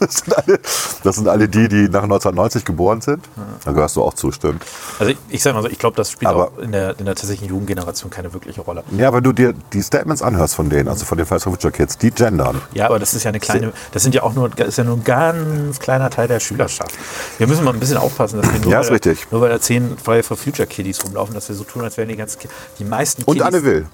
Das 0.00 0.14
sind, 0.16 0.36
alle, 0.36 0.60
das 1.02 1.16
sind 1.16 1.28
alle 1.28 1.48
die, 1.48 1.68
die 1.68 1.88
nach 1.88 2.02
1990 2.04 2.64
geboren 2.64 3.00
sind. 3.00 3.24
Da 3.64 3.72
gehörst 3.72 3.96
du 3.96 4.02
auch 4.02 4.14
zu, 4.14 4.32
stimmt. 4.32 4.64
Also 4.98 5.12
ich, 5.12 5.18
ich 5.28 5.42
sag 5.42 5.54
mal 5.54 5.62
so, 5.62 5.68
ich 5.68 5.78
glaube, 5.78 5.96
das 5.96 6.10
spielt 6.10 6.30
Aber- 6.30 6.48
auch 6.48 6.58
in 6.58 6.72
der, 6.72 6.98
in 6.98 7.04
der 7.04 7.14
tatsächlichen 7.14 7.48
Jugendgeneration 7.50 8.10
keine 8.10 8.32
wirkliche 8.32 8.62
Rolle. 8.62 8.82
Ja, 8.96 9.12
wenn 9.12 9.22
du 9.22 9.32
dir 9.32 9.52
die 9.72 9.82
Statements 9.82 10.22
anhörst 10.22 10.54
von 10.54 10.70
denen, 10.70 10.88
also 10.88 11.04
von 11.04 11.18
den 11.18 11.26
Fridays 11.26 11.44
for 11.44 11.52
Future 11.52 11.72
Kids, 11.72 11.98
die 11.98 12.10
gendern. 12.10 12.60
Ja, 12.72 12.86
aber 12.86 12.98
das 12.98 13.14
ist 13.14 13.24
ja 13.24 13.28
eine 13.28 13.40
kleine, 13.40 13.72
das 13.92 14.02
sind 14.02 14.14
ja 14.14 14.22
auch 14.22 14.34
nur, 14.34 14.56
ist 14.58 14.78
ja 14.78 14.84
nur 14.84 14.96
ein 14.96 15.04
ganz 15.04 15.78
kleiner 15.78 16.08
Teil 16.10 16.28
der 16.28 16.40
Schülerschaft. 16.40 16.94
Wir 17.38 17.46
müssen 17.46 17.64
mal 17.64 17.74
ein 17.74 17.80
bisschen 17.80 17.98
aufpassen, 17.98 18.40
dass 18.40 18.50
wir 18.52 18.58
nur, 18.60 18.70
Ja, 18.72 18.78
weil, 18.78 18.84
ist 18.84 18.90
richtig. 18.90 19.26
nur 19.30 19.40
weil 19.42 19.50
da 19.50 19.60
zehn 19.60 19.96
Fridays 19.98 20.26
for 20.26 20.36
Future 20.36 20.66
Kiddies 20.66 21.04
rumlaufen, 21.04 21.34
dass 21.34 21.48
wir 21.48 21.56
so 21.56 21.64
tun, 21.64 21.82
als 21.82 21.96
wären 21.96 22.08
die 22.08 22.16
ganz, 22.16 22.38
Ki- 22.38 22.48
die 22.78 22.84
meisten 22.84 23.22
Und 23.24 23.34
Kiddies, 23.36 23.46
Anne 23.46 23.64
Will. 23.64 23.86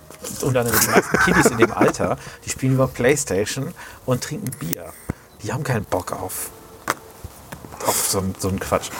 Und 0.43 0.57
Anne 0.57 0.71
Will. 0.73 0.79
Die 0.81 0.91
meisten 0.91 1.19
Kiddies 1.25 1.47
in 1.47 1.59
dem 1.59 1.73
Alter, 1.73 2.17
die 2.45 2.51
spielen 2.51 2.75
über 2.75 2.87
Playstation 2.87 3.69
und 4.11 4.23
trinken 4.25 4.51
Bier. 4.59 4.93
Die 5.43 5.53
haben 5.53 5.65
keinen 5.65 5.85
Bock 5.85 6.13
auf, 6.13 6.51
auf 7.87 8.09
so, 8.09 8.23
so 8.39 8.49
einen 8.49 8.61
Quatsch. 8.61 8.91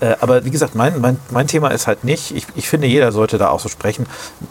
Äh, 0.00 0.16
aber 0.20 0.44
wie 0.44 0.50
gesagt, 0.50 0.74
mein, 0.74 1.00
mein, 1.00 1.18
mein 1.30 1.46
Thema 1.46 1.68
ist 1.68 1.86
halt 1.86 2.04
nicht, 2.04 2.34
ich, 2.34 2.46
ich 2.54 2.68
finde, 2.68 2.86
jeder 2.86 3.12
sollte 3.12 3.38
da 3.38 3.48
auch 3.48 3.60
so 3.60 3.68
sprechen. 3.68 4.06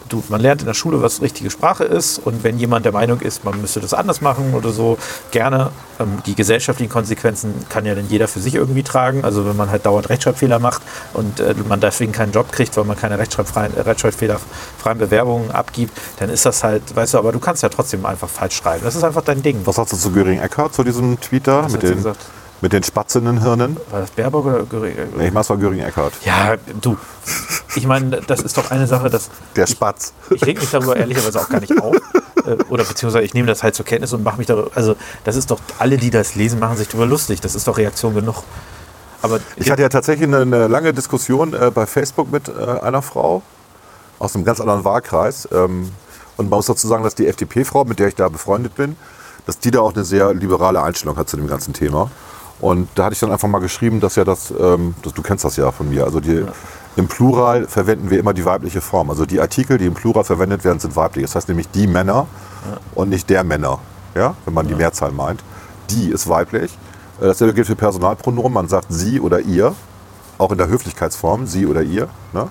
Du, 0.08 0.22
man 0.28 0.40
lernt 0.40 0.62
in 0.62 0.66
der 0.66 0.74
Schule, 0.74 1.02
was 1.02 1.22
richtige 1.22 1.50
Sprache 1.50 1.84
ist 1.84 2.18
und 2.18 2.42
wenn 2.44 2.58
jemand 2.58 2.84
der 2.84 2.92
Meinung 2.92 3.20
ist, 3.20 3.44
man 3.44 3.60
müsste 3.60 3.80
das 3.80 3.94
anders 3.94 4.20
machen 4.20 4.54
oder 4.54 4.70
so, 4.70 4.98
gerne. 5.30 5.70
Ähm, 6.00 6.18
die 6.26 6.34
gesellschaftlichen 6.34 6.90
Konsequenzen 6.90 7.54
kann 7.68 7.86
ja 7.86 7.94
dann 7.94 8.08
jeder 8.08 8.28
für 8.28 8.40
sich 8.40 8.54
irgendwie 8.54 8.82
tragen. 8.82 9.24
Also 9.24 9.46
wenn 9.46 9.56
man 9.56 9.70
halt 9.70 9.86
dauernd 9.86 10.08
Rechtschreibfehler 10.08 10.58
macht 10.58 10.82
und 11.14 11.40
äh, 11.40 11.54
man 11.68 11.80
deswegen 11.80 12.12
keinen 12.12 12.32
Job 12.32 12.50
kriegt, 12.50 12.76
weil 12.76 12.84
man 12.84 12.96
keine 12.96 13.18
rechtschreibfreien, 13.18 13.76
äh, 13.76 13.80
rechtschreibfehlerfreien 13.80 14.98
Bewerbungen 14.98 15.50
abgibt, 15.50 15.96
dann 16.18 16.30
ist 16.30 16.44
das 16.44 16.64
halt, 16.64 16.82
weißt 16.94 17.14
du, 17.14 17.18
aber 17.18 17.32
du 17.32 17.38
kannst 17.38 17.62
ja 17.62 17.68
trotzdem 17.68 18.04
einfach 18.04 18.28
falsch 18.28 18.56
schreiben. 18.56 18.82
Das 18.84 18.96
ist 18.96 19.04
einfach 19.04 19.22
dein 19.22 19.42
Ding. 19.42 19.60
Was 19.64 19.76
sagst 19.76 19.92
du 19.92 19.96
zu 19.96 20.10
Göring 20.10 20.40
Eckhardt, 20.40 20.74
zu 20.74 20.82
diesem 20.82 21.20
Tweet 21.20 21.46
da? 21.46 21.64
Was 21.64 21.72
Mit 21.72 21.82
den, 21.82 21.96
gesagt? 21.96 22.20
Mit 22.60 22.72
den 22.72 22.82
spatzenden 22.82 23.42
Hirnen? 23.42 23.76
War 23.90 24.00
das 24.00 24.10
Baerbock 24.10 24.46
oder 24.46 24.62
Göring? 24.64 24.94
Nee, 25.16 25.28
ich 25.28 25.32
mach's 25.32 25.48
mal 25.48 25.58
Göring 25.58 25.80
Eckhardt. 25.80 26.14
Ja, 26.24 26.56
du, 26.80 26.96
ich 27.74 27.86
meine, 27.86 28.20
das 28.22 28.40
ist 28.40 28.56
doch 28.56 28.70
eine 28.70 28.86
Sache, 28.86 29.10
dass 29.10 29.28
Der 29.54 29.66
Spatz. 29.66 30.12
ich 30.30 30.44
reg 30.44 30.60
mich 30.60 30.70
darüber 30.70 30.96
ehrlicherweise 30.96 31.40
auch 31.40 31.48
gar 31.48 31.60
nicht 31.60 31.78
auf. 31.80 31.94
Äh, 32.46 32.56
Oder 32.68 32.84
beziehungsweise 32.84 33.24
ich 33.24 33.34
nehme 33.34 33.46
das 33.46 33.62
halt 33.62 33.74
zur 33.74 33.84
Kenntnis 33.84 34.12
und 34.12 34.22
mache 34.22 34.38
mich 34.38 34.46
darüber. 34.46 34.70
Also, 34.74 34.96
das 35.24 35.36
ist 35.36 35.50
doch, 35.50 35.60
alle, 35.78 35.96
die 35.98 36.10
das 36.10 36.34
lesen, 36.34 36.58
machen 36.58 36.76
sich 36.76 36.88
darüber 36.88 37.06
lustig. 37.06 37.40
Das 37.40 37.54
ist 37.54 37.66
doch 37.68 37.76
Reaktion 37.76 38.14
genug. 38.14 38.42
Aber 39.22 39.40
Ich 39.56 39.70
hatte 39.70 39.82
ja 39.82 39.88
tatsächlich 39.88 40.28
eine, 40.28 40.42
eine 40.42 40.68
lange 40.68 40.92
Diskussion 40.94 41.52
äh, 41.54 41.70
bei 41.74 41.86
Facebook 41.86 42.30
mit 42.30 42.48
äh, 42.48 42.52
einer 42.80 43.02
Frau, 43.02 43.42
aus 44.18 44.34
einem 44.34 44.44
ganz 44.44 44.60
anderen 44.60 44.84
Wahlkreis. 44.84 45.48
Ähm, 45.52 45.90
und 46.36 46.50
man 46.50 46.58
muss 46.58 46.66
dazu 46.66 46.86
sagen, 46.86 47.02
dass 47.02 47.14
die 47.14 47.26
FDP-Frau, 47.26 47.84
mit 47.84 47.98
der 47.98 48.08
ich 48.08 48.14
da 48.14 48.28
befreundet 48.28 48.74
bin, 48.76 48.96
dass 49.46 49.58
die 49.58 49.70
da 49.70 49.80
auch 49.80 49.94
eine 49.94 50.04
sehr 50.04 50.32
liberale 50.34 50.82
Einstellung 50.82 51.16
hat 51.16 51.28
zu 51.28 51.36
dem 51.36 51.46
ganzen 51.48 51.72
Thema. 51.72 52.10
Und 52.60 52.88
da 52.94 53.04
hatte 53.04 53.12
ich 53.14 53.20
dann 53.20 53.30
einfach 53.32 53.48
mal 53.48 53.60
geschrieben, 53.60 54.00
dass 54.00 54.16
ja 54.16 54.24
das, 54.24 54.52
ähm, 54.58 54.94
das 55.02 55.12
du 55.12 55.22
kennst 55.22 55.44
das 55.44 55.56
ja 55.56 55.70
von 55.72 55.88
mir, 55.90 56.04
also 56.04 56.20
die, 56.20 56.44
im 56.96 57.08
Plural 57.08 57.66
verwenden 57.66 58.08
wir 58.08 58.18
immer 58.18 58.32
die 58.32 58.44
weibliche 58.46 58.80
Form. 58.80 59.10
Also 59.10 59.26
die 59.26 59.40
Artikel, 59.40 59.76
die 59.76 59.84
im 59.84 59.92
Plural 59.94 60.24
verwendet 60.24 60.64
werden, 60.64 60.80
sind 60.80 60.96
weiblich. 60.96 61.26
Das 61.26 61.34
heißt 61.34 61.48
nämlich 61.48 61.68
die 61.70 61.86
Männer 61.86 62.26
und 62.94 63.10
nicht 63.10 63.28
der 63.28 63.44
Männer, 63.44 63.78
ja, 64.14 64.34
wenn 64.46 64.54
man 64.54 64.66
die 64.66 64.74
Mehrzahl 64.74 65.12
meint. 65.12 65.44
Die 65.90 66.08
ist 66.08 66.28
weiblich. 66.28 66.72
Äh, 67.20 67.26
Dasselbe 67.26 67.52
gilt 67.54 67.66
für 67.66 67.76
Personalpronomen. 67.76 68.52
Man 68.52 68.68
sagt 68.68 68.86
sie 68.88 69.20
oder 69.20 69.40
ihr, 69.40 69.74
auch 70.38 70.50
in 70.52 70.58
der 70.58 70.68
Höflichkeitsform, 70.68 71.46
sie 71.46 71.66
oder 71.66 71.82
ihr. 71.82 72.08
Ne? 72.32 72.48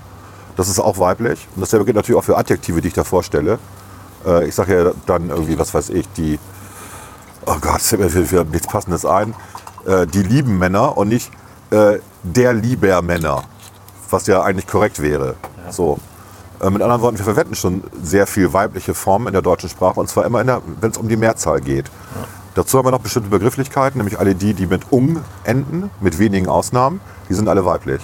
Das 0.56 0.70
ist 0.70 0.80
auch 0.80 1.00
weiblich. 1.00 1.48
Und 1.56 1.62
dasselbe 1.62 1.86
gilt 1.86 1.96
natürlich 1.96 2.20
auch 2.20 2.24
für 2.24 2.38
Adjektive, 2.38 2.82
die 2.82 2.90
ich 2.90 2.94
da 2.94 3.04
vorstelle. 3.04 3.58
Äh, 4.26 4.48
Ich 4.48 4.56
sage 4.56 4.84
ja 4.86 4.92
dann 5.08 5.30
irgendwie, 5.30 5.58
was 5.58 5.74
weiß 5.74 5.90
ich, 5.90 6.08
die, 6.14 6.40
oh 7.48 7.58
Gott, 7.60 7.78
es 7.82 7.90
fällt 7.90 8.32
mir 8.32 8.46
nichts 8.46 8.68
Passendes 8.68 9.06
ein, 9.06 9.34
äh, 9.86 10.08
die 10.08 10.24
lieben 10.24 10.58
Männer 10.58 10.98
und 10.98 11.10
nicht 11.10 11.32
äh, 11.72 12.00
der 12.24 12.54
lieber 12.54 13.02
Männer, 13.02 13.44
was 14.10 14.28
ja 14.28 14.44
eigentlich 14.44 14.68
korrekt 14.68 15.02
wäre. 15.02 15.36
So. 15.70 16.00
Äh, 16.62 16.70
Mit 16.70 16.82
anderen 16.82 17.02
Worten, 17.02 17.18
wir 17.18 17.26
verwenden 17.26 17.56
schon 17.56 17.84
sehr 18.02 18.28
viel 18.28 18.54
weibliche 18.54 18.94
Formen 18.94 19.28
in 19.28 19.34
der 19.34 19.42
deutschen 19.42 19.70
Sprache 19.70 20.00
und 20.00 20.10
zwar 20.10 20.26
immer, 20.26 20.44
wenn 20.82 20.92
es 20.92 20.98
um 20.98 21.08
die 21.08 21.18
Mehrzahl 21.18 21.62
geht. 21.62 21.86
Dazu 22.56 22.78
haben 22.78 22.86
wir 22.86 22.92
noch 22.92 23.02
bestimmte 23.02 23.30
Begrifflichkeiten, 23.30 23.98
nämlich 23.98 24.18
alle 24.18 24.34
die, 24.34 24.54
die 24.54 24.66
mit 24.66 24.84
ung 24.90 25.20
enden, 25.44 25.90
mit 26.00 26.20
wenigen 26.20 26.48
Ausnahmen, 26.48 27.02
die 27.28 27.34
sind 27.34 27.50
alle 27.50 27.66
weiblich. 27.66 28.02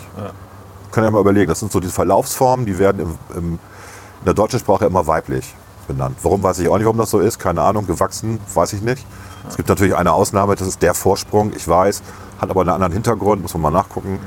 Können 0.91 1.05
ja 1.05 1.11
mal 1.11 1.21
überlegen, 1.21 1.47
das 1.47 1.61
sind 1.61 1.71
so 1.71 1.79
die 1.79 1.87
Verlaufsformen, 1.87 2.65
die 2.65 2.77
werden 2.77 3.01
im, 3.01 3.37
im, 3.37 3.53
in 3.53 4.25
der 4.25 4.33
deutschen 4.33 4.59
Sprache 4.59 4.85
immer 4.85 5.07
weiblich 5.07 5.55
benannt. 5.87 6.17
Warum 6.23 6.41
weiß 6.43 6.59
ich 6.59 6.67
auch 6.69 6.77
nicht, 6.77 6.85
warum 6.85 6.97
das 6.97 7.09
so 7.11 7.19
ist, 7.19 7.39
keine 7.39 7.61
Ahnung, 7.61 7.85
gewachsen, 7.87 8.39
weiß 8.53 8.73
ich 8.73 8.81
nicht. 8.81 9.05
Es 9.49 9.57
gibt 9.57 9.69
natürlich 9.69 9.95
eine 9.95 10.13
Ausnahme, 10.13 10.55
das 10.55 10.67
ist 10.67 10.81
der 10.81 10.93
Vorsprung, 10.93 11.51
ich 11.55 11.67
weiß, 11.67 12.01
hat 12.39 12.49
aber 12.49 12.61
einen 12.61 12.69
anderen 12.69 12.93
Hintergrund, 12.93 13.41
muss 13.41 13.53
man 13.53 13.63
mal 13.63 13.71
nachgucken. 13.71 14.19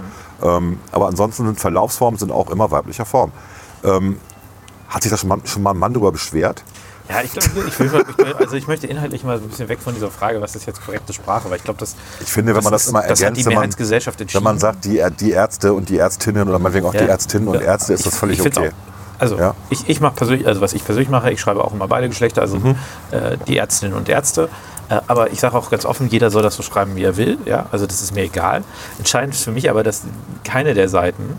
Ähm, 0.43 0.79
aber 0.93 1.07
ansonsten 1.09 1.47
sind 1.47 1.61
Verlaufsformen 1.61 2.19
sind 2.19 2.33
auch 2.33 2.51
immer 2.51 2.71
weiblicher 2.71 3.05
Form. 3.07 3.33
Ähm, 3.85 4.19
hat 4.89 5.03
sich 5.03 5.11
da 5.11 5.17
schon 5.17 5.29
mal, 5.29 5.39
schon 5.45 5.63
mal 5.63 5.71
ein 5.71 5.79
Mann 5.79 5.93
darüber 5.93 6.13
beschwert? 6.13 6.63
Ja, 7.09 7.21
ich 7.23 7.33
glaube, 7.33 7.49
ich, 7.69 7.79
will, 7.81 8.35
also 8.39 8.57
ich 8.57 8.67
möchte 8.67 8.87
inhaltlich 8.87 9.25
mal 9.25 9.39
so 9.39 9.45
ein 9.45 9.51
bisschen 9.51 9.69
weg 9.69 9.79
von 9.81 9.93
dieser 9.95 10.11
Frage, 10.11 10.41
was 10.41 10.57
ist 10.57 10.67
jetzt 10.67 10.85
korrekte 10.85 11.13
Sprache, 11.13 11.51
weil 11.51 11.59
ich 11.59 11.65
glaube, 11.65 11.79
das, 11.79 11.97
Ich 12.21 12.29
finde, 12.29 12.55
wenn 12.55 12.65
man 12.65 12.73
das 12.73 12.85
ist- 12.85 12.89
immer 12.91 13.03
das 13.03 13.11
hat 13.11 13.21
ergänzt, 13.21 13.41
die 13.41 13.45
wenn 13.45 13.53
man- 13.53 13.61
Mehrheitsgesellschaft 13.61 14.21
entschieden. 14.23 14.39
Wenn 14.45 14.53
man 14.53 14.59
sagt, 14.59 14.85
die, 14.87 15.03
die 15.21 15.31
Ärzte 15.33 15.75
und 15.75 15.89
die 15.91 15.99
Ärztinnen 15.99 16.49
oder 16.49 16.59
meinetwegen 16.59 16.87
auch 16.87 16.93
die 16.93 16.99
Ja. 16.99 17.05
Ärztinnen 17.07 17.49
und. 17.49 17.61
Ärzte, 17.61 17.93
ist 17.93 18.01
Ich- 18.01 18.05
das 18.07 18.17
völlig 18.19 18.41
okay. 18.41 18.71
Auch. 18.71 18.94
Also 19.19 19.37
Ja. 19.39 19.55
ich, 19.71 19.89
ich 19.89 20.01
mache 20.01 20.15
persönlich, 20.15 20.47
also 20.47 20.61
was 20.61 20.73
ich 20.73 20.85
persönlich 20.85 21.09
mache, 21.11 21.31
ich 21.31 21.41
schreibe 21.41 21.65
auch 21.65 21.73
immer 21.73 21.89
beide 21.89 22.09
Geschlechter, 22.09 22.43
also 22.43 22.57
Mhm. 22.57 22.75
äh, 23.11 23.37
die 23.47 23.57
Ärztinnen 23.57 23.95
und 23.97 24.09
Ärzte. 24.09 24.49
Äh, 24.89 25.01
aber 25.07 25.33
ich 25.33 25.41
sage 25.41 25.57
auch 25.57 25.71
ganz 25.71 25.85
offen, 25.87 26.09
jeder 26.09 26.31
soll 26.31 26.43
das 26.43 26.57
so 26.57 26.63
schreiben, 26.63 26.95
wie 26.97 27.05
er 27.05 27.17
will. 27.17 27.39
Ja? 27.47 27.67
Also 27.73 27.87
das 27.87 28.03
ist 28.03 28.15
mir 28.15 28.23
egal. 28.25 28.63
Entscheidend 28.99 29.35
ist 29.35 29.45
für 29.45 29.51
mich 29.53 29.71
aber, 29.71 29.83
dass 29.83 30.03
keine 30.45 30.75
der 30.75 30.89
Seiten 30.89 31.39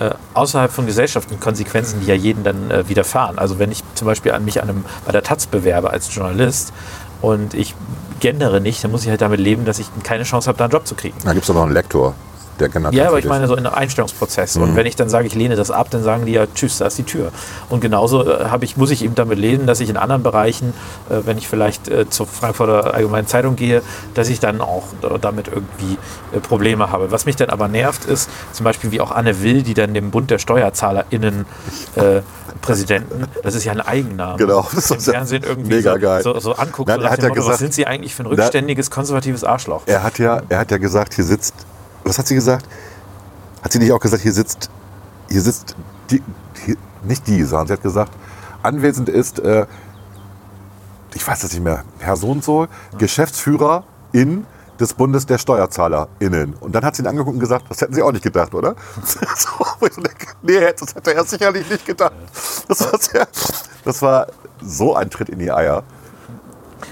äh, 0.00 0.10
außerhalb 0.34 0.70
von 0.70 0.86
Gesellschaften 0.86 1.40
Konsequenzen, 1.40 2.00
die 2.00 2.06
ja 2.06 2.14
jeden 2.14 2.44
dann 2.44 2.70
äh, 2.70 2.88
widerfahren. 2.88 3.38
Also 3.38 3.58
wenn 3.58 3.72
ich 3.72 3.82
zum 3.94 4.06
Beispiel 4.06 4.30
an 4.32 4.44
mich 4.44 4.62
an 4.62 4.68
einem, 4.68 4.84
bei 5.04 5.10
der 5.12 5.24
Taz 5.24 5.46
bewerbe 5.46 5.90
als 5.90 6.14
Journalist 6.14 6.72
und 7.20 7.54
ich 7.54 7.74
gendere 8.20 8.60
nicht, 8.60 8.84
dann 8.84 8.92
muss 8.92 9.02
ich 9.02 9.10
halt 9.10 9.20
damit 9.22 9.40
leben, 9.40 9.64
dass 9.64 9.80
ich 9.80 9.86
keine 10.04 10.22
Chance 10.22 10.46
habe, 10.48 10.58
da 10.58 10.64
einen 10.64 10.72
Job 10.72 10.86
zu 10.86 10.94
kriegen. 10.94 11.16
Da 11.24 11.32
gibt 11.32 11.42
es 11.42 11.46
doch 11.48 11.54
noch 11.54 11.62
einen 11.64 11.72
Lektor, 11.72 12.14
der 12.60 12.68
genannt 12.68 12.94
Ja, 12.94 13.08
aber 13.08 13.18
ich 13.18 13.24
meine 13.26 13.46
so 13.46 13.54
in 13.56 13.66
Einstellungsprozess. 13.66 14.56
Mhm. 14.56 14.62
Und 14.62 14.76
wenn 14.76 14.86
ich 14.86 14.96
dann 14.96 15.08
sage, 15.08 15.26
ich 15.26 15.34
lehne 15.34 15.56
das 15.56 15.70
ab, 15.70 15.88
dann 15.90 16.02
sagen 16.02 16.26
die 16.26 16.32
ja, 16.32 16.46
tschüss, 16.54 16.78
da 16.78 16.86
ist 16.86 16.98
die 16.98 17.04
Tür. 17.04 17.30
Und 17.68 17.80
genauso 17.80 18.26
äh, 18.28 18.44
habe 18.46 18.64
ich, 18.64 18.76
muss 18.76 18.90
ich 18.90 19.04
eben 19.04 19.14
damit 19.14 19.38
leben, 19.38 19.66
dass 19.66 19.80
ich 19.80 19.88
in 19.90 19.96
anderen 19.96 20.22
Bereichen, 20.22 20.72
äh, 21.10 21.20
wenn 21.24 21.38
ich 21.38 21.48
vielleicht 21.48 21.88
äh, 21.88 22.08
zur 22.08 22.26
Frankfurter 22.26 22.94
Allgemeinen 22.94 23.26
Zeitung 23.26 23.56
gehe, 23.56 23.82
dass 24.14 24.28
ich 24.28 24.40
dann 24.40 24.60
auch 24.60 24.84
damit 25.20 25.48
irgendwie 25.48 25.96
Probleme 26.42 26.90
habe. 26.90 27.10
Was 27.10 27.26
mich 27.26 27.36
dann 27.36 27.50
aber 27.50 27.68
nervt, 27.68 28.04
ist 28.04 28.28
zum 28.52 28.64
Beispiel 28.64 28.90
wie 28.90 29.00
auch 29.00 29.10
Anne 29.10 29.42
Will, 29.42 29.62
die 29.62 29.74
dann 29.74 29.94
dem 29.94 30.10
Bund 30.10 30.30
der 30.30 30.38
SteuerzahlerInnen 30.38 31.46
äh, 31.96 32.20
Präsidenten, 32.62 33.24
das 33.42 33.54
ist 33.54 33.64
ja 33.64 33.72
ein 33.72 33.80
Eigenname, 33.80 34.36
Genau, 34.38 34.66
das 34.74 34.90
im 34.90 34.96
ist 34.98 35.04
Fernsehen 35.10 35.42
irgendwie 35.44 35.74
mega 35.76 35.94
so, 35.94 35.98
geil. 36.00 36.22
so, 36.22 36.38
so 36.40 36.52
anguckt, 36.54 36.88
Nein, 36.88 37.00
so 37.00 37.06
er 37.06 37.10
hat 37.12 37.22
ja 37.22 37.28
Motto, 37.28 37.40
was 37.40 37.44
gesagt- 37.46 37.58
sind 37.60 37.74
sie 37.74 37.86
eigentlich 37.86 38.14
für 38.14 38.22
ein 38.24 38.26
rückständiges, 38.26 38.90
konservatives 38.90 39.44
Arschloch? 39.44 39.82
Er 39.86 40.02
hat 40.02 40.18
ja, 40.18 40.42
er 40.48 40.58
hat 40.58 40.70
ja 40.70 40.78
gesagt, 40.78 41.14
hier 41.14 41.24
sitzt, 41.24 41.54
was 42.08 42.18
hat 42.18 42.26
sie 42.26 42.34
gesagt? 42.34 42.66
Hat 43.62 43.72
sie 43.72 43.78
nicht 43.78 43.92
auch 43.92 44.00
gesagt, 44.00 44.22
hier 44.22 44.32
sitzt, 44.32 44.70
hier 45.28 45.42
sitzt, 45.42 45.76
die, 46.10 46.22
hier, 46.64 46.76
nicht 47.02 47.26
die, 47.26 47.42
sondern 47.44 47.66
sie 47.68 47.72
hat 47.74 47.82
gesagt, 47.82 48.12
anwesend 48.62 49.08
ist, 49.08 49.38
äh, 49.40 49.66
ich 51.14 51.26
weiß 51.26 51.40
das 51.40 51.52
nicht 51.52 51.62
mehr, 51.62 51.84
Herr 51.98 52.16
so 52.16 52.30
und 52.30 52.44
so, 52.44 52.66
Geschäftsführer 52.98 53.84
in 54.12 54.46
des 54.78 54.94
Bundes 54.94 55.26
der 55.26 55.38
SteuerzahlerInnen. 55.38 56.54
Und 56.54 56.72
dann 56.72 56.84
hat 56.84 56.96
sie 56.96 57.02
ihn 57.02 57.08
angeguckt 57.08 57.34
und 57.34 57.40
gesagt, 57.40 57.64
das 57.68 57.80
hätten 57.80 57.94
Sie 57.94 58.02
auch 58.02 58.12
nicht 58.12 58.22
gedacht, 58.22 58.54
oder? 58.54 58.76
so 59.04 59.88
denke, 60.00 60.28
nee, 60.42 60.72
das 60.78 60.94
hätte 60.94 61.14
er 61.14 61.24
sicherlich 61.24 61.68
nicht 61.68 61.84
gedacht. 61.84 62.12
Das 62.68 62.80
war, 62.80 62.98
sehr, 63.00 63.28
das 63.84 64.02
war 64.02 64.28
so 64.62 64.94
ein 64.94 65.10
Tritt 65.10 65.28
in 65.30 65.40
die 65.40 65.50
Eier. 65.50 65.82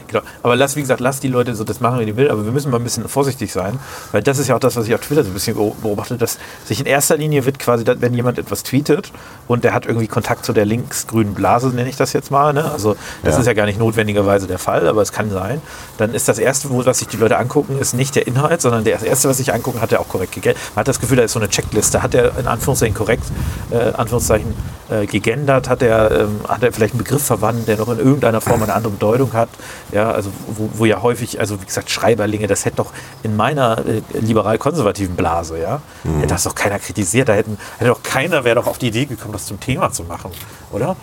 Genau. 0.09 0.23
Aber 0.43 0.57
lass, 0.57 0.77
wie 0.77 0.81
gesagt, 0.81 1.01
lass 1.01 1.21
die 1.21 1.29
Leute 1.29 1.55
so 1.55 1.65
das 1.65 1.81
machen, 1.81 1.99
wie 2.01 2.07
die 2.07 2.17
will, 2.17 2.31
aber 2.31 2.45
wir 2.45 2.53
müssen 2.53 2.71
mal 2.71 2.79
ein 2.79 2.85
bisschen 2.85 3.09
vorsichtig 3.09 3.53
sein, 3.53 3.79
weil 4.13 4.23
das 4.23 4.39
ist 4.39 4.49
ja 4.49 4.55
auch 4.57 4.61
das, 4.61 4.77
was 4.77 4.87
ich 4.87 4.95
auf 4.95 5.01
Twitter 5.01 5.25
so 5.25 5.31
ein 5.31 5.35
bisschen 5.35 5.57
beobachte, 5.57 6.17
dass 6.17 6.39
sich 6.65 6.81
in 6.81 6.87
erster 6.87 7.17
Linie 7.17 7.45
wird 7.45 7.59
quasi, 7.59 7.85
wenn 7.87 8.15
jemand 8.15 8.39
etwas 8.39 8.63
tweetet 8.63 9.13
und 9.49 9.65
der 9.65 9.75
hat 9.75 9.87
irgendwie 9.87 10.07
Kontakt 10.07 10.45
zu 10.45 10.53
der 10.53 10.65
linksgrünen 10.65 11.35
Blase, 11.35 11.69
nenne 11.69 11.89
ich 11.89 11.97
das 11.97 12.13
jetzt 12.13 12.31
mal, 12.31 12.53
ne? 12.53 12.71
also 12.71 12.97
das 13.23 13.35
Ja. 13.35 13.41
ist 13.41 13.47
ja 13.47 13.53
gar 13.55 13.67
nicht 13.67 13.79
notwendigerweise 13.79 14.47
der 14.47 14.59
Fall, 14.59 14.87
aber 14.89 15.03
es 15.03 15.13
kann 15.13 15.31
sein, 15.31 15.61
dann 15.99 16.15
ist 16.15 16.29
das 16.29 16.39
Erste, 16.39 16.69
was 16.71 16.99
sich 16.99 17.09
die 17.09 17.17
Leute 17.17 17.37
angucken, 17.39 17.79
ist 17.79 17.95
nicht 17.95 18.15
der 18.15 18.27
Inhalt, 18.27 18.61
sondern 18.61 18.85
das 18.85 19.03
Erste, 19.03 19.29
was 19.29 19.39
sich 19.39 19.53
angucken, 19.53 19.81
hat 19.81 19.93
er 19.93 20.01
auch 20.01 20.09
korrekt 20.09 20.33
gegendert. 20.33 20.61
Man 20.75 20.81
hat 20.81 20.89
das 20.89 21.01
Gefühl, 21.01 21.17
da 21.17 21.23
ist 21.25 21.33
so 21.33 21.39
eine 21.41 21.49
Checkliste, 21.49 22.03
hat 22.03 22.15
er 22.15 22.39
in 22.39 22.47
Anführungszeichen 22.47 22.95
korrekt, 22.95 23.25
äh, 23.71 23.93
Anführungszeichen, 23.95 24.55
äh, 24.89 25.07
gegendert, 25.07 25.69
hat 25.69 25.83
er, 25.83 26.11
ähm, 26.13 26.41
hat 26.47 26.63
er 26.63 26.73
vielleicht 26.73 26.95
einen 26.95 27.03
Begriff 27.03 27.23
verwandt, 27.25 27.67
der 27.67 27.77
noch 27.77 27.89
in 27.89 27.99
irgendeiner 27.99 28.41
Form 28.41 28.63
eine 28.63 28.73
andere 28.75 28.93
Bedeutung 28.93 29.33
hat, 29.33 29.49
ja, 29.97 30.11
also 30.11 30.31
wo, 30.49 30.69
wo 30.75 30.85
ja 30.85 31.01
häufig, 31.03 31.41
also 31.41 31.61
wie 31.61 31.65
gesagt, 31.65 31.91
Schreiberlinge, 31.91 32.47
das 32.47 32.65
hätte 32.67 32.77
doch 32.77 32.93
in 33.23 33.35
meiner 33.35 33.79
äh, 33.87 34.03
liberal-konservativen 34.19 35.17
Blase, 35.17 35.59
ja, 35.59 35.81
hätte 36.19 36.27
das 36.29 36.43
doch 36.45 36.55
keiner 36.55 36.79
kritisiert, 36.79 37.29
da 37.29 37.33
hätten, 37.33 37.57
hätte 37.79 37.91
doch 37.91 38.03
keiner, 38.03 38.45
wäre 38.45 38.57
doch 38.57 38.67
auf 38.67 38.77
die 38.79 38.89
Idee 38.89 39.07
gekommen, 39.07 39.33
das 39.33 39.47
zum 39.47 39.59
Thema 39.59 39.91
zu 39.91 40.05
machen, 40.05 40.31
oder? 40.71 40.97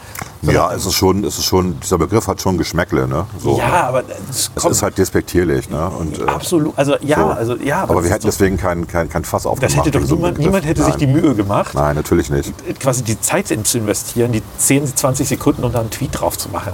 Ja, 0.43 0.71
es 0.73 0.85
ist 0.85 0.93
schon, 0.93 1.23
es 1.23 1.37
ist 1.39 1.45
schon, 1.45 1.79
dieser 1.79 1.97
Begriff 1.97 2.27
hat 2.27 2.39
schon 2.41 2.57
Geschmäckle, 2.57 3.07
ne? 3.07 3.25
So. 3.39 3.57
Ja, 3.57 3.87
aber 3.87 4.03
es 4.29 4.51
Es 4.55 4.65
ist 4.65 4.83
halt 4.83 4.97
despektierlich, 4.97 5.69
ne? 5.69 5.87
Und, 5.89 6.19
äh, 6.19 6.23
absolut, 6.25 6.77
also 6.77 6.95
ja, 7.01 7.17
so. 7.17 7.25
also 7.27 7.55
ja, 7.55 7.81
aber 7.83 7.95
das 7.95 8.03
wir 8.03 8.11
hätten 8.11 8.25
deswegen 8.27 8.57
kein, 8.57 8.85
kein, 8.87 9.09
kein 9.09 9.25
Fass 9.25 9.45
aufgemacht. 9.45 9.75
das 9.77 9.85
hätte 9.85 9.97
doch 9.99 10.05
so 10.05 10.15
niemand, 10.15 10.37
niemand 10.37 10.65
hätte 10.65 10.83
sich 10.83 10.95
die 10.95 11.07
Nein. 11.07 11.21
Mühe 11.21 11.33
gemacht, 11.33 11.73
Nein, 11.73 11.95
natürlich 11.95 12.29
nicht. 12.29 12.53
quasi 12.79 13.03
die 13.03 13.19
Zeit 13.19 13.49
in- 13.51 13.65
zu 13.65 13.79
investieren, 13.79 14.31
die 14.31 14.43
10, 14.57 14.95
20 14.95 15.27
Sekunden 15.27 15.63
und 15.63 15.73
dann 15.73 15.81
einen 15.81 15.89
Tweet 15.91 16.19
drauf 16.19 16.37
zu 16.37 16.49
machen. 16.49 16.73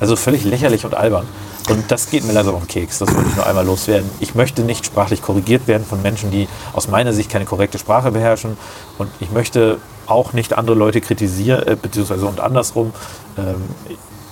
Also 0.00 0.14
völlig 0.16 0.44
lächerlich 0.44 0.84
und 0.84 0.94
albern. 0.94 1.26
Und 1.68 1.90
das 1.90 2.10
geht 2.10 2.24
mir 2.24 2.32
leider 2.32 2.52
auf 2.52 2.60
den 2.60 2.68
Keks. 2.68 2.98
Das 2.98 3.14
wollte 3.14 3.28
ich 3.28 3.36
nur 3.36 3.46
einmal 3.46 3.66
loswerden. 3.66 4.08
Ich 4.20 4.34
möchte 4.34 4.62
nicht 4.62 4.86
sprachlich 4.86 5.20
korrigiert 5.20 5.66
werden 5.66 5.84
von 5.84 6.00
Menschen, 6.00 6.30
die 6.30 6.48
aus 6.72 6.88
meiner 6.88 7.12
Sicht 7.12 7.30
keine 7.30 7.44
korrekte 7.44 7.78
Sprache 7.78 8.12
beherrschen. 8.12 8.56
Und 8.98 9.10
ich 9.20 9.30
möchte 9.32 9.78
auch 10.06 10.32
nicht 10.32 10.56
andere 10.56 10.76
Leute 10.76 11.00
kritisieren, 11.00 11.66
äh, 11.66 11.76
beziehungsweise 11.80 12.26
und 12.26 12.40
andersrum. 12.40 12.92
Ähm, 13.36 13.62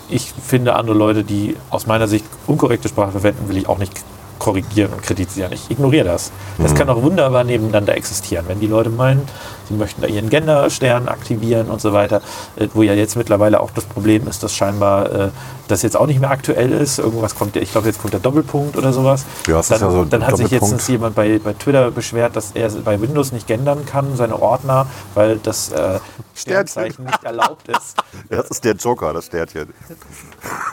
ich 0.08 0.32
finde 0.46 0.74
andere 0.74 0.96
Leute, 0.96 1.24
die 1.24 1.56
aus 1.70 1.86
meiner 1.86 2.06
Sicht 2.06 2.24
unkorrekte 2.46 2.88
Sprache 2.88 3.12
verwenden, 3.12 3.48
will 3.48 3.56
ich 3.56 3.68
auch 3.68 3.78
nicht 3.78 3.92
korrigieren 4.38 4.92
und 4.92 5.02
kritisieren. 5.02 5.52
Ich 5.52 5.70
ignoriere 5.70 6.04
das. 6.04 6.30
Das 6.58 6.74
kann 6.74 6.88
auch 6.90 7.00
wunderbar 7.02 7.44
nebeneinander 7.44 7.96
existieren. 7.96 8.44
Wenn 8.46 8.60
die 8.60 8.66
Leute 8.66 8.90
meinen, 8.90 9.22
sie 9.68 9.74
möchten 9.74 10.02
da 10.02 10.08
ihren 10.08 10.30
Genderstern 10.30 11.08
aktivieren 11.08 11.68
und 11.68 11.80
so 11.80 11.92
weiter, 11.92 12.20
äh, 12.56 12.68
wo 12.74 12.82
ja 12.82 12.94
jetzt 12.94 13.16
mittlerweile 13.16 13.60
auch 13.60 13.70
das 13.70 13.84
Problem 13.84 14.26
ist, 14.28 14.42
dass 14.42 14.54
scheinbar 14.54 15.10
äh, 15.10 15.28
das 15.68 15.82
jetzt 15.82 15.96
auch 15.96 16.06
nicht 16.06 16.20
mehr 16.20 16.30
aktuell 16.30 16.72
ist. 16.72 16.98
Irgendwas 16.98 17.34
kommt, 17.34 17.56
ich 17.56 17.72
glaube, 17.72 17.86
jetzt 17.88 18.00
kommt 18.00 18.12
der 18.12 18.20
Doppelpunkt 18.20 18.76
oder 18.76 18.92
sowas. 18.92 19.24
Ja, 19.46 19.60
es 19.60 19.68
dann 19.68 19.76
ist 19.76 19.82
ja 19.82 19.90
so 19.90 20.00
ein 20.02 20.10
dann 20.10 20.26
hat 20.26 20.36
sich 20.36 20.50
jetzt 20.50 20.88
jemand 20.88 21.14
bei, 21.14 21.38
bei 21.38 21.52
Twitter 21.54 21.90
beschwert, 21.90 22.36
dass 22.36 22.52
er 22.52 22.70
bei 22.70 23.00
Windows 23.00 23.32
nicht 23.32 23.46
gendern 23.46 23.86
kann, 23.86 24.16
seine 24.16 24.40
Ordner, 24.40 24.86
weil 25.14 25.38
das 25.38 25.72
äh, 25.72 25.98
Sternzeichen 26.34 27.04
nicht 27.04 27.24
erlaubt 27.24 27.68
ist. 27.68 27.96
Das 28.28 28.48
ist 28.48 28.64
der 28.64 28.74
Joker, 28.74 29.12
das 29.12 29.26
Sternchen. 29.26 29.72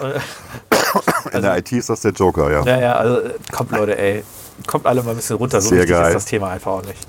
In 1.33 1.41
der 1.41 1.57
IT 1.57 1.71
ist 1.71 1.89
das 1.89 2.01
der 2.01 2.11
Joker, 2.11 2.51
ja. 2.51 2.63
Ja, 2.63 2.79
ja, 2.79 2.93
also 2.93 3.19
äh, 3.19 3.33
kommt 3.51 3.71
Leute, 3.71 3.97
ey. 3.97 4.23
Kommt 4.67 4.85
alle 4.85 5.01
mal 5.01 5.11
ein 5.11 5.17
bisschen 5.17 5.37
runter. 5.37 5.59
So 5.61 5.69
Sehr 5.69 5.79
wichtig 5.79 5.95
geil. 5.95 6.07
ist 6.09 6.15
das 6.15 6.25
Thema 6.25 6.49
einfach 6.49 6.71
auch 6.71 6.83
nicht. 6.83 7.07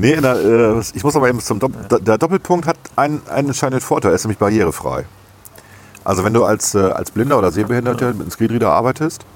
Nee, 0.00 0.16
der, 0.18 0.36
äh, 0.36 0.82
ich 0.94 1.04
muss 1.04 1.14
aber 1.14 1.28
eben 1.28 1.40
zum 1.40 1.58
Dopp 1.58 1.72
Der 1.90 2.16
Doppelpunkt 2.16 2.66
hat 2.66 2.78
einen, 2.96 3.20
einen 3.28 3.48
entscheidenden 3.48 3.82
Vorteil, 3.82 4.12
er 4.12 4.14
ist 4.14 4.24
nämlich 4.24 4.38
barrierefrei. 4.38 5.04
Also 6.04 6.24
wenn 6.24 6.32
du 6.32 6.44
als, 6.44 6.74
äh, 6.74 6.78
als 6.78 7.10
Blinder 7.10 7.36
oder 7.36 7.52
Sehbehinderter 7.52 8.08
mit 8.08 8.22
einem 8.22 8.30
Screenreader 8.30 8.72
arbeitest, 8.72 9.26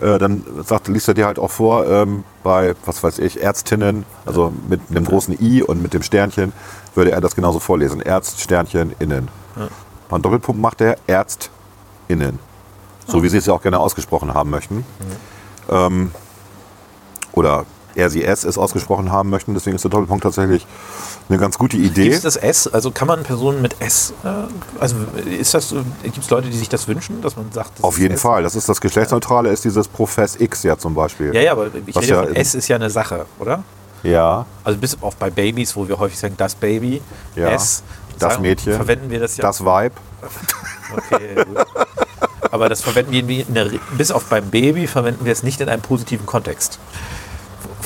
äh, 0.00 0.18
dann 0.18 0.44
sagt, 0.64 0.88
liest 0.88 1.06
er 1.06 1.14
dir 1.14 1.26
halt 1.26 1.38
auch 1.38 1.52
vor, 1.52 1.86
ähm, 1.86 2.24
bei, 2.42 2.74
was 2.84 3.04
weiß 3.04 3.20
ich, 3.20 3.40
Ärztinnen, 3.40 4.04
also 4.26 4.52
mit 4.68 4.80
einem 4.90 5.04
großen 5.04 5.40
I 5.40 5.62
und 5.62 5.80
mit 5.80 5.94
dem 5.94 6.02
Sternchen, 6.02 6.52
würde 6.96 7.12
er 7.12 7.20
das 7.20 7.36
genauso 7.36 7.60
vorlesen. 7.60 8.00
Ärzt, 8.00 8.40
Sternchen, 8.40 8.96
innen. 8.98 9.28
Beim 10.08 10.22
Doppelpunkt 10.22 10.60
macht 10.60 10.80
er 10.80 10.96
ÄrztInnen. 11.06 12.40
So 13.06 13.22
wie 13.22 13.28
sie 13.28 13.38
es 13.38 13.46
ja 13.46 13.54
auch 13.54 13.62
gerne 13.62 13.78
ausgesprochen 13.78 14.34
haben 14.34 14.50
möchten. 14.50 14.84
Ähm, 15.70 16.10
oder 17.32 17.66
er, 17.98 18.08
sie, 18.10 18.24
es 18.24 18.44
es 18.44 18.56
ausgesprochen 18.56 19.10
haben 19.12 19.28
möchten. 19.30 19.54
Deswegen 19.54 19.76
ist 19.76 19.82
der 19.84 19.90
Doppelpunkt 19.90 20.22
tatsächlich 20.22 20.66
eine 21.28 21.38
ganz 21.38 21.58
gute 21.58 21.76
Idee. 21.76 22.04
Gibt 22.04 22.16
es 22.16 22.22
das 22.22 22.36
S? 22.36 22.66
Also 22.68 22.90
kann 22.90 23.08
man 23.08 23.22
Personen 23.24 23.60
mit 23.60 23.76
S, 23.80 24.14
äh, 24.24 24.28
also 24.80 24.96
ist 25.26 25.52
das, 25.54 25.74
gibt 26.02 26.18
es 26.18 26.30
Leute, 26.30 26.48
die 26.48 26.56
sich 26.56 26.68
das 26.68 26.88
wünschen, 26.88 27.20
dass 27.20 27.36
man 27.36 27.50
sagt, 27.52 27.82
Auf 27.82 27.94
ist 27.96 28.00
jeden 28.02 28.14
S? 28.14 28.22
Fall. 28.22 28.42
Das 28.42 28.54
ist 28.54 28.68
das 28.68 28.80
Geschlechtsneutrale, 28.80 29.50
ist 29.50 29.64
dieses 29.64 29.88
Profess 29.88 30.36
X 30.40 30.62
ja 30.62 30.78
zum 30.78 30.94
Beispiel. 30.94 31.34
Ja, 31.34 31.40
ja, 31.42 31.52
aber 31.52 31.66
ich 31.86 31.96
rede 31.96 32.06
ja 32.06 32.22
von 32.22 32.34
S 32.36 32.54
ist 32.54 32.68
ja 32.68 32.76
eine 32.76 32.88
Sache, 32.90 33.26
oder? 33.38 33.62
Ja, 34.04 34.46
Also 34.62 34.78
bis 34.78 34.96
auf 35.02 35.16
bei 35.16 35.28
Babys, 35.28 35.74
wo 35.74 35.88
wir 35.88 35.98
häufig 35.98 36.18
sagen, 36.18 36.34
das 36.36 36.54
Baby, 36.54 37.02
Ja, 37.34 37.48
S, 37.50 37.82
das 38.18 38.32
sagen- 38.34 38.42
Mädchen, 38.42 38.74
verwenden 38.74 39.10
wir 39.10 39.18
das 39.20 39.36
ja. 39.36 39.42
das 39.42 39.60
Vibe. 39.60 39.94
Okay, 40.96 41.34
gut. 41.44 41.66
Aber 42.50 42.68
das 42.68 42.80
verwenden 42.80 43.12
wir 43.28 43.46
in 43.46 43.54
der, 43.54 43.70
bis 43.96 44.10
auf 44.10 44.24
beim 44.24 44.48
Baby 44.50 44.86
verwenden 44.86 45.24
wir 45.24 45.32
es 45.32 45.42
nicht 45.42 45.60
in 45.60 45.68
einem 45.68 45.82
positiven 45.82 46.24
Kontext. 46.26 46.78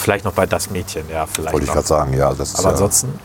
Vielleicht 0.03 0.25
noch 0.25 0.33
bei 0.33 0.47
das 0.47 0.71
Mädchen, 0.71 1.09
ja, 1.09 1.27
vielleicht. 1.27 1.53
Wollte 1.53 1.67
ich 1.67 1.73
gerade 1.73 1.87
sagen, 1.87 2.13
ja. 2.15 2.33
Das, 2.35 2.51
ist 2.51 2.59
Aber 2.59 2.69
ja, 2.69 2.73
ansonsten, 2.73 3.19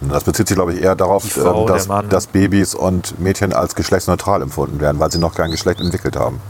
das 0.00 0.24
bezieht 0.24 0.48
sich, 0.48 0.56
glaube 0.56 0.74
ich, 0.74 0.82
eher 0.82 0.96
darauf, 0.96 1.22
Die 1.22 1.30
Frau, 1.30 1.66
dass, 1.66 1.88
dass 2.08 2.26
Babys 2.26 2.74
und 2.74 3.20
Mädchen 3.20 3.52
als 3.52 3.74
geschlechtsneutral 3.74 4.42
empfunden 4.42 4.80
werden, 4.80 4.98
weil 4.98 5.12
sie 5.12 5.18
noch 5.18 5.34
kein 5.34 5.50
Geschlecht 5.50 5.80
entwickelt 5.80 6.16
haben. 6.16 6.40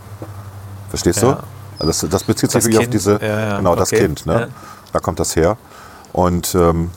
Verstehst 0.88 1.22
Ja. 1.22 1.32
du? 1.32 1.38
Also 1.78 2.06
das, 2.06 2.10
das 2.12 2.24
bezieht 2.24 2.50
sich 2.50 2.62
Das 2.62 2.64
wirklich 2.64 2.86
auf 2.86 2.90
diese, 2.90 3.20
ja, 3.22 3.56
genau, 3.58 3.74
das 3.74 3.92
okay. 3.92 4.02
Kind. 4.02 4.24
Ne? 4.24 4.48
Da 4.92 5.00
kommt 5.00 5.20
das 5.20 5.36
her. 5.36 5.56
Und 6.12 6.54
ähm, 6.54 6.90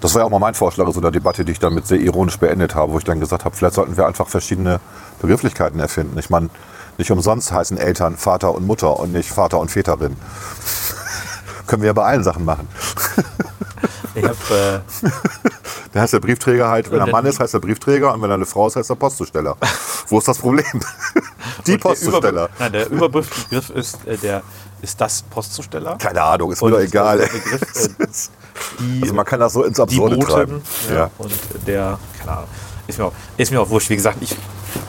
das 0.00 0.14
war 0.14 0.20
ja 0.20 0.26
auch 0.26 0.30
mal 0.30 0.38
mein 0.38 0.54
Vorschlag 0.54 0.86
in 0.86 0.92
so 0.92 1.00
einer 1.00 1.10
Debatte, 1.10 1.44
die 1.44 1.52
ich 1.52 1.58
dann 1.58 1.74
mit 1.74 1.86
sehr 1.86 1.98
ironisch 1.98 2.38
beendet 2.38 2.74
habe, 2.74 2.92
wo 2.92 2.98
ich 2.98 3.04
dann 3.04 3.18
gesagt 3.18 3.44
habe, 3.44 3.56
vielleicht 3.56 3.74
sollten 3.74 3.96
wir 3.96 4.06
einfach 4.06 4.28
verschiedene 4.28 4.80
Begrifflichkeiten 5.20 5.80
erfinden. 5.80 6.18
Ich 6.18 6.30
meine, 6.30 6.50
nicht 6.98 7.10
umsonst 7.10 7.52
heißen 7.52 7.78
Eltern 7.78 8.16
Vater 8.16 8.54
und 8.54 8.66
Mutter 8.66 8.98
und 8.98 9.12
nicht 9.12 9.30
Vater 9.30 9.58
und 9.58 9.70
Väterin. 9.70 10.16
Können 11.66 11.82
wir 11.82 11.86
ja 11.88 11.92
bei 11.92 12.04
allen 12.04 12.22
Sachen 12.22 12.44
machen. 12.44 12.68
ich 14.14 14.24
habe 14.24 14.82
äh, 15.02 15.08
Da 15.92 16.02
heißt 16.02 16.12
der 16.12 16.20
Briefträger 16.20 16.68
halt, 16.68 16.90
wenn 16.90 17.00
er 17.00 17.06
Mann 17.06 17.24
ist, 17.26 17.40
heißt 17.40 17.54
er 17.54 17.60
Briefträger 17.60 18.12
und 18.12 18.20
wenn 18.22 18.30
er 18.30 18.34
eine 18.34 18.44
Frau 18.46 18.66
ist, 18.66 18.76
heißt 18.76 18.90
er 18.90 18.96
Postzusteller. 18.96 19.56
Wo 20.08 20.18
ist 20.18 20.28
das 20.28 20.38
Problem? 20.38 20.64
Die 21.66 21.72
der 21.72 21.78
Postzusteller. 21.78 22.44
Überbe- 22.46 22.50
Nein, 22.58 22.72
der 22.72 22.90
Überbegriff 22.90 23.70
ist 23.70 24.06
äh, 24.06 24.16
der 24.18 24.42
ist 24.82 25.00
das 25.00 25.22
Postzusteller. 25.22 25.96
Keine 25.96 26.20
Ahnung, 26.22 26.52
ist 26.52 26.62
mir 26.62 26.70
doch 26.70 26.78
egal. 26.80 27.18
der 27.18 27.26
Begriff, 27.28 27.62
äh, 27.98 28.06
die, 28.80 29.00
Also 29.02 29.14
man 29.14 29.24
kann 29.24 29.40
das 29.40 29.54
so 29.54 29.64
ins 29.64 29.80
Absurde 29.80 30.16
Boten, 30.16 30.30
treiben. 30.30 30.62
ja, 30.90 30.94
Ja. 30.94 31.10
und 31.18 31.32
der, 31.66 31.98
keine 32.18 32.32
Ahnung, 32.32 32.48
ist 32.86 32.98
mir 32.98 33.06
auch, 33.06 33.12
ist 33.38 33.50
mir 33.50 33.60
auch 33.60 33.70
wurscht. 33.70 33.88
Wie 33.90 33.96
gesagt, 33.96 34.18
ich, 34.20 34.36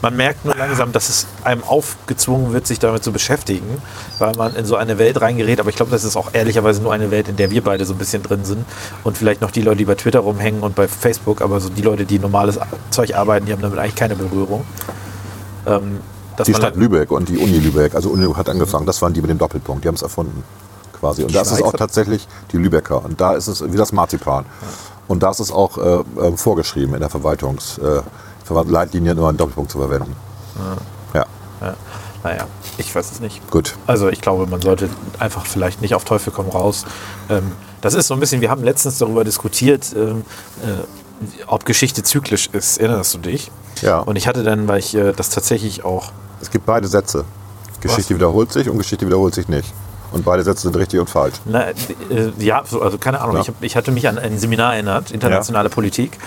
man 0.02 0.16
merkt 0.16 0.46
nur 0.46 0.56
langsam, 0.56 0.92
dass 0.92 1.10
es 1.10 1.28
einem 1.44 1.64
aufgezwungen 1.64 2.54
wird, 2.54 2.68
sich 2.68 2.80
damit 2.80 3.04
zu 3.04 3.12
beschäftigen, 3.12 3.82
weil 4.20 4.34
man 4.36 4.56
in 4.56 4.66
so 4.66 4.76
eine 4.76 4.98
Welt 4.98 5.20
reingerät. 5.22 5.60
Aber 5.60 5.70
ich 5.70 5.76
glaube, 5.76 5.92
das 5.92 6.04
ist 6.04 6.16
auch 6.16 6.34
ehrlicherweise 6.34 6.82
nur 6.82 6.94
eine 6.94 7.12
Welt, 7.12 7.28
in 7.28 7.36
der 7.36 7.52
wir 7.52 7.64
beide 7.64 7.86
so 7.86 7.94
ein 7.94 7.98
bisschen 7.98 8.24
drin 8.24 8.46
sind. 8.46 8.66
Und 9.04 9.18
vielleicht 9.18 9.42
noch 9.42 9.52
die 9.52 9.62
Leute, 9.62 9.78
die 9.78 9.86
bei 9.86 9.96
Twitter 9.96 10.20
rumhängen 10.20 10.62
und 10.62 10.76
bei 10.76 10.88
Facebook, 10.88 11.42
aber 11.42 11.60
so 11.60 11.70
die 11.70 11.82
Leute, 11.82 12.06
die 12.06 12.20
normales 12.20 12.60
Zeug 12.90 13.16
arbeiten, 13.16 13.46
die 13.46 13.52
haben 13.54 13.62
damit 13.62 13.80
eigentlich 13.80 13.96
keine 13.96 14.16
Berührung. 14.16 14.66
Ähm, 15.66 16.00
Die 16.46 16.54
Stadt 16.54 16.76
Lübeck 16.76 17.12
und 17.12 17.30
die 17.30 17.38
Uni 17.38 17.58
Lübeck, 17.58 17.96
also 17.96 18.10
Uni 18.10 18.32
hat 18.34 18.50
angefangen, 18.50 18.86
das 18.86 19.02
waren 19.02 19.14
die 19.14 19.22
mit 19.22 19.30
dem 19.30 19.38
Doppelpunkt, 19.38 19.84
die 19.84 19.88
haben 19.88 19.96
es 19.96 20.04
erfunden. 20.04 20.44
Quasi. 21.00 21.24
Und 21.24 21.36
das 21.36 21.52
ist 21.52 21.62
auch 21.62 21.72
Schweizer? 21.72 21.78
tatsächlich 21.78 22.28
die 22.52 22.58
Lübecker. 22.58 23.04
Und 23.04 23.20
da 23.22 23.34
ist 23.34 23.48
es 23.48 23.64
wie 23.72 23.78
das 23.78 23.92
Marzipan. 23.92 24.46
Und 25.08 25.24
da 25.24 25.32
ist 25.32 25.40
es 25.40 25.52
auch 25.52 25.78
äh, 25.78 25.82
äh, 25.82 26.38
vorgeschrieben 26.38 26.94
in 26.94 27.00
der 27.00 27.10
Verwaltungs, 27.10 27.78
äh, 27.78 28.02
Verwalt- 28.48 28.70
Leitlinie 28.70 29.14
nur 29.16 29.30
einen 29.30 29.38
Doppelpunkt 29.38 29.72
zu 29.72 29.78
verwenden. 29.80 30.16
Ja, 31.14 31.26
Ja, 31.62 31.76
naja, 32.24 32.48
ich 32.78 32.94
weiß 32.96 33.12
es 33.12 33.20
nicht. 33.20 33.50
gut. 33.52 33.76
Also 33.88 34.10
ich 34.10 34.22
glaube, 34.22 34.48
man 34.48 34.62
sollte 34.62 34.90
einfach 35.20 35.46
vielleicht 35.46 35.82
nicht 35.82 35.96
auf 35.96 36.04
Teufel 36.06 36.32
komm 36.36 36.50
raus. 36.50 36.86
Ähm, 37.30 37.52
das 37.82 37.94
ist 37.94 38.08
so 38.08 38.14
ein 38.16 38.20
bisschen, 38.20 38.42
wir 38.42 38.50
haben 38.50 38.64
letztens 38.64 38.98
darüber 38.98 39.24
diskutiert, 39.24 39.94
ähm, 39.96 40.24
äh, 40.64 41.46
ob 41.48 41.66
Geschichte 41.66 42.04
zyklisch 42.04 42.50
ist. 42.54 42.78
Erinnerst 42.80 43.14
du 43.14 43.20
dich? 43.20 43.52
Ja. 43.82 44.00
Und 44.00 44.16
ich 44.16 44.28
hatte 44.28 44.44
dann, 44.44 44.68
weil 44.68 44.80
ich 44.80 44.96
äh, 44.96 45.14
das 45.14 45.30
tatsächlich 45.30 45.84
auch, 45.86 46.12
Es 46.42 46.50
gibt 46.52 46.66
beide 46.66 46.88
Sätze. 46.88 47.26
Geschichte 47.82 48.14
Was? 48.14 48.18
wiederholt 48.20 48.52
sich 48.52 48.68
und 48.70 48.78
Geschichte 48.80 49.06
wiederholt 49.06 49.36
sich 49.36 49.48
nicht. 49.48 49.72
Und 50.12 50.24
beide 50.24 50.44
Sätze 50.44 50.64
sind 50.64 50.76
richtig 50.78 51.00
und 51.00 51.10
falsch. 51.10 51.36
na, 51.46 51.70
äh, 51.70 51.74
ja, 52.40 52.64
so, 52.66 52.82
also 52.82 52.98
keine 52.98 53.20
Ahnung, 53.22 53.36
Ja. 53.36 53.42
ich, 53.42 53.48
hab, 53.50 53.56
ich 53.62 53.76
hatte 53.76 53.92
mich 53.92 54.08
an 54.08 54.18
ein 54.18 54.40
Seminar 54.40 54.74
erinnert, 54.74 55.12
internationale 55.12 55.70
Politik. 55.70 56.18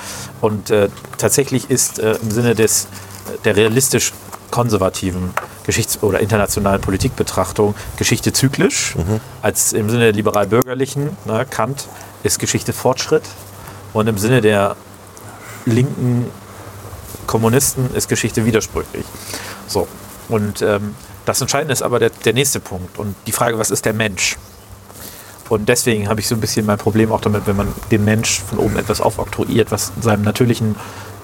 Und 0.40 0.70
äh, 0.70 0.88
tatsächlich 1.18 1.70
ist 1.70 1.98
äh, 1.98 2.16
im 2.22 2.30
Sinne 2.30 2.54
des, 2.54 2.88
der 3.44 3.56
realistisch 3.56 4.12
konservativen 4.50 5.30
Geschichts- 5.64 6.02
oder 6.02 6.20
internationalen 6.20 6.80
Politikbetrachtung 6.80 7.74
Geschichte 7.96 8.32
zyklisch, 8.32 8.96
als 9.42 9.72
im 9.72 9.88
Sinne 9.88 10.04
der 10.04 10.12
liberal-bürgerlichen, 10.12 11.16
ne, 11.24 11.46
Kant, 11.48 11.86
ist 12.24 12.38
Geschichte 12.40 12.72
Fortschritt 12.72 13.22
und 13.92 14.08
im 14.08 14.18
Sinne 14.18 14.40
der 14.40 14.74
linken 15.66 16.26
Kommunisten 17.26 17.94
ist 17.94 18.08
Geschichte 18.08 18.44
widersprüchlich. 18.44 19.04
So, 19.68 19.86
und 20.28 20.62
ähm, 20.62 20.96
das 21.30 21.40
Entscheidende 21.40 21.72
ist 21.72 21.82
aber 21.82 21.98
der, 21.98 22.10
der 22.10 22.32
nächste 22.34 22.60
Punkt 22.60 22.98
und 22.98 23.14
die 23.26 23.32
Frage, 23.32 23.58
was 23.58 23.70
ist 23.70 23.84
der 23.84 23.92
Mensch? 23.94 24.36
Und 25.48 25.68
deswegen 25.68 26.08
habe 26.08 26.20
ich 26.20 26.28
so 26.28 26.34
ein 26.36 26.40
bisschen 26.40 26.64
mein 26.66 26.78
Problem 26.78 27.10
auch 27.10 27.20
damit, 27.20 27.46
wenn 27.46 27.56
man 27.56 27.68
dem 27.90 28.04
Mensch 28.04 28.40
von 28.40 28.58
oben 28.58 28.76
etwas 28.76 29.00
aufoktroyiert, 29.00 29.72
was 29.72 29.90
seinem 30.00 30.22
natürlichen 30.22 30.76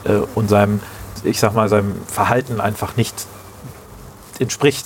äh, 0.05 0.15
und 0.35 0.49
seinem, 0.49 0.81
ich 1.23 1.39
sag 1.39 1.55
mal, 1.55 1.69
seinem 1.69 1.95
Verhalten 2.09 2.61
einfach 2.61 2.97
nicht 2.97 3.15
entspricht. 4.41 4.85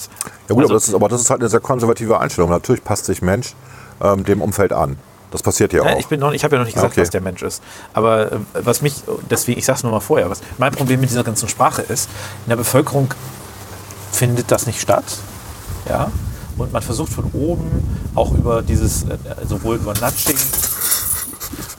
Ja 0.49 0.55
gut, 0.55 0.65
Also- 0.65 0.73
aber, 0.73 0.75
das 0.75 0.89
ist, 0.89 0.95
aber 0.95 1.09
das 1.09 1.21
ist 1.23 1.31
halt 1.31 1.41
eine 1.41 1.49
sehr 1.49 1.61
konservative 1.61 2.21
Einstellung. 2.21 2.51
Natürlich 2.51 2.85
passt 2.85 3.07
sich 3.07 3.23
Mensch 3.23 3.55
ähm, 4.03 4.25
dem 4.25 4.43
Umfeld 4.43 4.73
an. 4.73 4.97
Das 5.31 5.43
passiert 5.43 5.73
ja 5.73 5.83
auch. 5.83 5.99
ich 5.99 6.09
bin 6.09 6.19
noch, 6.19 6.33
ich 6.33 6.43
habe 6.43 6.57
ja 6.57 6.59
noch 6.59 6.67
nicht 6.67 6.75
gesagt, 6.75 6.93
Okay. 6.93 7.03
was 7.03 7.11
der 7.11 7.21
Mensch 7.21 7.43
ist. 7.43 7.63
Aber 7.93 8.33
äh, 8.33 8.37
was 8.55 8.83
mich, 8.83 8.95
deswegen, 9.31 9.59
ich 9.59 9.65
sage 9.65 9.77
es 9.79 9.83
nur 9.85 9.93
mal 9.93 10.01
vorher, 10.01 10.29
was 10.29 10.41
mein 10.59 10.73
Problem 10.73 11.01
mit 11.01 11.09
dieser 11.09 11.23
ganzen 11.25 11.49
Sprache 11.49 11.83
ist, 11.83 12.09
in 12.47 12.51
der 12.51 12.57
Bevölkerung 12.57 13.15
findet 14.13 14.51
das 14.51 14.67
nicht 14.67 14.81
statt. 14.81 15.05
Ja? 15.89 16.11
Und 16.59 16.73
man 16.73 16.83
versucht 16.83 17.13
von 17.13 17.25
oben 17.33 17.83
auch 18.15 18.33
über 18.33 18.63
dieses, 18.63 19.05
äh, 19.05 19.17
sowohl 19.49 19.77
über 19.77 19.95
Nudging 19.95 20.37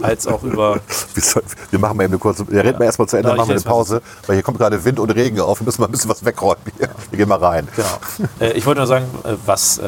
als 0.01 0.27
auch 0.27 0.43
über 0.43 0.79
Wir 1.69 1.79
machen 1.79 1.97
mal 1.97 2.03
eben 2.03 2.13
eine 2.13 2.19
kurze. 2.19 2.47
Wir 2.49 2.63
reden 2.63 2.79
mal 2.79 2.86
erstmal 2.86 3.07
zu 3.07 3.17
Ende, 3.17 3.29
Ja, 3.29 3.36
ich 3.36 3.38
machen 3.38 3.49
wir 3.49 3.55
eine 3.55 3.63
Pause, 3.63 4.01
weil 4.25 4.36
hier 4.36 4.43
kommt 4.43 4.57
gerade 4.57 4.84
Wind 4.84 4.99
und 4.99 5.09
Regen 5.11 5.39
auf. 5.39 5.59
Wir 5.59 5.65
müssen 5.65 5.82
mal 5.82 5.88
ein 5.88 5.91
bisschen 5.91 6.09
was 6.09 6.25
wegräumen 6.25 6.63
hier. 6.77 6.89
Wir 7.09 7.17
gehen 7.17 7.29
mal 7.29 7.38
rein. 7.38 7.67
Genau. 7.75 8.29
Äh, 8.39 8.53
ich 8.53 8.65
wollte 8.65 8.79
nur 8.79 8.88
sagen, 8.88 9.05
äh, 9.23 9.34
was. 9.45 9.79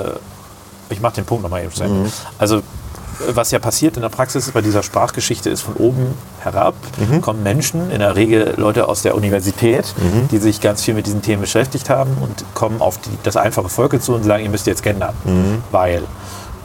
Ich 0.89 1.01
mache 1.01 1.15
den 1.15 1.25
Punkt 1.25 1.43
nochmal 1.43 1.63
eben 1.63 1.71
zu 1.71 1.83
Ende. 1.83 2.11
Also, 2.37 2.61
was 3.29 3.51
ja 3.51 3.59
passiert 3.59 3.95
in 3.95 4.01
der 4.01 4.09
Praxis 4.09 4.51
bei 4.51 4.61
dieser 4.61 4.83
Sprachgeschichte 4.83 5.49
ist 5.49 5.61
von 5.61 5.75
oben 5.75 6.13
herab 6.41 6.75
kommen 7.21 7.43
Menschen, 7.43 7.91
in 7.91 7.99
der 7.99 8.15
Regel 8.15 8.53
Leute 8.57 8.87
aus 8.87 9.01
der 9.01 9.15
Universität, 9.15 9.93
die 10.31 10.37
sich 10.37 10.61
ganz 10.61 10.83
viel 10.83 10.93
mit 10.93 11.05
diesen 11.05 11.21
Themen 11.21 11.41
beschäftigt 11.41 11.89
haben 11.89 12.17
und 12.21 12.43
kommen 12.53 12.81
auf 12.81 12.97
die, 12.99 13.09
das 13.23 13.37
einfache 13.37 13.69
Volk 13.69 14.01
zu 14.01 14.13
und 14.13 14.23
sagen, 14.23 14.43
ihr 14.43 14.49
müsst 14.49 14.67
jetzt 14.67 14.83
gendern. 14.83 15.13
Weil. 15.71 16.03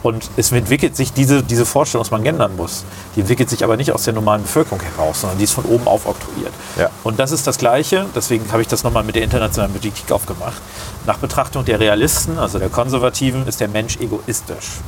Und 0.01 0.29
es 0.37 0.51
entwickelt 0.51 0.95
sich 0.95 1.11
diese, 1.11 1.43
diese 1.43 1.65
Vorstellung, 1.65 2.03
dass 2.03 2.11
man 2.11 2.23
gendern 2.23 2.55
muss. 2.55 2.85
Die 3.15 3.19
entwickelt 3.19 3.49
sich 3.49 3.63
aber 3.65 3.75
nicht 3.75 3.91
aus 3.91 4.03
der 4.03 4.13
normalen 4.13 4.43
Bevölkerung 4.43 4.79
heraus, 4.81 5.21
sondern 5.21 5.37
die 5.37 5.43
ist 5.43 5.51
von 5.51 5.65
oben 5.65 5.87
auf 5.87 6.05
oktroyiert. 6.07 6.53
Ja. 6.77 6.89
Und 7.03 7.19
das 7.19 7.31
ist 7.31 7.45
das 7.47 7.57
Gleiche, 7.57 8.05
deswegen 8.15 8.49
habe 8.51 8.61
ich 8.61 8.67
das 8.69 8.83
nochmal 8.83 9.03
mit 9.03 9.15
der 9.15 9.23
internationalen 9.23 9.73
Politik 9.73 10.09
aufgemacht. 10.11 10.61
Nach 11.05 11.17
Betrachtung 11.17 11.65
der 11.65 11.79
Realisten, 11.81 12.37
also 12.39 12.59
der 12.59 12.69
Konservativen, 12.69 13.45
ist 13.45 13.59
der 13.59 13.67
Mensch 13.67 13.97
egoistisch. 13.97 14.79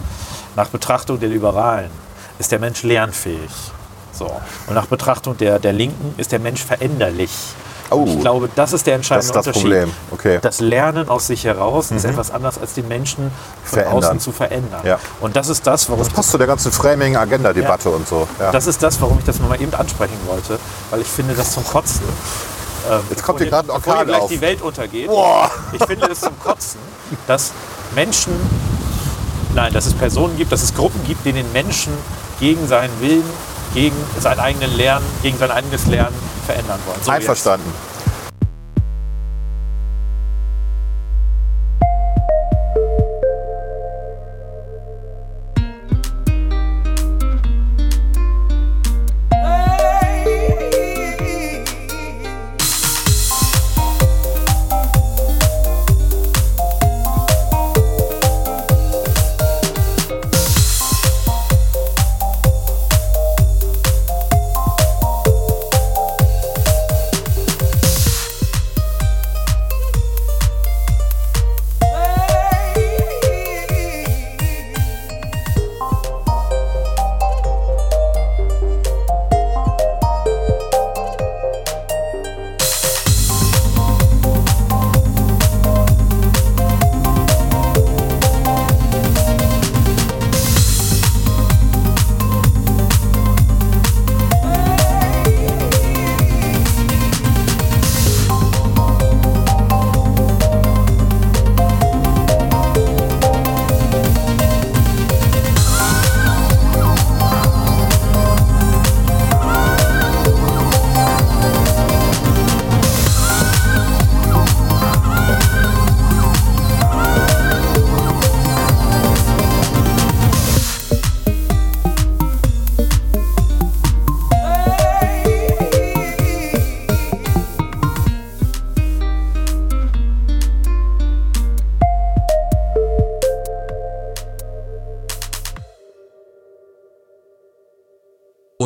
Nach 0.55 0.67
Betrachtung 0.67 1.19
der 1.19 1.29
Liberalen 1.29 1.91
ist 2.39 2.51
der 2.51 2.59
Mensch 2.59 2.83
lernfähig. 2.83 3.51
So. 4.13 4.29
Und 4.67 4.73
nach 4.75 4.87
Betrachtung 4.87 5.37
der, 5.37 5.59
der 5.59 5.73
Linken 5.73 6.13
ist 6.17 6.31
der 6.31 6.39
Mensch 6.39 6.63
veränderlich. 6.63 7.31
Oh. 7.93 8.05
ich 8.07 8.21
glaube, 8.21 8.49
das 8.55 8.71
ist 8.71 8.87
der 8.87 8.95
entscheidende 8.95 9.33
Das 9.33 9.45
ist 9.47 9.47
das 9.47 9.63
Unterschied. 9.63 9.81
Problem. 9.81 9.95
Okay. 10.11 10.37
Mhm. 10.37 10.41
Das 10.41 10.59
Lernen 10.61 11.09
aus 11.09 11.27
sich 11.27 11.43
heraus 11.43 11.91
ist 11.91 12.05
etwas 12.05 12.31
anderes 12.31 12.57
als 12.57 12.73
den 12.73 12.87
Menschen 12.87 13.31
von 13.65 13.79
Verändern. 13.79 13.97
außen 14.03 14.19
zu 14.21 14.31
verändern. 14.31 14.79
Ja. 14.85 14.97
Und 15.19 15.35
das 15.35 15.49
ist 15.49 15.67
das, 15.67 15.89
warum 15.89 16.01
Das 16.05 16.13
passt 16.13 16.31
zu 16.31 16.37
der 16.37 16.47
ganzen 16.47 16.71
Framing-Agenda-Debatte 16.71 17.89
Ja. 17.89 17.95
und 17.95 18.07
so. 18.07 18.27
Ja. 18.39 18.51
das 18.53 18.67
ist 18.67 18.81
das, 18.81 19.01
warum 19.01 19.19
ich 19.19 19.25
das 19.25 19.39
nochmal 19.39 19.61
eben 19.61 19.73
ansprechen 19.73 20.17
wollte, 20.25 20.57
weil 20.89 21.01
ich 21.01 21.07
finde 21.07 21.33
das 21.33 21.51
zum 21.51 21.65
Kotzen. 21.67 22.03
Ähm, 22.89 22.99
Jetzt 23.09 23.23
kommt 23.23 23.39
hier 23.39 23.49
gerade 23.49 23.69
ein 23.69 23.75
bevor 23.75 23.93
hier 23.93 23.99
Orkan 23.99 24.07
gleich 24.07 24.21
auf. 24.21 24.29
die 24.29 24.41
Welt 24.41 24.61
untergeht. 24.61 25.09
Ich 25.73 25.83
finde 25.85 26.07
es 26.09 26.21
zum 26.21 26.39
Kotzen, 26.39 26.79
dass 27.27 27.51
Menschen, 27.93 28.31
nein, 29.55 29.73
dass 29.73 29.85
es 29.85 29.93
Personen 29.93 30.37
gibt, 30.37 30.51
dass 30.51 30.63
es 30.63 30.73
Gruppen 30.73 31.01
gibt, 31.05 31.25
die 31.25 31.33
den 31.33 31.51
Menschen 31.51 31.93
gegen 32.39 32.67
seinen 32.67 32.99
Willen, 33.01 33.23
gegen 33.73 33.95
sein 34.19 34.39
eigenes 34.39 34.75
Lernen, 34.75 35.05
gegen 35.21 35.37
sein 35.37 35.51
eigenes 35.51 35.85
Lernen 35.87 36.15
verändern 36.45 36.79
wollen. 36.85 36.99
So 37.03 37.11
jetzt. 37.13 37.49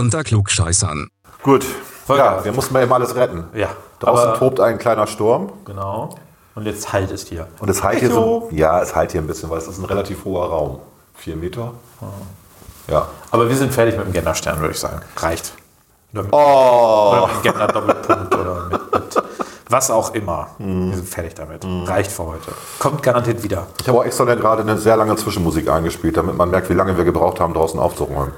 Unter 0.05 0.23
Klugscheißern. 0.23 1.09
Gut. 1.41 1.65
Vollgas. 2.05 2.37
Ja, 2.37 2.45
wir 2.45 2.51
mussten 2.53 2.73
mal 2.73 2.83
eben 2.83 2.93
alles 2.93 3.15
retten. 3.15 3.45
Ja, 3.55 3.69
Draußen 3.99 4.29
aber- 4.29 4.37
tobt 4.37 4.59
ein 4.59 4.77
kleiner 4.77 5.07
Sturm. 5.07 5.51
Genau. 5.65 6.15
Und 6.53 6.65
jetzt 6.67 6.93
halt 6.93 7.09
es 7.11 7.25
hier. 7.27 7.47
Und 7.59 7.69
es 7.69 7.81
halt 7.83 7.99
hier 7.99 8.11
so. 8.11 8.47
Ja, 8.51 8.79
es 8.81 8.95
halt 8.95 9.11
hier 9.11 9.21
ein 9.21 9.25
bisschen, 9.27 9.49
weil 9.49 9.57
es 9.57 9.67
ist 9.67 9.79
ein 9.79 9.85
relativ 9.85 10.23
hoher 10.23 10.47
Raum. 10.47 10.79
Vier 11.15 11.35
Meter. 11.35 11.71
Ja. 12.87 13.07
Aber 13.31 13.49
wir 13.49 13.55
sind 13.55 13.73
fertig 13.73 13.97
mit 13.97 14.05
dem 14.05 14.13
Genderstern, 14.13 14.59
würde 14.59 14.73
ich 14.73 14.79
sagen. 14.79 15.01
Reicht. 15.17 15.53
Oder 16.13 16.23
mit, 16.23 16.31
Oh. 16.33 16.37
oder 17.13 17.27
mit 17.27 17.35
dem 17.37 17.41
Gender-Doppelpunkt 17.51 18.35
oder 18.35 18.63
mit, 18.69 18.93
mit 18.93 19.23
was 19.69 19.89
auch 19.89 20.13
immer. 20.13 20.49
Mhm. 20.59 20.89
Wir 20.91 20.97
sind 20.97 21.09
fertig 21.09 21.33
damit. 21.33 21.65
Reicht 21.65 22.11
für 22.11 22.25
heute. 22.27 22.51
Kommt 22.77 23.01
garantiert 23.01 23.41
wieder. 23.41 23.65
Ich 23.81 23.87
habe 23.87 23.97
auch 23.97 24.03
extra 24.05 24.23
gerade 24.25 24.61
eine 24.61 24.77
sehr 24.77 24.95
lange 24.97 25.15
Zwischenmusik 25.15 25.67
eingespielt, 25.69 26.15
damit 26.15 26.37
man 26.37 26.51
merkt, 26.51 26.69
wie 26.69 26.73
lange 26.75 26.95
wir 26.95 27.03
gebraucht 27.05 27.39
haben, 27.39 27.53
draußen 27.55 27.79
aufzuräumen. 27.79 28.31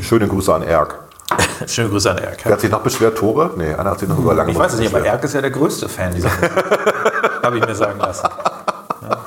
Schöne 0.00 0.28
Grüße 0.28 0.54
an 0.54 0.62
Erk. 0.62 0.98
Schöne 1.66 1.88
Grüße 1.90 2.10
an 2.10 2.18
Erk. 2.18 2.38
Wer 2.44 2.52
hat 2.52 2.60
sich 2.60 2.70
noch 2.70 2.80
beschwert? 2.80 3.18
Tore? 3.18 3.50
Nee, 3.56 3.74
einer 3.74 3.90
hat 3.90 3.98
sich 3.98 4.08
noch 4.08 4.18
über 4.18 4.34
lange 4.34 4.52
Ich 4.52 4.58
weiß 4.58 4.74
es 4.74 4.80
nicht, 4.80 4.94
aber. 4.94 5.04
Erk 5.04 5.22
ist 5.24 5.34
ja 5.34 5.40
der 5.40 5.50
größte 5.50 5.88
Fan 5.88 6.14
dieser. 6.14 6.30
Habe 7.42 7.58
ich 7.58 7.66
mir 7.66 7.74
sagen 7.74 7.98
lassen. 7.98 8.28
Ja. 9.02 9.18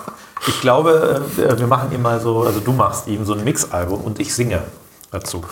Ich 0.47 0.61
glaube, 0.61 1.21
äh, 1.37 1.59
wir 1.59 1.67
machen 1.67 1.91
ihm 1.91 2.01
mal 2.01 2.19
so, 2.19 2.43
also 2.43 2.59
du 2.59 2.71
machst 2.71 3.07
ihm 3.07 3.25
so 3.25 3.33
ein 3.33 3.43
Mixalbum 3.43 4.01
und 4.01 4.19
ich 4.19 4.33
singe 4.33 4.61
dazu. 5.11 5.43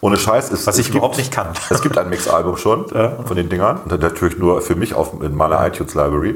Ohne 0.00 0.16
Scheiß 0.16 0.50
ist 0.50 0.66
Was 0.66 0.74
es 0.74 0.80
ich 0.80 0.86
gibt- 0.86 0.96
überhaupt 0.96 1.16
nicht 1.18 1.32
kann. 1.32 1.48
Es 1.70 1.82
gibt 1.82 1.98
ein 1.98 2.08
Mix-Album 2.08 2.56
schon 2.56 2.86
von 3.26 3.36
den 3.36 3.48
Dingern. 3.48 3.80
Und 3.84 4.00
natürlich 4.00 4.38
nur 4.38 4.60
für 4.62 4.74
mich 4.76 4.94
auf, 4.94 5.12
in 5.22 5.34
meiner 5.34 5.64
iTunes-Library. 5.66 6.34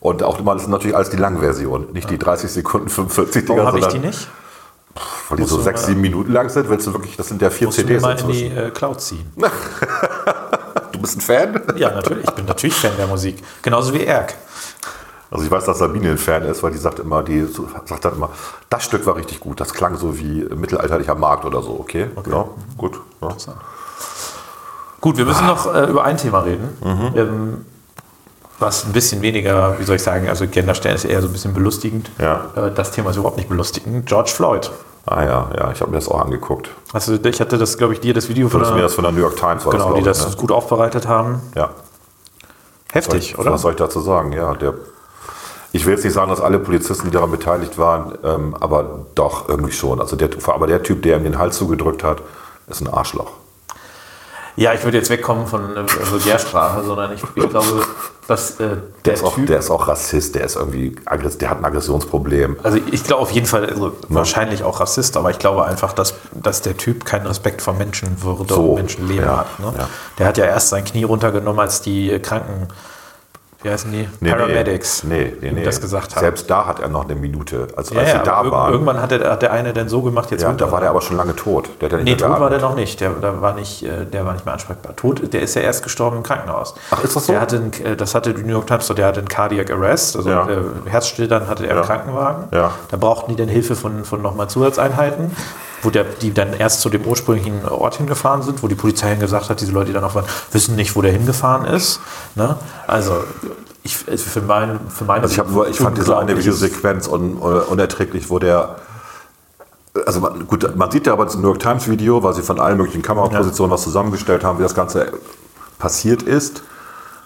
Und 0.00 0.22
auch 0.22 0.38
immer, 0.38 0.52
das 0.54 0.62
ist 0.64 0.68
natürlich 0.68 0.94
alles 0.96 1.10
die 1.10 1.16
Langversion. 1.16 1.88
Nicht 1.92 2.10
die 2.10 2.18
30 2.18 2.50
Sekunden, 2.50 2.88
45 2.88 3.46
Dinger, 3.46 3.64
Warum 3.64 3.66
habe 3.68 3.78
ich 3.80 3.86
die 3.88 3.98
nicht? 4.06 4.28
Weil 5.28 5.38
die 5.38 5.44
so 5.44 5.56
du 5.56 5.62
sechs, 5.62 5.86
sieben 5.86 6.00
Minuten 6.00 6.32
lang 6.32 6.48
sind. 6.48 6.68
Willst 6.68 6.86
du 6.86 6.92
wirklich, 6.92 7.16
das 7.16 7.28
sind 7.28 7.42
ja 7.42 7.50
vier 7.50 7.68
Musst 7.68 7.78
du 7.78 7.82
CDs 7.82 8.02
mal 8.02 8.18
in 8.18 8.28
die 8.28 8.46
äh, 8.46 8.70
Cloud 8.70 9.00
ziehen. 9.00 9.32
Du 10.92 11.02
bist 11.02 11.18
ein 11.18 11.20
Fan? 11.20 11.60
Ja, 11.76 11.90
natürlich. 11.90 12.24
Ich 12.26 12.34
bin 12.34 12.46
natürlich 12.46 12.74
Fan 12.74 12.92
der 12.96 13.06
Musik. 13.06 13.42
Genauso 13.60 13.92
wie 13.92 14.04
Erk. 14.04 14.34
Also 15.30 15.44
ich 15.44 15.50
weiß, 15.50 15.66
dass 15.66 15.78
Sabine 15.78 16.10
ein 16.10 16.18
Fan 16.18 16.42
ist, 16.44 16.62
weil 16.62 16.70
die 16.72 16.78
sagt 16.78 17.00
immer, 17.00 17.22
die 17.22 17.46
sagt 17.84 18.04
dann 18.04 18.14
immer, 18.14 18.30
das 18.70 18.84
Stück 18.84 19.04
war 19.04 19.16
richtig 19.16 19.40
gut. 19.40 19.60
Das 19.60 19.74
klang 19.74 19.96
so 19.98 20.18
wie 20.18 20.46
mittelalterlicher 20.54 21.14
Markt 21.14 21.44
oder 21.44 21.62
so. 21.62 21.78
Okay, 21.78 22.08
Ja, 22.30 22.46
gut. 22.78 22.98
Ja. 23.20 23.28
Gut, 25.02 25.18
wir 25.18 25.26
müssen 25.26 25.46
noch 25.46 25.72
äh, 25.74 25.84
über 25.84 26.04
ein 26.04 26.16
Thema 26.16 26.40
reden. 26.40 26.78
Mhm. 26.82 27.12
Ähm, 27.14 27.66
was 28.58 28.84
ein 28.84 28.92
bisschen 28.92 29.22
weniger, 29.22 29.78
wie 29.78 29.84
soll 29.84 29.96
ich 29.96 30.02
sagen, 30.02 30.28
also 30.28 30.46
Genderstern 30.46 30.94
ist 30.94 31.04
eher 31.04 31.20
so 31.20 31.28
ein 31.28 31.32
bisschen 31.32 31.54
belustigend. 31.54 32.10
Ja. 32.18 32.46
Äh, 32.56 32.70
das 32.72 32.90
Thema 32.90 33.10
ist 33.10 33.16
überhaupt 33.16 33.36
nicht 33.36 33.48
belustigend. 33.48 34.06
George 34.06 34.30
Floyd. 34.30 34.70
Ah 35.04 35.22
ja, 35.22 35.50
ja, 35.56 35.70
ich 35.70 35.80
habe 35.80 35.92
mir 35.92 35.98
das 35.98 36.08
auch 36.08 36.20
angeguckt. 36.20 36.70
Also 36.92 37.14
ich 37.14 37.40
hatte 37.40 37.58
das, 37.58 37.78
glaube 37.78 37.92
ich, 37.92 38.00
dir 38.00 38.12
das 38.12 38.28
Video 38.28 38.48
von 38.48 38.60
ist 38.62 38.70
mir 38.70 38.76
der, 38.76 38.84
das 38.84 38.94
von 38.94 39.04
der 39.04 39.12
New 39.12 39.20
York 39.20 39.36
Times 39.36 39.64
war 39.64 39.72
genau, 39.72 39.90
das, 39.90 39.98
die 39.98 40.04
das 40.04 40.20
ich, 40.20 40.30
ne? 40.30 40.36
gut 40.36 40.50
aufbereitet 40.50 41.06
haben. 41.06 41.40
Ja. 41.54 41.70
Heftig, 42.92 43.34
Was- 43.34 43.38
oder? 43.38 43.52
Was 43.52 43.62
soll 43.62 43.72
ich 43.72 43.78
dazu 43.78 44.00
sagen? 44.00 44.32
Ja, 44.32 44.54
der, 44.54 44.74
ich 45.70 45.86
will 45.86 45.94
jetzt 45.94 46.02
nicht 46.02 46.14
sagen, 46.14 46.30
dass 46.30 46.40
alle 46.40 46.58
Polizisten, 46.58 47.06
die 47.06 47.12
daran 47.12 47.30
beteiligt 47.30 47.78
waren, 47.78 48.18
ähm, 48.24 48.56
aber 48.58 49.06
doch 49.14 49.48
irgendwie 49.48 49.72
schon. 49.72 50.00
Also 50.00 50.16
der, 50.16 50.30
aber 50.46 50.66
der 50.66 50.82
Typ, 50.82 51.02
der 51.02 51.18
ihm 51.18 51.24
den 51.24 51.38
Hals 51.38 51.56
zugedrückt 51.56 52.02
hat, 52.02 52.22
ist 52.66 52.80
ein 52.80 52.88
Arschloch. 52.88 53.30
Ja, 54.56 54.72
ich 54.72 54.82
würde 54.84 54.96
jetzt 54.96 55.10
wegkommen 55.10 55.46
von 55.46 55.76
äh, 55.76 56.10
Vulgärsprache, 56.10 56.82
sondern 56.82 57.12
ich, 57.12 57.22
ich 57.34 57.48
glaube, 57.48 57.86
dass 58.26 58.52
äh, 58.52 58.68
der, 58.68 58.76
Der 59.04 59.14
ist, 59.14 59.24
auch, 59.24 59.34
Typ, 59.34 59.46
der 59.46 59.58
ist 59.58 59.70
auch 59.70 59.86
Rassist, 59.86 60.34
der 60.34 60.44
ist 60.44 60.56
irgendwie 60.56 60.96
der 61.40 61.50
hat 61.50 61.58
ein 61.58 61.64
Aggressionsproblem. 61.64 62.56
also 62.62 62.78
ich 62.90 63.04
glaube 63.04 63.22
auf 63.22 63.30
jeden 63.30 63.46
Fall, 63.46 63.66
also 63.66 63.92
wahrscheinlich 64.08 64.64
auch 64.64 64.80
Rassist, 64.80 65.16
aber 65.16 65.30
ich 65.30 65.38
glaube 65.38 65.64
einfach, 65.66 65.92
dass, 65.92 66.14
dass 66.32 66.62
der 66.62 66.76
Typ 66.76 67.04
keinen 67.04 67.26
Respekt 67.26 67.60
vor 67.60 67.74
Menschenwürde 67.74 68.54
So, 68.54 68.70
und 68.70 68.74
Menschenleben 68.76 69.26
ja, 69.26 69.36
hat. 69.38 69.60
Ne? 69.60 69.74
ja. 69.76 69.88
Der 70.18 70.26
hat 70.26 70.38
ja 70.38 70.46
erst 70.46 70.70
sein 70.70 70.84
Knie 70.84 71.04
runtergenommen, 71.04 71.60
als 71.60 71.82
die 71.82 72.18
Kranken, 72.20 72.68
wie 73.66 73.70
heißen 73.72 73.90
die? 73.90 74.08
Nee, 74.20 74.30
Paramedics 74.30 75.02
Nee, 75.04 75.34
nee, 75.40 75.50
nee. 75.50 75.64
das 75.64 75.80
gesagt 75.80 76.14
haben. 76.14 76.20
Selbst 76.22 76.48
da 76.48 76.66
hat 76.66 76.80
er 76.80 76.88
noch 76.88 77.04
eine 77.04 77.16
Minute, 77.16 77.66
als, 77.76 77.90
ja, 77.90 77.98
als 78.00 78.12
ja, 78.12 78.18
sie 78.18 78.24
da 78.24 78.40
irg- 78.42 78.50
waren. 78.52 78.72
irgendwann 78.72 79.00
hat 79.02 79.10
der, 79.10 79.30
hat 79.30 79.42
der 79.42 79.52
eine 79.52 79.72
dann 79.72 79.88
so 79.88 80.02
gemacht, 80.02 80.30
jetzt 80.30 80.42
ja, 80.42 80.48
wird 80.50 80.60
da 80.60 80.70
war 80.70 80.80
der 80.80 80.90
aber 80.90 81.00
schon 81.02 81.16
lange 81.16 81.34
tot. 81.34 81.68
Der 81.80 81.90
hat 81.90 82.02
Nee, 82.04 82.14
tot 82.14 82.30
war 82.40 82.48
der 82.48 82.60
noch 82.60 82.74
nicht. 82.76 83.00
Der, 83.00 83.10
der, 83.10 83.42
war 83.42 83.54
nicht. 83.54 83.82
äh, 83.82 84.06
der 84.06 84.24
war 84.24 84.32
nicht 84.32 84.44
mehr 84.44 84.54
ansprechbar. 84.54 84.94
Tot, 84.96 85.32
der 85.32 85.42
ist 85.42 85.54
ja 85.56 85.62
erst 85.62 85.82
gestorben 85.82 86.18
im 86.18 86.22
Krankenhaus. 86.22 86.74
Ach, 86.90 87.02
ist 87.02 87.16
das 87.16 87.26
so? 87.26 87.32
Der 87.32 87.40
hatte 87.42 87.56
einen, 87.56 87.72
äh, 87.84 87.96
das 87.96 88.14
hatte 88.14 88.32
die 88.32 88.42
New 88.42 88.52
York 88.52 88.66
Times, 88.68 88.86
der 88.86 89.04
hatte 89.06 89.18
einen 89.18 89.28
Cardiac 89.28 89.70
Arrest, 89.70 90.16
also 90.16 90.30
Ja. 90.30 90.48
äh, 90.48 90.56
Herzstillstand 90.86 91.48
hatte 91.48 91.66
er 91.66 91.78
im 91.78 91.82
Krankenwagen. 91.82 92.44
Ja. 92.52 92.70
Da 92.90 92.96
brauchten 92.96 93.30
die 93.32 93.36
dann 93.36 93.48
Hilfe 93.48 93.74
von, 93.74 94.04
von 94.04 94.22
nochmal 94.22 94.48
Zusatzeinheiten, 94.48 95.32
wo 95.86 95.90
der, 95.90 96.04
die 96.04 96.34
dann 96.34 96.52
erst 96.52 96.80
zu 96.80 96.90
dem 96.90 97.04
ursprünglichen 97.04 97.64
Ort 97.66 97.94
hingefahren 97.94 98.42
sind, 98.42 98.62
wo 98.62 98.68
die 98.68 98.74
Polizei 98.74 99.14
gesagt 99.14 99.48
hat, 99.48 99.60
diese 99.60 99.70
Leute, 99.70 99.86
die 99.86 99.92
dann 99.92 100.04
auch 100.04 100.16
waren, 100.16 100.26
wissen 100.50 100.74
nicht, 100.74 100.96
wo 100.96 101.00
der 101.00 101.12
hingefahren 101.12 101.64
ist. 101.64 102.00
Ne? 102.34 102.56
Also 102.88 103.22
ich, 103.84 103.96
für, 103.96 104.42
mein, 104.42 104.80
für 104.90 105.04
meine 105.04 105.22
Also 105.22 105.34
ich, 105.34 105.38
hab 105.38 105.68
ich 105.68 105.78
fand 105.78 105.96
diese 105.96 106.18
eine 106.18 106.36
Videosequenz 106.36 107.06
un, 107.06 107.36
un, 107.40 107.60
unerträglich, 107.60 108.28
wo 108.28 108.40
der. 108.40 108.76
Also 110.04 110.20
man, 110.20 110.46
gut, 110.46 110.76
man 110.76 110.90
sieht 110.90 111.06
ja 111.06 111.12
aber 111.12 111.24
das 111.24 111.36
New 111.36 111.46
York 111.46 111.60
Times 111.60 111.88
Video, 111.88 112.22
weil 112.22 112.34
sie 112.34 112.42
von 112.42 112.60
allen 112.60 112.76
möglichen 112.76 113.00
Kamerapositionen 113.00 113.70
was 113.70 113.82
zusammengestellt 113.82 114.44
haben, 114.44 114.58
wie 114.58 114.64
das 114.64 114.74
Ganze 114.74 115.12
passiert 115.78 116.22
ist. 116.22 116.64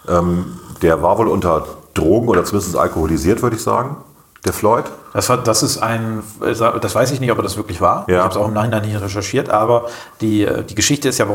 Ähm, 0.07 0.59
der 0.83 1.01
war 1.01 1.17
wohl 1.17 1.27
unter 1.27 1.65
Drogen 1.95 2.29
oder 2.29 2.45
zumindest 2.45 2.77
alkoholisiert, 2.77 3.41
würde 3.41 3.55
ich 3.55 3.63
sagen, 3.63 3.97
der 4.45 4.53
Floyd. 4.53 4.85
Das, 5.13 5.29
war, 5.29 5.37
das 5.37 5.63
ist 5.63 5.77
ein, 5.79 6.23
das 6.39 6.95
weiß 6.95 7.11
ich 7.11 7.19
nicht, 7.19 7.31
ob 7.31 7.41
das 7.41 7.57
wirklich 7.57 7.81
war. 7.81 8.05
Ja. 8.07 8.17
Ich 8.17 8.23
habe 8.23 8.31
es 8.31 8.37
auch 8.37 8.47
im 8.47 8.53
Nachhinein 8.53 8.83
nicht 8.83 8.99
recherchiert, 9.01 9.49
aber 9.49 9.87
die, 10.21 10.47
die 10.69 10.75
Geschichte 10.75 11.09
ist 11.09 11.17
ja, 11.17 11.27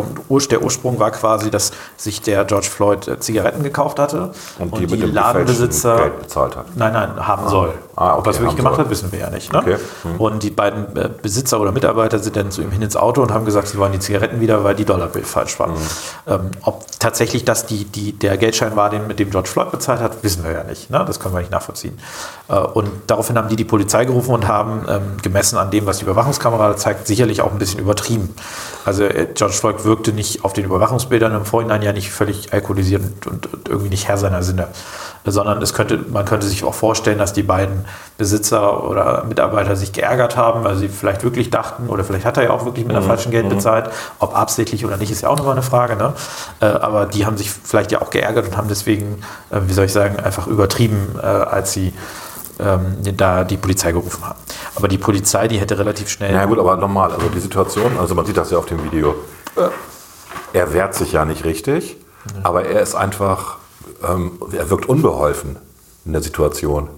der 0.51 0.63
Ursprung 0.63 0.99
war 0.99 1.11
quasi, 1.11 1.51
dass 1.51 1.73
sich 1.97 2.23
der 2.23 2.45
George 2.45 2.67
Floyd 2.67 3.09
äh, 3.09 3.21
Zigaretten 3.21 3.63
gekauft 3.63 3.99
hatte 3.99 4.31
Und 4.59 4.77
die 4.79 4.87
mit 4.87 5.03
dem 5.03 5.13
gefälschten 5.13 5.97
Geld 5.97 6.19
bezahlt 6.21 6.57
hat. 6.57 6.77
Nein, 6.77 6.93
nein, 6.93 7.27
haben 7.27 7.49
soll. 7.49 7.75
Ah, 7.97 8.11
okay, 8.11 8.19
Ob 8.19 8.27
er 8.27 8.31
es 8.31 8.41
wirklich 8.41 8.57
gemacht 8.57 8.77
soll. 8.77 8.85
hat, 8.85 8.91
wissen 8.91 9.13
wir 9.13 9.19
ja 9.19 9.31
nicht. 9.31 9.53
Ne? 9.53 9.59
Okay. 9.59 9.77
Hm. 10.03 10.21
Und 10.21 10.43
die 10.43 10.51
beiden 10.51 10.97
äh, 10.97 11.11
Besitzer 11.21 11.61
oder 11.61 11.73
Mitarbeiter 11.73 12.19
sind 12.19 12.37
dann 12.37 12.51
zu 12.51 12.63
ihm 12.63 12.71
hin 12.71 12.83
ins 12.83 12.97
Auto 12.97 13.23
und 13.23 13.33
haben 13.33 13.45
gesagt, 13.45 13.69
sie 13.69 13.79
wollen 13.79 13.93
die 13.93 13.99
Zigaretten 13.99 14.41
wieder, 14.41 14.65
weil 14.65 14.75
die 14.75 14.85
Dollarbill 14.85 15.25
falsch 15.25 15.59
war. 15.59 15.69
Hm. 15.69 15.75
Ähm, 16.27 16.51
ob 16.63 16.85
tatsächlich 16.99 17.45
das 17.45 17.67
die, 17.67 17.85
die, 17.85 18.13
der 18.13 18.37
Geldschein 18.37 18.77
war, 18.77 18.91
den 18.91 19.07
mit 19.07 19.19
dem 19.19 19.31
George 19.31 19.49
Floyd 19.49 19.71
bezahlt 19.71 20.01
hat, 20.01 20.23
wissen 20.23 20.45
wir 20.45 20.53
ja 20.53 20.65
nicht. 20.65 20.91
Ne? 20.91 21.05
Das 21.07 21.21
können 21.21 21.35
wir 21.35 21.41
nicht 21.41 21.53
nachvollziehen. 21.53 21.99
Äh, 22.49 22.59
und 22.59 22.91
daraufhin 23.07 23.39
haben 23.39 23.49
die 23.49 23.57
die 23.57 23.65
Polizei 23.67 24.05
gerufen 24.05 24.33
und 24.33 24.49
haben 24.49 24.85
ähm, 24.89 25.03
gemessen 25.23 25.59
an 25.59 25.71
dem, 25.71 25.87
was 25.87 25.99
die 25.99 26.05
Überwachungskamera 26.05 26.77
zeigt, 26.77 27.07
sicherlich 27.07 27.41
auch 27.41 27.53
ein 27.53 27.59
bisschen 27.59 27.81
übertrieben. 27.81 28.35
Also 28.85 29.05
äh, 29.05 29.29
George 29.35 29.55
Floyd 29.55 29.85
wirkte 29.85 30.13
nicht 30.13 30.45
auf 30.45 30.53
den 30.53 30.65
Überwachungsbildern 30.65 31.35
im 31.35 31.45
Vorhinein 31.45 31.83
ja 31.83 31.93
nicht 31.93 32.11
völlig 32.11 32.53
alkoholisiert 32.53 33.03
und, 33.03 33.27
und, 33.27 33.53
und 33.53 33.69
irgendwie 33.69 33.89
nicht 33.89 34.09
Herr 34.09 34.19
seiner 34.19 34.43
Sinne, 34.43 34.69
sondern 35.25 35.61
es 35.61 35.75
könnte, 35.75 35.99
man 36.09 36.25
könnte 36.25 36.47
sich 36.47 36.65
auch 36.65 36.75
vorstellen, 36.75 37.19
dass 37.19 37.33
die 37.33 37.43
beiden 37.43 37.85
Besitzer 38.19 38.89
oder 38.89 39.25
Mitarbeiter 39.25 39.77
sich 39.77 39.93
geärgert 39.93 40.37
haben, 40.37 40.65
weil 40.65 40.77
sie 40.77 40.89
vielleicht 40.89 41.23
wirklich 41.25 41.51
dachten, 41.51 41.89
oder 41.89 42.05
vielleicht 42.05 42.25
hat 42.25 42.37
er 42.37 42.45
ja 42.45 42.51
auch 42.51 42.65
wirklich 42.65 42.87
mit 42.87 42.97
einer 42.97 43.05
falschen 43.05 43.31
Geld 43.31 43.49
bezahlt, 43.49 43.91
ob 44.19 44.37
absichtlich 44.37 44.87
oder 44.87 44.97
nicht, 44.97 45.11
ist 45.11 45.23
ja 45.23 45.29
auch 45.29 45.37
nochmal 45.37 45.53
eine 45.53 45.63
Frage. 45.63 45.97
Ne? 45.97 46.13
Äh, 46.61 46.67
aber 46.67 47.07
die 47.07 47.27
haben 47.27 47.37
sich 47.37 47.51
vielleicht 47.51 47.93
ja 47.93 48.01
auch 48.01 48.11
geärgert 48.11 48.47
und 48.47 48.57
haben 48.57 48.69
deswegen, 48.69 49.23
äh, 49.51 49.61
wie 49.67 49.73
soll 49.73 49.87
ich 49.87 49.93
sagen, 49.93 50.19
einfach 50.21 50.47
übertrieben, 50.47 51.17
äh, 51.21 51.27
als 51.27 51.73
sie 51.73 51.93
ähm, 52.59 52.97
da 53.17 53.45
die 53.45 53.57
Polizei 53.57 53.93
gerufen 53.93 54.25
haben. 54.25 54.39
Aber 54.75 54.89
die 54.89 54.99
Polizei, 54.99 55.49
die 55.49 55.59
hätte 55.59 55.79
relativ 55.79 56.09
schnell. 56.09 56.33
Na 56.33 56.41
ja, 56.41 56.47
gut, 56.47 56.59
aber 56.59 56.77
normal. 56.77 57.13
Also 57.13 57.29
die 57.29 57.41
Situation, 57.41 57.99
also 57.99 58.15
man 58.15 58.27
sieht 58.27 58.37
das 58.37 58.51
ja 58.51 58.59
auf 58.59 58.67
dem 58.67 58.83
Video. 58.85 59.15
Er 60.53 60.73
wehrt 60.73 60.95
sich 60.95 61.13
ja 61.13 61.25
nicht 61.25 61.45
richtig, 61.45 61.97
aber 62.43 62.65
er 62.65 62.81
ist 62.81 62.95
einfach, 62.95 63.57
ähm, 64.07 64.39
er 64.53 64.71
wirkt 64.71 64.89
unbeholfen 64.89 65.57
in 66.05 66.13
der 66.13 66.23
Situation. 66.23 66.89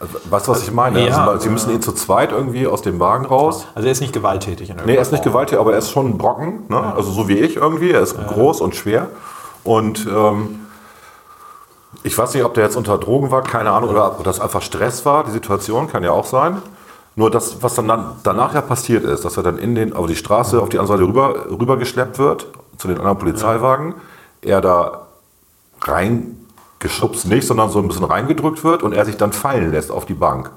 Also, 0.00 0.18
Weißt 0.30 0.46
du, 0.46 0.52
was 0.52 0.62
ich 0.62 0.70
meine? 0.72 1.08
Ja, 1.08 1.26
also, 1.26 1.42
sie 1.42 1.48
müssen 1.48 1.72
ihn 1.72 1.82
zu 1.82 1.90
zweit 1.92 2.30
irgendwie 2.30 2.68
aus 2.68 2.82
dem 2.82 3.00
Wagen 3.00 3.26
raus. 3.26 3.66
Also 3.74 3.86
er 3.86 3.92
ist 3.92 4.00
nicht 4.00 4.12
gewalttätig. 4.12 4.70
In 4.70 4.76
Nee, 4.86 4.94
er 4.94 5.02
ist 5.02 5.10
nicht 5.10 5.24
gewalttätig, 5.24 5.60
aber 5.60 5.72
er 5.72 5.78
ist 5.78 5.90
schon 5.90 6.10
ein 6.10 6.18
Brocken. 6.18 6.62
Ne? 6.68 6.80
Also 6.94 7.10
so 7.10 7.26
wie 7.26 7.38
ich 7.38 7.56
irgendwie. 7.56 7.90
Er 7.90 8.02
ist 8.02 8.16
groß 8.16 8.60
und 8.60 8.76
schwer. 8.76 9.08
Und 9.64 10.06
ähm, 10.06 10.60
ich 12.02 12.16
weiß 12.16 12.34
nicht, 12.34 12.44
ob 12.44 12.54
der 12.54 12.64
jetzt 12.64 12.76
unter 12.76 12.98
Drogen 12.98 13.30
war, 13.30 13.42
keine 13.42 13.70
Ahnung, 13.70 13.90
oder 13.90 14.18
ob 14.18 14.24
das 14.24 14.40
einfach 14.40 14.62
Stress 14.62 15.04
war. 15.04 15.24
Die 15.24 15.30
Situation 15.30 15.88
kann 15.88 16.02
ja 16.02 16.12
auch 16.12 16.26
sein. 16.26 16.62
Nur 17.16 17.30
das, 17.30 17.62
was 17.62 17.74
dann, 17.74 18.16
danach 18.22 18.54
ja 18.54 18.60
passiert 18.60 19.04
ist, 19.04 19.24
dass 19.24 19.36
er 19.36 19.42
dann 19.42 19.58
in 19.58 19.74
den, 19.74 19.92
auf 19.92 20.06
die 20.06 20.14
Straße, 20.14 20.60
auf 20.60 20.68
die 20.68 20.78
andere 20.78 20.98
Seite 20.98 21.08
rüber, 21.08 21.46
rübergeschleppt 21.50 22.18
wird, 22.18 22.46
zu 22.76 22.86
den 22.86 22.98
anderen 22.98 23.18
Polizeiwagen, 23.18 23.94
er 24.40 24.60
da 24.60 25.08
reingeschubst 25.80 27.26
nicht, 27.26 27.46
sondern 27.46 27.70
so 27.70 27.80
ein 27.80 27.88
bisschen 27.88 28.04
reingedrückt 28.04 28.62
wird 28.62 28.84
und 28.84 28.92
er 28.92 29.04
sich 29.04 29.16
dann 29.16 29.32
fallen 29.32 29.72
lässt 29.72 29.90
auf 29.90 30.06
die 30.06 30.14
Bank. 30.14 30.50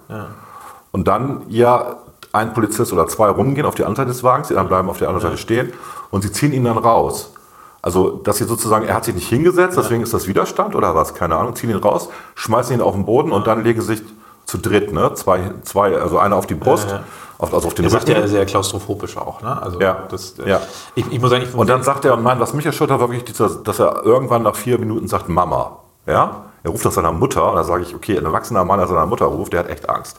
Und 0.91 1.07
dann 1.07 1.43
ja 1.47 1.95
ein 2.31 2.53
Polizist 2.53 2.93
oder 2.93 3.07
zwei 3.07 3.29
rumgehen 3.29 3.65
auf 3.65 3.75
die 3.75 3.83
andere 3.83 4.03
Seite 4.03 4.09
des 4.09 4.23
Wagens, 4.23 4.49
die 4.49 4.53
dann 4.53 4.67
bleiben 4.67 4.89
auf 4.89 4.99
der 4.99 5.07
anderen 5.09 5.29
Seite 5.29 5.41
stehen 5.41 5.73
und 6.11 6.21
sie 6.21 6.31
ziehen 6.31 6.53
ihn 6.53 6.65
dann 6.65 6.77
raus. 6.77 7.33
Also, 7.81 8.11
dass 8.23 8.37
sie 8.37 8.43
sozusagen, 8.45 8.85
er 8.85 8.93
hat 8.95 9.05
sich 9.05 9.15
nicht 9.15 9.27
hingesetzt, 9.27 9.75
deswegen 9.77 10.03
ist 10.03 10.13
das 10.13 10.27
Widerstand 10.27 10.75
oder 10.75 10.93
was, 10.93 11.13
keine 11.15 11.35
Ahnung, 11.37 11.55
ziehen 11.55 11.71
ihn 11.71 11.77
raus, 11.77 12.09
schmeißen 12.35 12.75
ihn 12.75 12.81
auf 12.81 12.93
den 12.93 13.05
Boden 13.05 13.31
und 13.31 13.47
dann 13.47 13.63
legen 13.63 13.81
sich 13.81 14.03
zu 14.45 14.57
dritt, 14.59 14.91
ne? 14.93 15.13
Zwei, 15.15 15.51
zwei, 15.63 15.97
also 15.97 16.17
einer 16.19 16.35
auf 16.35 16.45
die 16.45 16.55
Brust, 16.55 16.89
Ja, 16.89 16.97
ja. 16.97 17.03
Auf, 17.39 17.53
also 17.55 17.67
auf 17.69 17.73
den 17.73 17.85
Er 17.85 17.89
sagt 17.91 18.07
Rücken. 18.07 18.21
ja 18.21 18.27
sehr 18.27 18.45
klaustrophobisch 18.45 19.17
auch, 19.17 19.41
ne? 19.41 19.59
Also 19.61 19.79
Ja. 19.81 20.03
das, 20.09 20.37
äh, 20.37 20.47
Ja. 20.49 20.61
Ich, 20.93 21.11
ich 21.11 21.19
muss 21.19 21.31
eigentlich 21.31 21.55
Und 21.55 21.69
dann 21.69 21.81
sagt 21.81 22.05
er, 22.05 22.13
und 22.15 22.23
nein, 22.23 22.39
was 22.39 22.53
mich 22.53 22.65
erschüttert, 22.67 22.99
war 22.99 23.09
wirklich, 23.09 23.23
dieser, 23.23 23.49
dass 23.49 23.79
er 23.79 24.03
irgendwann 24.05 24.43
nach 24.43 24.55
vier 24.55 24.77
Minuten 24.77 25.07
sagt, 25.07 25.27
Mama. 25.29 25.77
Ja? 26.05 26.43
Er 26.63 26.69
ruft 26.69 26.85
nach 26.85 26.91
seiner 26.91 27.11
Mutter 27.11 27.49
und 27.49 27.55
da 27.55 27.63
sage 27.63 27.81
ich, 27.83 27.95
okay, 27.95 28.15
ein 28.17 28.25
erwachsener 28.25 28.63
Mann, 28.63 28.77
der 28.77 28.87
seiner 28.87 29.07
Mutter 29.07 29.25
ruft, 29.25 29.53
der 29.53 29.61
hat 29.61 29.69
echt 29.69 29.89
Angst. 29.89 30.17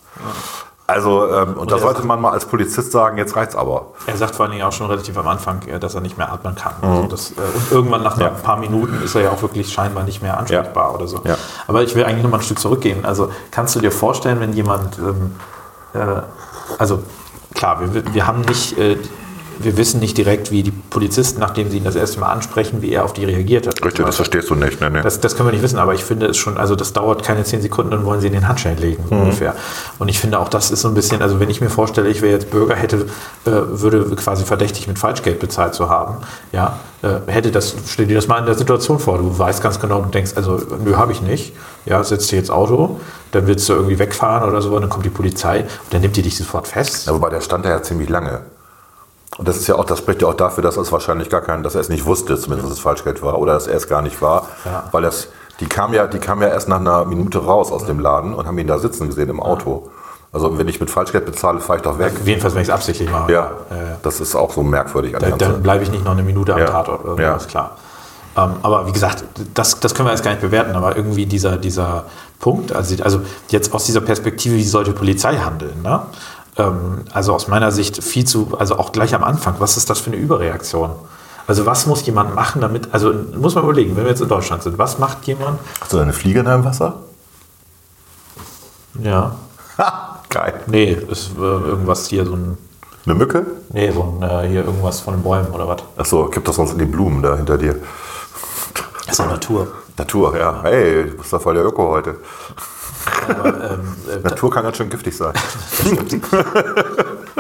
Also, 0.93 1.27
ähm, 1.33 1.55
und, 1.55 1.71
da 1.71 1.77
er 1.77 1.81
sollte 1.81 1.97
sagt- 1.99 2.07
man 2.09 2.21
mal 2.21 2.33
als 2.33 2.45
Polizist 2.45 2.93
sagen, 2.93 3.17
jetzt 3.19 3.35
reicht's 3.35 3.57
aber. 3.57 3.87
Er 4.07 4.17
sagt 4.17 4.35
vor 4.37 4.45
allen 4.45 4.53
Dingen 4.53 4.65
auch 4.65 4.73
schon 4.73 4.87
relativ 4.89 5.17
am 5.17 5.27
Anfang, 5.27 5.63
äh, 5.67 5.79
dass 5.81 5.95
er 5.95 6.01
nicht 6.03 6.19
mehr 6.19 6.31
atmen 6.33 6.55
kann. 6.55 6.75
Also 6.83 7.07
das, 7.09 7.31
äh, 7.33 7.35
und 7.55 7.73
irgendwann 7.73 8.03
nach 8.03 8.17
Mhm. 8.17 8.23
Ja. 8.23 8.29
ein 8.29 8.43
paar 8.43 8.57
Minuten 8.59 9.03
ist 9.03 9.15
er 9.15 9.23
ja 9.23 9.31
auch 9.31 9.41
wirklich 9.43 9.73
scheinbar 9.73 10.05
nicht 10.05 10.23
mehr 10.23 10.37
ansprechbar 10.39 10.95
oder 10.95 11.07
so. 11.07 11.21
Ja. 11.25 11.37
Aber 11.67 11.83
ich 11.83 11.95
will 11.95 12.05
eigentlich 12.05 12.23
noch 12.23 12.31
mal 12.31 12.39
ein 12.39 12.43
Stück 12.43 12.59
zurückgehen. 12.59 13.05
Also 13.05 13.31
kannst 13.51 13.75
du 13.75 13.81
dir 13.81 13.91
vorstellen, 13.93 14.39
wenn 14.41 14.53
jemand, 14.53 14.99
ähm, 14.99 15.35
äh, 15.95 15.99
also 16.79 17.03
klar, 17.55 17.81
wir, 17.81 18.13
wir 18.15 18.27
haben 18.27 18.43
nicht, 18.43 18.77
äh, 18.79 18.97
wir 19.59 19.77
wissen 19.77 20.01
nicht 20.01 20.17
direkt, 20.19 20.51
wie 20.51 20.63
die 20.63 20.71
Polizisten, 20.71 21.41
nachdem 21.41 21.71
sie 21.71 21.79
ihn 21.79 21.85
das 21.85 21.95
erste 21.97 22.21
Mal 22.21 22.31
ansprechen, 22.31 22.83
wie 22.83 22.93
er 22.93 23.05
auf 23.05 23.13
die 23.13 23.25
reagiert 23.25 23.67
hat. 23.67 23.85
Richtig, 23.85 24.05
das 24.05 24.17
verstehst 24.17 24.51
du 24.51 24.55
nicht. 24.55 24.81
Ne, 24.81 24.91
ne. 24.91 25.03
Das, 25.03 25.21
das 25.21 25.37
können 25.37 25.49
wir 25.49 25.53
nicht 25.53 25.63
wissen, 25.63 25.79
aber 25.79 25.95
ich 25.95 26.05
finde 26.05 26.27
es 26.27 26.37
schon, 26.37 26.57
also 26.57 26.75
das 26.77 26.93
dauert 26.93 27.23
keine 27.23 27.45
zehn 27.45 27.63
Sekunden, 27.63 27.91
dann 27.91 28.05
wollen 28.05 28.21
sie 28.21 28.27
in 28.29 28.33
den 28.33 28.49
Handschellen 28.49 28.79
legen, 28.79 29.05
Mhm. 29.11 29.21
ungefähr. 29.23 29.55
Und 29.99 30.09
ich 30.09 30.19
finde 30.19 30.39
auch, 30.39 30.49
das 30.49 30.71
ist 30.71 30.83
so 30.83 30.89
ein 30.89 30.95
bisschen, 30.95 31.23
also 31.23 31.41
wenn 31.41 31.51
ich 31.51 31.61
mir 31.61 31.71
vorstelle, 31.71 32.09
ich 32.09 32.23
wäre 32.23 32.33
jetzt 32.33 32.51
Bürger, 32.51 32.75
hätte, 32.75 33.07
äh, 33.45 33.51
würde 33.51 34.05
quasi 34.17 34.45
verdächtig 34.45 34.89
mit 34.89 34.99
Falschgeld 34.99 35.41
bezahlt 35.41 35.75
zu 35.75 35.89
haben, 35.89 36.17
ja, 36.53 36.79
äh, 37.03 37.31
hätte 37.31 37.51
das, 37.51 37.75
stell 37.89 38.07
dir 38.07 38.15
das 38.15 38.29
mal 38.29 38.39
in 38.39 38.47
der 38.47 38.55
Situation 38.55 38.99
vor, 38.99 39.19
du 39.19 39.39
weißt 39.39 39.63
ganz 39.63 39.81
genau, 39.81 40.01
du 40.03 40.09
denkst, 40.11 40.33
also, 40.37 40.61
nö, 40.85 40.97
habe 40.97 41.13
ich 41.13 41.21
nicht, 41.23 41.55
ja, 41.85 42.03
setzt 42.05 42.31
dir 42.31 42.37
jetzt 42.37 42.51
Auto, 42.51 43.01
dann 43.33 43.47
willst 43.47 43.69
du 43.69 43.73
irgendwie 43.73 43.99
wegfahren 43.99 44.49
oder 44.49 44.63
so, 44.63 44.75
und 44.75 44.83
dann 44.83 44.91
kommt 44.91 45.05
die 45.05 45.11
Polizei 45.11 45.61
und 45.61 45.69
dann 45.91 46.01
nimmt 46.01 46.17
die 46.17 46.23
dich 46.23 46.37
sofort 46.37 46.69
fest. 46.69 47.07
Ja, 47.07 47.15
wobei 47.15 47.31
der 47.31 47.41
stand 47.41 47.65
da 47.65 47.71
ja 47.71 47.83
ziemlich 47.83 48.09
lange. 48.09 48.41
Und 49.39 49.49
das 49.49 49.57
ist 49.57 49.67
ja 49.67 49.77
auch, 49.77 49.85
das 49.85 49.99
spricht 49.99 50.21
ja 50.23 50.29
auch 50.29 50.35
dafür, 50.35 50.63
dass 50.63 50.77
es 50.77 50.93
wahrscheinlich 50.93 51.31
gar 51.31 51.41
kein, 51.41 51.63
dass 51.63 51.75
er 51.75 51.81
es 51.81 51.89
nicht 51.89 52.05
wusste, 52.05 52.37
zumindest 52.39 52.69
dass 52.71 52.77
es 52.77 52.83
Falschgeld 52.83 53.23
war, 53.23 53.39
oder 53.39 53.55
dass 53.55 53.67
er 53.67 53.77
es 53.77 53.89
gar 53.89 54.03
nicht 54.03 54.21
war. 54.21 54.47
Ja. 54.65 54.85
Weil 54.93 55.03
das, 55.03 55.29
die 55.61 55.67
kam 55.67 55.95
ja, 55.95 56.07
die 56.07 56.19
kam 56.19 56.43
ja 56.43 56.49
erst 56.49 56.69
nach 56.69 56.81
einer 56.81 57.05
Minute 57.07 57.39
raus 57.45 57.73
aus 57.73 57.87
dem 57.87 57.99
Laden 57.99 58.35
und 58.35 58.47
haben 58.47 58.59
ihn 58.59 58.67
da 58.67 58.79
sitzen 58.79 59.09
gesehen 59.09 59.31
im 59.31 59.41
Auto. 59.41 59.91
Also 60.35 60.57
wenn 60.59 60.69
ich 60.69 60.81
mit 60.81 60.91
Falschgeld 60.91 61.27
bezahle, 61.27 61.61
fahre 61.61 61.79
ich 61.79 61.83
doch 61.83 61.99
weg. 61.99 62.13
Jedenfalls, 62.25 62.55
wenn 62.55 62.63
ich 62.63 62.69
es 62.69 62.75
absichtlich 62.75 63.11
mache. 63.11 63.31
Ja, 63.33 63.51
Ja, 63.71 63.77
ja. 63.77 63.83
das 64.03 64.21
ist 64.21 64.35
auch 64.35 64.53
so 64.53 64.63
merkwürdig. 64.63 65.15
Da, 65.19 65.31
dann 65.31 65.63
bleibe 65.63 65.83
ich 65.85 65.91
nicht 65.91 66.05
noch 66.05 66.13
eine 66.13 66.23
Minute 66.23 66.55
am 66.55 66.61
Ja. 66.61 66.67
Tatort 66.67 67.05
oder 67.05 67.23
Ja. 67.23 67.37
ist 67.37 67.49
klar. 67.49 67.77
Ähm, 68.35 68.53
aber 68.63 68.87
wie 68.87 68.93
gesagt, 68.93 69.25
das, 69.53 69.79
das 69.81 69.95
können 69.95 70.09
wir 70.09 70.13
jetzt 70.13 70.25
gar 70.25 70.31
nicht 70.31 70.41
bewerten, 70.41 70.75
aber 70.75 70.97
irgendwie 70.97 71.27
dieser, 71.27 71.59
dieser 71.59 72.05
Punkt, 72.41 72.73
also, 72.75 73.03
also 73.05 73.21
jetzt 73.49 73.75
aus 73.75 73.85
dieser 73.85 74.01
Perspektive, 74.01 74.55
wie 74.57 74.65
sollte 74.65 74.93
Polizei 74.93 75.37
handeln? 75.37 75.83
Ne? 75.83 76.01
Ähm, 76.59 77.03
also 77.13 77.35
aus 77.35 77.49
meiner 77.49 77.71
Sicht 77.73 78.03
viel 78.03 78.25
zu, 78.27 78.57
also 78.59 78.77
auch 78.79 78.93
gleich 78.93 79.15
am 79.15 79.25
Anfang, 79.25 79.55
was 79.59 79.77
ist 79.77 79.89
das 79.91 80.01
für 80.01 80.09
eine 80.11 80.17
Überreaktion? 80.17 80.91
Also 81.47 81.67
was 81.67 81.87
muss 81.87 82.05
jemand 82.07 82.35
machen, 82.35 82.61
damit, 82.61 82.89
also 82.93 83.13
muss 83.37 83.55
man 83.55 83.65
überlegen, 83.65 83.97
wenn 83.97 84.05
wir 84.05 84.11
jetzt 84.11 84.21
in 84.23 84.29
Deutschland 84.29 84.63
sind, 84.63 84.79
was 84.79 84.99
macht 84.99 85.25
jemand? 85.27 85.59
Hast 85.81 85.93
du 85.93 85.99
eine 85.99 86.13
Fliege 86.13 86.41
in 86.41 86.45
deinem 86.47 86.65
Wasser? 86.65 87.01
Ja, 89.03 89.37
Ha, 89.79 90.21
geil. 90.29 90.61
nee, 90.67 90.93
ist 91.11 91.31
äh, 91.37 91.41
irgendwas 91.41 92.07
hier, 92.07 92.27
so 92.27 92.35
ein, 92.35 92.59
Eine 93.07 93.15
Mücke? 93.15 93.47
nee, 93.71 93.91
so 93.91 94.03
ein, 94.21 94.23
äh, 94.23 94.49
hier 94.49 94.65
irgendwas 94.65 95.01
von 95.01 95.15
den 95.15 95.23
Bäumen 95.23 95.49
oder 95.51 95.67
was? 95.67 95.79
Achso, 95.97 96.27
kipp 96.27 96.45
das 96.45 96.57
sonst 96.57 96.73
in 96.73 96.79
die 96.79 96.85
Blumen 96.85 97.23
da 97.23 97.37
hinter 97.37 97.57
dir. 97.57 97.77
Das 99.07 99.13
ist 99.13 99.21
doch 99.21 99.27
Natur. 99.27 99.69
Natur, 99.97 100.37
ja. 100.39 100.61
Hey, 100.63 101.05
du 101.11 101.17
bist 101.17 101.33
da 101.33 101.39
voll 101.39 101.55
der 101.55 101.65
Öko 101.65 101.89
heute. 101.91 102.17
Aber, 103.29 103.71
ähm, 103.73 103.81
äh, 104.11 104.19
Natur 104.23 104.51
kann 104.51 104.65
ganz 104.65 104.77
schön 104.77 104.91
giftig 104.91 105.17
sein. 105.17 105.33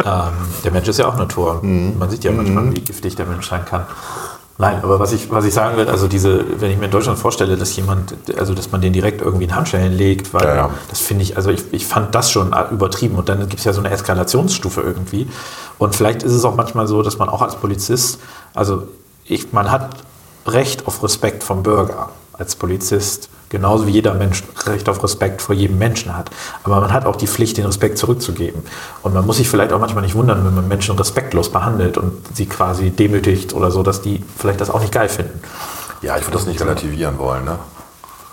Ähm, 0.04 0.32
der 0.64 0.72
Mensch 0.72 0.88
ist 0.88 0.98
ja 0.98 1.06
auch 1.06 1.16
Natur. 1.16 1.60
Man 1.62 2.10
sieht 2.10 2.24
ja 2.24 2.32
manchmal, 2.32 2.74
wie 2.74 2.80
giftig 2.80 3.14
der 3.14 3.26
Mensch 3.26 3.48
sein 3.48 3.64
kann. 3.64 3.86
Nein, 4.58 4.80
aber 4.82 4.98
was 4.98 5.12
ich, 5.12 5.30
was 5.30 5.44
ich 5.44 5.54
sagen 5.54 5.76
will, 5.76 5.88
also 5.88 6.08
diese, 6.08 6.60
wenn 6.60 6.70
ich 6.70 6.78
mir 6.78 6.86
in 6.86 6.90
Deutschland 6.90 7.18
vorstelle, 7.18 7.56
dass 7.56 7.74
jemand, 7.76 8.14
also 8.38 8.54
dass 8.54 8.70
man 8.70 8.80
den 8.80 8.92
direkt 8.92 9.20
irgendwie 9.20 9.44
in 9.44 9.54
Handschellen 9.54 9.92
legt, 9.92 10.34
weil 10.34 10.46
Ja, 10.46 10.54
ja. 10.54 10.70
das 10.88 11.00
finde 11.00 11.24
ich, 11.24 11.36
also 11.36 11.50
ich, 11.50 11.64
ich 11.72 11.86
fand 11.86 12.14
das 12.14 12.30
schon 12.30 12.54
übertrieben 12.70 13.16
und 13.16 13.28
dann 13.28 13.40
gibt 13.40 13.58
es 13.58 13.64
ja 13.64 13.72
so 13.72 13.80
eine 13.80 13.90
Eskalationsstufe 13.90 14.80
irgendwie. 14.80 15.28
Und 15.78 15.94
vielleicht 15.94 16.22
ist 16.22 16.32
es 16.32 16.44
auch 16.44 16.54
manchmal 16.54 16.86
so, 16.86 17.02
dass 17.02 17.18
man 17.18 17.28
auch 17.28 17.42
als 17.42 17.56
Polizist, 17.56 18.20
also 18.54 18.86
ich, 19.24 19.52
man 19.52 19.70
hat 19.70 19.96
Recht 20.46 20.86
auf 20.86 21.02
Respekt 21.02 21.44
vom 21.44 21.62
Bürger 21.62 22.10
als 22.32 22.56
Polizist, 22.56 23.30
genauso 23.52 23.86
wie 23.86 23.92
jeder 23.92 24.14
Mensch 24.14 24.42
Recht 24.66 24.88
auf 24.88 25.02
Respekt 25.04 25.40
vor 25.42 25.54
jedem 25.54 25.78
Menschen 25.78 26.16
hat. 26.16 26.30
Aber 26.64 26.80
man 26.80 26.92
hat 26.92 27.06
auch 27.06 27.14
die 27.14 27.28
Pflicht, 27.28 27.56
den 27.58 27.66
Respekt 27.66 27.98
zurückzugeben. 27.98 28.62
Und 29.02 29.14
man 29.14 29.24
muss 29.24 29.36
sich 29.36 29.48
vielleicht 29.48 29.72
auch 29.72 29.78
manchmal 29.78 30.02
nicht 30.02 30.16
wundern, 30.16 30.44
wenn 30.44 30.54
man 30.54 30.66
Menschen 30.66 30.96
respektlos 30.96 31.50
behandelt 31.50 31.96
und 31.98 32.12
sie 32.34 32.46
quasi 32.46 32.90
demütigt 32.90 33.54
oder 33.54 33.70
so, 33.70 33.84
dass 33.84 34.02
die 34.02 34.24
vielleicht 34.36 34.60
das 34.60 34.70
auch 34.70 34.80
nicht 34.80 34.92
geil 34.92 35.08
finden. 35.08 35.40
Ja, 36.00 36.16
ich 36.16 36.24
würde 36.26 36.38
das 36.38 36.46
nicht 36.46 36.60
relativieren 36.60 37.18
wollen, 37.18 37.44
ne? 37.44 37.58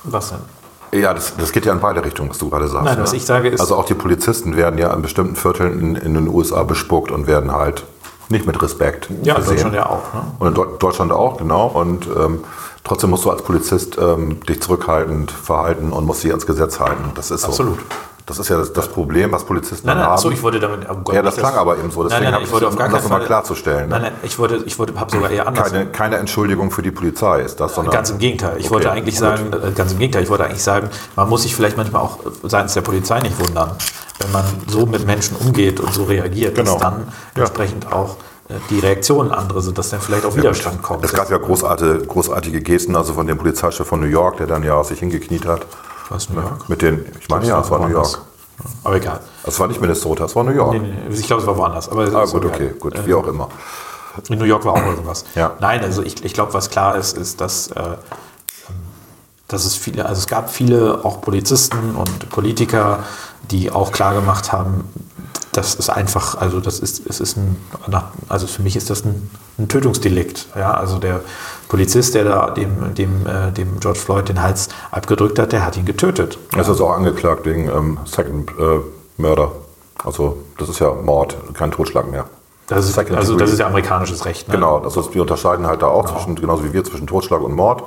Was 0.06 0.30
denn? 0.32 1.00
Ja, 1.02 1.14
das, 1.14 1.34
das 1.38 1.52
geht 1.52 1.66
ja 1.68 1.74
in 1.74 1.80
beide 1.80 2.04
Richtungen, 2.04 2.32
was 2.32 2.40
du 2.40 2.50
gerade 2.50 2.68
sagst. 2.68 2.86
Nein, 2.86 2.98
ne? 2.98 3.04
was 3.04 3.14
ich 3.14 3.24
sage 3.24 3.50
ist- 3.50 3.60
Also 3.62 3.76
auch 3.76 3.86
die 3.86 3.94
Polizisten 3.94 4.56
werden 4.58 4.80
ja 4.80 4.92
in 4.94 5.04
bestimmten 5.04 5.36
Vierteln 5.36 5.80
in, 5.80 5.96
in 5.96 6.14
den 6.16 6.28
USA 6.28 6.64
bespuckt 6.64 7.12
und 7.12 7.28
werden 7.28 7.52
halt 7.52 7.84
nicht 8.30 8.48
mit 8.48 8.60
Respekt 8.62 9.10
Ja, 9.24 9.36
in. 9.38 9.46
Deutschland 9.46 9.76
ja 9.76 9.86
auch. 9.88 10.14
Ne? 10.14 10.22
Und 10.40 10.48
in 10.48 10.54
Deu- 10.56 10.78
Deutschland 10.80 11.12
auch, 11.12 11.38
genau. 11.38 11.68
Und 11.68 12.08
ähm, 12.08 12.44
trotzdem 12.90 13.10
musst 13.12 13.24
du 13.24 13.30
als 13.32 13.42
Polizist 13.44 13.98
ähm, 13.98 14.42
dich 14.42 14.62
zurückhaltend 14.62 15.32
verhalten 15.32 15.94
und 15.94 16.06
musst 16.06 16.24
dich 16.24 16.32
ans 16.32 16.46
Gesetz 16.46 16.80
halten. 16.82 17.12
Das 17.16 17.32
ist 17.32 17.42
so. 17.42 17.48
Absolut. 17.48 17.80
Das 18.26 18.38
ist 18.38 18.48
ja 18.48 18.60
das, 18.60 18.72
das 18.74 18.88
Problem, 18.90 19.32
was 19.32 19.44
Polizisten 19.44 19.88
Nein, 19.88 19.98
nein, 19.98 20.06
haben. 20.06 20.14
achso, 20.14 20.30
ich 20.30 20.44
wollte 20.44 20.60
damit. 20.60 20.82
oh 20.88 20.94
Gott, 21.04 21.16
Ja, 21.16 21.24
das 21.24 21.36
klang 21.38 21.56
aber 21.56 21.80
eben 21.80 21.90
so, 21.90 22.04
deswegen 22.04 22.26
nein, 22.26 22.34
nein, 22.34 22.44
ich 22.44 22.52
wollte 22.52 22.68
auf 22.68 22.76
gar 22.76 22.88
das 22.88 22.94
keinen 22.94 23.04
nochmal 23.04 23.20
Fall. 23.22 23.26
klarzustellen, 23.28 23.90
ne? 23.90 23.96
Nein, 23.96 24.02
nein, 24.04 24.12
ich 24.22 24.38
wollte, 24.38 24.58
ich 24.68 24.78
wollte, 24.78 25.00
habe 25.00 25.10
sogar 25.12 25.32
eher 25.32 25.48
anders. 25.48 25.72
keine, 25.72 25.88
keine 25.88 26.18
Entschuldigung 26.18 26.70
für 26.70 26.84
die 26.84 26.92
Polizei 26.92 27.42
ist 27.42 27.60
das, 27.60 27.74
sondern 27.74 27.92
Ganz 27.92 28.12
im 28.12 28.20
Gegenteil. 28.20 28.58
Ich 28.60 28.66
Okay, 28.66 28.74
wollte 28.76 28.92
eigentlich 28.92 29.16
gut. 29.16 29.24
sagen, 29.24 29.52
äh, 29.52 29.72
ganz 29.72 29.94
im 29.94 29.98
Gegenteil, 29.98 30.22
ich 30.22 30.30
wollte 30.30 30.44
eigentlich 30.46 30.62
sagen, 30.62 30.90
man 31.16 31.28
muss 31.28 31.42
sich 31.42 31.56
vielleicht 31.56 31.76
manchmal 31.78 32.04
auch 32.04 32.20
äh, 32.24 32.30
seitens 32.44 32.76
der 32.76 32.82
Polizei 32.82 33.20
nicht 33.20 33.40
wundern, 33.40 33.72
wenn 34.20 34.32
man 34.32 34.46
so 34.68 34.86
mit 34.86 35.08
Menschen 35.08 35.36
umgeht 35.38 35.80
und 35.80 35.92
so 35.92 36.04
reagiert, 36.04 36.54
Genau. 36.54 36.74
dass 36.74 36.82
dann 36.82 37.08
Ja. 37.36 37.46
entsprechend 37.46 37.92
auch 37.92 38.18
die 38.70 38.80
Reaktionen 38.80 39.32
andere 39.32 39.62
sind, 39.62 39.78
dass 39.78 39.90
dann 39.90 40.02
vielleicht 40.02 40.26
auch 40.26 40.36
Widerstand 40.36 40.82
kommt. 40.82 41.06
Es 41.06 41.14
gab 41.14 41.30
ja 41.30 41.38
großartige, 41.38 42.00
großartige 42.06 42.62
Gesten, 42.62 42.96
also 42.96 43.14
von 43.14 43.28
dem 43.28 43.38
Polizeichef 43.38 43.88
von 43.88 44.00
New 44.00 44.08
York, 44.08 44.38
der 44.38 44.48
dann 44.48 44.64
ja 44.64 44.84
sich 44.84 45.00
hingekniet 45.00 45.46
hat. 45.46 45.68
Was, 46.10 46.30
New 46.30 46.42
York? 46.42 46.68
Mit 46.68 46.82
den, 46.82 47.06
ich 47.20 47.30
meine, 47.30 47.46
ja, 47.46 47.62
es 47.62 47.70
war 47.70 47.80
New. 47.80 47.90
York. 47.90 48.22
Aber 48.84 48.96
egal. 48.96 49.20
Es 49.44 49.60
war 49.60 49.68
nicht 49.68 49.80
Minnesota, 49.80 50.26
es 50.26 50.36
war 50.36 50.44
New 50.44 50.52
York. 50.52 50.74
Nee, 50.74 50.80
nee, 50.80 51.16
ich 51.16 51.28
glaube, 51.28 51.42
es 51.42 51.48
war 51.48 51.56
woanders. 51.58 51.90
Aber 51.90 52.04
es 52.04 52.14
Ah, 52.14 52.26
gut, 52.26 52.46
okay, 52.46 52.72
gut, 52.80 52.96
Äh, 52.96 53.06
wie 53.06 53.14
auch 53.14 53.28
immer. 53.28 53.50
In 54.28 54.40
New 54.40 54.46
York 54.46 54.66
war 54.66 54.74
auch 54.74 54.86
irgendwas. 54.86 55.26
Ja. 55.36 55.54
Nein, 55.60 55.84
also 55.84 56.02
ich, 56.02 56.26
ich 56.26 56.34
glaube, 56.34 56.54
was 56.54 56.70
klar 56.72 56.96
ist, 56.96 57.18
ist, 57.18 57.40
dass, 57.40 57.68
äh, 57.68 57.82
dass 59.48 59.66
es 59.66 59.76
viele, 59.76 60.08
also 60.08 60.20
es 60.20 60.28
gab 60.28 60.50
viele 60.50 61.06
auch 61.06 61.22
Polizisten 61.22 61.96
und 61.96 62.30
Politiker, 62.30 63.04
die 63.52 63.72
auch 63.72 63.92
klar 63.92 64.14
gemacht 64.14 64.52
haben, 64.52 64.90
das 65.60 65.76
ist 65.76 65.90
einfach, 65.90 66.36
also 66.36 66.62
das 66.62 66.80
ist, 66.80 67.06
es 67.06 67.20
ist 67.20 67.36
ein, 67.36 67.58
also 68.30 68.48
für 68.48 68.62
mich 68.62 68.78
ist 68.78 68.90
das 68.90 69.04
ein, 69.04 69.30
ein 69.58 69.68
Tötungsdelikt. 69.68 70.48
Ja, 70.56 70.74
also 70.74 71.00
der 71.00 71.20
Polizist, 71.68 72.16
der 72.16 72.24
da 72.24 72.52
dem, 72.52 72.96
dem, 72.96 73.28
äh, 73.28 73.52
dem 73.52 73.78
George 73.82 74.00
Floyd 74.00 74.30
den 74.30 74.42
Hals 74.42 74.70
abgedrückt 74.90 75.38
hat, 75.38 75.52
der 75.52 75.66
hat 75.66 75.76
ihn 75.76 75.84
getötet. 75.84 76.40
Es 76.58 76.70
ist 76.70 76.80
auch 76.80 76.92
angeklagt 76.92 77.46
wegen 77.46 77.68
ähm, 77.68 77.98
Second 78.06 78.52
äh, 78.52 78.80
Murder. 79.18 79.52
Also 80.02 80.38
das 80.58 80.70
ist 80.70 80.80
ja 80.80 80.94
Mord, 80.94 81.36
kein 81.54 81.72
Totschlag 81.72 82.10
mehr. 82.10 82.24
Das 82.68 82.86
ist, 82.86 82.94
Second 82.94 83.18
also 83.18 83.36
das 83.36 83.52
ist 83.52 83.60
ja 83.60 83.68
amerikanisches 83.68 84.24
Recht. 84.24 84.48
Ne? 84.48 84.54
Genau, 84.54 84.78
also 84.78 85.14
wir 85.14 85.22
unterscheiden 85.24 85.68
halt 85.68 85.82
da 85.82 85.88
auch 85.88 86.10
zwischen, 86.10 86.36
genauso 86.36 86.64
wie 86.64 86.72
wir, 86.72 86.86
zwischen 86.86 87.06
Totschlag 87.06 87.42
und 87.42 87.54
Mord. 87.54 87.84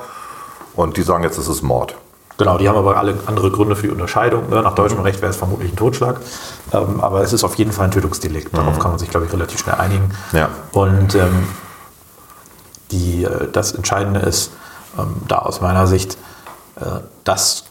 Und 0.74 0.98
die 0.98 1.02
sagen 1.02 1.24
jetzt, 1.24 1.38
es 1.38 1.48
ist 1.48 1.62
Mord. 1.62 1.94
Genau, 2.38 2.58
die 2.58 2.68
haben 2.68 2.78
aber 2.78 2.96
alle 2.96 3.14
andere 3.26 3.50
Gründe 3.50 3.76
für 3.76 3.86
die 3.86 3.92
Unterscheidung. 3.92 4.48
Ne? 4.48 4.62
Nach 4.62 4.74
deutschem 4.74 5.00
Recht 5.00 5.20
wäre 5.20 5.30
es 5.30 5.36
vermutlich 5.36 5.72
ein 5.72 5.76
Totschlag. 5.76 6.20
Ähm, 6.72 7.00
aber 7.00 7.22
es 7.22 7.32
ist 7.32 7.44
auf 7.44 7.54
jeden 7.56 7.72
Fall 7.72 7.86
ein 7.86 7.90
Tötungsdelikt. 7.90 8.56
Darauf 8.56 8.78
kann 8.78 8.92
man 8.92 8.98
sich, 8.98 9.10
glaube 9.10 9.26
ich, 9.26 9.32
relativ 9.32 9.60
schnell 9.60 9.76
einigen. 9.76 10.10
Ja. 10.32 10.48
Und 10.72 11.14
ähm, 11.14 11.46
die, 12.90 13.24
äh, 13.24 13.48
das 13.52 13.72
Entscheidende 13.72 14.20
ist, 14.20 14.52
ähm, 14.98 15.16
da 15.28 15.38
aus 15.38 15.60
meiner 15.60 15.86
Sicht, 15.86 16.16
äh, 16.76 17.00
dass 17.24 17.64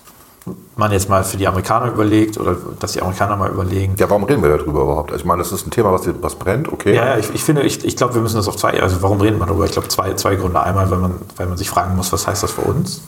man 0.75 0.91
jetzt 0.91 1.09
mal 1.09 1.23
für 1.23 1.37
die 1.37 1.47
Amerikaner 1.47 1.91
überlegt 1.91 2.37
oder 2.39 2.55
dass 2.79 2.93
die 2.93 3.01
Amerikaner 3.01 3.35
mal 3.35 3.49
überlegen, 3.49 3.95
Ja, 3.97 4.09
warum 4.09 4.23
reden 4.23 4.41
wir 4.41 4.57
darüber 4.57 4.81
überhaupt? 4.81 5.11
Ich 5.11 5.23
meine, 5.23 5.43
das 5.43 5.51
ist 5.51 5.67
ein 5.67 5.71
Thema, 5.71 5.91
was, 5.91 6.01
was 6.21 6.35
brennt, 6.35 6.71
okay. 6.71 6.95
ja, 6.95 7.05
ja, 7.05 7.17
ich, 7.17 7.33
ich 7.33 7.43
finde, 7.43 7.61
ich, 7.61 7.85
ich 7.85 7.95
glaube, 7.95 8.15
wir 8.15 8.21
müssen 8.21 8.37
das 8.37 8.47
auf 8.47 8.55
zwei, 8.57 8.81
also 8.81 9.01
warum 9.01 9.21
reden 9.21 9.37
wir 9.37 9.45
darüber? 9.45 9.65
Ich 9.65 9.71
glaube, 9.71 9.87
zwei, 9.89 10.13
zwei 10.15 10.35
Gründe. 10.35 10.59
Einmal, 10.61 10.89
weil 10.89 10.97
man, 10.97 11.15
weil 11.37 11.47
man 11.47 11.57
sich 11.57 11.69
fragen 11.69 11.95
muss, 11.95 12.11
was 12.11 12.25
heißt 12.25 12.41
das 12.41 12.51
für 12.51 12.61
uns? 12.61 13.01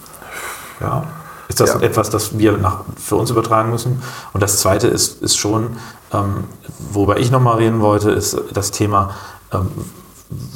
Ja. 0.80 1.04
Ist 1.54 1.60
das 1.60 1.74
Ja. 1.76 1.82
etwas, 1.82 2.10
das 2.10 2.40
wir 2.40 2.58
nach, 2.58 2.80
für 2.98 3.16
uns 3.16 3.30
übertragen 3.30 3.70
müssen? 3.70 4.02
Und 4.34 4.42
das 4.42 4.58
zweite 4.58 4.88
ist, 4.88 5.22
ist 5.22 5.38
schon, 5.38 5.78
ähm, 6.12 6.46
worüber 6.92 7.20
ich 7.20 7.30
nochmal 7.30 7.58
reden 7.58 7.80
wollte, 7.80 8.10
ist 8.10 8.36
das 8.52 8.72
Thema, 8.72 9.12
ähm, 9.52 9.68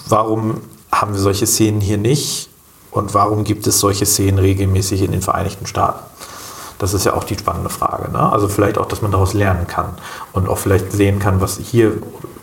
warum 0.10 0.62
haben 0.92 1.14
wir 1.14 1.20
solche 1.22 1.46
Szenen 1.46 1.82
hier 1.82 2.00
nicht 2.00 2.50
und 2.90 3.14
warum 3.14 3.44
gibt 3.44 3.68
es 3.68 3.80
solche 3.80 4.08
Szenen 4.08 4.40
regelmäßig 4.40 5.04
in 5.04 5.12
den 5.12 5.22
Vereinigten 5.22 5.68
Staaten? 5.68 6.00
Das 6.80 6.96
ist 6.96 7.06
ja 7.06 7.14
auch 7.14 7.24
die 7.24 7.38
spannende 7.38 7.70
Frage. 7.70 8.12
Ne? 8.12 8.32
Also 8.32 8.48
vielleicht 8.48 8.80
auch, 8.80 8.88
dass 8.88 9.04
man 9.04 9.12
daraus 9.12 9.34
lernen 9.34 9.68
kann 9.68 9.90
und 10.34 10.50
auch 10.50 10.58
vielleicht 10.58 10.92
sehen 10.92 11.20
kann, 11.20 11.42
was 11.42 11.58
hier 11.58 11.94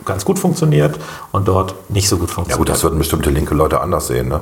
ganz 0.05 0.23
gut 0.23 0.39
funktioniert 0.39 0.97
und 1.33 1.47
dort 1.49 1.75
nicht 1.89 2.07
so 2.07 2.17
gut 2.17 2.29
Ja 2.29 2.35
funktioniert. 2.35 2.57
gut, 2.59 2.69
das 2.69 2.83
würden 2.83 2.99
bestimmte 2.99 3.29
linke 3.31 3.53
Leute 3.53 3.81
anders 3.81 4.07
sehen. 4.07 4.29
Ne? 4.29 4.39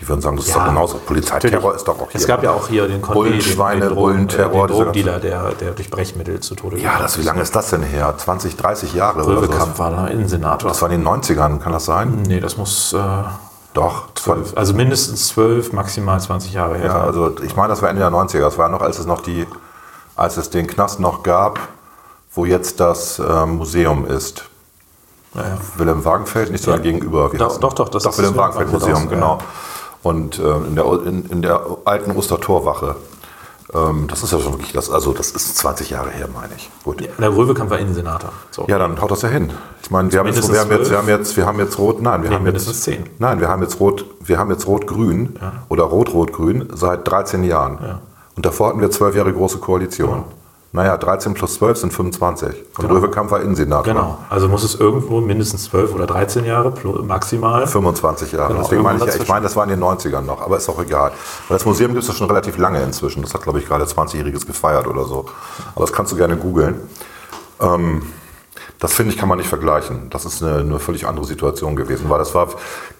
Die 0.00 0.08
würden 0.08 0.20
sagen, 0.22 0.36
das 0.36 0.46
ist 0.46 0.54
Ja, 0.54 0.60
doch 0.60 0.68
genauso. 0.68 0.98
Polizeiterror 0.98 1.74
ist 1.74 1.86
doch 1.86 2.00
auch 2.00 2.10
hier. 2.10 2.20
Es 2.20 2.26
gab 2.26 2.42
ja 2.42 2.52
auch 2.52 2.68
hier 2.68 2.88
den 2.88 3.02
Conde, 3.02 3.20
Bullenschweine, 3.20 3.80
den, 3.80 3.88
den, 3.90 3.94
Bullenterror, 3.96 4.64
äh, 4.64 4.68
den 4.68 4.76
Drogendealer, 4.76 5.20
der, 5.20 5.50
der 5.52 5.70
durch 5.72 5.90
Brechmittel 5.90 6.40
zu 6.40 6.54
Tode 6.54 6.78
ja, 6.78 6.98
das, 6.98 7.18
wie 7.18 7.22
lange 7.22 7.42
ist 7.42 7.54
das 7.54 7.70
denn 7.70 7.82
her? 7.82 8.14
20, 8.16 8.56
30 8.56 8.94
Jahre 8.94 9.16
oder 9.16 9.24
so? 9.24 9.30
Röwekamp 9.32 9.78
war 9.78 9.90
da 9.90 10.06
Innensenator. 10.06 10.70
Das 10.70 10.80
war 10.80 10.90
in 10.90 11.02
den 11.02 11.06
90ern, 11.08 11.58
kann 11.58 11.72
das 11.72 11.84
sein? 11.84 12.22
Nee, 12.26 12.40
das 12.40 12.56
muss 12.56 12.94
äh, 12.94 12.98
Doch. 13.74 14.08
Das 14.14 14.26
war, 14.26 14.36
zwölf, 14.36 14.56
also 14.56 14.72
mindestens 14.72 15.28
zwölf, 15.28 15.72
maximal 15.74 16.18
20 16.18 16.54
Jahre 16.54 16.76
her 16.78 16.86
ja, 16.86 17.00
also 17.02 17.36
ich 17.42 17.54
meine, 17.54 17.68
das 17.68 17.82
war 17.82 17.90
Ende 17.90 18.00
der 18.00 18.10
90er. 18.10 18.40
Das 18.40 18.56
war 18.56 18.68
noch, 18.70 18.80
als 18.80 18.98
es 18.98 19.04
noch 19.06 19.20
die, 19.20 19.46
als 20.16 20.38
es 20.38 20.48
den 20.48 20.66
Knast 20.66 20.98
noch 20.98 21.22
gab, 21.22 21.58
wo 22.34 22.46
jetzt 22.46 22.80
das 22.80 23.18
ähm, 23.18 23.56
Museum 23.58 24.06
ist. 24.06 24.44
Ja, 25.34 25.42
ja. 25.42 25.58
Wilhelm 25.76 26.04
Wagenfeld, 26.04 26.50
nicht 26.50 26.64
so 26.64 26.70
Ja. 26.72 26.78
gegenüber. 26.78 27.32
Wie 27.32 27.36
Doch, 27.38 27.52
es? 27.52 27.60
doch, 27.60 27.72
doch, 27.74 27.88
das 27.88 28.02
Doch, 28.02 28.10
ist 28.12 28.18
Wilhelm 28.18 28.34
das 28.34 28.42
Wagenfeld 28.42 28.68
Wagenfeld 28.72 28.92
Museum, 28.94 29.08
genau. 29.10 29.38
ja. 29.38 29.44
Und 30.02 30.38
ähm, 30.38 30.64
in, 30.68 30.74
der, 30.76 30.84
in, 31.06 31.26
in 31.30 31.42
der 31.42 31.60
alten 31.84 32.12
Ostertorwache. 32.12 32.96
Ähm, 33.72 34.06
das 34.08 34.22
ist 34.22 34.32
ja 34.32 34.40
schon 34.40 34.52
wirklich, 34.54 34.72
das, 34.72 34.90
also 34.90 35.12
das 35.12 35.30
ist 35.30 35.56
20 35.58 35.90
Jahre 35.90 36.10
her, 36.10 36.28
meine 36.34 36.54
ich. 36.56 36.70
Gut. 36.82 37.06
Der 37.18 37.36
Röwekamp 37.36 37.70
war 37.70 37.78
Innensenator. 37.78 38.32
So. 38.50 38.64
Ja, 38.66 38.78
dann 38.78 39.00
haut 39.00 39.10
das 39.10 39.22
ja 39.22 39.28
hin. 39.28 39.50
Ich 39.82 39.90
meine, 39.90 40.10
wir 40.10 40.18
haben, 40.18 40.26
jetzt, 40.26 40.50
wir, 40.52 40.58
haben 40.58 40.70
jetzt, 40.72 40.90
wir 40.90 40.98
haben 40.98 41.08
jetzt, 41.08 41.36
wir 41.36 41.46
haben 41.46 41.58
jetzt 41.60 41.78
rot, 41.78 42.02
nein, 42.02 42.22
wir 42.22 42.30
Nee, 42.30 42.36
haben 42.36 42.46
jetzt, 42.46 42.82
zehn. 42.82 43.04
nein, 43.18 43.40
wir 43.40 43.48
haben 43.48 43.62
jetzt 43.62 43.78
rot, 43.78 44.04
wir 44.24 44.38
haben 44.38 44.50
jetzt 44.50 44.66
rot-grün 44.66 45.38
oder 45.68 45.84
rot-rot-grün 45.84 46.68
seit 46.74 47.06
13 47.08 47.44
Jahren. 47.44 48.00
Und 48.36 48.46
davor 48.46 48.68
hatten 48.70 48.80
wir 48.80 48.90
zwölf 48.90 49.14
Jahre 49.14 49.32
große 49.32 49.58
Koalition. 49.58 50.24
Naja, 50.72 50.96
13 50.96 51.34
plus 51.34 51.54
12 51.54 51.78
sind 51.78 51.92
25. 51.92 52.54
Und 52.78 52.90
Röwekamp 52.90 53.30
war 53.32 53.40
Innensenator. 53.40 53.92
Genau. 53.92 54.18
Also 54.28 54.46
muss 54.46 54.62
es 54.62 54.76
irgendwo 54.76 55.20
mindestens 55.20 55.64
12 55.64 55.94
oder 55.94 56.06
13 56.06 56.44
Jahre 56.44 56.72
maximal. 57.02 57.66
25 57.66 58.30
Jahre. 58.32 58.52
Genau, 58.52 58.62
Deswegen 58.62 58.82
meine 58.82 58.98
ich, 58.98 59.04
ja, 59.04 59.20
ich 59.20 59.28
meine, 59.28 59.42
das 59.42 59.56
war 59.56 59.64
in 59.64 59.70
den 59.70 59.82
90ern 59.82 60.20
noch, 60.20 60.40
aber 60.40 60.58
ist 60.58 60.68
auch 60.68 60.80
egal. 60.80 61.10
Weil 61.48 61.56
das 61.58 61.66
Museum 61.66 61.90
gibt 61.90 62.02
es 62.02 62.08
ja 62.08 62.14
schon 62.14 62.28
relativ 62.28 62.56
lange 62.56 62.80
inzwischen. 62.82 63.22
Das 63.22 63.34
hat, 63.34 63.42
glaube 63.42 63.58
ich, 63.58 63.66
gerade 63.66 63.84
20-Jähriges 63.84 64.46
gefeiert 64.46 64.86
oder 64.86 65.04
so. 65.04 65.26
Aber 65.74 65.84
das 65.84 65.92
kannst 65.92 66.12
du 66.12 66.16
gerne 66.16 66.36
googeln. 66.36 66.76
Ähm, 67.60 68.02
das 68.78 68.92
finde 68.94 69.12
ich, 69.12 69.18
kann 69.18 69.28
man 69.28 69.38
nicht 69.38 69.48
vergleichen. 69.48 70.08
Das 70.10 70.24
ist 70.24 70.40
eine, 70.40 70.60
eine 70.60 70.78
völlig 70.78 71.04
andere 71.06 71.26
Situation 71.26 71.74
gewesen, 71.74 72.08
weil 72.08 72.18
das 72.20 72.32
war, 72.34 72.48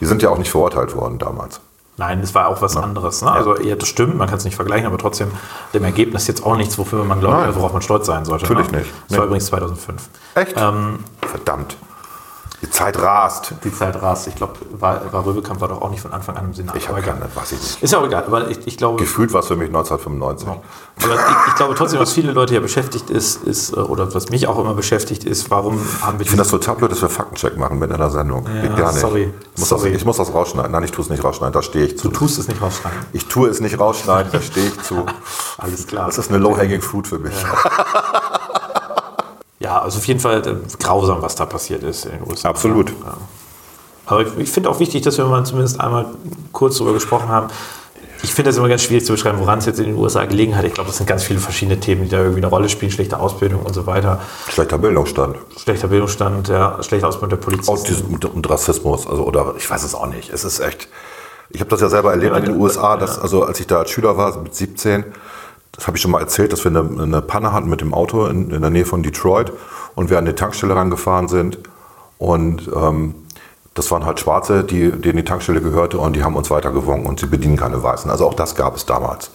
die 0.00 0.06
sind 0.06 0.22
ja 0.22 0.30
auch 0.30 0.38
nicht 0.38 0.50
verurteilt 0.50 0.96
worden 0.96 1.18
damals. 1.18 1.60
Nein, 2.00 2.20
es 2.20 2.34
war 2.34 2.48
auch 2.48 2.62
was 2.62 2.78
anderes. 2.78 3.20
Ne? 3.20 3.30
Also 3.30 3.60
ja, 3.60 3.76
das 3.76 3.86
stimmt, 3.86 4.16
man 4.16 4.26
kann 4.26 4.38
es 4.38 4.44
nicht 4.46 4.56
vergleichen, 4.56 4.86
aber 4.86 4.96
trotzdem 4.96 5.28
dem 5.74 5.84
Ergebnis 5.84 6.26
jetzt 6.28 6.42
auch 6.46 6.56
nichts, 6.56 6.78
wofür 6.78 7.04
man 7.04 7.20
glaubt, 7.20 7.36
Nein. 7.36 7.54
worauf 7.54 7.74
man 7.74 7.82
stolz 7.82 8.06
sein 8.06 8.24
sollte. 8.24 8.44
Natürlich 8.46 8.70
ne? 8.70 8.78
nicht. 8.78 8.90
Das 9.08 9.18
war 9.18 9.24
Nee. 9.24 9.26
übrigens 9.28 9.46
2005. 9.46 10.08
Echt? 10.34 10.54
Ähm, 10.56 11.00
Verdammt. 11.20 11.76
Die 12.62 12.70
Zeit 12.70 13.00
rast. 13.00 13.54
die 13.64 13.72
Zeit 13.72 14.00
rast. 14.02 14.26
Ich 14.26 14.34
glaube, 14.34 14.54
war, 14.72 15.12
war 15.12 15.24
Röwekamp 15.24 15.60
war 15.60 15.68
doch 15.68 15.80
auch 15.80 15.90
nicht 15.90 16.02
von 16.02 16.12
Anfang 16.12 16.36
an 16.36 16.46
im 16.46 16.54
Senat. 16.54 16.76
Ich 16.76 16.88
habe 16.88 17.00
keine, 17.00 17.22
weiß 17.34 17.52
ich 17.52 17.58
nicht. 17.58 17.82
Ist 17.82 17.92
ja 17.92 17.98
auch 17.98 18.06
egal, 18.06 18.24
aber 18.24 18.50
ich, 18.50 18.66
ich 18.66 18.76
glaube, 18.76 18.98
Gefühlt 18.98 19.32
war 19.32 19.40
es 19.40 19.46
für 19.46 19.56
mich 19.56 19.68
1995. 19.68 20.46
aber 20.48 21.14
ich, 21.14 21.20
ich 21.48 21.54
glaube 21.54 21.74
trotzdem, 21.74 22.00
was 22.00 22.12
viele 22.12 22.32
Leute 22.32 22.54
ja 22.54 22.60
beschäftigt 22.60 23.08
ist, 23.08 23.42
ist, 23.44 23.72
äh, 23.72 23.76
oder 23.76 24.12
was 24.14 24.28
mich 24.28 24.46
auch 24.46 24.58
immer 24.58 24.74
beschäftigt, 24.74 25.24
ist, 25.24 25.50
warum 25.50 25.80
haben 26.02 26.18
wir 26.18 26.22
Ich 26.24 26.28
finde 26.30 26.42
das 26.42 26.50
total 26.50 26.76
blöd, 26.76 26.92
dass 26.92 27.00
wir 27.00 27.08
Faktencheck 27.08 27.56
machen 27.56 27.78
mit 27.78 27.90
einer 27.92 28.10
Sendung. 28.10 28.44
Geht 28.44 28.76
gar 28.76 28.92
nicht. 28.92 29.00
sorry. 29.00 29.32
Ich 29.54 29.60
muss, 29.60 29.68
Sorry. 29.68 29.92
Das, 29.92 30.00
ich 30.00 30.04
muss 30.04 30.16
das 30.18 30.34
rausschneiden. 30.34 30.72
Nein, 30.72 30.84
ich 30.84 30.92
tue 30.92 31.04
es 31.04 31.10
nicht 31.10 31.24
rausschneiden, 31.24 31.52
da 31.52 31.62
stehe 31.62 31.86
ich 31.86 31.98
zu. 31.98 32.08
Du 32.08 32.14
tust 32.14 32.38
es 32.38 32.48
nicht 32.48 32.60
rausschreiben. 32.60 32.98
Ich 33.12 33.26
tue 33.26 33.48
es 33.48 33.60
nicht 33.60 33.78
rausschneiden, 33.78 34.32
da 34.32 34.40
stehe 34.40 34.66
ich 34.66 34.82
zu. 34.82 35.06
Alles 35.58 35.86
klar. 35.86 36.06
Das 36.06 36.18
ist 36.18 36.28
eine 36.30 36.38
low-hanging 36.38 36.82
fruit 36.82 37.06
für 37.08 37.18
mich. 37.18 37.34
Ja, 37.42 38.79
also 39.68 39.98
auf 39.98 40.06
jeden 40.06 40.20
Fall 40.20 40.46
äh, 40.46 40.54
grausam, 40.78 41.20
was 41.22 41.34
da 41.34 41.46
passiert 41.46 41.82
ist 41.82 42.06
in 42.06 42.12
den 42.12 42.28
USA. 42.28 42.48
Absolut. 42.48 42.90
Ja. 42.90 43.16
Aber 44.06 44.22
ich, 44.22 44.28
ich 44.38 44.50
finde 44.50 44.70
auch 44.70 44.80
wichtig, 44.80 45.02
dass 45.02 45.18
wir 45.18 45.24
mal 45.26 45.44
zumindest 45.44 45.80
einmal 45.80 46.06
kurz 46.52 46.78
darüber 46.78 46.94
gesprochen 46.94 47.28
haben. 47.28 47.48
Ich 48.22 48.34
finde 48.34 48.50
das 48.50 48.58
immer 48.58 48.68
ganz 48.68 48.82
schwierig 48.82 49.06
zu 49.06 49.12
beschreiben, 49.12 49.38
woran 49.38 49.60
es 49.60 49.66
jetzt 49.66 49.78
in 49.78 49.86
den 49.86 49.96
USA 49.96 50.24
gelegen 50.24 50.56
hat. 50.56 50.64
Ich 50.64 50.74
glaube, 50.74 50.90
es 50.90 50.96
sind 50.96 51.06
ganz 51.06 51.24
viele 51.24 51.38
verschiedene 51.38 51.80
Themen, 51.80 52.04
die 52.04 52.08
da 52.10 52.18
irgendwie 52.18 52.40
eine 52.40 52.48
Rolle 52.48 52.68
spielen. 52.68 52.90
Schlechte 52.90 53.18
Ausbildung 53.18 53.62
und 53.62 53.72
so 53.72 53.86
weiter. 53.86 54.20
Schlechter 54.48 54.78
Bildungsstand. 54.78 55.36
Schlechter 55.56 55.88
Bildungsstand, 55.88 56.48
ja, 56.48 56.82
schlechte 56.82 57.06
Ausbildung 57.06 57.38
der 57.38 57.44
Polizisten. 57.44 57.70
Autismus 57.70 58.10
und, 58.10 58.24
und 58.24 58.50
Rassismus. 58.50 59.06
Also, 59.06 59.24
oder 59.24 59.54
ich 59.56 59.70
weiß 59.70 59.84
es 59.84 59.94
auch 59.94 60.06
nicht. 60.06 60.30
Es 60.30 60.44
ist 60.44 60.60
echt. 60.60 60.88
Ich 61.50 61.60
habe 61.60 61.70
das 61.70 61.80
ja 61.80 61.88
selber 61.88 62.10
erlebt 62.10 62.32
Ja, 62.32 62.38
in 62.38 62.44
den 62.44 62.56
USA, 62.60 62.96
dass, 62.96 63.18
also 63.18 63.44
als 63.44 63.58
ich 63.58 63.66
da 63.66 63.80
als 63.80 63.90
Schüler 63.90 64.16
war, 64.16 64.38
mit 64.38 64.54
17, 64.54 65.04
das 65.72 65.86
habe 65.86 65.96
ich 65.96 66.02
schon 66.02 66.10
mal 66.10 66.20
erzählt, 66.20 66.52
dass 66.52 66.64
wir 66.64 66.70
eine, 66.70 67.02
eine 67.02 67.22
Panne 67.22 67.52
hatten 67.52 67.68
mit 67.68 67.80
dem 67.80 67.94
Auto 67.94 68.26
in, 68.26 68.50
in 68.50 68.60
der 68.60 68.70
Nähe 68.70 68.84
von 68.84 69.02
Detroit 69.02 69.52
und 69.94 70.10
wir 70.10 70.18
an 70.18 70.24
die 70.24 70.32
Tankstelle 70.32 70.74
rangefahren 70.74 71.28
sind. 71.28 71.58
Und 72.18 72.68
ähm, 72.74 73.14
das 73.74 73.90
waren 73.90 74.04
halt 74.04 74.20
Schwarze, 74.20 74.64
die, 74.64 74.90
denen 74.90 75.18
die 75.18 75.24
Tankstelle 75.24 75.60
gehörte 75.60 75.98
und 75.98 76.14
die 76.16 76.24
haben 76.24 76.36
uns 76.36 76.50
weitergewunken 76.50 77.06
und 77.06 77.20
sie 77.20 77.26
bedienen 77.26 77.56
keine 77.56 77.82
Weißen. 77.82 78.10
Also 78.10 78.26
auch 78.26 78.34
das 78.34 78.54
gab 78.54 78.76
es 78.76 78.84
damals. 78.84 79.30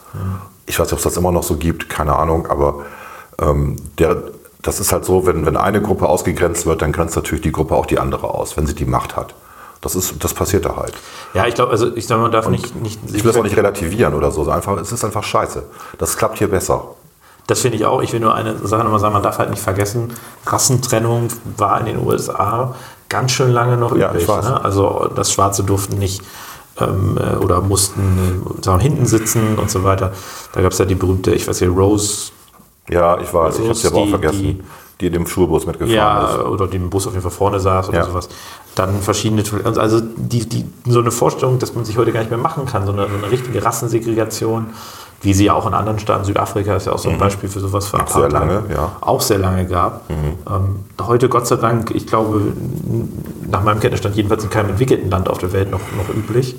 Ich 0.65 0.79
weiß 0.79 0.87
nicht, 0.87 0.93
ob 0.93 0.99
es 0.99 1.03
das 1.03 1.17
immer 1.17 1.31
noch 1.31 1.43
so 1.43 1.55
gibt, 1.55 1.89
keine 1.89 2.15
Ahnung, 2.15 2.47
aber 2.47 2.85
ähm, 3.39 3.77
der, 3.97 4.23
das 4.61 4.79
ist 4.79 4.91
halt 4.91 5.05
so, 5.05 5.25
wenn, 5.25 5.45
wenn 5.45 5.57
eine 5.57 5.81
Gruppe 5.81 6.07
ausgegrenzt 6.07 6.65
wird, 6.65 6.81
dann 6.81 6.91
grenzt 6.91 7.15
natürlich 7.15 7.43
die 7.43 7.51
Gruppe 7.51 7.75
auch 7.75 7.85
die 7.85 7.97
andere 7.97 8.33
aus, 8.33 8.57
wenn 8.57 8.67
sie 8.67 8.75
die 8.75 8.85
Macht 8.85 9.15
hat. 9.15 9.35
Das, 9.85 9.93
ist, 9.93 10.15
das 10.23 10.33
passiert 10.33 10.65
da 10.65 10.75
halt. 10.77 10.93
Ja, 11.35 11.45
ich 11.45 11.53
glaube, 11.53 11.71
also 11.71 11.95
ich 11.95 12.07
sage, 12.07 12.19
man 12.19 12.31
darf 12.31 12.49
nicht, 12.49 12.75
nicht. 12.81 12.99
Ich 13.05 13.23
will 13.23 13.31
das 13.31 13.37
auch 13.37 13.43
nicht 13.43 13.55
relativieren 13.55 14.15
oder 14.15 14.31
so. 14.31 14.49
Einfach, 14.49 14.77
es 14.77 14.91
ist 14.91 15.05
einfach 15.05 15.23
scheiße. 15.23 15.61
Das 15.99 16.17
klappt 16.17 16.39
hier 16.39 16.49
besser. 16.49 16.95
Das 17.45 17.59
finde 17.59 17.77
ich 17.77 17.85
auch. 17.85 18.01
Ich 18.01 18.11
will 18.11 18.19
nur 18.19 18.33
eine 18.33 18.57
Sache 18.67 18.83
nochmal 18.83 18.99
sagen, 18.99 19.13
man 19.13 19.21
darf 19.21 19.37
halt 19.37 19.51
nicht 19.51 19.61
vergessen, 19.61 20.11
Rassentrennung 20.47 21.27
war 21.57 21.79
in 21.81 21.85
den 21.85 22.03
USA 22.03 22.73
ganz 23.09 23.31
schön 23.33 23.51
lange 23.51 23.77
noch 23.77 23.95
Ja, 23.95 24.09
üblich. 24.09 24.25
Ne? 24.27 24.59
Also 24.63 25.11
das 25.15 25.31
Schwarze 25.31 25.63
durften 25.63 25.99
nicht 25.99 26.23
ähm, 26.79 27.19
äh, 27.21 27.35
oder 27.35 27.61
mussten 27.61 28.41
sagen, 28.63 28.79
hinten 28.79 29.05
sitzen 29.05 29.59
und 29.59 29.69
so 29.69 29.83
weiter. 29.83 30.13
Da 30.53 30.61
gab 30.63 30.71
es 30.71 30.79
ja 30.79 30.85
die 30.85 30.95
berühmte, 30.95 31.31
ich 31.35 31.47
weiß 31.47 31.61
nicht, 31.61 31.69
Rose, 31.69 32.31
Ja, 32.89 33.19
ich 33.21 33.31
weiß. 33.31 33.59
Ich 33.59 33.65
habe 33.65 33.75
sie 33.75 33.87
aber 33.87 33.97
auch 33.97 34.09
vergessen. 34.09 34.39
die- 34.41 34.63
Die, 35.01 35.09
dem 35.09 35.27
Schulbus 35.27 35.65
mitgefahren 35.65 35.93
ja, 35.95 36.25
ist. 36.25 36.39
oder 36.45 36.67
die 36.67 36.77
im 36.77 36.89
Bus 36.89 37.05
auf 37.05 37.13
jeden 37.13 37.23
Fall 37.23 37.31
vorne 37.31 37.59
saß 37.59 37.89
oder 37.89 37.97
Ja. 37.99 38.05
sowas. 38.05 38.29
Dann 38.75 39.01
verschiedene, 39.01 39.43
also 39.77 40.01
die, 40.01 40.47
die, 40.47 40.65
so 40.87 40.99
eine 40.99 41.11
Vorstellung, 41.11 41.59
dass 41.59 41.75
man 41.75 41.83
sich 41.85 41.97
heute 41.97 42.11
gar 42.13 42.19
nicht 42.21 42.29
mehr 42.29 42.39
machen 42.39 42.65
kann, 42.65 42.85
so 42.85 42.93
eine, 42.93 43.07
so 43.07 43.15
eine 43.15 43.29
richtige 43.31 43.63
Rassensegregation, 43.63 44.67
wie 45.21 45.33
sie 45.33 45.45
ja 45.45 45.53
auch 45.53 45.65
in 45.67 45.73
anderen 45.73 45.99
Staaten, 45.99 46.23
Südafrika 46.23 46.75
ist 46.75 46.85
ja 46.85 46.93
auch 46.93 46.99
so 46.99 47.09
ein 47.09 47.17
Beispiel 47.17 47.49
für 47.49 47.59
sowas 47.59 47.87
für 47.87 47.97
Mhm. 47.97 48.07
Sehr 48.07 48.29
lange, 48.29 48.53
ja. 48.73 48.81
Mhm. 48.87 48.89
auch 49.01 49.21
sehr 49.21 49.37
lange 49.39 49.65
gab. 49.65 50.09
Ähm, 50.09 50.79
heute 51.01 51.29
Gott 51.29 51.47
sei 51.47 51.55
Dank, 51.57 51.91
ich 51.91 52.05
glaube, 52.07 52.53
nach 53.49 53.63
meinem 53.63 53.79
Kenntnisstand 53.79 54.15
jedenfalls 54.15 54.43
in 54.43 54.49
keinem 54.49 54.71
entwickelten 54.71 55.09
Land 55.09 55.29
auf 55.29 55.39
der 55.39 55.51
Welt 55.53 55.71
noch, 55.71 55.79
noch 55.97 56.13
üblich. 56.15 56.55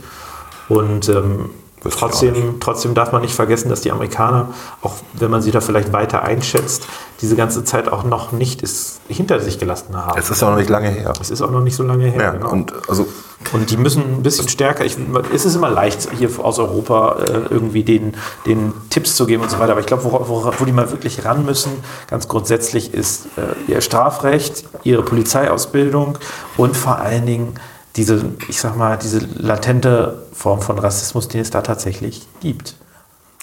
Und 0.68 1.08
ähm, 1.08 1.50
trotzdem, 1.90 2.60
trotzdem 2.60 2.94
darf 2.94 3.12
man 3.12 3.22
nicht 3.22 3.34
vergessen, 3.34 3.68
dass 3.68 3.80
die 3.80 3.92
Amerikaner, 3.92 4.54
auch 4.82 4.94
wenn 5.14 5.30
man 5.30 5.42
sie 5.42 5.50
da 5.50 5.60
vielleicht 5.60 5.92
weiter 5.92 6.22
einschätzt, 6.22 6.86
diese 7.20 7.36
ganze 7.36 7.64
Zeit 7.64 7.88
auch 7.88 8.04
noch 8.04 8.32
nicht 8.32 8.62
ist, 8.62 9.00
hinter 9.08 9.40
sich 9.40 9.58
gelassen 9.58 9.96
haben. 9.96 10.18
Es 10.18 10.30
ist 10.30 10.42
ja 10.42 10.50
noch 10.50 10.58
nicht 10.58 10.70
lange 10.70 10.88
her. 10.88 11.12
Es 11.20 11.30
ist 11.30 11.42
auch 11.42 11.50
noch 11.50 11.62
nicht 11.62 11.76
so 11.76 11.82
lange 11.82 12.06
her. 12.06 12.22
Ja, 12.22 12.30
genau. 12.32 12.50
und 12.50 12.72
also 12.88 13.06
Und 13.52 13.70
die 13.70 13.76
müssen 13.76 14.02
ein 14.02 14.22
bisschen 14.22 14.48
stärker. 14.48 14.84
Ich, 14.84 14.96
es 15.32 15.44
ist 15.44 15.54
immer 15.54 15.70
leicht, 15.70 16.08
hier 16.18 16.30
aus 16.42 16.58
Europa 16.58 17.18
äh, 17.20 17.32
irgendwie 17.50 17.84
den, 17.84 18.14
den 18.44 18.72
Tipps 18.90 19.16
zu 19.16 19.26
geben 19.26 19.42
und 19.42 19.50
so 19.50 19.58
weiter. 19.58 19.72
Aber 19.72 19.80
ich 19.80 19.86
glaube, 19.86 20.04
wo, 20.04 20.12
wo, 20.12 20.52
wo 20.58 20.64
die 20.64 20.72
mal 20.72 20.90
wirklich 20.90 21.24
ran 21.24 21.44
müssen, 21.44 21.72
ganz 22.08 22.28
grundsätzlich, 22.28 22.92
ist 22.92 23.26
äh, 23.36 23.70
ihr 23.70 23.80
Strafrecht, 23.80 24.64
ihre 24.82 25.02
Polizeiausbildung 25.02 26.18
und 26.56 26.76
vor 26.76 26.98
allen 26.98 27.26
Dingen 27.26 27.54
diese, 27.96 28.24
ich 28.48 28.60
sag 28.60 28.76
mal, 28.76 28.98
diese 28.98 29.20
latente 29.36 30.22
Form 30.32 30.60
von 30.60 30.78
Rassismus, 30.78 31.28
den 31.28 31.40
es 31.40 31.50
da 31.50 31.62
tatsächlich 31.62 32.26
gibt. 32.40 32.74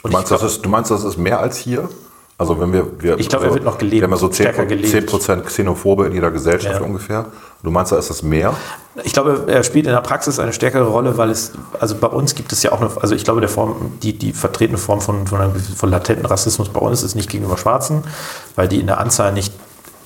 du 0.03 0.09
meinst, 0.09 0.31
das 0.31 0.43
ist, 0.43 0.63
du 0.63 0.69
meinst, 0.69 0.91
das 0.91 1.03
ist 1.03 1.17
mehr 1.17 1.39
als 1.39 1.57
hier? 1.57 1.89
Also 2.37 2.59
wenn 2.59 2.73
wir, 2.73 2.87
wir 2.99 3.19
Ich 3.19 3.29
glaube, 3.29 3.45
er 3.45 3.49
so, 3.49 3.55
wird 3.55 3.63
noch 3.63 3.77
gelebt, 3.77 4.01
Wir 4.01 4.03
haben 4.03 4.11
ja 4.11 4.17
so 4.17 4.27
10%, 4.27 4.33
stärker 4.33 4.65
gelebt. 4.65 5.09
10 5.09 5.43
Xenophobe 5.45 6.07
in 6.07 6.13
jeder 6.13 6.31
Gesellschaft 6.31 6.79
Ja. 6.79 6.85
ungefähr. 6.85 7.27
Du 7.61 7.69
meinst, 7.71 7.91
da 7.91 7.97
ist 7.97 8.09
das 8.09 8.23
mehr? 8.23 8.53
Ich 9.03 9.13
glaube, 9.13 9.45
er 9.47 9.63
spielt 9.63 9.85
in 9.85 9.93
der 9.93 10.01
Praxis 10.01 10.39
eine 10.39 10.51
stärkere 10.51 10.87
Rolle, 10.87 11.17
weil 11.17 11.29
es, 11.29 11.53
also 11.79 11.95
bei 11.95 12.07
uns 12.07 12.35
gibt 12.35 12.51
es 12.51 12.63
ja 12.63 12.71
auch 12.71 12.81
eine, 12.81 12.89
also 12.99 13.15
ich 13.15 13.23
glaube, 13.23 13.39
der 13.39 13.49
Form, 13.49 13.93
die, 14.01 14.17
die 14.17 14.33
vertretene 14.33 14.77
Form 14.77 14.99
von, 14.99 15.27
von, 15.27 15.55
von 15.55 15.89
latenten 15.89 16.25
Rassismus 16.25 16.69
bei 16.69 16.79
uns 16.81 17.03
ist 17.03 17.15
nicht 17.15 17.29
gegenüber 17.29 17.57
Schwarzen, 17.57 18.03
weil 18.55 18.67
die 18.67 18.79
in 18.79 18.87
der 18.87 18.99
Anzahl 18.99 19.31
nicht 19.31 19.53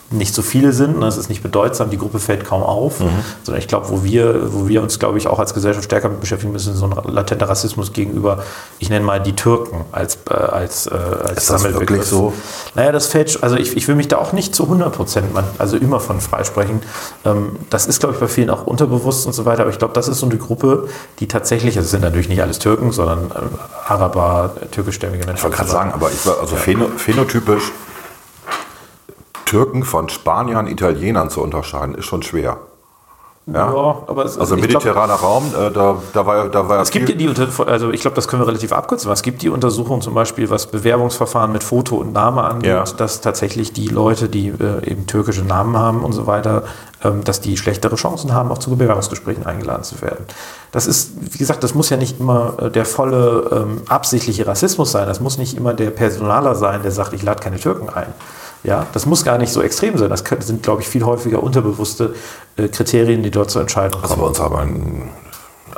nicht 0.10 0.34
so 0.34 0.42
viele 0.42 0.72
sind, 0.72 1.00
ne? 1.00 1.08
es 1.08 1.18
ist 1.18 1.30
nicht 1.30 1.44
bedeutsam, 1.44 1.90
die 1.90 1.98
Gruppe 1.98 2.20
fällt 2.20 2.46
kaum 2.46 2.64
auf, 2.64 3.00
Mhm. 3.02 3.10
sondern 3.44 3.62
ich 3.62 3.68
glaube, 3.68 3.90
wo 3.90 4.04
wir, 4.04 4.54
wo 4.54 4.68
wir 4.68 4.82
uns, 4.82 5.00
glaube 5.00 5.18
ich, 5.18 5.28
auch 5.28 5.38
als 5.40 5.54
Gesellschaft 5.54 5.86
stärker 5.86 6.08
mit 6.10 6.22
beschäftigen 6.22 6.54
müssen, 6.54 6.74
ist 6.74 6.80
so 6.80 6.86
ein 6.86 7.14
latenter 7.14 7.50
Rassismus 7.50 7.92
gegenüber, 7.92 8.44
ich 8.80 8.90
nenne 8.90 9.06
mal 9.06 9.20
die 9.22 9.34
Türken 9.34 9.84
als, 9.92 10.18
äh, 10.30 10.34
als, 10.34 10.88
äh, 10.88 10.92
als 10.94 11.38
Ist 11.40 11.50
das 11.50 11.64
wirklich 11.64 12.04
so? 12.04 12.32
Naja, 12.76 12.92
das 12.94 13.08
fällt, 13.08 13.44
also 13.44 13.58
ich, 13.58 13.76
ich 13.76 13.88
will 13.88 13.96
mich 13.96 14.08
da 14.08 14.18
auch 14.18 14.32
nicht 14.32 14.56
zu 14.56 14.64
100 14.64 14.94
Prozent, 14.94 15.28
also 15.58 15.76
immer 15.76 16.00
von 16.00 16.22
freisprechen. 16.22 16.82
Ähm, 17.26 17.58
das 17.70 17.86
ist, 17.86 18.00
glaube 18.00 18.16
ich, 18.16 18.20
bei 18.22 18.28
vielen 18.28 18.50
auch 18.50 18.66
unterbewusst 18.66 19.26
und 19.28 19.34
so 19.34 19.46
weiter, 19.46 19.64
aber 19.64 19.72
ich 19.72 19.78
glaube, 19.80 19.94
das 19.94 20.08
ist 20.08 20.20
so 20.20 20.26
eine 20.28 20.38
Gruppe, 20.38 20.88
die 21.20 21.28
tatsächlich, 21.28 21.76
also 21.76 21.86
es 21.86 21.92
sind 21.92 22.02
natürlich 22.02 22.30
nicht 22.30 22.42
alles 22.42 22.60
Türken, 22.60 22.92
sondern 22.94 23.32
äh, 23.32 23.90
Araber, 23.92 24.54
türkischstämmige 24.72 25.26
Menschen. 25.26 25.38
Ich 25.38 25.44
wollte 25.44 25.58
gerade 25.58 25.70
sagen, 25.70 25.92
aber 25.94 26.10
ich 26.12 26.26
war 26.26 26.40
also 26.40 26.56
phäno, 26.56 26.88
phänotypisch 26.96 27.72
Türken 29.48 29.84
von 29.84 30.10
Spaniern, 30.10 30.68
Italienern 30.68 31.30
zu 31.32 31.42
unterscheiden, 31.42 31.96
ist 31.96 32.06
schon 32.06 32.22
schwer. 32.22 32.58
Ja. 33.50 33.54
Ja, 33.74 33.96
aber 34.08 34.26
es, 34.26 34.38
Also 34.38 34.58
ich 34.58 34.68
glaub, 34.68 34.84
mediterraner 34.84 35.14
Raum, 35.14 35.46
äh, 35.58 35.72
da, 35.72 35.96
da 36.12 36.26
war 36.26 36.36
ja- 36.36 36.48
da 36.50 36.68
war 36.68 36.82
Es 36.82 36.92
gibt 36.92 37.08
ja 37.08 37.16
die, 37.16 37.30
also 37.66 37.92
ich 37.92 38.02
glaube, 38.02 38.16
das 38.16 38.28
können 38.28 38.42
wir 38.42 38.48
relativ 38.50 38.74
abkürzen, 38.74 39.10
es 39.10 39.22
gibt 39.22 39.42
die 39.42 39.48
Untersuchung 39.48 40.02
zum 40.02 40.14
Beispiel, 40.14 40.50
was 40.50 40.68
Bewerbungsverfahren 40.68 41.54
mit 41.54 41.64
Foto 41.64 41.96
und 41.96 42.12
Name 42.12 42.44
angeht, 42.44 42.70
Ja. 42.70 42.84
dass 42.84 43.22
tatsächlich 43.22 43.72
die 43.72 43.88
Leute, 43.88 44.28
die 44.28 44.50
äh, 44.50 44.92
eben 44.92 45.08
türkische 45.08 45.44
Namen 45.46 45.78
haben 45.78 46.04
und 46.04 46.12
so 46.12 46.28
weiter, 46.28 46.64
ähm, 47.06 47.24
dass 47.24 47.40
die 47.40 47.56
schlechtere 47.56 47.96
Chancen 47.96 48.34
haben, 48.34 48.52
auch 48.52 48.58
zu 48.58 48.70
Bewerbungsgesprächen 48.76 49.46
eingeladen 49.46 49.84
zu 49.86 50.02
werden. 50.02 50.26
Das 50.74 50.86
ist, 50.86 51.12
wie 51.32 51.38
gesagt, 51.38 51.64
das 51.64 51.74
muss 51.74 51.90
ja 51.90 51.96
nicht 51.96 52.20
immer 52.20 52.56
äh, 52.62 52.70
der 52.70 52.84
volle 52.84 53.50
ähm, 53.54 53.82
absichtliche 53.88 54.46
Rassismus 54.46 54.92
sein, 54.92 55.08
das 55.08 55.22
muss 55.22 55.38
nicht 55.38 55.56
immer 55.56 55.74
der 55.74 55.92
Personaler 55.92 56.54
sein, 56.56 56.82
der 56.84 56.92
sagt, 56.92 57.14
ich 57.14 57.24
lade 57.24 57.42
keine 57.42 57.58
Türken 57.62 57.88
ein. 57.88 58.14
Ja, 58.64 58.86
das 58.94 59.06
muss 59.06 59.24
gar 59.24 59.38
nicht 59.38 59.52
so 59.54 59.62
extrem 59.62 59.98
sein. 59.98 60.10
Das 60.10 60.24
sind, 60.40 60.64
glaube 60.64 60.82
ich, 60.82 60.88
viel 60.90 61.04
häufiger 61.06 61.42
unterbewusste 61.42 62.16
äh, 62.58 62.68
Kriterien, 62.68 63.24
die 63.24 63.32
dort 63.32 63.50
zur 63.52 63.62
Entscheidung 63.62 64.02
Also 64.02 64.16
bei 64.18 64.24
uns 64.24 64.40
haben 64.40 65.10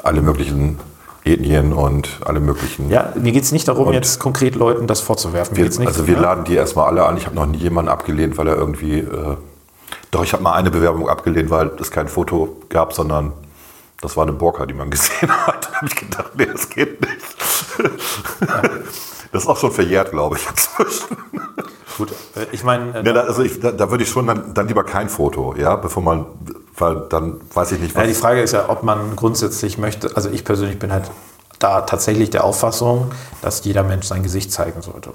alle 0.03 0.21
möglichen 0.21 0.79
Ethnien 1.25 1.73
und 1.73 2.09
alle 2.25 2.39
möglichen. 2.39 2.89
Ja, 2.89 3.13
mir 3.15 3.31
geht 3.33 3.43
es 3.43 3.51
nicht 3.51 3.67
darum, 3.67 3.87
Und- 3.87 3.93
jetzt 3.93 4.19
konkret 4.19 4.55
Leuten 4.55 4.87
das 4.87 5.01
vorzuwerfen. 5.01 5.55
Wir, 5.57 5.65
nicht, 5.65 5.79
also 5.85 6.07
wir 6.07 6.15
ja? 6.15 6.21
laden 6.21 6.45
die 6.45 6.55
erstmal 6.55 6.87
alle 6.87 7.05
an. 7.05 7.17
Ich 7.17 7.25
habe 7.25 7.35
noch 7.35 7.45
nie 7.45 7.57
jemanden 7.57 7.89
abgelehnt, 7.91 8.37
weil 8.37 8.47
er 8.47 8.55
irgendwie. 8.55 8.99
Äh, 8.99 9.35
doch, 10.11 10.23
ich 10.23 10.33
habe 10.33 10.41
mal 10.41 10.53
eine 10.53 10.71
Bewerbung 10.71 11.07
abgelehnt, 11.09 11.49
weil 11.51 11.71
es 11.79 11.91
kein 11.91 12.07
Foto 12.07 12.57
gab, 12.69 12.93
sondern 12.93 13.33
das 14.01 14.15
war 14.17 14.23
eine 14.23 14.33
Burka, 14.33 14.65
die 14.65 14.73
man 14.73 14.89
gesehen 14.89 15.29
hat. 15.45 15.69
Da 15.71 15.77
habe 15.77 15.87
ich 15.87 15.95
gedacht, 15.95 16.31
nee, 16.37 16.47
das 16.51 16.69
geht 16.69 16.99
nicht. 17.01 17.25
Das 19.31 19.43
ist 19.43 19.49
auch 19.49 19.57
schon 19.57 19.71
verjährt, 19.71 20.11
glaube 20.11 20.37
ich, 20.37 20.47
inzwischen. 20.49 21.17
Gut, 21.97 22.11
äh, 22.35 22.45
ich 22.51 22.63
meine, 22.63 22.99
äh, 22.99 23.05
Ja, 23.05 23.13
da, 23.13 23.21
also 23.21 23.43
ich, 23.43 23.59
da, 23.59 23.71
da 23.71 23.91
würde 23.91 24.03
ich 24.03 24.09
schon 24.09 24.25
dann, 24.27 24.53
dann 24.53 24.67
lieber 24.67 24.83
kein 24.83 25.09
Foto, 25.09 25.53
ja, 25.57 25.75
bevor 25.75 26.01
man, 26.01 26.25
weil 26.77 27.07
dann 27.09 27.41
weiß 27.53 27.73
ich 27.73 27.79
nicht, 27.79 27.95
was. 27.95 28.01
ja, 28.03 28.07
die 28.07 28.13
Frage 28.15 28.41
ist 28.41 28.53
ja, 28.53 28.69
ob 28.69 28.83
man 28.83 29.15
grundsätzlich 29.15 29.77
möchte, 29.77 30.15
also 30.15 30.29
ich 30.29 30.45
persönlich 30.45 30.79
bin 30.79 30.91
halt 30.91 31.11
da 31.59 31.81
tatsächlich 31.81 32.29
der 32.29 32.43
Auffassung, 32.45 33.11
dass 33.41 33.63
jeder 33.65 33.83
Mensch 33.83 34.07
sein 34.07 34.23
Gesicht 34.23 34.51
zeigen 34.51 34.81
sollte. 34.81 35.11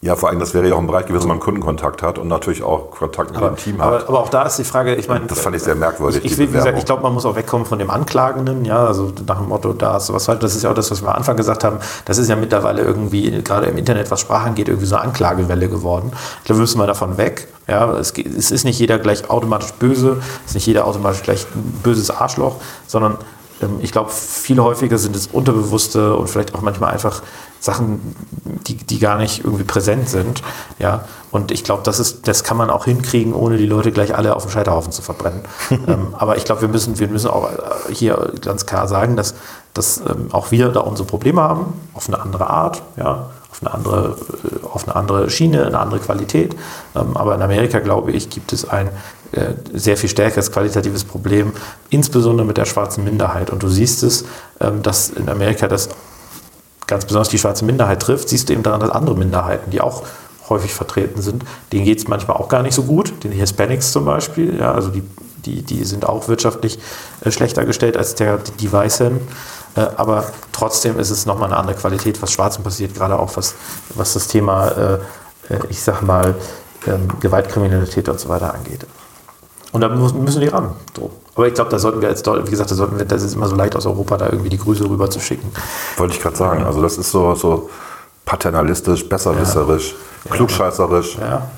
Ja, 0.00 0.14
vor 0.14 0.28
allem, 0.28 0.38
das 0.38 0.54
wäre 0.54 0.68
ja 0.68 0.74
auch 0.74 0.78
ein 0.78 0.86
Bereich 0.86 1.06
gewesen, 1.06 1.24
wo 1.24 1.28
man 1.28 1.40
Kundenkontakt 1.40 2.02
hat 2.02 2.18
und 2.18 2.28
natürlich 2.28 2.62
auch 2.62 2.90
Kontakt 2.92 3.32
mit 3.32 3.40
dem 3.42 3.56
Team 3.56 3.78
hat. 3.82 3.86
Aber, 3.88 4.08
aber 4.08 4.20
auch 4.20 4.28
da 4.28 4.42
ist 4.44 4.56
die 4.56 4.62
Frage, 4.64 4.94
ich 4.94 5.08
meine. 5.08 5.26
Das 5.26 5.40
fand 5.40 5.56
ich 5.56 5.62
sehr 5.64 5.74
merkwürdig, 5.74 6.24
Ich, 6.24 6.32
die 6.32 6.38
will, 6.38 6.46
wie 6.48 6.52
gesagt, 6.52 6.62
Bewerbung. 6.66 6.78
ich 6.78 6.84
glaube, 6.86 7.02
man 7.02 7.14
muss 7.14 7.26
auch 7.26 7.34
wegkommen 7.34 7.66
von 7.66 7.80
dem 7.80 7.90
Anklagenden, 7.90 8.64
ja, 8.64 8.86
also 8.86 9.12
nach 9.26 9.38
dem 9.38 9.48
Motto, 9.48 9.72
da 9.72 9.96
ist 9.96 10.12
was 10.12 10.26
falsch. 10.26 10.38
Das 10.38 10.54
ist 10.54 10.62
ja 10.62 10.70
auch 10.70 10.74
das, 10.74 10.88
was 10.92 11.02
wir 11.02 11.08
am 11.08 11.16
Anfang 11.16 11.36
gesagt 11.36 11.64
haben. 11.64 11.78
Das 12.04 12.16
ist 12.18 12.28
ja 12.28 12.36
mittlerweile 12.36 12.82
irgendwie, 12.82 13.42
gerade 13.42 13.66
im 13.66 13.76
Internet, 13.76 14.08
was 14.12 14.20
Sprache 14.20 14.46
angeht, 14.46 14.68
irgendwie 14.68 14.86
so 14.86 14.94
eine 14.94 15.04
Anklagewelle 15.06 15.68
geworden. 15.68 16.12
Ich 16.12 16.44
glaube, 16.44 16.58
wir 16.58 16.62
müssen 16.62 16.78
mal 16.78 16.86
davon 16.86 17.16
weg. 17.18 17.48
Ja, 17.66 17.92
es, 17.98 18.12
geht- 18.14 18.26
es 18.34 18.52
ist 18.52 18.62
nicht 18.64 18.78
jeder 18.78 18.98
gleich 19.00 19.28
automatisch 19.28 19.72
böse, 19.72 20.18
es 20.44 20.50
ist 20.52 20.54
nicht 20.54 20.66
jeder 20.66 20.86
automatisch 20.86 21.22
gleich 21.22 21.44
ein 21.54 21.80
böses 21.82 22.10
Arschloch, 22.10 22.54
sondern 22.86 23.18
ähm, 23.60 23.78
ich 23.80 23.90
glaube, 23.90 24.10
viel 24.10 24.60
häufiger 24.60 24.96
sind 24.96 25.16
es 25.16 25.26
unterbewusste 25.26 26.14
und 26.14 26.28
vielleicht 26.30 26.54
auch 26.54 26.62
manchmal 26.62 26.92
einfach 26.92 27.20
Sachen, 27.60 28.14
die, 28.66 28.76
die 28.76 28.98
gar 28.98 29.18
nicht 29.18 29.44
irgendwie 29.44 29.64
präsent 29.64 30.08
sind. 30.08 30.42
Ja, 30.78 31.04
und 31.30 31.50
ich 31.50 31.64
glaube, 31.64 31.82
das, 31.84 31.98
ist, 31.98 32.26
das 32.28 32.44
kann 32.44 32.56
man 32.56 32.70
auch 32.70 32.84
hinkriegen, 32.84 33.34
ohne 33.34 33.56
die 33.56 33.66
Leute 33.66 33.92
gleich 33.92 34.16
alle 34.16 34.34
auf 34.36 34.44
dem 34.44 34.50
Scheiterhaufen 34.50 34.92
zu 34.92 35.02
verbrennen. 35.02 35.42
ähm, 35.70 36.14
aber 36.16 36.36
ich 36.36 36.44
glaube, 36.44 36.62
wir 36.62 36.68
müssen, 36.68 36.98
wir 36.98 37.08
müssen 37.08 37.30
auch 37.30 37.50
äh, 37.50 37.94
hier 37.94 38.32
ganz 38.40 38.66
klar 38.66 38.88
sagen, 38.88 39.16
dass, 39.16 39.34
dass 39.74 39.98
ähm, 39.98 40.28
auch 40.32 40.50
wir 40.50 40.68
da 40.70 40.80
unsere 40.80 41.06
Probleme 41.06 41.40
haben, 41.42 41.74
auf 41.94 42.08
eine 42.08 42.20
andere 42.20 42.48
Art, 42.48 42.82
ja, 42.96 43.30
auf 43.50 43.60
eine 43.60 43.74
andere, 43.74 44.16
äh, 44.44 44.66
auf 44.66 44.86
eine 44.86 44.96
andere 44.96 45.30
Schiene, 45.30 45.66
eine 45.66 45.78
andere 45.78 46.00
Qualität. 46.00 46.56
Ähm, 46.94 47.16
aber 47.16 47.34
in 47.34 47.42
Amerika, 47.42 47.80
glaube 47.80 48.12
ich, 48.12 48.30
gibt 48.30 48.52
es 48.52 48.68
ein 48.68 48.88
äh, 49.32 49.54
sehr 49.74 49.96
viel 49.96 50.08
stärkeres 50.08 50.52
qualitatives 50.52 51.04
Problem, 51.04 51.52
insbesondere 51.90 52.46
mit 52.46 52.56
der 52.56 52.64
schwarzen 52.64 53.04
Minderheit. 53.04 53.50
Und 53.50 53.62
du 53.62 53.68
siehst 53.68 54.02
es, 54.02 54.24
ähm, 54.60 54.82
dass 54.82 55.10
in 55.10 55.28
Amerika 55.28 55.68
das 55.68 55.90
ganz 56.88 57.04
besonders 57.04 57.28
die 57.28 57.38
schwarze 57.38 57.64
Minderheit 57.64 58.02
trifft, 58.02 58.28
siehst 58.28 58.48
du 58.48 58.52
eben 58.52 58.64
daran, 58.64 58.80
dass 58.80 58.90
andere 58.90 59.16
Minderheiten, 59.16 59.70
die 59.70 59.80
auch 59.80 60.02
häufig 60.48 60.74
vertreten 60.74 61.22
sind, 61.22 61.44
denen 61.72 61.84
geht 61.84 61.98
es 61.98 62.08
manchmal 62.08 62.36
auch 62.38 62.48
gar 62.48 62.62
nicht 62.62 62.74
so 62.74 62.82
gut. 62.82 63.22
Den 63.22 63.30
Hispanics 63.30 63.92
zum 63.92 64.04
Beispiel, 64.04 64.58
ja, 64.58 64.72
also 64.72 64.88
die, 64.88 65.02
die, 65.44 65.62
die 65.62 65.84
sind 65.84 66.08
auch 66.08 66.26
wirtschaftlich 66.26 66.78
äh, 67.24 67.30
schlechter 67.30 67.64
gestellt 67.64 67.96
als 67.96 68.14
der, 68.14 68.38
die 68.58 68.72
Weißen. 68.72 69.20
Äh, 69.76 69.80
aber 69.96 70.24
trotzdem 70.52 70.98
ist 70.98 71.10
es 71.10 71.26
nochmal 71.26 71.50
eine 71.50 71.58
andere 71.58 71.76
Qualität, 71.76 72.20
was 72.22 72.32
Schwarzen 72.32 72.64
passiert, 72.64 72.94
gerade 72.94 73.18
auch 73.18 73.36
was, 73.36 73.54
was 73.94 74.14
das 74.14 74.26
Thema, 74.28 74.68
äh, 74.68 74.98
ich 75.68 75.82
sag 75.82 76.02
mal, 76.02 76.34
ähm, 76.86 77.08
Gewaltkriminalität 77.20 78.08
und 78.08 78.18
so 78.18 78.28
weiter 78.28 78.54
angeht. 78.54 78.86
Und 79.72 79.80
da 79.82 79.88
müssen 79.88 80.40
die 80.40 80.48
ran. 80.48 80.70
So. 80.96 81.10
Aber 81.34 81.46
ich 81.46 81.54
glaube, 81.54 81.70
da 81.70 81.78
sollten 81.78 82.00
wir 82.00 82.08
jetzt, 82.08 82.26
wie 82.26 82.50
gesagt, 82.50 82.70
da 82.70 82.74
sollten 82.74 82.98
wir, 82.98 83.04
das 83.04 83.22
ist 83.22 83.34
immer 83.34 83.48
so 83.48 83.54
leicht 83.54 83.76
aus 83.76 83.86
Europa, 83.86 84.16
da 84.16 84.26
irgendwie 84.26 84.48
die 84.48 84.58
Grüße 84.58 84.88
rüber 84.88 85.10
zu 85.10 85.20
schicken. 85.20 85.52
Wollte 85.96 86.14
ich 86.14 86.20
gerade 86.20 86.36
sagen. 86.36 86.64
Also 86.64 86.82
das 86.82 86.96
ist 86.98 87.10
so, 87.10 87.34
so 87.34 87.70
paternalistisch, 88.24 89.08
besserwisserisch, 89.08 89.94
klugscheißerisch. 90.30 91.18
Ja. 91.18 91.48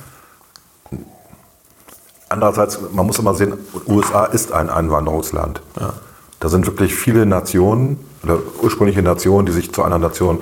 Andererseits, 2.28 2.78
man 2.92 3.06
muss 3.06 3.18
immer 3.18 3.34
sehen, 3.34 3.54
USA 3.86 4.26
ist 4.26 4.52
ein 4.52 4.70
Einwanderungsland. 4.70 5.62
Da 6.40 6.48
sind 6.48 6.66
wirklich 6.66 6.94
viele 6.94 7.26
Nationen 7.26 7.98
oder 8.22 8.38
ursprüngliche 8.62 9.02
Nationen, 9.02 9.46
die 9.46 9.52
sich 9.52 9.72
zu 9.72 9.82
einer 9.82 9.98
Nation 9.98 10.40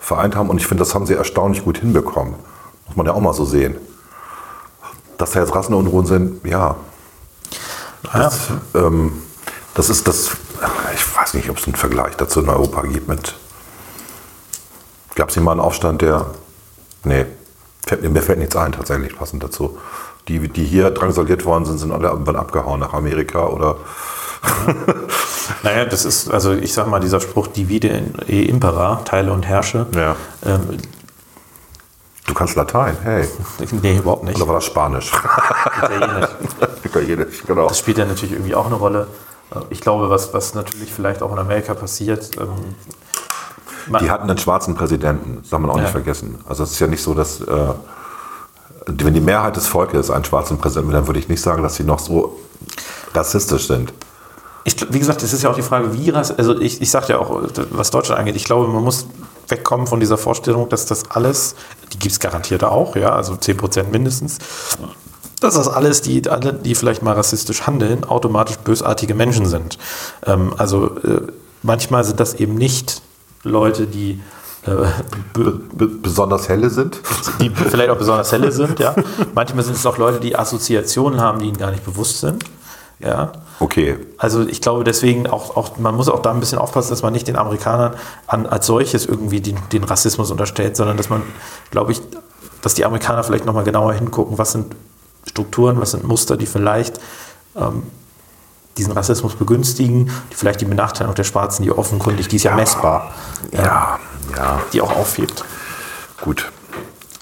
vereint 0.00 0.36
haben. 0.36 0.50
Und 0.50 0.58
ich 0.58 0.66
finde, 0.66 0.82
das 0.82 0.94
haben 0.94 1.06
sie 1.06 1.14
erstaunlich 1.14 1.64
gut 1.64 1.78
hinbekommen. 1.78 2.34
Muss 2.86 2.96
man 2.96 3.06
ja 3.06 3.12
auch 3.12 3.20
mal 3.20 3.34
so 3.34 3.44
sehen. 3.44 3.76
Dass 5.16 5.32
da 5.32 5.40
jetzt 5.40 5.54
Rassenunruhen 5.54 6.06
sind, 6.06 6.44
ja. 6.44 6.76
Ja. 8.14 8.30
Ähm, 8.74 9.12
das 9.74 9.88
ist 9.90 10.08
das, 10.08 10.30
ich 10.94 11.16
weiß 11.16 11.34
nicht, 11.34 11.48
ob 11.50 11.58
es 11.58 11.64
einen 11.66 11.76
Vergleich 11.76 12.16
dazu 12.16 12.40
in 12.40 12.48
Europa 12.48 12.82
gibt 12.82 13.08
mit. 13.08 13.34
Gab 15.14 15.28
es 15.28 15.34
hier 15.34 15.42
mal 15.42 15.52
einen 15.52 15.60
Aufstand, 15.60 16.02
der. 16.02 16.26
Nee, 17.04 17.26
fällt, 17.86 18.02
mir- 18.10 18.22
fällt 18.22 18.38
nichts 18.38 18.56
ein, 18.56 18.72
tatsächlich 18.72 19.16
passend 19.16 19.42
dazu. 19.42 19.78
Die, 20.28 20.48
die 20.48 20.64
hier 20.64 20.90
drangsaliert 20.90 21.44
worden 21.44 21.64
sind, 21.64 21.78
sind 21.78 21.92
alle 21.92 22.08
irgendwann 22.08 22.36
abgehauen 22.36 22.80
nach 22.80 22.92
Amerika 22.94 23.46
oder. 23.46 23.76
Naja, 25.62 25.84
das 25.84 26.04
ist, 26.04 26.30
also 26.30 26.52
ich 26.52 26.72
sag 26.72 26.86
mal, 26.86 27.00
dieser 27.00 27.20
Spruch, 27.20 27.48
divide 27.48 28.02
e 28.28 28.42
impera, 28.44 29.02
teile 29.04 29.32
und 29.32 29.46
herrsche. 29.46 29.86
Ja. 29.94 30.14
Ähm, 30.46 30.78
Du 32.30 32.34
kannst 32.34 32.54
Latein, 32.54 32.96
hey. 33.02 33.28
nee, 33.82 33.96
überhaupt 33.96 34.22
nicht. 34.22 34.36
Oder 34.36 34.46
war 34.46 34.54
das 34.54 34.64
Spanisch? 34.64 35.10
Italienisch. 35.82 36.28
Italienisch, 36.84 37.42
genau. 37.44 37.66
Das 37.66 37.80
spielt 37.80 37.98
ja 37.98 38.04
natürlich 38.04 38.34
irgendwie 38.34 38.54
auch 38.54 38.66
eine 38.66 38.76
Rolle. 38.76 39.08
Ich 39.70 39.80
glaube, 39.80 40.08
was, 40.10 40.32
was 40.32 40.54
natürlich 40.54 40.92
vielleicht 40.92 41.24
auch 41.24 41.32
in 41.32 41.40
Amerika 41.40 41.74
passiert, 41.74 42.30
ähm, 42.38 42.76
Die 44.00 44.08
hatten 44.08 44.30
einen 44.30 44.38
schwarzen 44.38 44.76
Präsidenten, 44.76 45.38
das 45.40 45.50
darf 45.50 45.58
man 45.58 45.70
auch 45.70 45.76
Ja. 45.78 45.82
nicht 45.82 45.90
vergessen. 45.90 46.38
Also 46.48 46.62
es 46.62 46.70
ist 46.70 46.78
ja 46.78 46.86
nicht 46.86 47.02
so, 47.02 47.14
dass 47.14 47.40
äh, 47.40 47.46
wenn 48.86 49.12
die 49.12 49.20
Mehrheit 49.20 49.56
des 49.56 49.66
Volkes 49.66 50.08
einen 50.08 50.24
schwarzen 50.24 50.56
Präsidenten 50.58 50.90
will, 50.90 50.94
dann 50.98 51.08
würde 51.08 51.18
ich 51.18 51.28
nicht 51.28 51.42
sagen, 51.42 51.64
dass 51.64 51.74
sie 51.74 51.82
noch 51.84 51.98
so 51.98 52.38
rassistisch 53.12 53.66
sind. 53.66 53.92
Ich, 54.62 54.76
wie 54.92 55.00
gesagt, 55.00 55.20
es 55.24 55.32
ist 55.32 55.42
ja 55.42 55.50
auch 55.50 55.56
die 55.56 55.62
Frage, 55.62 55.92
wie 55.94 56.10
rass, 56.10 56.30
also 56.30 56.56
ich, 56.60 56.80
ich 56.80 56.92
sagte 56.92 57.14
ja 57.14 57.18
auch, 57.18 57.42
was 57.72 57.90
Deutschland 57.90 58.20
angeht, 58.20 58.36
ich 58.36 58.44
glaube, 58.44 58.68
man 58.68 58.84
muss 58.84 59.06
wegkommen 59.50 59.86
von 59.86 60.00
dieser 60.00 60.18
Vorstellung, 60.18 60.68
dass 60.68 60.86
das 60.86 61.10
alles, 61.10 61.54
die 61.92 61.98
gibt 61.98 62.12
es 62.12 62.20
garantiert 62.20 62.64
auch, 62.64 62.96
ja, 62.96 63.12
also 63.12 63.34
10% 63.34 63.90
mindestens, 63.90 64.38
dass 65.40 65.54
das 65.54 65.68
alles, 65.68 66.02
die, 66.02 66.28
alle, 66.28 66.52
die 66.52 66.74
vielleicht 66.74 67.02
mal 67.02 67.14
rassistisch 67.14 67.66
handeln, 67.66 68.04
automatisch 68.04 68.58
bösartige 68.58 69.14
Menschen 69.14 69.46
sind. 69.46 69.78
Ähm, 70.26 70.54
also 70.58 70.96
äh, 70.98 71.22
manchmal 71.62 72.04
sind 72.04 72.20
das 72.20 72.34
eben 72.34 72.54
nicht 72.54 73.02
Leute, 73.42 73.86
die 73.86 74.20
äh, 74.66 74.70
Be 75.32 75.52
be 75.72 75.86
besonders 75.86 76.48
helle 76.48 76.68
sind. 76.68 77.00
die 77.40 77.50
vielleicht 77.50 77.88
auch 77.88 77.96
besonders 77.96 78.30
helle 78.32 78.52
sind, 78.52 78.78
ja. 78.78 78.94
Manchmal 79.34 79.64
sind 79.64 79.76
es 79.76 79.86
auch 79.86 79.96
Leute, 79.96 80.20
die 80.20 80.36
Assoziationen 80.36 81.20
haben, 81.20 81.40
die 81.40 81.46
ihnen 81.46 81.56
gar 81.56 81.70
nicht 81.70 81.84
bewusst 81.84 82.20
sind. 82.20 82.44
Ja. 83.00 83.32
Okay. 83.60 83.96
Also 84.18 84.46
ich 84.46 84.60
glaube 84.60 84.84
deswegen 84.84 85.26
auch, 85.26 85.56
auch, 85.56 85.78
man 85.78 85.94
muss 85.94 86.08
auch 86.08 86.20
da 86.20 86.30
ein 86.30 86.40
bisschen 86.40 86.58
aufpassen, 86.58 86.90
dass 86.90 87.02
man 87.02 87.12
nicht 87.12 87.28
den 87.28 87.36
Amerikanern 87.36 87.94
an, 88.26 88.46
als 88.46 88.66
solches 88.66 89.06
irgendwie 89.06 89.40
den, 89.40 89.58
den 89.72 89.84
Rassismus 89.84 90.30
unterstellt, 90.30 90.76
sondern 90.76 90.96
dass 90.96 91.08
man, 91.08 91.22
glaube 91.70 91.92
ich, 91.92 92.00
dass 92.62 92.74
die 92.74 92.84
Amerikaner 92.84 93.24
vielleicht 93.24 93.46
nochmal 93.46 93.64
genauer 93.64 93.94
hingucken, 93.94 94.38
was 94.38 94.52
sind 94.52 94.74
Strukturen, 95.26 95.80
was 95.80 95.92
sind 95.92 96.04
Muster, 96.04 96.36
die 96.36 96.46
vielleicht 96.46 97.00
ähm, 97.56 97.84
diesen 98.76 98.92
Rassismus 98.92 99.34
begünstigen, 99.34 100.10
die 100.30 100.34
vielleicht 100.34 100.60
die 100.60 100.64
Benachteiligung 100.66 101.14
der 101.14 101.24
Schwarzen, 101.24 101.62
die 101.62 101.70
offenkundig, 101.70 102.28
die 102.28 102.36
ist 102.36 102.44
ja, 102.44 102.54
messbar, 102.54 103.12
Ja, 103.52 103.98
ja, 104.36 104.60
die 104.72 104.80
auch 104.80 104.94
aufhebt. 104.94 105.44
gut. 106.22 106.50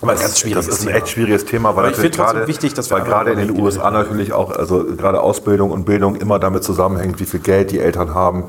Aber 0.00 0.12
Das, 0.12 0.20
ganz 0.20 0.38
schwieriges 0.40 0.66
das 0.66 0.78
ist 0.78 0.86
ein 0.86 0.94
echt 0.94 1.08
schwieriges 1.08 1.44
Thema, 1.44 1.74
weil 1.74 1.90
natürlich 1.90 2.12
gerade, 2.12 2.46
wichtig, 2.46 2.72
weil 2.90 3.02
gerade 3.02 3.32
in 3.32 3.38
den 3.38 3.60
USA 3.60 3.90
natürlich 3.90 4.32
auch, 4.32 4.50
also 4.52 4.84
gerade 4.84 5.20
Ausbildung 5.20 5.72
und 5.72 5.84
Bildung 5.86 6.14
immer 6.16 6.38
damit 6.38 6.62
zusammenhängt, 6.62 7.18
wie 7.18 7.24
viel 7.24 7.40
Geld 7.40 7.72
die 7.72 7.80
Eltern 7.80 8.14
haben, 8.14 8.44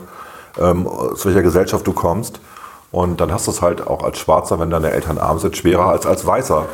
ähm, 0.60 0.86
aus 0.86 1.26
welcher 1.26 1.42
Gesellschaft 1.42 1.88
du 1.88 1.94
kommst. 1.94 2.40
Und 2.92 3.20
dann 3.20 3.32
hast 3.32 3.48
du 3.48 3.52
es 3.52 3.62
halt 3.62 3.86
auch 3.86 4.04
als 4.04 4.20
Schwarzer, 4.20 4.60
wenn 4.60 4.70
deine 4.70 4.92
Eltern 4.92 5.18
arm 5.18 5.40
sind, 5.40 5.58
schwerer 5.58 5.88
als 5.88 6.06
als 6.06 6.26
Weißer, 6.26 6.66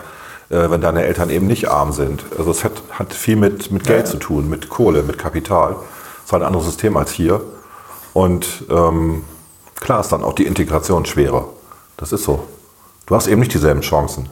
äh, 0.49 0.69
wenn 0.69 0.81
deine 0.81 1.03
Eltern 1.03 1.29
eben 1.29 1.47
nicht 1.47 1.69
arm 1.69 1.93
sind. 1.93 2.25
Also 2.37 2.51
es 2.51 2.65
hat, 2.65 2.83
hat 2.91 3.13
viel 3.13 3.37
mit, 3.37 3.71
mit 3.71 3.85
Geld 3.85 4.07
zu 4.07 4.17
tun, 4.17 4.49
mit 4.49 4.69
Kohle, 4.69 5.03
mit 5.03 5.17
Kapital. 5.17 5.71
Das 5.71 6.25
ist 6.25 6.33
halt 6.33 6.43
ein 6.43 6.47
anderes 6.47 6.65
System 6.65 6.97
als 6.97 7.11
hier. 7.11 7.41
Und 8.13 8.65
ähm, 8.69 9.23
klar 9.79 10.01
ist 10.01 10.11
dann 10.11 10.23
auch 10.23 10.33
die 10.33 10.45
Integration 10.45 11.05
schwerer. 11.05 11.47
Das 11.95 12.11
ist 12.11 12.23
so. 12.23 12.43
Du 13.05 13.15
hast 13.15 13.27
eben 13.27 13.39
nicht 13.39 13.53
dieselben 13.53 13.81
Chancen 13.81 14.27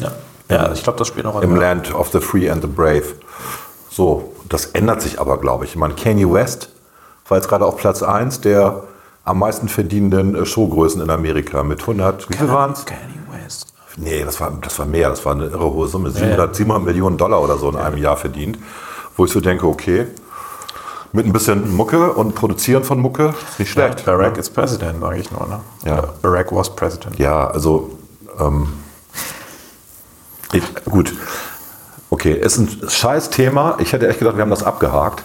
Ja, 0.00 0.12
ja 0.50 0.72
ich 0.72 0.82
glaube, 0.82 0.98
das 0.98 1.08
spielt 1.08 1.24
noch 1.24 1.36
eine 1.36 1.44
im. 1.44 1.56
Land 1.56 1.94
of 1.94 2.10
the 2.10 2.20
Free 2.20 2.50
and 2.50 2.62
the 2.62 2.68
Brave. 2.68 3.14
So, 3.90 4.34
das 4.48 4.66
ändert 4.66 5.02
sich 5.02 5.20
aber, 5.20 5.38
glaube 5.38 5.64
ich. 5.64 5.70
Ich 5.70 5.76
meine, 5.76 5.94
Kanye 5.94 6.30
West 6.32 6.70
war 7.28 7.38
jetzt 7.38 7.48
gerade 7.48 7.64
auf 7.64 7.76
Platz 7.76 8.02
1 8.02 8.40
der 8.40 8.84
am 9.24 9.38
meisten 9.38 9.68
verdienenden 9.68 10.34
äh, 10.34 10.44
Showgrößen 10.44 11.00
in 11.00 11.10
Amerika 11.10 11.62
mit 11.62 11.80
100, 11.80 12.28
wie 12.28 12.36
viel 12.36 12.48
waren 12.48 12.72
es? 12.72 12.84
Kanye 12.84 13.20
West. 13.30 13.72
Nee, 13.96 14.24
das 14.24 14.40
war, 14.40 14.52
das 14.60 14.78
war 14.78 14.86
mehr, 14.86 15.08
das 15.08 15.24
war 15.24 15.34
eine 15.34 15.46
irre 15.46 15.72
hohe 15.72 15.86
Summe. 15.88 16.10
700, 16.10 16.54
700 16.54 16.84
Millionen 16.84 17.16
Dollar 17.16 17.40
oder 17.42 17.56
so 17.56 17.70
in 17.70 17.76
einem 17.76 17.96
Jahr 17.96 18.16
verdient. 18.16 18.58
Wo 19.16 19.24
ich 19.24 19.30
so 19.30 19.40
denke, 19.40 19.66
okay, 19.66 20.08
mit 21.12 21.26
ein 21.26 21.32
bisschen 21.32 21.74
Mucke 21.76 22.12
und 22.12 22.34
Produzieren 22.34 22.82
von 22.82 22.98
Mucke, 22.98 23.34
nicht 23.58 23.70
schlecht. 23.70 24.04
Barack 24.04 24.36
is 24.36 24.50
President, 24.50 25.00
sage 25.00 25.20
ich 25.20 25.30
nur. 25.30 25.46
Ne? 25.46 25.60
Ja. 25.84 26.08
Barack 26.20 26.52
was 26.52 26.74
President. 26.74 27.16
Ja, 27.20 27.46
also 27.46 27.90
ähm, 28.40 28.66
ich, 30.54 30.84
gut. 30.84 31.12
Okay, 32.10 32.32
ist 32.32 32.58
ein 32.58 32.68
scheiß 32.88 33.30
Thema. 33.30 33.76
Ich 33.80 33.92
hätte 33.92 34.08
echt 34.08 34.18
gedacht, 34.18 34.36
wir 34.36 34.42
haben 34.42 34.50
das 34.50 34.62
abgehakt. 34.62 35.22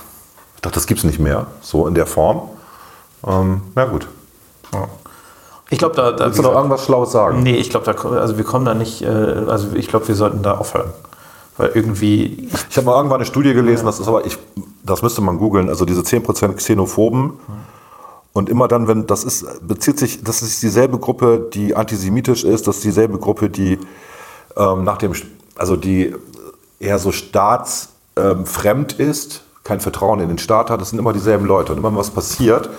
Ich 0.56 0.62
dachte, 0.62 0.76
das 0.76 0.88
gibt 0.88 1.00
es 1.00 1.04
nicht 1.04 1.20
mehr, 1.20 1.48
so 1.62 1.88
in 1.88 1.94
der 1.94 2.06
Form. 2.06 2.50
Ähm, 3.26 3.62
na 3.76 3.86
gut. 3.86 4.08
Ich 5.70 5.78
glaube, 5.78 5.96
da, 5.96 6.12
da 6.12 6.26
Willst 6.26 6.40
du 6.40 6.44
noch 6.44 6.56
irgendwas 6.56 6.84
Schlaues 6.84 7.12
sagen? 7.12 7.44
Nee, 7.44 7.56
ich 7.56 7.70
glaube, 7.70 7.86
da, 7.86 8.10
also 8.20 8.38
wir 8.38 8.44
kommen 8.44 8.66
da 8.66 8.74
nicht, 8.74 9.02
äh, 9.02 9.08
also 9.08 9.68
ich 9.76 9.88
glaube, 9.88 10.08
wir 10.08 10.16
sollten 10.16 10.42
da 10.42 10.58
aufhören. 10.58 10.92
Weil 11.58 11.72
irgendwie, 11.74 12.50
Ich 12.70 12.78
habe 12.78 12.88
mal 12.88 12.96
irgendwann 12.96 13.18
eine 13.18 13.26
Studie 13.26 13.54
gelesen, 13.54 13.86
das 13.86 14.00
ist 14.00 14.08
aber, 14.08 14.26
ich, 14.26 14.38
das 14.84 15.02
müsste 15.02 15.22
man 15.22 15.38
googeln, 15.38 15.70
also 15.70 15.86
diese 15.86 16.02
10% 16.02 16.54
Xenophoben. 16.54 17.34
Und 18.34 18.50
immer 18.50 18.68
dann, 18.68 18.88
wenn 18.88 19.08
das 19.08 19.24
ist, 19.24 19.46
bezieht 19.68 20.00
sich, 20.00 20.24
das 20.24 20.42
ist 20.42 20.64
dieselbe 20.64 20.98
Gruppe, 20.98 21.50
die 21.54 21.76
antisemitisch 21.76 22.44
ist, 22.44 22.68
das 22.68 22.78
ist 22.78 22.86
dieselbe 22.86 23.18
Gruppe, 23.18 23.50
die 23.50 23.78
ähm, 24.60 24.84
nach 24.84 24.98
dem, 24.98 25.14
also 25.56 25.76
die 25.76 26.14
eher 26.80 27.00
so 27.00 27.12
staatsfremd 27.12 28.48
fremd 28.48 28.94
ist, 28.94 29.44
kein 29.64 29.80
Vertrauen 29.80 30.20
in 30.20 30.28
den 30.28 30.38
Staat 30.38 30.70
hat, 30.70 30.82
das 30.82 30.90
sind 30.90 31.00
immer 31.00 31.14
dieselben 31.14 31.46
Leute. 31.46 31.72
Und 31.72 31.78
immer 31.78 31.90
wenn 31.90 31.98
was 31.98 32.10
passiert, 32.10 32.70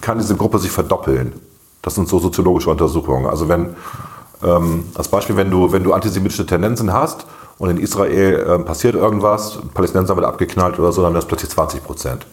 kann 0.00 0.18
diese 0.18 0.36
Gruppe 0.36 0.58
sich 0.58 0.70
verdoppeln. 0.70 1.32
Das 1.82 1.94
sind 1.94 2.08
so 2.08 2.18
soziologische 2.18 2.70
Untersuchungen. 2.70 3.26
Also 3.26 3.48
wenn, 3.48 3.74
ähm, 4.42 4.84
als 4.94 5.08
Beispiel, 5.08 5.36
wenn 5.36 5.50
du, 5.50 5.72
wenn 5.72 5.84
du 5.84 5.92
antisemitische 5.92 6.46
Tendenzen 6.46 6.92
hast 6.92 7.26
und 7.58 7.68
in 7.70 7.78
Israel 7.78 8.46
ähm, 8.48 8.64
passiert 8.64 8.94
irgendwas, 8.94 9.58
Palästinenser 9.74 10.16
wird 10.16 10.26
abgeknallt 10.26 10.78
oder 10.78 10.92
so, 10.92 11.02
dann 11.02 11.14
es 11.16 11.26
plötzlich 11.26 11.50
20 11.50 11.84
Prozent. 11.84 12.26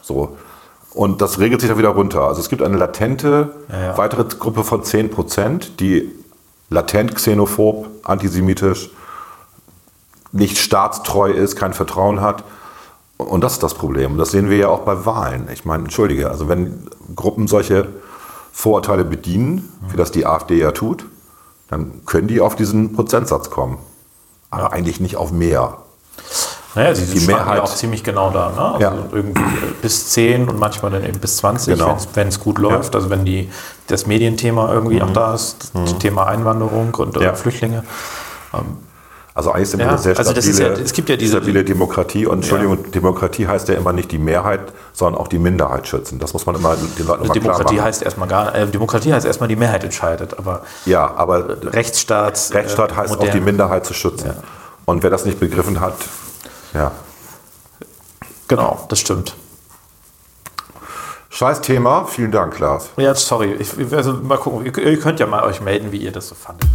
So. 0.00 0.36
Und 0.94 1.20
das 1.22 1.38
regelt 1.38 1.60
sich 1.60 1.68
dann 1.68 1.78
wieder 1.78 1.90
runter. 1.90 2.22
Also 2.22 2.40
es 2.40 2.48
gibt 2.48 2.62
eine 2.62 2.76
latente 2.76 3.50
ja. 3.70 3.96
weitere 3.96 4.24
Gruppe 4.24 4.62
von 4.62 4.84
10 4.84 5.10
Prozent, 5.10 5.80
die 5.80 6.10
latent 6.72 7.14
xenophob, 7.14 7.88
antisemitisch, 8.02 8.90
nicht 10.32 10.58
staatstreu 10.58 11.30
ist, 11.30 11.56
kein 11.56 11.72
Vertrauen 11.74 12.20
hat. 12.20 12.44
Und 13.18 13.44
das 13.44 13.54
ist 13.54 13.62
das 13.62 13.74
Problem. 13.74 14.12
Und 14.12 14.18
das 14.18 14.30
sehen 14.30 14.50
wir 14.50 14.56
ja 14.56 14.68
auch 14.68 14.80
bei 14.80 15.04
Wahlen. 15.04 15.48
Ich 15.52 15.64
meine, 15.64 15.84
entschuldige, 15.84 16.30
also 16.30 16.48
wenn 16.48 16.88
Gruppen 17.14 17.46
solche 17.46 17.88
Vorurteile 18.52 19.04
bedienen, 19.04 19.72
wie 19.90 19.96
das 19.96 20.10
die 20.10 20.26
AfD 20.26 20.58
ja 20.58 20.72
tut, 20.72 21.06
dann 21.68 22.04
können 22.04 22.28
die 22.28 22.40
auf 22.40 22.56
diesen 22.56 22.92
Prozentsatz 22.92 23.50
kommen. 23.50 23.78
Aber 24.50 24.72
eigentlich 24.72 25.00
nicht 25.00 25.16
auf 25.16 25.32
mehr. 25.32 25.78
Naja, 26.74 26.94
sie 26.94 27.06
Die 27.18 27.26
Mehrheit- 27.26 27.56
ja 27.58 27.62
auch 27.62 27.74
ziemlich 27.74 28.02
genau 28.04 28.30
da. 28.30 28.50
Ne? 28.50 28.60
Also 28.60 28.80
Ja. 28.80 28.94
irgendwie 29.12 29.42
bis 29.82 30.08
10 30.10 30.48
und 30.48 30.58
manchmal 30.58 30.90
dann 30.92 31.04
eben 31.04 31.18
bis 31.18 31.36
20, 31.38 31.78
Genau. 31.78 31.96
wenn 32.14 32.28
es 32.28 32.40
gut 32.40 32.58
läuft. 32.58 32.94
Also 32.94 33.10
wenn 33.10 33.24
die, 33.24 33.50
das 33.88 34.06
Medienthema 34.06 34.72
irgendwie 34.72 35.02
auch 35.02 35.12
da 35.12 35.34
ist, 35.34 35.70
das 35.74 35.98
Thema 35.98 36.26
Einwanderung 36.26 36.94
und 36.94 37.16
äh, 37.16 37.24
Ja. 37.24 37.34
Flüchtlinge. 37.34 37.84
Also 39.34 39.50
eigentlich 39.50 39.70
sind 39.70 39.78
wir 39.80 39.86
Ja, 39.86 39.92
eine 39.92 39.98
sehr 39.98 40.18
also 40.18 40.30
stabile, 40.32 40.50
ist 40.50 40.58
ja- 40.58 40.68
es 40.68 40.92
gibt 40.92 41.08
ja 41.08 41.16
diese- 41.16 41.38
stabile 41.38 41.64
Demokratie. 41.64 42.26
Und 42.26 42.40
Entschuldigung, 42.40 42.90
Demokratie 42.92 43.46
heißt 43.46 43.66
ja 43.68 43.76
immer 43.76 43.94
nicht 43.94 44.10
die 44.12 44.18
Mehrheit, 44.18 44.60
sondern 44.92 45.18
auch 45.18 45.26
die 45.28 45.38
Minderheit 45.38 45.88
schützen. 45.88 46.18
Das 46.18 46.34
muss 46.34 46.44
man 46.44 46.54
immer 46.56 46.76
den 46.76 47.06
Leuten 47.06 47.24
immer 47.24 47.32
klar 47.32 47.42
Demokratie 47.42 47.76
machen. 47.76 47.84
heißt 47.86 48.02
erstmal 48.02 48.28
gar 48.28 48.54
äh, 48.54 48.66
Demokratie 48.66 49.10
heißt 49.14 49.24
erstmal 49.24 49.48
die 49.48 49.56
Mehrheit 49.56 49.84
entscheidet, 49.84 50.38
aber 50.38 50.60
ja, 50.84 51.14
aber 51.16 51.46
Rechtsstaat. 51.72 52.50
äh, 52.50 52.54
Rechtsstaat 52.58 52.94
heißt 52.94 53.14
auch 53.14 53.18
modern. 53.20 53.32
die 53.34 53.40
Minderheit 53.40 53.86
zu 53.86 53.94
schützen. 53.94 54.32
Und 54.84 55.02
wer 55.02 55.08
das 55.08 55.24
nicht 55.24 55.40
begriffen 55.40 55.80
hat, 55.80 55.94
ja. 56.74 56.92
Genau, 58.48 58.84
das 58.88 58.98
stimmt. 58.98 59.34
Scheiß 61.30 61.62
Thema. 61.62 62.04
Vielen 62.04 62.30
Dank, 62.30 62.54
Klaas. 62.54 62.90
Ja, 62.98 63.14
sorry. 63.14 63.54
Ich, 63.54 63.70
also 63.92 64.12
mal 64.12 64.36
gucken. 64.36 64.66
Ihr 64.66 65.00
könnt 65.00 65.18
ja 65.18 65.26
mal 65.26 65.42
euch 65.44 65.60
melden, 65.60 65.90
wie 65.90 65.96
ihr 65.96 66.12
das 66.12 66.28
so 66.28 66.34
fandet. 66.34 66.68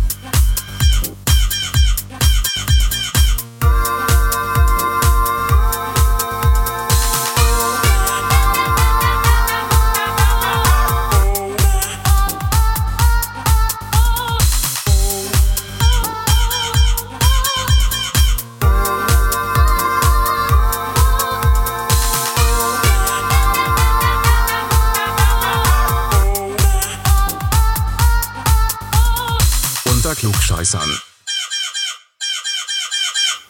Klugscheißern. 30.67 31.01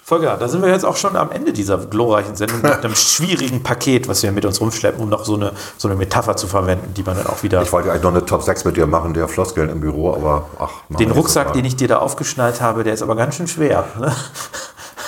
Volker, 0.04 0.38
da 0.38 0.48
sind 0.48 0.62
wir 0.62 0.70
jetzt 0.70 0.86
auch 0.86 0.96
schon 0.96 1.18
am 1.18 1.32
Ende 1.32 1.52
dieser 1.52 1.78
glorreichen 1.80 2.38
Sendung 2.38 2.62
mit 2.62 2.72
einem 2.84 2.96
schwierigen 2.96 3.62
Paket, 3.62 4.08
was 4.08 4.24
wir 4.24 4.32
mit 4.32 4.46
uns 4.46 4.62
rumschleppen, 4.62 5.02
um 5.04 5.10
noch 5.10 5.26
so 5.26 5.36
eine, 5.36 5.52
so 5.78 5.90
eine 5.90 5.98
Metapher 5.98 6.38
zu 6.38 6.48
verwenden, 6.48 6.94
die 6.94 7.04
man 7.04 7.18
dann 7.18 7.28
auch 7.28 7.44
wieder. 7.44 7.62
Ich 7.62 7.74
wollte 7.74 7.90
eigentlich 7.92 8.04
noch 8.04 8.12
eine 8.12 8.26
Top 8.26 8.42
6 8.42 8.64
mit 8.64 8.78
dir 8.78 8.88
machen, 8.88 9.14
der 9.14 9.28
Floskeln 9.28 9.70
im 9.70 9.82
Büro, 9.82 10.14
aber 10.14 10.48
ach. 10.60 10.70
den 10.98 11.12
Rucksack, 11.12 11.52
den 11.54 11.66
ich 11.66 11.76
dir 11.76 11.90
da 11.90 11.98
aufgeschnallt 11.98 12.62
habe, 12.62 12.86
der 12.86 12.94
ist 12.94 13.02
aber 13.02 13.18
ganz 13.18 13.36
schön 13.36 13.48
schwer. 13.50 13.84
Ne? 14.00 14.16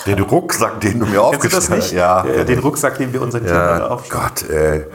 Den 0.06 0.20
Rucksack, 0.20 0.82
den 0.82 1.00
du 1.00 1.06
mir 1.06 1.22
aufgestellt 1.22 1.70
nicht? 1.70 1.92
Ja, 1.94 2.24
den 2.24 2.58
ich. 2.60 2.64
Rucksack, 2.64 2.98
den 2.98 3.14
wir 3.14 3.22
unseren 3.22 3.46
Kindern 3.46 3.68
da 3.68 3.78
Ja, 3.80 3.88
aufschneiden. 3.88 4.28
Gott, 4.28 4.50
ey. 4.50 4.86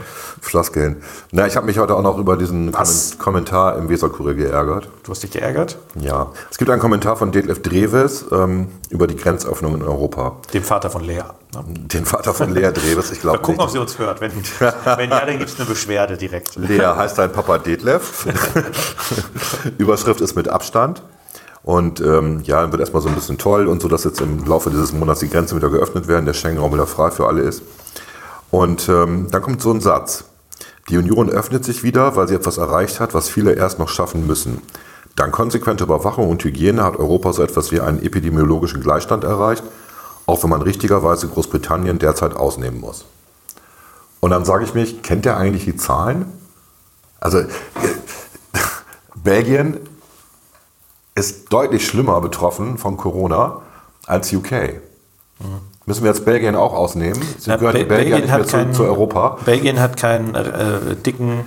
Floskeln. 0.44 0.96
Na, 1.32 1.46
ich 1.46 1.56
habe 1.56 1.66
mich 1.66 1.78
heute 1.78 1.94
auch 1.96 2.02
noch 2.02 2.18
über 2.18 2.36
diesen 2.36 2.72
Was? 2.74 3.12
Kommen- 3.18 3.34
Kommentar 3.34 3.76
im 3.78 3.88
Weserkurier 3.88 4.34
geärgert. 4.34 4.88
Du 5.02 5.10
hast 5.10 5.22
dich 5.22 5.30
geärgert? 5.32 5.76
Ja. 5.98 6.28
Es 6.50 6.58
gibt 6.58 6.70
einen 6.70 6.80
Kommentar 6.80 7.16
von 7.16 7.32
Detlef 7.32 7.62
Dreves 7.62 8.26
ähm, 8.30 8.68
über 8.90 9.06
die 9.06 9.16
Grenzöffnung 9.16 9.74
in 9.74 9.82
Europa. 9.82 10.36
Dem 10.52 10.62
Vater 10.62 10.90
von 10.90 11.02
Lea. 11.02 11.22
Ne? 11.54 11.64
Den 11.66 12.04
Vater 12.04 12.32
von 12.34 12.50
Lea 12.52 12.70
Dreves, 12.72 13.10
ich 13.10 13.20
glaube 13.20 13.38
Mal 13.38 13.42
gucken, 13.42 13.60
ob 13.60 13.66
nicht. 13.66 13.72
sie 13.72 13.78
uns 13.80 13.98
hört. 13.98 14.20
Wenn, 14.20 14.30
wenn 14.32 15.10
ja, 15.10 15.24
dann 15.26 15.38
gibt 15.38 15.50
es 15.50 15.58
eine 15.58 15.68
Beschwerde 15.68 16.16
direkt. 16.16 16.54
Lea 16.56 16.78
heißt 16.96 17.18
dein 17.18 17.32
Papa 17.32 17.58
Detlef. 17.58 18.26
Überschrift 19.78 20.20
ist 20.20 20.36
mit 20.36 20.48
Abstand. 20.48 21.02
Und 21.62 22.00
ähm, 22.00 22.42
ja, 22.44 22.60
dann 22.60 22.72
wird 22.72 22.80
erstmal 22.80 23.00
so 23.00 23.08
ein 23.08 23.14
bisschen 23.14 23.38
toll 23.38 23.66
und 23.68 23.80
so, 23.80 23.88
dass 23.88 24.04
jetzt 24.04 24.20
im 24.20 24.44
Laufe 24.44 24.68
dieses 24.70 24.92
Monats 24.92 25.20
die 25.20 25.30
Grenzen 25.30 25.56
wieder 25.56 25.70
geöffnet 25.70 26.06
werden, 26.08 26.26
der 26.26 26.34
Schengen-Raum 26.34 26.74
wieder 26.74 26.86
frei 26.86 27.10
für 27.10 27.26
alle 27.26 27.40
ist. 27.40 27.62
Und 28.50 28.88
ähm, 28.88 29.28
dann 29.30 29.40
kommt 29.42 29.62
so 29.62 29.72
ein 29.72 29.80
Satz. 29.80 30.24
Die 30.88 30.98
Union 30.98 31.30
öffnet 31.30 31.64
sich 31.64 31.82
wieder, 31.82 32.14
weil 32.16 32.28
sie 32.28 32.34
etwas 32.34 32.58
erreicht 32.58 33.00
hat, 33.00 33.14
was 33.14 33.28
viele 33.28 33.54
erst 33.54 33.78
noch 33.78 33.88
schaffen 33.88 34.26
müssen. 34.26 34.60
Dank 35.16 35.32
konsequenter 35.32 35.84
Überwachung 35.84 36.28
und 36.28 36.42
Hygiene 36.44 36.82
hat 36.82 36.96
Europa 36.96 37.32
so 37.32 37.42
etwas 37.42 37.72
wie 37.72 37.80
einen 37.80 38.02
epidemiologischen 38.02 38.82
Gleichstand 38.82 39.24
erreicht, 39.24 39.62
auch 40.26 40.42
wenn 40.42 40.50
man 40.50 40.62
richtigerweise 40.62 41.28
Großbritannien 41.28 41.98
derzeit 41.98 42.34
ausnehmen 42.34 42.80
muss. 42.80 43.04
Und 44.20 44.30
dann 44.30 44.44
sage 44.44 44.64
ich 44.64 44.74
mich, 44.74 45.02
kennt 45.02 45.24
der 45.24 45.36
eigentlich 45.36 45.64
die 45.64 45.76
Zahlen? 45.76 46.26
Also 47.20 47.42
Belgien 49.14 49.78
ist 51.14 51.52
deutlich 51.52 51.86
schlimmer 51.86 52.20
betroffen 52.20 52.76
von 52.76 52.96
Corona 52.96 53.62
als 54.06 54.32
UK. 54.32 54.80
Müssen 55.86 56.02
wir 56.02 56.10
jetzt 56.10 56.24
Belgien 56.24 56.56
auch 56.56 56.72
ausnehmen? 56.72 57.20
Sie 57.38 57.50
gehört 57.50 57.74
Be- 57.74 57.78
die 57.80 57.84
Belgier 57.84 58.18
nicht 58.20 58.52
mehr 58.52 58.72
zu, 58.72 58.84
Europa. 58.84 59.36
Belgien 59.44 59.80
hat 59.80 59.98
keinen 59.98 60.34
äh, 60.34 60.96
dicken 60.96 61.40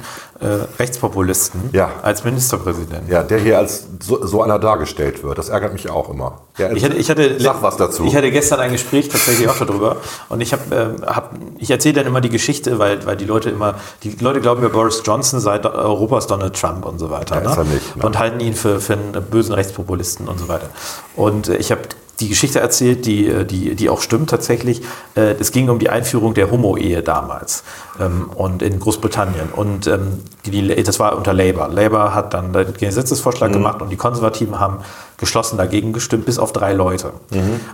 Rechtspopulisten 0.79 1.69
Ja. 1.73 1.89
als 2.01 2.23
Ministerpräsident. 2.23 3.09
Ja, 3.09 3.23
der 3.23 3.39
hier 3.39 3.57
als 3.57 3.87
so, 3.99 4.25
so 4.25 4.41
einer 4.41 4.59
dargestellt 4.59 5.23
wird. 5.23 5.37
Das 5.37 5.49
ärgert 5.49 5.73
mich 5.73 5.89
auch 5.89 6.09
immer. 6.09 6.41
Ja, 6.57 6.71
Ich 6.71 6.83
hatte, 6.83 6.95
ich 6.95 7.09
hatte, 7.09 7.39
Sag 7.39 7.61
was 7.61 7.77
dazu. 7.77 8.05
Ich 8.05 8.15
hatte 8.15 8.31
gestern 8.31 8.59
ein 8.59 8.71
Gespräch 8.71 9.09
tatsächlich 9.09 9.47
auch 9.49 9.57
darüber 9.57 9.97
und 10.29 10.41
ich 10.41 10.53
habe, 10.53 10.95
hab, 11.05 11.31
ich 11.57 11.69
erzähle 11.71 11.95
dann 11.95 12.07
immer 12.07 12.21
die 12.21 12.29
Geschichte, 12.29 12.79
weil, 12.79 13.05
weil 13.05 13.15
die 13.17 13.25
Leute 13.25 13.49
immer, 13.49 13.75
die 14.03 14.15
Leute 14.19 14.39
glauben 14.41 14.61
ja, 14.63 14.69
Boris 14.69 15.01
Johnson 15.05 15.39
sei 15.39 15.59
Europas 15.63 16.27
Donald 16.27 16.59
Trump 16.59 16.85
und 16.85 16.99
so 16.99 17.09
weiter. 17.09 17.41
Ja, 17.43 17.53
er 17.55 17.63
nicht, 17.63 17.95
ne? 17.95 18.05
Und 18.05 18.17
halten 18.19 18.39
ihn 18.39 18.53
für, 18.55 18.79
für 18.79 18.93
einen 18.93 19.13
bösen 19.29 19.53
Rechtspopulisten 19.53 20.27
und 20.27 20.39
so 20.39 20.47
weiter. 20.47 20.69
Und 21.15 21.49
äh, 21.49 21.57
ich 21.57 21.71
habe 21.71 21.81
die 22.19 22.29
Geschichte 22.29 22.59
erzählt, 22.59 23.05
die, 23.05 23.27
äh, 23.27 23.45
die, 23.45 23.75
die 23.75 23.89
auch 23.91 24.01
stimmt 24.01 24.29
tatsächlich. 24.31 24.81
Äh, 25.15 25.35
Es 25.39 25.51
ging 25.51 25.69
um 25.69 25.77
die 25.77 25.89
Einführung 25.91 26.33
der 26.33 26.49
Homo-Ehe 26.49 27.03
damals 27.03 27.63
ähm, 27.99 28.31
und 28.33 28.63
in 28.63 28.79
Großbritannien. 28.79 29.49
Und 29.55 29.85
ähm, 29.85 30.23
die, 30.45 30.51
die, 30.51 30.83
das 30.83 30.99
war 30.99 31.17
unter 31.17 31.33
Labour. 31.33 31.67
Labour 31.69 32.13
hat 32.13 32.33
dann 32.33 32.53
den 32.53 32.73
Gesetzesvorschlag 32.73 33.51
gemacht 33.51 33.81
und 33.81 33.89
die 33.89 33.97
Konservativen 33.97 34.59
haben 34.59 34.79
geschlossen 35.17 35.57
dagegen 35.57 35.93
gestimmt, 35.93 36.25
bis 36.25 36.39
auf 36.39 36.53
drei 36.53 36.73
Leute. 36.73 37.13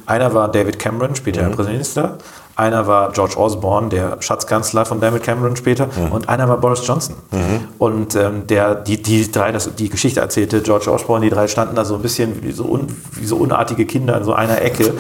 Einer 0.05 0.33
war 0.33 0.49
David 0.51 0.79
Cameron, 0.79 1.15
später 1.15 1.43
Premierminister. 1.49 2.17
Einer 2.55 2.85
war 2.85 3.11
George 3.11 3.35
Osborne, 3.37 3.89
der 3.89 4.21
Schatzkanzler 4.21 4.85
von 4.85 4.99
David 4.99 5.23
Cameron 5.23 5.55
später. 5.55 5.87
Und 6.11 6.29
einer 6.29 6.47
war 6.47 6.57
Boris 6.57 6.85
Johnson. 6.85 7.15
Und 7.79 8.15
ähm, 8.15 8.45
der, 8.47 8.75
die, 8.75 9.01
die 9.01 9.31
drei, 9.31 9.51
das, 9.51 9.73
die 9.75 9.89
Geschichte 9.89 10.19
erzählte 10.19 10.61
George 10.61 10.91
Osborne, 10.91 11.25
die 11.25 11.31
drei 11.31 11.47
standen 11.47 11.75
da 11.75 11.83
so 11.83 11.95
ein 11.95 12.01
bisschen 12.01 12.43
wie 12.43 12.51
so, 12.51 12.65
un, 12.65 12.87
wie 13.13 13.25
so 13.25 13.37
unartige 13.37 13.85
Kinder 13.85 14.17
in 14.17 14.23
so 14.23 14.33
einer 14.33 14.61
Ecke, 14.61 14.85
äh, 14.85 14.93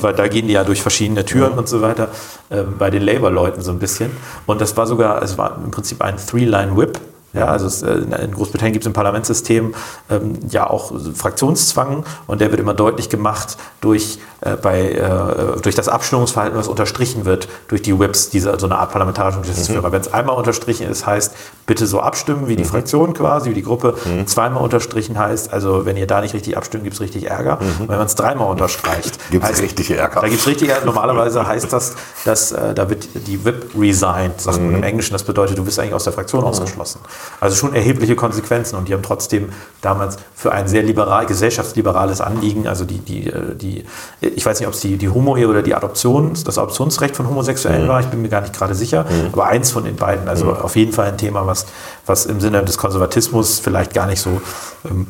weil 0.00 0.14
da 0.14 0.26
gehen 0.26 0.48
die 0.48 0.54
ja 0.54 0.64
durch 0.64 0.82
verschiedene 0.82 1.24
Türen 1.24 1.52
und 1.52 1.68
so 1.68 1.82
weiter, 1.82 2.08
äh, 2.50 2.62
bei 2.62 2.90
den 2.90 3.02
Labour-Leuten 3.02 3.62
so 3.62 3.70
ein 3.70 3.78
bisschen. 3.78 4.10
Und 4.46 4.60
das 4.60 4.76
war 4.76 4.86
sogar, 4.86 5.22
es 5.22 5.38
war 5.38 5.58
im 5.62 5.70
Prinzip 5.70 6.02
ein 6.02 6.16
Three-Line-Whip. 6.16 6.98
Ja, 7.34 7.46
also 7.46 7.66
es, 7.66 7.82
äh, 7.82 7.92
in 7.94 8.32
Großbritannien 8.32 8.72
gibt 8.74 8.84
es 8.84 8.86
im 8.86 8.92
Parlamentssystem 8.92 9.74
ähm, 10.10 10.38
ja 10.50 10.68
auch 10.68 10.92
Fraktionszwang 11.14 12.04
und 12.26 12.40
der 12.40 12.50
wird 12.50 12.60
immer 12.60 12.74
deutlich 12.74 13.08
gemacht 13.08 13.56
durch, 13.80 14.18
äh, 14.42 14.56
bei, 14.56 14.92
äh, 14.92 15.60
durch 15.62 15.74
das 15.74 15.88
Abstimmungsverhalten, 15.88 16.58
was 16.58 16.68
unterstrichen 16.68 17.24
wird 17.24 17.48
durch 17.68 17.80
die 17.82 17.98
Whips, 17.98 18.28
diese, 18.30 18.58
so 18.60 18.66
eine 18.66 18.76
Art 18.76 18.92
parlamentarischen 18.92 19.40
Geschäftsführer. 19.42 19.90
Wenn 19.92 20.00
es 20.02 20.12
einmal 20.12 20.36
unterstrichen 20.36 20.86
ist, 20.88 21.06
heißt 21.06 21.32
bitte 21.66 21.86
so 21.86 22.00
abstimmen 22.00 22.48
wie 22.48 22.56
die 22.56 22.64
Fraktion 22.64 23.14
quasi, 23.14 23.50
wie 23.50 23.54
die 23.54 23.62
Gruppe. 23.62 23.94
Zweimal 24.26 24.62
unterstrichen 24.62 25.18
heißt, 25.18 25.52
also 25.52 25.86
wenn 25.86 25.96
ihr 25.96 26.06
da 26.06 26.20
nicht 26.20 26.34
richtig 26.34 26.56
abstimmt, 26.56 26.84
gibt 26.84 26.94
es 26.94 27.00
richtig 27.00 27.30
Ärger. 27.30 27.58
Und 27.78 27.88
wenn 27.88 27.96
man 27.96 28.06
es 28.06 28.14
dreimal 28.14 28.48
unterstreicht, 28.50 29.18
Gibt's 29.30 29.48
heißt- 29.48 29.62
richtig 29.62 29.90
Ärger. 29.90 30.20
Da 30.20 30.28
gibt 30.28 30.40
es 30.40 30.46
richtig 30.46 30.68
Ärger. 30.68 30.84
Normalerweise 30.84 31.46
heißt 31.46 31.72
das, 31.72 31.94
dass 32.26 32.52
äh, 32.52 32.74
da 32.74 32.90
wird 32.90 33.08
die 33.26 33.42
Whip 33.44 33.70
resigned, 33.78 34.40
sagt 34.40 34.60
man 34.60 34.74
im 34.74 34.82
Englischen. 34.82 35.12
Das 35.14 35.22
bedeutet, 35.24 35.56
du 35.56 35.64
bist 35.64 35.78
eigentlich 35.78 35.94
aus 35.94 36.04
der 36.04 36.12
Fraktion 36.12 36.44
ausgeschlossen. 36.44 37.00
Also 37.40 37.56
schon 37.56 37.74
erhebliche 37.74 38.16
Konsequenzen 38.16 38.76
und 38.76 38.88
die 38.88 38.94
haben 38.94 39.02
trotzdem 39.02 39.50
damals 39.80 40.16
für 40.34 40.52
ein 40.52 40.68
sehr 40.68 40.82
liberal, 40.82 41.26
gesellschaftsliberales 41.26 42.20
Anliegen, 42.20 42.68
also 42.68 42.84
die, 42.84 42.98
die, 42.98 43.28
äh, 43.28 43.54
die 43.54 43.84
ich 44.20 44.44
weiß 44.44 44.60
nicht, 44.60 44.68
ob 44.68 44.74
es 44.74 44.80
die, 44.80 44.96
die 44.96 45.08
Homo-Ehe 45.08 45.48
oder 45.48 45.62
die 45.62 45.74
Adoption, 45.74 46.34
das 46.44 46.58
Adoptionsrecht 46.58 47.16
von 47.16 47.28
Homosexuellen 47.28 47.88
war, 47.88 48.00
ich 48.00 48.06
bin 48.06 48.22
mir 48.22 48.28
gar 48.28 48.40
nicht 48.40 48.52
gerade 48.52 48.74
sicher, 48.74 49.06
aber 49.32 49.46
eins 49.46 49.70
von 49.70 49.84
den 49.84 49.96
beiden, 49.96 50.28
also 50.28 50.52
auf 50.52 50.76
jeden 50.76 50.92
Fall 50.92 51.08
ein 51.08 51.18
Thema, 51.18 51.46
was, 51.46 51.66
was 52.06 52.26
im 52.26 52.40
Sinne 52.40 52.62
des 52.64 52.78
Konservatismus 52.78 53.58
vielleicht 53.58 53.94
gar 53.94 54.06
nicht 54.06 54.20
so 54.20 54.40
ähm, 54.88 55.06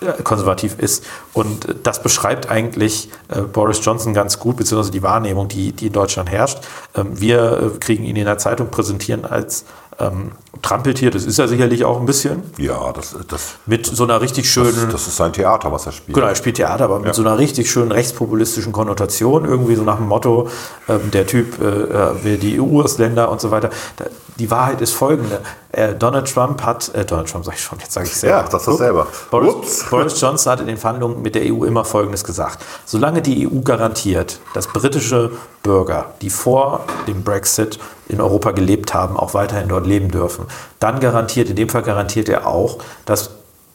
äh, 0.00 0.22
konservativ 0.22 0.78
ist. 0.78 1.04
Und 1.32 1.68
äh, 1.68 1.74
das 1.82 2.02
beschreibt 2.02 2.50
eigentlich 2.50 3.08
Boris 3.52 3.84
Johnson 3.84 4.14
ganz 4.14 4.38
gut, 4.38 4.56
beziehungsweise 4.56 4.90
die 4.90 5.02
Wahrnehmung, 5.02 5.48
die, 5.48 5.72
die 5.72 5.86
in 5.86 5.92
Deutschland 5.92 6.30
herrscht. 6.30 6.58
Ähm, 6.94 7.20
wir 7.20 7.72
kriegen 7.80 8.04
ihn 8.04 8.16
in 8.16 8.26
der 8.26 8.38
Zeitung 8.38 8.68
präsentieren 8.68 9.24
als 9.24 9.64
ähm, 9.98 10.32
Trampeltier, 10.60 11.10
das 11.10 11.24
ist 11.24 11.38
er 11.38 11.48
sicherlich 11.48 11.84
auch 11.84 11.98
ein 11.98 12.06
bisschen, 12.06 12.42
Ja, 12.56 12.92
das, 12.92 13.16
das, 13.26 13.54
mit 13.66 13.84
so 13.84 14.04
einer 14.04 14.20
richtig 14.20 14.50
schönen... 14.50 14.90
das 14.90 15.08
ist 15.08 15.16
sein 15.16 15.32
Theater, 15.32 15.72
was 15.72 15.86
er 15.86 15.92
spielt. 15.92 16.14
Genau, 16.14 16.28
er 16.28 16.34
spielt 16.34 16.56
Theater, 16.56 16.84
aber 16.84 17.00
mit 17.00 17.14
so 17.14 17.22
einer 17.22 17.36
richtig 17.38 17.70
schönen 17.70 17.90
rechtspopulistischen 17.90 18.72
Konnotation, 18.72 19.44
irgendwie 19.44 19.74
so 19.74 19.82
nach 19.82 19.96
dem 19.96 20.08
Motto, 20.08 20.48
ähm, 20.88 21.10
der 21.10 21.26
Typ 21.26 21.60
äh, 21.60 21.64
äh, 21.64 22.24
will 22.24 22.38
die 22.38 22.60
EU-Ausländer 22.60 23.30
und 23.30 23.40
so 23.40 23.50
weiter. 23.50 23.70
Da, 23.96 24.04
die 24.38 24.50
Wahrheit 24.50 24.80
ist 24.80 24.92
folgende. 24.92 25.40
Äh, 25.72 25.94
Donald 25.94 26.32
Trump 26.32 26.62
hat, 26.62 26.94
äh, 26.94 27.04
Donald 27.04 27.30
Trump 27.30 27.44
sag 27.44 27.54
ich 27.54 27.60
schon, 27.60 27.78
jetzt 27.78 27.92
sage 27.92 28.06
ich 28.06 28.16
selber. 28.16 28.38
Ja, 28.38 28.42
das 28.48 28.66
ist 28.66 28.78
selber. 28.78 29.06
Boris. 29.30 29.84
Boris 29.90 30.20
Johnson 30.20 30.52
hat 30.52 30.60
in 30.60 30.66
den 30.66 30.76
Verhandlungen 30.76 31.22
mit 31.22 31.34
der 31.34 31.42
EU 31.44 31.64
immer 31.64 31.84
Folgendes 31.84 32.24
gesagt. 32.24 32.64
Solange 32.84 33.22
die 33.22 33.46
EU 33.46 33.60
garantiert, 33.60 34.40
dass 34.54 34.66
britische 34.66 35.30
Bürger, 35.62 36.06
die 36.20 36.30
vor 36.30 36.80
dem 37.06 37.22
Brexit 37.22 37.78
in 38.08 38.20
Europa 38.20 38.50
gelebt 38.52 38.94
haben, 38.94 39.16
auch 39.16 39.34
weiterhin 39.34 39.68
dort 39.68 39.86
leben 39.86 40.10
dürfen, 40.10 40.46
dann 40.78 41.00
garantiert, 41.00 41.48
in 41.48 41.56
dem 41.56 41.68
Fall 41.68 41.82
garantiert 41.82 42.28
er 42.28 42.46
auch, 42.46 42.78
dass 43.04 43.30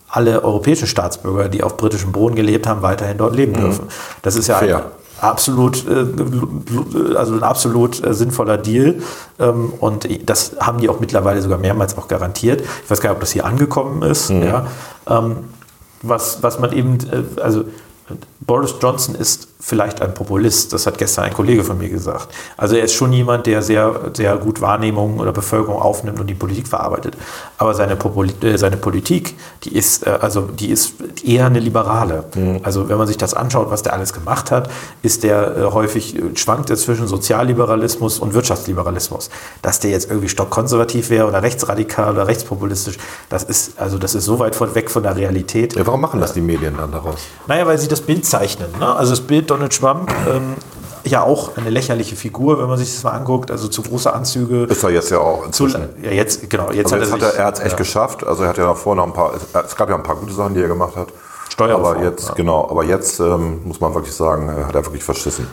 alle 0.10 0.44
europäischen 0.44 0.88
Staatsbürger, 0.88 1.50
die 1.50 1.64
auf 1.64 1.78
britischem 1.78 2.12
Boden 2.12 2.36
gelebt 2.36 2.66
haben, 2.68 2.82
weiterhin 2.82 3.18
dort 3.18 3.36
leben 3.36 3.54
dürfen. 3.54 3.88
Das 4.22 4.36
ist 4.36 4.48
ja 4.48 4.58
ein 4.58 4.68
Fair. 4.68 4.92
Absolut, 5.22 5.86
äh, 5.88 7.16
also 7.16 7.34
ein 7.34 7.44
absolut 7.44 8.04
äh, 8.06 8.14
sinnvoller 8.14 8.58
Deal. 8.58 9.02
Ähm, 9.40 9.74
und 9.80 10.08
das 10.30 10.56
haben 10.60 10.80
die 10.80 10.90
auch 10.90 11.00
mittlerweile 11.00 11.42
sogar 11.42 11.58
mehrmals 11.58 11.98
auch 11.98 12.08
garantiert. 12.08 12.62
Ich 12.62 12.92
weiß 12.92 13.02
gar 13.02 13.10
nicht, 13.10 13.18
ob 13.18 13.22
das 13.22 13.32
hier 13.32 13.46
angekommen 13.46 14.04
ist. 14.04 14.30
Ja. 14.30 14.68
Ähm, 15.08 15.38
was, 16.02 16.44
was 16.44 16.60
man 16.60 16.72
eben, 16.74 16.98
äh, 17.12 17.42
also 17.42 17.66
Boris 18.40 18.76
Johnson 18.82 19.16
ist 19.16 19.50
vielleicht 19.68 20.02
ein 20.02 20.14
Populist, 20.14 20.72
das 20.72 20.88
hat 20.88 20.98
gestern 20.98 21.26
ein 21.26 21.34
Kollege 21.34 21.62
von 21.62 21.78
mir 21.78 21.90
gesagt. 21.90 22.30
Also 22.56 22.78
er 22.78 22.86
ist 22.86 22.94
schon 22.94 23.12
jemand, 23.12 23.48
der 23.48 23.62
sehr, 23.62 24.12
sehr 24.14 24.38
gut 24.38 24.62
Wahrnehmung 24.62 25.20
oder 25.20 25.34
Bevölkerung 25.34 25.82
aufnimmt 25.82 26.22
und 26.22 26.28
die 26.28 26.36
Politik 26.36 26.70
verarbeitet. 26.70 27.18
Aber 27.58 27.74
seine, 27.74 27.98
Populi 27.98 28.32
äh, 28.44 28.58
seine 28.58 28.78
Politik, 28.78 29.36
die 29.66 29.76
ist, 29.76 30.08
äh, 30.08 30.20
also 30.22 30.44
die 30.44 30.70
ist 30.70 30.94
eher 31.22 31.48
eine 31.48 31.60
liberale. 31.60 32.24
Also 32.64 32.88
wenn 32.88 32.98
man 32.98 33.08
sich 33.08 33.18
das 33.18 33.34
anschaut, 33.34 33.70
was 33.70 33.84
der 33.84 33.92
alles 33.92 34.14
gemacht 34.14 34.52
hat, 34.52 34.70
ist 35.02 35.24
der 35.24 35.58
äh, 35.58 35.64
häufig, 35.66 36.16
äh, 36.16 36.22
schwankt 36.36 36.70
er 36.70 36.78
zwischen 36.78 37.08
Sozialliberalismus 37.08 38.20
und 38.20 38.34
Wirtschaftsliberalismus. 38.34 39.30
Dass 39.62 39.82
der 39.82 39.92
jetzt 39.92 40.10
irgendwie 40.10 40.30
stockkonservativ 40.30 41.10
wäre 41.10 41.28
oder 41.28 41.44
rechtsradikal 41.44 42.14
oder 42.14 42.26
rechtspopulistisch, 42.26 42.98
das 43.28 43.44
ist, 43.44 43.78
also 43.78 43.98
das 43.98 44.16
ist 44.16 44.24
so 44.24 44.40
weit 44.40 44.56
von 44.56 44.74
weg 44.76 44.90
von 44.90 45.04
der 45.04 45.18
Realität. 45.18 45.76
Ja, 45.76 45.86
warum 45.86 46.00
machen 46.00 46.22
das 46.22 46.32
die 46.32 46.42
Medien 46.42 46.78
dann 46.78 46.94
daraus? 46.94 47.20
Naja, 47.48 47.68
weil 47.68 47.78
sie 47.78 47.90
das 47.90 48.00
Bild 48.00 48.26
zeichnen. 48.26 48.70
Ne? 48.80 48.96
Also 48.96 49.12
das 49.12 49.20
Bild 49.20 49.52
Donald 49.58 49.80
Trump, 49.80 50.14
ähm, 50.30 50.54
ja 51.04 51.24
auch 51.24 51.58
eine 51.58 51.70
lächerliche 51.70 52.16
Figur, 52.16 52.60
wenn 52.60 52.68
man 52.68 52.78
sich 52.78 52.94
das 52.94 53.04
mal 53.04 53.12
anguckt. 53.12 53.50
Also 53.50 53.68
zu 53.68 53.82
große 53.82 54.14
Anzüge. 54.14 54.64
Ist 54.64 54.84
er 54.84 54.92
jetzt 54.92 55.10
ja 55.10 55.20
auch 55.20 55.50
Zu, 55.50 55.66
inzwischen. 55.66 55.90
ja, 56.04 56.12
jetzt, 56.12 56.48
genau. 56.50 56.72
Jetzt 56.72 56.94
Also 56.94 56.98
jetzt 56.98 57.14
hat 57.14 57.22
hat 57.22 57.22
er 57.22 57.30
sich, 57.30 57.38
er, 57.38 57.42
er 57.42 57.46
hat 57.48 57.56
es 57.56 57.62
echt 57.62 57.72
ja. 57.72 57.78
geschafft. 57.78 58.26
Also 58.26 58.44
er 58.44 58.50
hat 58.50 58.58
ja 58.58 58.66
davor 58.66 58.96
noch 58.96 59.06
ein 59.06 59.14
paar, 59.14 59.34
es 59.34 59.76
gab 59.76 59.90
ja 59.90 59.96
ein 59.96 60.04
paar 60.04 60.16
gute 60.18 60.34
Sachen, 60.34 60.54
die 60.54 60.62
er 60.62 60.68
gemacht 60.68 60.96
hat. 60.96 61.08
Steuerreform, 61.52 61.96
Aber 61.96 62.04
jetzt, 62.04 62.28
ja. 62.28 62.34
genau, 62.36 62.70
aber 62.70 62.84
jetzt 62.84 63.20
ähm, 63.20 63.62
muss 63.64 63.80
man 63.80 63.96
wirklich 63.96 64.14
sagen, 64.14 64.48
äh, 64.50 64.66
hat 64.66 64.76
er 64.76 64.86
wirklich 64.86 65.04
verschissen. 65.04 65.48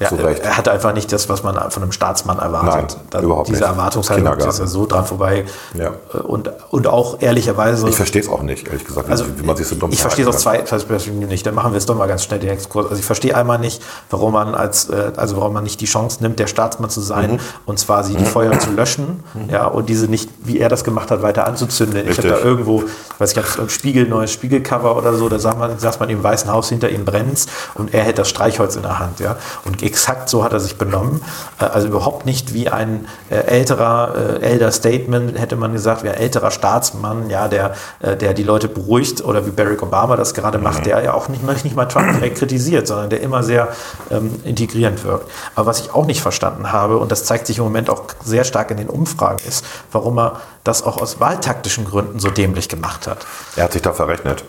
Ja, 0.00 0.10
er 0.12 0.56
hatte 0.56 0.70
einfach 0.70 0.94
nicht 0.94 1.12
das, 1.12 1.28
was 1.28 1.42
man 1.42 1.70
von 1.70 1.82
einem 1.82 1.90
Staatsmann 1.92 2.38
erwartet. 2.38 2.96
Nein, 2.98 3.06
Da- 3.10 3.20
überhaupt 3.20 3.48
diese 3.48 3.60
nicht. 3.60 3.68
Erwartungshaltung 3.68 4.32
ist 4.38 4.58
ja 4.60 4.66
so 4.66 4.86
dran 4.86 5.04
vorbei. 5.04 5.44
Ja. 5.74 5.90
Äh, 6.14 6.18
Und, 6.18 6.50
und 6.70 6.86
auch 6.86 7.20
ehrlicherweise. 7.20 7.88
Ich 7.88 7.96
verstehe 7.96 8.22
es 8.22 8.28
auch 8.28 8.42
nicht, 8.42 8.66
ehrlich 8.68 8.84
gesagt, 8.84 9.10
Also, 9.10 9.24
wie, 9.36 9.44
man 9.44 9.56
sich 9.56 9.66
so 9.66 9.74
dumm 9.74 9.90
ich 9.92 10.00
verstehe 10.00 10.28
es 10.28 10.34
aus 10.36 10.42
verhalten 10.42 10.66
zwei 10.66 10.76
Perspektiven 10.76 11.18
nicht. 11.26 11.44
Dann 11.46 11.54
machen 11.54 11.72
wir 11.72 11.78
es 11.78 11.86
doch 11.86 11.96
mal 11.96 12.06
ganz 12.06 12.22
schnell 12.22 12.38
den 12.38 12.50
Exkurs. 12.50 12.86
Also 12.86 13.00
ich 13.00 13.04
verstehe 13.04 13.34
einmal 13.36 13.58
nicht, 13.58 13.82
warum 14.10 14.32
man 14.34 14.54
als, 14.54 14.88
äh, 14.88 15.12
also 15.16 15.36
warum 15.38 15.52
man 15.54 15.64
nicht 15.64 15.80
die 15.80 15.86
Chance 15.86 16.18
nimmt, 16.22 16.38
der 16.38 16.46
Staatsmann 16.46 16.90
zu 16.90 17.00
sein 17.00 17.32
Mhm. 17.32 17.38
und 17.66 17.78
zwar 17.80 18.04
sie 18.04 18.14
die 18.14 18.24
Feuer 18.24 18.56
zu 18.60 18.70
löschen, 18.70 19.24
ja, 19.50 19.66
und 19.66 19.88
diese 19.88 20.06
nicht, 20.06 20.30
wie 20.44 20.58
er 20.60 20.68
das 20.68 20.84
gemacht 20.84 21.10
hat, 21.10 21.22
weiter 21.22 21.46
anzuzünden. 21.46 22.08
Ich 22.08 22.18
habe 22.18 22.28
da 22.28 22.34
Richtig. 22.34 22.44
irgendwo, 22.50 22.84
weiß 23.18 23.32
ich 23.32 23.36
nicht, 23.36 23.58
ein 23.58 23.68
Spiegel, 23.68 24.06
neues 24.08 24.30
Spiegelcover 24.32 24.96
oder 24.96 25.14
so, 25.14 25.28
da 25.28 25.38
sagt 25.40 25.58
man, 25.58 25.76
sagt 25.78 25.98
man 26.00 26.08
im 26.08 26.22
Weißen 26.22 26.52
Haus, 26.52 26.68
hinter 26.68 26.88
ihm 26.90 27.04
brennt's 27.04 27.46
und 27.74 27.92
er 27.94 28.04
hält 28.04 28.18
das 28.18 28.28
Streichholz 28.28 28.76
in 28.76 28.82
der 28.82 28.98
Hand, 29.00 29.18
ja. 29.20 29.36
Und 29.64 29.82
exakt 29.88 30.28
so 30.28 30.44
hat 30.44 30.52
er 30.52 30.60
sich 30.60 30.78
benommen. 30.78 31.20
Äh, 31.60 31.64
Also 31.64 31.88
überhaupt 31.88 32.26
nicht 32.26 32.54
wie 32.54 32.68
ein 32.68 33.06
äh, 33.30 33.36
älterer, 33.36 34.14
äh, 34.40 34.42
Elder 34.42 34.70
Statement, 34.70 35.38
hätte 35.38 35.56
man 35.56 35.72
gesagt, 35.72 36.04
wie 36.04 36.08
ein 36.08 36.14
älterer 36.14 36.50
Staatsmann, 36.50 37.30
ja, 37.30 37.48
der, 37.48 37.74
der 38.00 38.34
die 38.34 38.42
Leute 38.42 38.68
beruhigt 38.68 39.24
oder 39.24 39.46
wie 39.46 39.50
Barack 39.50 39.82
Obama 39.82 40.16
das 40.16 40.34
gerade 40.34 40.58
macht, 40.58 40.86
der 40.86 41.02
ja 41.02 41.14
auch 41.14 41.28
nicht, 41.28 41.42
nicht 41.64 41.76
mal 41.76 41.86
Trump 41.86 42.12
direkt 42.14 42.38
kritisiert, 42.38 42.86
sondern 42.86 43.10
der 43.10 43.20
immer 43.20 43.42
sehr 43.42 43.68
ähm, 44.10 44.40
integrierend 44.44 45.04
wirkt. 45.04 45.30
Aber 45.54 45.66
was 45.66 45.80
ich 45.80 45.94
auch 45.94 46.06
nicht 46.06 46.20
verstanden 46.20 46.72
habe, 46.72 46.98
und 46.98 47.10
das 47.10 47.24
zeigt 47.24 47.46
sich 47.46 47.58
im 47.58 47.64
Moment 47.64 47.90
auch 47.90 48.04
sehr 48.24 48.44
stark 48.44 48.70
in 48.70 48.76
den 48.76 48.88
Umfragen, 48.88 49.38
ist, 49.46 49.64
warum 49.92 50.18
er 50.18 50.40
das 50.64 50.82
auch 50.82 51.00
aus 51.00 51.20
wahltaktischen 51.20 51.84
Gründen 51.84 52.18
so 52.18 52.30
dämlich 52.30 52.68
gemacht 52.68 53.06
hat. 53.06 53.26
Er 53.56 53.64
hat 53.64 53.72
sich 53.72 53.82
da 53.82 53.92
verrechnet. 53.92 54.44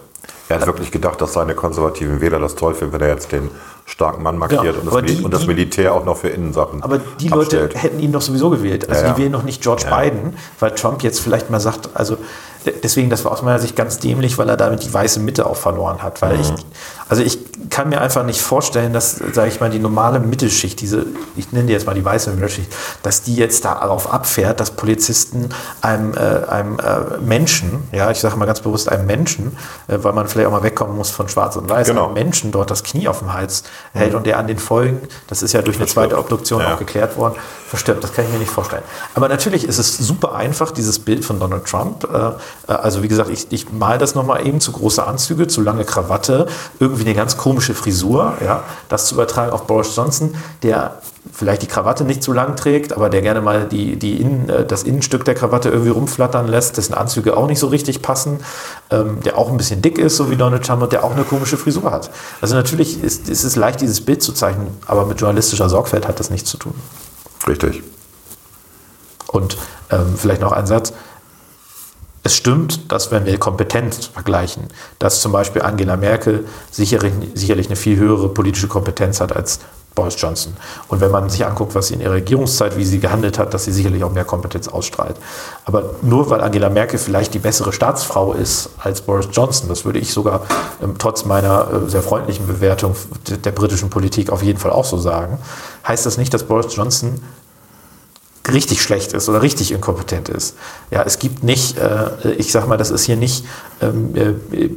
Er 0.49 0.59
hat 0.59 0.65
wirklich 0.65 0.89
gedacht, 0.91 1.21
dass 1.21 1.33
seine 1.33 1.53
konservativen 1.53 2.21
Wähler 2.21 2.39
das 2.39 2.55
toll 2.55 2.73
finden, 2.73 2.93
wenn 2.93 3.01
er 3.01 3.09
jetzt 3.09 3.31
den 3.31 3.51
starken 3.85 4.23
Mann 4.23 4.37
markiert 4.37 4.61
Genau, 4.63 4.79
und, 4.95 5.07
das, 5.07 5.15
die- 5.15 5.23
und 5.23 5.31
das 5.33 5.41
die- 5.41 5.47
Militär 5.47 5.93
auch 5.93 6.05
noch 6.05 6.17
für 6.17 6.29
Innensachen 6.29 6.81
Aber 6.81 6.97
die 7.19 7.27
Leute 7.27 7.39
abstellt. 7.63 7.83
hätten 7.83 7.99
ihn 7.99 8.11
doch 8.11 8.21
sowieso 8.21 8.49
gewählt. 8.49 8.89
Also 8.89 9.01
Ja, 9.01 9.07
ja. 9.09 9.13
die 9.13 9.21
wählen 9.21 9.31
noch 9.31 9.43
nicht 9.43 9.61
George 9.61 9.85
Ja. 9.89 9.99
Biden, 9.99 10.35
weil 10.59 10.71
Trump 10.71 11.03
jetzt 11.03 11.19
vielleicht 11.19 11.49
mal 11.51 11.59
sagt, 11.59 11.89
also 11.93 12.17
de- 12.65 12.73
deswegen, 12.83 13.09
das 13.11 13.23
war 13.25 13.31
aus 13.31 13.43
meiner 13.43 13.59
Sicht 13.59 13.75
ganz 13.75 13.99
dämlich, 13.99 14.37
weil 14.39 14.49
er 14.49 14.57
damit 14.57 14.83
die 14.83 14.91
weiße 14.93 15.19
Mitte 15.19 15.45
auch 15.45 15.55
verloren 15.55 16.01
hat. 16.01 16.19
Weil 16.23 16.35
Mhm. 16.35 16.41
ich, 16.41 16.49
Also 17.09 17.23
ich 17.23 17.39
kann 17.69 17.89
mir 17.89 18.01
einfach 18.01 18.23
nicht 18.23 18.41
vorstellen, 18.41 18.93
dass, 18.93 19.15
sage 19.33 19.49
ich 19.49 19.59
mal, 19.59 19.69
die 19.69 19.79
normale 19.79 20.19
Mittelschicht, 20.19 20.79
diese, 20.79 21.05
ich 21.35 21.51
nenne 21.51 21.65
die 21.67 21.73
jetzt 21.73 21.85
mal 21.87 21.93
die 21.95 22.05
weiße 22.05 22.29
Mittelschicht, 22.31 22.71
dass 23.03 23.23
die 23.23 23.35
jetzt 23.35 23.65
darauf 23.65 24.11
abfährt, 24.13 24.59
dass 24.59 24.71
Polizisten 24.71 25.49
einem, 25.81 26.13
äh, 26.13 26.17
einem 26.49 26.79
äh, 26.79 27.17
Menschen, 27.19 27.83
ja, 27.91 28.11
ich 28.11 28.19
sage 28.19 28.35
mal 28.37 28.45
ganz 28.45 28.61
bewusst 28.61 28.89
einem 28.89 29.05
Menschen, 29.07 29.57
äh, 29.87 29.97
weil 30.01 30.13
man 30.13 30.27
vielleicht 30.27 30.47
auch 30.47 30.51
mal 30.51 30.63
wegkommen 30.63 30.95
muss 30.95 31.09
von 31.09 31.27
Schwarz 31.29 31.55
und 31.55 31.69
Weiß, 31.69 31.87
Genau. 31.87 32.05
einem 32.05 32.13
Menschen 32.13 32.51
dort 32.51 32.69
das 32.71 32.83
Knie 32.83 33.07
auf 33.07 33.19
dem 33.19 33.33
Hals 33.33 33.63
hält 33.93 34.13
und 34.13 34.25
der 34.25 34.37
an 34.37 34.47
den 34.47 34.59
Folgen, 34.59 35.01
das 35.27 35.41
ist 35.41 35.53
ja 35.53 35.61
durch 35.61 35.77
eine 35.77 35.87
zweite 35.87 36.17
Obduktion 36.17 36.61
Ja. 36.61 36.73
auch 36.75 36.79
geklärt 36.79 37.17
worden, 37.17 37.35
verstirbt. 37.67 38.03
Das 38.03 38.13
kann 38.13 38.25
ich 38.25 38.31
mir 38.31 38.39
nicht 38.39 38.51
vorstellen. 38.51 38.83
Aber 39.15 39.29
natürlich 39.29 39.63
ist 39.67 39.77
es 39.79 39.97
super 39.97 40.35
einfach, 40.35 40.71
dieses 40.71 40.99
Bild 40.99 41.25
von 41.25 41.39
Donald 41.39 41.65
Trump. 41.65 42.07
Äh, 42.11 42.71
also 42.71 43.01
wie 43.03 43.07
gesagt, 43.07 43.29
ich, 43.29 43.47
ich 43.51 43.71
mal 43.71 43.97
das 43.97 44.13
nochmal 44.15 44.45
eben 44.45 44.59
zu 44.61 44.71
große 44.71 45.05
Anzüge, 45.05 45.47
zu 45.47 45.61
lange 45.61 45.85
Krawatte, 45.85 46.47
irgendwie 46.79 46.98
eine 47.03 47.13
ganz 47.13 47.37
komische 47.37 47.73
Frisur, 47.73 48.33
ja, 48.43 48.63
das 48.87 49.07
zu 49.07 49.15
übertragen 49.15 49.51
auf 49.51 49.67
Boris 49.67 49.95
Johnson, 49.95 50.35
der 50.63 51.01
vielleicht 51.31 51.61
die 51.61 51.67
Krawatte 51.67 52.03
nicht 52.03 52.23
zu 52.23 52.33
lang 52.33 52.55
trägt, 52.55 52.93
aber 52.93 53.09
der 53.09 53.21
gerne 53.21 53.41
mal 53.41 53.67
die, 53.67 53.97
die 53.97 54.21
Innen, 54.21 54.49
äh, 54.49 54.65
das 54.65 54.83
Innenstück 54.83 55.25
der 55.25 55.35
Krawatte 55.35 55.69
irgendwie 55.69 55.91
rumflattern 55.91 56.47
lässt, 56.47 56.77
dessen 56.77 56.93
Anzüge 56.93 57.37
auch 57.37 57.47
nicht 57.47 57.59
so 57.59 57.67
richtig 57.67 58.01
passen, 58.01 58.39
ähm, 58.89 59.21
der 59.23 59.37
auch 59.37 59.49
ein 59.49 59.57
bisschen 59.57 59.81
dick 59.81 59.97
ist, 59.97 60.17
so 60.17 60.31
wie 60.31 60.35
Donald 60.35 60.65
Trump, 60.65 60.81
und 60.81 60.91
der 60.91 61.03
auch 61.03 61.11
eine 61.11 61.23
komische 61.23 61.57
Frisur 61.57 61.91
hat. 61.91 62.09
Also 62.41 62.55
natürlich 62.55 63.03
ist, 63.03 63.29
ist 63.29 63.43
es 63.43 63.55
leicht, 63.55 63.81
dieses 63.81 64.01
Bild 64.01 64.23
zu 64.23 64.33
zeichnen, 64.33 64.67
aber 64.85 65.05
mit 65.05 65.19
journalistischer 65.19 65.69
Sorgfalt 65.69 66.07
hat 66.07 66.19
das 66.19 66.29
nichts 66.29 66.49
zu 66.49 66.57
tun. 66.57 66.73
Richtig. 67.47 67.83
Und 69.27 69.57
ähm, 69.91 70.15
vielleicht 70.17 70.41
noch 70.41 70.51
ein 70.51 70.65
Satz. 70.65 70.93
Es 72.23 72.35
stimmt, 72.35 72.91
dass 72.91 73.11
wenn 73.11 73.25
wir 73.25 73.37
Kompetenz 73.37 74.07
vergleichen, 74.07 74.67
dass 74.99 75.21
zum 75.21 75.31
Beispiel 75.31 75.61
Angela 75.61 75.95
Merkel 75.95 76.45
sicherlich, 76.69 77.13
sicherlich 77.33 77.67
eine 77.67 77.75
viel 77.75 77.97
höhere 77.97 78.29
politische 78.29 78.67
Kompetenz 78.67 79.21
hat 79.21 79.33
als 79.35 79.59
Boris 79.95 80.15
Johnson. 80.17 80.53
Und 80.87 81.01
wenn 81.01 81.11
man 81.11 81.29
sich 81.29 81.45
anguckt, 81.45 81.75
was 81.75 81.87
sie 81.87 81.95
in 81.95 82.01
ihrer 82.01 82.13
Regierungszeit, 82.13 82.77
wie 82.77 82.85
sie 82.85 82.99
gehandelt 82.99 83.37
hat, 83.37 83.53
dass 83.53 83.65
sie 83.65 83.71
sicherlich 83.71 84.03
auch 84.03 84.11
mehr 84.11 84.23
Kompetenz 84.23 84.67
ausstrahlt. 84.67 85.17
Aber 85.65 85.95
nur 86.01 86.29
weil 86.29 86.41
Angela 86.41 86.69
Merkel 86.69 86.99
vielleicht 86.99 87.33
die 87.33 87.39
bessere 87.39 87.73
Staatsfrau 87.73 88.33
ist 88.33 88.69
als 88.77 89.01
Boris 89.01 89.27
Johnson, 89.31 89.67
das 89.67 89.85
würde 89.85 89.99
ich 89.99 90.13
sogar 90.13 90.43
ähm, 90.81 90.95
trotz 90.97 91.25
meiner 91.25 91.67
äh, 91.85 91.89
sehr 91.89 92.01
freundlichen 92.01 92.47
Bewertung 92.47 92.95
der, 93.27 93.37
der 93.37 93.51
britischen 93.51 93.89
Politik 93.89 94.29
auf 94.29 94.43
jeden 94.43 94.59
Fall 94.59 94.71
auch 94.71 94.85
so 94.85 94.97
sagen, 94.97 95.37
heißt 95.87 96.05
das 96.05 96.17
nicht, 96.17 96.33
dass 96.33 96.43
Boris 96.43 96.73
Johnson 96.73 97.19
richtig 98.47 98.81
schlecht 98.81 99.13
ist 99.13 99.29
oder 99.29 99.41
richtig 99.41 99.71
inkompetent 99.71 100.29
ist. 100.29 100.55
Ja, 100.91 101.03
es 101.03 101.19
gibt 101.19 101.43
nicht, 101.43 101.77
äh, 101.77 102.31
ich 102.37 102.51
sag 102.51 102.67
mal, 102.67 102.77
das 102.77 102.89
ist 102.89 103.03
hier 103.03 103.15
nicht 103.15 103.45
ähm, 103.81 104.15
äh, 104.15 104.67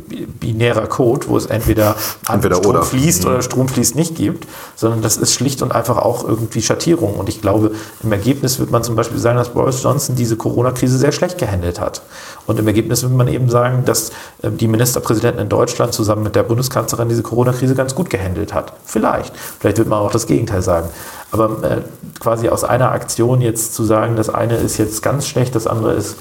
binärer 0.40 0.86
Code, 0.86 1.28
wo 1.28 1.36
es 1.36 1.46
entweder, 1.46 1.96
Entweder 2.28 2.56
Strom 2.56 2.70
oder. 2.70 2.82
fließt 2.82 3.24
oder 3.26 3.42
Strom 3.42 3.68
fließt 3.68 3.94
nicht 3.94 4.14
gibt, 4.14 4.46
sondern 4.76 5.02
das 5.02 5.16
ist 5.16 5.32
schlicht 5.32 5.62
und 5.62 5.72
einfach 5.72 5.96
auch 5.96 6.24
irgendwie 6.24 6.62
Schattierung. 6.62 7.14
Und 7.14 7.28
ich 7.28 7.40
glaube, 7.40 7.72
im 8.02 8.12
Ergebnis 8.12 8.58
wird 8.58 8.70
man 8.70 8.84
zum 8.84 8.94
Beispiel 8.94 9.18
sagen, 9.18 9.38
dass 9.38 9.50
Boris 9.50 9.82
Johnson 9.82 10.16
diese 10.16 10.36
Corona-Krise 10.36 10.98
sehr 10.98 11.12
schlecht 11.12 11.38
gehandelt 11.38 11.80
hat. 11.80 12.02
Und 12.46 12.58
im 12.58 12.66
Ergebnis 12.66 13.02
wird 13.02 13.12
man 13.12 13.28
eben 13.28 13.48
sagen, 13.48 13.84
dass 13.84 14.10
äh, 14.42 14.50
die 14.50 14.68
Ministerpräsidentin 14.68 15.42
in 15.42 15.48
Deutschland 15.48 15.94
zusammen 15.94 16.24
mit 16.24 16.36
der 16.36 16.42
Bundeskanzlerin 16.42 17.08
diese 17.08 17.22
Corona-Krise 17.22 17.74
ganz 17.74 17.94
gut 17.94 18.10
gehandelt 18.10 18.52
hat. 18.52 18.74
Vielleicht. 18.84 19.32
Vielleicht 19.60 19.78
wird 19.78 19.88
man 19.88 20.00
auch 20.00 20.10
das 20.10 20.26
Gegenteil 20.26 20.62
sagen. 20.62 20.88
Aber 21.30 21.64
äh, 21.64 21.80
quasi 22.20 22.48
aus 22.50 22.62
einer 22.62 22.92
Aktion 22.92 23.40
jetzt 23.52 23.74
zu 23.74 23.84
sagen, 23.84 24.16
das 24.16 24.30
eine 24.30 24.56
ist 24.56 24.78
jetzt 24.78 25.02
ganz 25.02 25.28
schlecht, 25.28 25.54
das 25.54 25.66
andere 25.66 25.92
ist, 25.92 26.16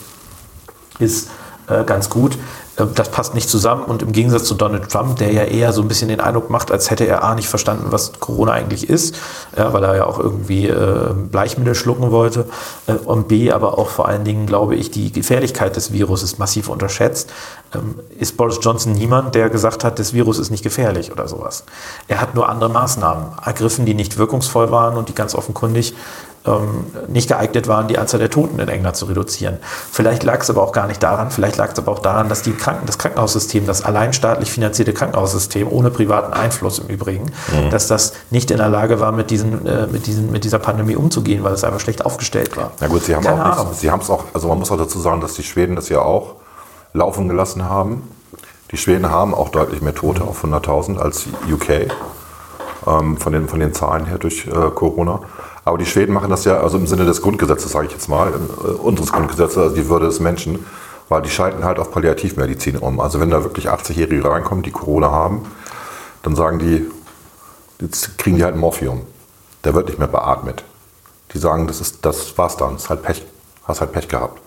ist 1.00 1.30
äh, 1.68 1.86
ganz 1.86 2.10
gut, 2.10 2.38
äh, 2.76 2.86
das 2.94 3.10
passt 3.10 3.34
nicht 3.34 3.50
zusammen. 3.50 3.84
Und 3.84 4.02
im 4.02 4.12
Gegensatz 4.12 4.44
zu 4.44 4.56
Donald 4.56 4.90
Trump, 4.90 5.18
der 5.18 5.32
ja 5.32 5.44
eher 5.44 5.72
so 5.72 5.82
ein 5.82 5.88
bisschen 5.88 6.10
den 6.10 6.20
Eindruck 6.20 6.50
macht, 6.50 6.72
als 6.72 6.90
hätte 6.90 7.08
er 7.08 7.24
A 7.24 7.36
nicht 7.36 7.48
verstanden, 7.48 7.88
was 7.92 8.20
Corona 8.20 8.52
eigentlich 8.52 8.90
ist, 8.90 9.16
ja, 9.58 9.72
weil 9.72 9.84
er 9.84 9.96
ja 9.96 10.06
auch 10.06 10.20
irgendwie 10.20 10.68
äh, 10.68 11.14
Bleichmittel 11.14 11.76
schlucken 11.76 12.12
wollte. 12.12 12.46
Äh, 12.88 12.94
und 12.94 13.28
B, 13.28 13.52
aber 13.52 13.78
auch 13.78 13.90
vor 13.90 14.08
allen 14.08 14.26
Dingen, 14.26 14.46
glaube 14.46 14.76
ich, 14.76 14.92
die 14.92 15.12
Gefährlichkeit 15.12 15.76
des 15.76 15.94
Virus 15.94 16.24
ist 16.24 16.40
massiv 16.40 16.68
unterschätzt. 16.68 17.30
Ähm, 17.74 17.96
ist 18.20 18.36
Boris 18.36 18.60
Johnson 18.62 18.92
niemand, 18.92 19.36
der 19.36 19.50
gesagt 19.50 19.84
hat, 19.84 19.98
das 19.98 20.14
Virus 20.14 20.40
ist 20.40 20.50
nicht 20.50 20.64
gefährlich 20.64 21.12
oder 21.12 21.28
sowas. 21.28 21.64
Er 22.08 22.20
hat 22.20 22.36
nur 22.36 22.50
andere 22.50 22.70
Maßnahmen 22.70 23.38
ergriffen, 23.46 23.86
die 23.86 23.94
nicht 23.94 24.18
wirkungsvoll 24.18 24.72
waren 24.72 24.98
und 24.98 25.10
die 25.10 25.16
ganz 25.16 25.36
offenkundig 25.36 25.94
nicht 27.08 27.28
geeignet 27.28 27.68
waren, 27.68 27.88
die 27.88 28.00
Anzahl 28.00 28.20
der 28.20 28.32
Toten 28.32 28.58
in 28.60 28.68
England 28.68 28.96
zu 28.96 29.06
reduzieren. 29.06 29.58
Vielleicht 29.92 30.24
lag 30.24 30.42
es 30.42 30.50
aber 30.50 30.64
auch 30.64 30.72
gar 30.72 30.88
nicht 30.88 31.04
daran, 31.04 31.30
vielleicht 31.30 31.58
lag 31.58 31.72
es 31.72 31.78
aber 31.78 31.92
auch 31.92 32.00
daran, 32.00 32.30
dass 32.30 32.42
die 32.42 32.54
Kranken, 32.54 32.88
das 32.88 32.98
Krankenhaussystem, 32.98 33.68
das 33.68 33.84
allein 33.84 34.12
staatlich 34.12 34.52
finanzierte 34.52 34.92
Krankenhaussystem, 34.92 35.68
ohne 35.72 35.92
privaten 35.92 36.34
Einfluss 36.34 36.80
im 36.80 36.88
Übrigen, 36.88 37.32
dass 37.70 37.88
das 37.88 38.14
nicht 38.32 38.50
in 38.50 38.58
der 38.58 38.70
Lage 38.70 39.00
war, 39.00 39.12
mit, 39.12 39.30
diesen, 39.30 39.66
äh, 39.68 39.86
mit, 39.86 40.08
diesen, 40.08 40.32
mit 40.32 40.44
dieser 40.44 40.58
Pandemie 40.58 40.96
umzugehen, 40.96 41.44
weil 41.44 41.54
es 41.54 41.64
einfach 41.64 41.80
schlecht 41.80 42.04
aufgestellt 42.04 42.58
war. 42.58 42.72
Na 42.80 42.88
gut, 42.88 43.04
sie 43.04 43.16
haben 43.16 43.24
Keine 43.24 43.60
auch 43.60 43.70
nicht, 43.70 43.80
sie 43.80 43.92
haben 43.92 44.02
es 44.02 44.10
auch, 44.10 44.26
also 44.34 44.48
man 44.48 44.58
muss 44.58 44.72
auch 44.72 44.78
dazu 44.78 45.00
sagen, 45.00 45.22
dass 45.22 45.36
die 45.36 45.44
Schweden 45.44 45.76
das 45.76 45.90
ja 45.90 46.02
auch 46.02 46.36
laufen 46.94 47.28
gelassen 47.28 47.70
haben. 47.70 48.10
Die 48.72 48.78
Schweden 48.78 49.10
haben 49.10 49.34
auch 49.34 49.50
deutlich 49.50 49.82
mehr 49.82 49.94
Tote 49.94 50.24
auf 50.24 50.44
100.000 50.44 50.98
als 50.98 51.26
UK 51.52 51.92
ähm, 52.88 53.18
von, 53.18 53.34
den, 53.34 53.48
von 53.48 53.60
den 53.60 53.74
Zahlen 53.74 54.06
her 54.06 54.18
durch 54.18 54.48
äh, 54.48 54.70
Corona. 54.74 55.20
Aber 55.64 55.78
die 55.78 55.86
Schweden 55.86 56.14
machen 56.14 56.30
das 56.30 56.46
ja 56.46 56.60
also 56.60 56.78
im 56.78 56.88
Sinne 56.88 57.06
des 57.06 57.22
Grundgesetzes, 57.22 57.72
sage 57.72 57.88
ich 57.88 57.94
jetzt 57.94 58.10
mal, 58.10 58.30
äh, 58.30 58.68
unseres 58.72 59.12
Grundgesetzes, 59.12 59.58
also 59.58 59.76
die 59.76 59.88
Würde 59.90 60.08
des 60.08 60.20
Menschen, 60.20 60.66
weil 61.10 61.22
die 61.22 61.30
schalten 61.30 61.64
halt 61.64 61.78
auf 61.78 61.92
Palliativmedizin 61.92 62.78
um. 62.78 63.00
Also 63.00 63.20
wenn 63.20 63.30
da 63.30 63.44
wirklich 63.44 63.70
80-Jährige 63.70 64.30
reinkommen, 64.30 64.64
die 64.64 64.72
Corona 64.72 65.12
haben, 65.12 65.46
dann 66.24 66.36
sagen 66.36 66.60
die, 66.60 66.90
jetzt 67.80 68.18
kriegen 68.18 68.38
die 68.38 68.44
halt 68.44 68.56
Morphium. 68.56 69.02
Der 69.64 69.74
wird 69.74 69.88
nicht 69.88 70.00
mehr 70.00 70.08
beatmet. 70.08 70.64
Die 71.34 71.38
sagen, 71.38 71.68
das, 71.68 71.82
ist, 71.82 72.06
das 72.06 72.38
war's 72.38 72.58
dann, 72.58 72.74
das 72.74 72.84
ist 72.84 72.90
halt 72.90 73.04
Pech, 73.04 73.26
hast 73.68 73.82
halt 73.82 73.92
Pech 73.92 74.08
gehabt. 74.08 74.42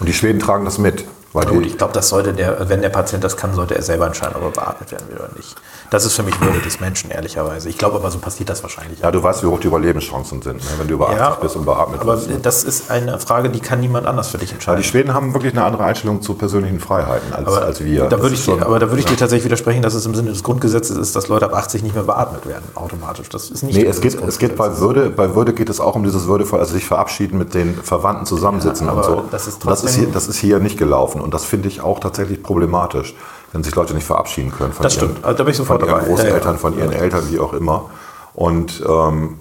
Und 0.00 0.06
die 0.08 0.14
Schweden 0.14 0.40
tragen 0.40 0.64
das 0.64 0.78
mit. 0.78 1.04
Weil 1.36 1.46
gut, 1.46 1.66
ich 1.66 1.76
glaube, 1.76 1.92
das 1.92 2.08
sollte 2.08 2.32
der, 2.32 2.68
wenn 2.68 2.80
der 2.80 2.88
Patient 2.88 3.22
das 3.22 3.36
kann, 3.36 3.54
sollte 3.54 3.74
er 3.74 3.82
selber 3.82 4.06
entscheiden, 4.06 4.36
ob 4.36 4.42
er 4.42 4.50
beatmet 4.50 4.90
werden 4.90 5.06
will 5.10 5.18
oder 5.18 5.28
nicht. 5.36 5.54
Das 5.90 6.04
ist 6.04 6.14
für 6.14 6.22
mich 6.22 6.40
Würde 6.40 6.58
des 6.60 6.80
Menschen, 6.80 7.10
ehrlicherweise. 7.10 7.68
Ich 7.68 7.78
glaube 7.78 7.96
aber, 7.96 8.10
so 8.10 8.18
passiert 8.18 8.48
das 8.48 8.62
wahrscheinlich. 8.62 9.00
ja, 9.00 9.10
du 9.10 9.22
weißt, 9.22 9.42
wie 9.42 9.46
hoch 9.46 9.60
die 9.60 9.66
Überlebenschancen 9.66 10.40
sind, 10.42 10.56
ne? 10.56 10.70
wenn 10.78 10.88
du 10.88 10.94
über 10.94 11.10
80 11.10 11.40
bist 11.42 11.56
und 11.56 11.64
beatmet 11.66 12.00
aber 12.00 12.16
bist. 12.16 12.30
das 12.42 12.64
ist 12.64 12.90
eine 12.90 13.18
Frage, 13.20 13.50
die 13.50 13.60
kann 13.60 13.80
niemand 13.80 14.06
anders 14.06 14.28
für 14.28 14.38
dich 14.38 14.48
Ja, 14.50 14.54
entscheiden. 14.54 14.82
die 14.82 14.88
Schweden 14.88 15.12
haben 15.14 15.34
wirklich 15.34 15.52
eine 15.52 15.64
andere 15.64 15.84
Einstellung 15.84 16.22
zu 16.22 16.34
persönlichen 16.34 16.80
Freiheiten 16.80 17.32
als, 17.32 17.46
aber 17.46 17.62
als 17.62 17.84
wir. 17.84 18.06
Da 18.06 18.20
würde 18.20 18.34
ich, 18.34 18.42
schon- 18.42 18.62
aber 18.62 18.78
da 18.78 18.88
würde 18.88 19.00
ich 19.00 19.06
dir 19.06 19.16
tatsächlich 19.16 19.44
widersprechen, 19.44 19.82
dass 19.82 19.94
es 19.94 20.06
im 20.06 20.14
Sinne 20.14 20.30
des 20.30 20.42
Grundgesetzes 20.42 20.96
ist, 20.96 21.14
dass 21.14 21.28
Leute 21.28 21.44
ab 21.44 21.54
80 21.54 21.82
nicht 21.82 21.94
mehr 21.94 22.04
beatmet 22.04 22.46
werden, 22.46 22.64
automatisch. 22.74 23.28
Das 23.28 23.50
ist 23.50 23.62
nicht 23.62 23.76
Nee, 23.76 23.84
es 23.84 24.00
geht, 24.00 24.14
es 24.20 24.38
geht 24.38 24.56
bei. 24.56 24.78
Würde, 24.78 25.10
bei 25.10 25.34
Würde 25.34 25.52
geht 25.52 25.68
es 25.68 25.80
auch 25.80 25.94
um 25.94 26.02
dieses 26.02 26.26
würdevoll, 26.26 26.58
also 26.60 26.72
sich 26.72 26.86
verabschieden 26.86 27.38
mit 27.38 27.54
den 27.54 27.74
Verwandten 27.76 28.26
zusammensitzen 28.26 28.86
Ja, 28.86 28.92
und 28.92 28.98
aber 28.98 29.06
so. 29.08 29.24
das 29.30 29.46
ist 29.46 29.62
Und 29.64 29.70
das, 29.70 29.80
ist 29.80 29.84
trotzdem- 29.86 30.04
hier, 30.04 30.12
das 30.12 30.28
ist 30.28 30.36
hier 30.38 30.58
nicht 30.58 30.78
gelaufen 30.78 31.20
und 31.26 31.34
das 31.34 31.44
finde 31.44 31.68
ich 31.68 31.80
auch 31.82 31.98
tatsächlich 32.00 32.42
problematisch, 32.42 33.14
wenn 33.52 33.62
sich 33.62 33.74
Leute 33.74 33.92
nicht 33.94 34.06
verabschieden 34.06 34.50
können 34.52 34.72
von 34.72 34.84
Das 34.84 34.96
ihren, 34.96 35.10
stimmt. 35.10 35.24
Also 35.24 35.36
da 35.38 35.44
bin 35.44 35.50
ich 35.50 35.56
sofort 35.58 35.80
von 35.80 35.88
ihren 35.88 35.98
dabei. 35.98 36.08
Großeltern, 36.08 36.40
Ja, 36.42 36.52
ja. 36.52 36.56
von 36.58 36.78
ihren 36.78 36.92
Eltern, 36.92 37.22
wie 37.30 37.38
auch 37.40 37.52
immer. 37.52 37.90
Und 38.32 38.82
ähm, 38.88 39.38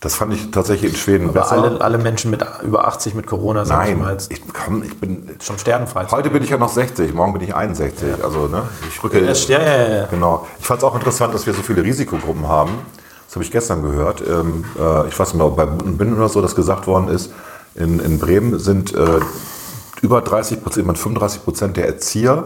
das 0.00 0.14
fand 0.14 0.32
ich 0.34 0.50
tatsächlich 0.50 0.92
in 0.92 0.96
Schweden 0.96 1.28
Aber 1.30 1.40
besser. 1.40 1.52
alle, 1.62 1.80
alle 1.80 1.98
Menschen 1.98 2.30
mit 2.30 2.44
über 2.62 2.86
80 2.86 3.14
mit 3.14 3.26
Corona 3.26 3.64
sind 3.64 3.76
Nein, 3.76 4.06
jetzt 4.10 4.30
ich, 4.30 4.42
komm, 4.52 4.82
ich 4.84 4.96
bin 5.00 5.28
schon 5.42 5.58
sterbenfrei. 5.58 6.06
Heute 6.10 6.30
bin 6.30 6.42
ich 6.44 6.50
ja 6.50 6.58
noch 6.58 6.68
60, 6.68 7.12
morgen 7.14 7.32
bin 7.32 7.42
ich 7.42 7.54
61. 7.54 8.22
Also, 8.22 8.46
ne, 8.46 8.62
ich 8.88 9.02
rücke. 9.02 9.18
Ja, 9.20 9.32
ja, 9.32 9.58
ja, 9.60 9.94
ja. 9.96 10.06
Genau. 10.06 10.46
Ich 10.60 10.66
fand 10.66 10.78
es 10.78 10.84
auch 10.84 10.94
interessant, 10.94 11.34
dass 11.34 11.46
wir 11.46 11.54
so 11.54 11.62
viele 11.62 11.82
Risikogruppen 11.82 12.46
haben. 12.46 12.70
Das 13.26 13.34
habe 13.36 13.44
ich 13.44 13.50
gestern 13.50 13.82
gehört. 13.82 14.22
Ähm, 14.28 14.64
äh, 14.78 15.08
ich 15.08 15.18
weiß 15.18 15.28
nicht 15.28 15.36
mehr, 15.38 15.46
ob 15.46 15.56
bei 15.56 15.64
Bin 15.66 16.14
oder 16.14 16.28
so, 16.28 16.40
dass 16.40 16.54
gesagt 16.54 16.86
worden 16.86 17.08
ist, 17.08 17.32
in, 17.74 17.98
in 17.98 18.20
Bremen 18.20 18.58
sind 18.60 18.94
äh, 18.94 19.20
über 20.04 20.20
30 20.20 20.62
Prozent, 20.62 20.86
35 20.98 21.42
Prozent 21.44 21.76
der 21.78 21.86
Erzieher 21.86 22.44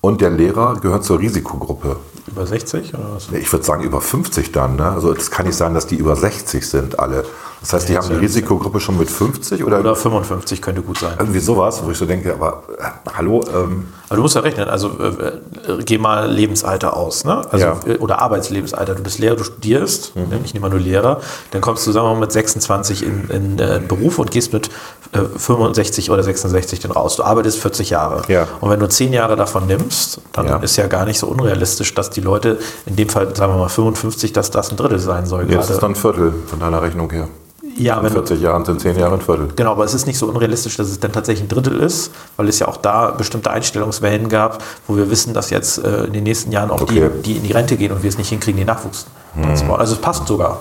und 0.00 0.20
der 0.20 0.30
Lehrer 0.30 0.76
gehören 0.80 1.02
zur 1.02 1.18
Risikogruppe. 1.18 1.96
Über 2.26 2.46
60 2.46 2.94
oder 2.94 3.14
was? 3.14 3.28
Ich 3.32 3.52
würde 3.52 3.64
sagen 3.64 3.82
über 3.82 4.00
50 4.00 4.52
dann. 4.52 4.76
Ne? 4.76 4.86
Also 4.86 5.12
es 5.12 5.30
kann 5.30 5.46
nicht 5.46 5.56
sein, 5.56 5.74
dass 5.74 5.86
die 5.86 5.96
über 5.96 6.14
60 6.14 6.66
sind 6.66 6.98
alle. 6.98 7.24
Das 7.60 7.72
heißt, 7.72 7.88
die 7.88 7.96
haben 7.96 8.08
die 8.08 8.14
Risikogruppe 8.16 8.78
schon 8.80 8.96
mit 8.96 9.10
50 9.10 9.64
oder, 9.64 9.80
Oder 9.80 9.96
55 9.96 10.62
könnte 10.62 10.82
gut 10.82 10.98
sein. 10.98 11.16
irgendwie 11.18 11.40
sowas, 11.40 11.82
wo 11.84 11.90
ich 11.90 11.98
so 11.98 12.06
denke, 12.06 12.32
aber 12.32 12.62
äh, 12.78 12.82
hallo, 13.16 13.42
ähm, 13.54 13.88
Aber 14.08 14.16
du 14.16 14.22
musst 14.22 14.34
ja 14.34 14.42
rechnen, 14.42 14.68
also 14.68 14.90
äh, 15.00 15.72
äh, 15.72 15.82
geh 15.84 15.98
mal 15.98 16.30
Lebensalter 16.30 16.96
aus, 16.96 17.24
ne? 17.24 17.42
Also, 17.50 17.66
Ja. 17.66 17.76
äh, 17.86 17.96
Oder 17.98 18.20
Arbeitslebensalter. 18.20 18.94
Du 18.94 19.02
bist 19.02 19.18
Lehrer, 19.18 19.36
du 19.36 19.44
studierst, 19.44 20.14
ne? 20.16 20.26
ich 20.44 20.52
nehme 20.54 20.64
mal 20.68 20.70
nur 20.70 20.80
Lehrer, 20.80 21.20
dann 21.52 21.60
kommst 21.62 21.86
du 21.86 21.92
sagen 21.92 22.06
wir 22.06 22.14
mal 22.14 22.20
mit 22.20 22.32
26 22.32 23.02
in, 23.04 23.30
in 23.30 23.58
äh, 23.58 23.80
Beruf 23.86 24.18
und 24.18 24.30
gehst 24.30 24.52
mit 24.52 24.68
äh, 25.12 25.18
65 25.36 26.10
oder 26.10 26.22
66 26.22 26.80
dann 26.80 26.90
raus. 26.92 27.16
Du 27.16 27.22
arbeitest 27.22 27.58
40 27.60 27.90
Jahre. 27.90 28.22
Ja. 28.28 28.46
Und 28.60 28.70
wenn 28.70 28.80
du 28.80 28.88
10 28.88 29.12
Jahre 29.12 29.36
davon 29.36 29.66
nimmst, 29.66 30.20
dann 30.32 30.46
Ja. 30.48 30.56
ist 30.58 30.76
ja 30.76 30.86
gar 30.86 31.04
nicht 31.06 31.18
so 31.18 31.26
unrealistisch, 31.26 31.94
dass 31.94 32.10
die 32.10 32.20
Leute, 32.20 32.58
in 32.86 32.96
dem 32.96 33.08
Fall 33.08 33.34
sagen 33.34 33.52
wir 33.54 33.58
mal 33.58 33.68
55, 33.68 34.32
dass 34.32 34.50
das 34.50 34.70
ein 34.70 34.76
Drittel 34.76 34.98
sein 34.98 35.24
soll. 35.26 35.42
jetzt 35.42 35.50
gerade. 35.52 35.72
ist 35.72 35.82
dann 35.82 35.92
ein 35.92 35.96
Viertel 35.96 36.34
von 36.46 36.60
deiner 36.60 36.82
Rechnung 36.82 37.10
her. 37.10 37.28
Ja, 37.76 37.98
In 37.98 38.04
wenn 38.04 38.12
40 38.12 38.40
Jahren 38.40 38.64
sind 38.64 38.80
10 38.80 38.96
Jahre 38.98 39.14
ein 39.14 39.20
Viertel. 39.20 39.48
Genau, 39.56 39.72
aber 39.72 39.84
es 39.84 39.94
ist 39.94 40.06
nicht 40.06 40.18
so 40.18 40.26
unrealistisch, 40.26 40.76
dass 40.76 40.88
es 40.88 41.00
dann 41.00 41.12
tatsächlich 41.12 41.44
ein 41.44 41.48
Drittel 41.48 41.80
ist, 41.80 42.12
weil 42.36 42.48
es 42.48 42.58
ja 42.60 42.68
auch 42.68 42.76
da 42.76 43.10
bestimmte 43.10 43.50
Einstellungswellen 43.50 44.28
gab, 44.28 44.62
wo 44.86 44.96
wir 44.96 45.10
wissen, 45.10 45.34
dass 45.34 45.50
jetzt 45.50 45.78
äh, 45.84 46.04
in 46.04 46.12
den 46.12 46.22
nächsten 46.24 46.52
Jahren 46.52 46.70
auch 46.70 46.80
Okay. 46.82 47.10
die, 47.16 47.22
die 47.22 47.36
in 47.38 47.42
die 47.42 47.52
Rente 47.52 47.76
gehen 47.76 47.90
und 47.92 48.02
wir 48.02 48.08
es 48.08 48.18
nicht 48.18 48.28
hinkriegen, 48.28 48.58
den 48.58 48.66
Nachwuchs 48.66 49.06
anzubauen. 49.42 49.80
Also 49.80 49.94
es 49.94 50.00
passt 50.00 50.26
sogar. 50.26 50.60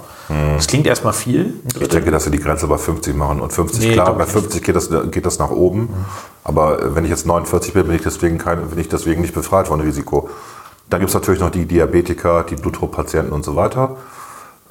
Es 0.58 0.68
klingt 0.68 0.88
erstmal 0.88 1.14
viel. 1.14 1.54
Ich 1.80 1.90
denke, 1.90 2.10
dass 2.10 2.24
sie 2.24 2.32
die 2.32 2.40
Grenze 2.40 2.66
bei 2.66 2.78
50 2.78 3.14
machen. 3.16 3.42
Und 3.42 3.52
50, 3.54 3.80
Nee, 3.84 3.94
klar, 3.94 4.14
bei 4.16 4.24
ich 4.24 4.30
50 4.30 4.64
geht 4.64 4.76
das, 4.76 4.90
geht 5.12 5.26
das 5.26 5.38
nach 5.38 5.52
oben. 5.52 5.90
Aber 6.44 6.82
äh, 6.82 6.96
wenn 6.96 7.04
ich 7.04 7.10
jetzt 7.12 7.26
49 7.28 7.74
bin, 7.74 7.86
bin 7.88 7.96
ich 7.98 8.02
deswegen, 8.04 8.38
kein, 8.38 8.66
bin 8.70 8.80
ich 8.80 8.88
deswegen 8.90 9.22
nicht 9.22 9.34
befreit 9.34 9.68
von 9.68 9.82
Risiko. 9.82 10.30
Dann 10.90 11.02
gibt 11.02 11.10
es 11.10 11.14
natürlich 11.14 11.42
noch 11.42 11.52
die 11.52 11.66
Diabetiker, 11.66 12.44
die 12.50 12.56
Blutdruckpatienten 12.56 13.32
und 13.34 13.44
so 13.46 13.56
weiter. 13.56 13.98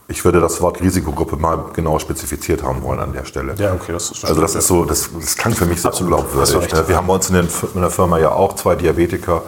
Ich 0.08 0.24
würde 0.24 0.40
das 0.40 0.60
Wort 0.60 0.80
Risikogruppe 0.82 1.36
mal 1.36 1.64
genau 1.72 1.98
spezifiziert 1.98 2.62
haben 2.62 2.82
wollen 2.82 3.00
an 3.00 3.12
der 3.12 3.24
Stelle. 3.24 3.54
Ja, 3.56 3.72
okay, 3.72 3.92
das 3.92 4.10
ist 4.10 4.24
Also 4.24 4.40
das 4.40 4.54
ist 4.54 4.66
so, 4.66 4.84
das, 4.84 5.08
das 5.18 5.36
klang 5.36 5.54
für 5.54 5.64
mich 5.66 5.80
so 5.80 5.88
Absolut, 5.88 6.20
unglaubwürdig. 6.20 6.72
ne? 6.72 6.88
Wir 6.88 6.96
haben 6.96 7.06
bei 7.06 7.14
uns 7.14 7.28
in, 7.30 7.36
den, 7.36 7.48
in 7.74 7.80
der 7.80 7.90
Firma 7.90 8.18
ja 8.18 8.30
auch 8.32 8.54
zwei 8.56 8.74
Diabetiker, 8.74 9.42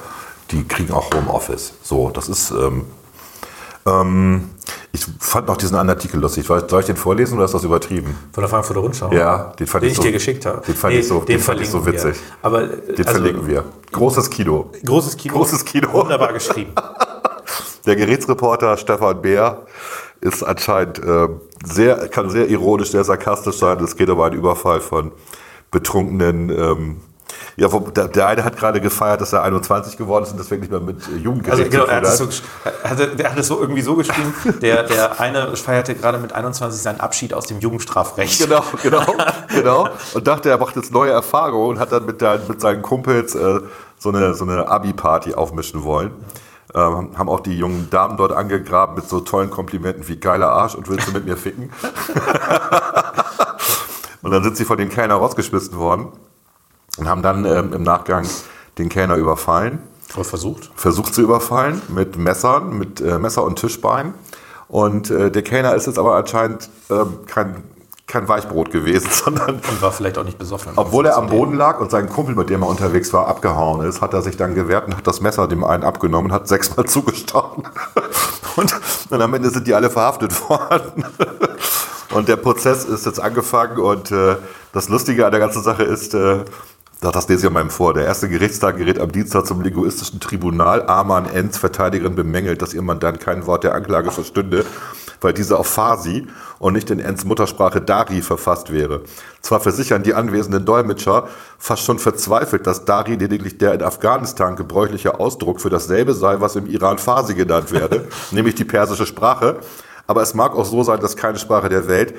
die 0.51 0.67
kriegen 0.67 0.93
auch 0.93 1.11
Homeoffice. 1.15 1.75
So, 1.83 2.11
das 2.11 2.29
ist. 2.29 2.51
Ähm, 2.51 2.85
ähm, 3.87 4.51
ich 4.93 5.05
fand 5.19 5.49
noch 5.49 5.57
diesen 5.57 5.77
einen 5.77 5.91
Artikel 5.91 6.21
lustig. 6.21 6.47
Soll 6.47 6.63
ich 6.81 6.87
den 6.87 6.97
vorlesen 6.97 7.35
oder 7.37 7.45
ist 7.47 7.53
das 7.55 7.65
übertrieben? 7.65 8.17
Von 8.33 8.43
der 8.43 8.49
Frankfurter 8.49 8.81
Rundschau. 8.81 9.13
Ja, 9.13 9.53
den 9.59 9.67
fand 9.67 9.83
den 9.83 9.89
ich 9.89 9.93
ich 9.93 9.97
so- 9.99 10.03
dir 10.05 10.13
geschickt 10.13 10.47
habe. 10.47 10.63
den 10.65 10.75
fand 10.77 10.95
ich 10.95 11.07
so- 11.09 11.21
den 11.21 11.41
fand 11.41 11.61
ich 11.61 11.69
so 11.69 11.81
verlinken 11.83 12.05
wir. 12.05 12.11
witzig. 12.13 12.25
Aber 12.43 12.63
Den 12.67 12.99
also, 13.07 13.11
verlinken 13.11 13.47
wir. 13.49 13.65
Großes 13.93 14.31
Kino. 14.31 14.71
Großes 14.87 15.17
Kino. 15.17 15.35
Großes 15.35 15.65
Kino. 15.65 15.93
Wunderbar 15.93 16.33
geschrieben. 16.33 16.73
Der 17.87 17.97
Gerätsreporter 17.97 18.77
Stefan 18.79 19.21
Beer 19.21 19.63
ist 20.25 20.43
anscheinend 20.43 20.99
äh, 21.01 21.29
sehr, 21.65 22.09
kann 22.09 22.31
sehr 22.31 22.49
ironisch, 22.49 22.91
sehr 22.91 23.05
sarkastisch 23.05 23.59
sein. 23.59 23.79
Es 23.85 23.95
geht 23.95 24.09
um 24.09 24.21
einen 24.21 24.35
Überfall 24.35 24.81
von 24.81 25.13
betrunkenen. 25.71 26.49
Ähm, 26.49 27.01
ja, 27.57 27.69
der, 27.69 28.09
der 28.09 28.27
eine 28.27 28.45
hat 28.45 28.57
gerade 28.57 28.81
gefeiert, 28.81 29.21
dass 29.21 29.35
er 29.35 29.43
21 29.43 29.99
geworden 29.99 30.25
ist 30.25 30.33
und 30.33 30.39
deswegen 30.39 30.63
nicht 30.63 30.71
mehr 30.71 30.81
mit 30.81 31.07
äh, 31.09 31.17
Jugendgerät 31.17 31.61
Also 31.61 31.71
genau, 31.71 31.85
er 31.85 31.97
hat 31.97 32.05
es 32.05 32.19
so, 32.19 32.29
er 32.83 33.31
hat 33.31 33.39
es 33.39 33.47
so 33.47 33.61
irgendwie 33.61 33.83
so 33.83 33.97
geschrieben. 33.97 34.35
Der, 34.63 34.85
der 34.85 35.21
eine 35.21 35.55
feierte 35.57 35.95
gerade 35.95 36.19
mit 36.19 36.33
21 36.33 36.81
seinen 36.81 37.01
Abschied 37.01 37.35
aus 37.35 37.47
dem 37.47 37.61
Jugendstrafrecht. 37.61 38.41
Genau, 38.41 38.63
genau, 38.83 39.05
genau. 39.49 39.89
Und 40.15 40.27
dachte, 40.27 40.49
er 40.49 40.59
macht 40.59 40.77
jetzt 40.77 40.91
neue 40.91 41.11
Erfahrungen 41.11 41.71
und 41.71 41.79
hat 41.79 41.93
dann 41.93 42.07
mit, 42.07 42.21
der, 42.21 42.41
mit 42.49 42.61
seinen 42.61 42.83
Kumpels 42.83 43.35
äh, 43.35 43.61
so 43.99 44.09
eine, 44.09 44.35
so 44.35 44.45
eine 44.45 44.69
Abi-Party 44.69 45.35
aufmischen 45.35 45.85
wollen. 45.85 46.13
Ähm, 46.75 47.17
haben 47.17 47.29
auch 47.29 47.41
die 47.41 47.57
jungen 47.57 47.89
Damen 47.91 48.17
dort 48.17 48.33
angegraben 48.33 48.97
mit 48.97 49.09
so 49.09 49.21
tollen 49.21 49.51
Komplimenten 49.51 50.09
wie 50.09 50.17
geiler 50.17 50.51
Arsch 50.51 50.75
und 50.75 50.89
willst 50.89 51.07
du 51.07 51.13
mit 51.13 51.25
mir 51.25 51.37
ficken? 51.37 51.71
und 54.23 54.33
dann 54.33 54.43
sind 54.43 54.57
sie 54.57 54.65
von 54.65 54.77
dem 54.77 54.89
Kellner 54.89 55.15
rausgeschmissen 55.15 55.79
worden 55.79 56.09
und 56.99 57.09
haben 57.09 57.23
dann 57.23 57.45
ähm, 57.45 57.73
im 57.73 57.85
Nachgang 57.85 58.27
den 58.79 58.89
Kellner 58.89 59.15
überfallen 59.15 59.79
Voll 60.09 60.25
versucht. 60.25 60.71
versucht 60.75 61.15
zu 61.15 61.23
überfallen 61.23 61.81
mit 61.89 62.17
Messern, 62.17 62.77
mit 62.77 63.01
äh, 63.01 63.19
Messer 63.19 63.45
und 63.45 63.57
Tischbein. 63.57 64.15
Und 64.69 65.11
äh, 65.11 65.31
der 65.31 65.43
Kellner 65.43 65.75
ist 65.75 65.87
jetzt 65.87 65.99
aber 65.99 66.17
anscheinend 66.17 66.69
ähm, 66.91 67.19
kein, 67.27 67.63
kein 68.15 68.29
Weichbrot 68.29 68.71
gewesen, 68.71 69.09
sondern 69.25 69.57
Und 69.57 69.83
war 69.83 69.93
vielleicht 69.93 70.17
auch 70.19 70.25
nicht 70.25 70.39
besoffen. 70.39 70.73
obwohl 70.77 71.07
er 71.07 71.17
am 71.17 71.27
Boden 71.27 71.55
lag 71.55 71.81
und 71.81 71.91
sein 71.91 72.09
Kumpel, 72.09 72.35
mit 72.35 72.49
dem 72.49 72.63
er 72.63 72.69
unterwegs 72.69 73.13
war, 73.13 73.27
abgehauen 73.27 73.85
ist, 73.87 74.01
hat 74.01 74.15
er 74.15 74.23
sich 74.23 74.37
dann 74.37 74.55
gewehrt 74.55 74.87
und 74.87 74.97
hat 74.97 75.07
das 75.07 75.21
Messer 75.21 75.49
dem 75.49 75.65
einen 75.65 75.83
abgenommen 75.83 76.31
und 76.31 76.33
hat 76.33 76.49
sechsmal 76.49 76.87
zugestochen. 76.87 77.65
Und, 78.57 78.75
und 79.11 79.21
am 79.21 79.35
Ende 79.35 79.51
sind 79.51 79.67
die 79.67 79.75
alle 79.75 79.91
verhaftet 79.91 80.49
worden. 80.49 81.05
Und 82.15 82.29
der 82.29 82.37
Prozess 82.37 82.85
ist 82.85 83.05
jetzt 83.05 83.21
angefangen 83.21 83.79
und 83.79 84.13
äh, 84.13 84.37
das 84.73 84.89
Lustige 84.89 85.27
an 85.27 85.33
der 85.33 85.41
ganzen 85.41 85.63
Sache 85.63 85.83
ist, 85.83 86.15
äh, 86.15 86.45
das 87.01 87.29
lese 87.29 87.49
ich 87.49 87.53
mal 87.53 87.69
vor. 87.69 87.95
Der 87.95 88.05
erste 88.05 88.29
Gerichtstag 88.29 88.77
gerät 88.77 89.01
am 89.01 89.11
Dienstag 89.11 89.45
zum 89.47 89.61
linguistischen 89.61 90.21
Tribunal. 90.21 90.87
Aman 90.87 91.27
Enz, 91.27 91.59
Verteidigerin, 91.59 92.15
bemängelt, 92.15 92.63
dass 92.63 92.73
ihr 92.73 92.83
Mandant 92.83 93.21
kein 93.21 93.47
Wort 93.47 93.65
der 93.65 93.75
Anklage 93.75 94.11
verstünde, 94.11 94.65
weil 95.25 95.33
diese 95.33 95.59
auf 95.59 95.67
Farsi 95.67 96.27
und 96.59 96.75
nicht 96.75 96.91
in 96.91 97.01
Enz 97.01 97.25
Muttersprache 97.25 97.81
Dari 97.81 98.23
verfasst 98.23 98.73
wäre. 98.73 99.03
Zwar 99.41 99.61
versichern 99.61 100.03
die 100.03 100.15
anwesenden 100.15 100.65
Dolmetscher 100.65 101.29
fast 101.59 101.83
schon 101.83 101.99
verzweifelt, 101.99 102.67
dass 102.67 102.85
Dari 102.85 103.17
lediglich 103.17 103.59
der 103.59 103.75
in 103.75 103.83
Afghanistan 103.83 104.55
gebräuchliche 104.55 105.19
Ausdruck 105.19 105.61
für 105.61 105.71
dasselbe 105.71 106.15
sei, 106.15 106.41
was 106.41 106.57
im 106.57 106.67
Iran 106.67 106.99
Farsi 106.99 107.35
genannt 107.35 107.73
werde, 107.73 108.07
nämlich 108.31 108.55
die 108.55 108.65
persische 108.65 109.07
Sprache. 109.07 109.57
Aber 110.07 110.23
es 110.23 110.35
mag 110.35 110.55
auch 110.55 110.67
so 110.67 110.83
sein, 110.83 111.01
dass 111.01 111.17
keine 111.17 111.39
Sprache 111.39 111.71
der 111.71 111.89
Welt 111.89 112.15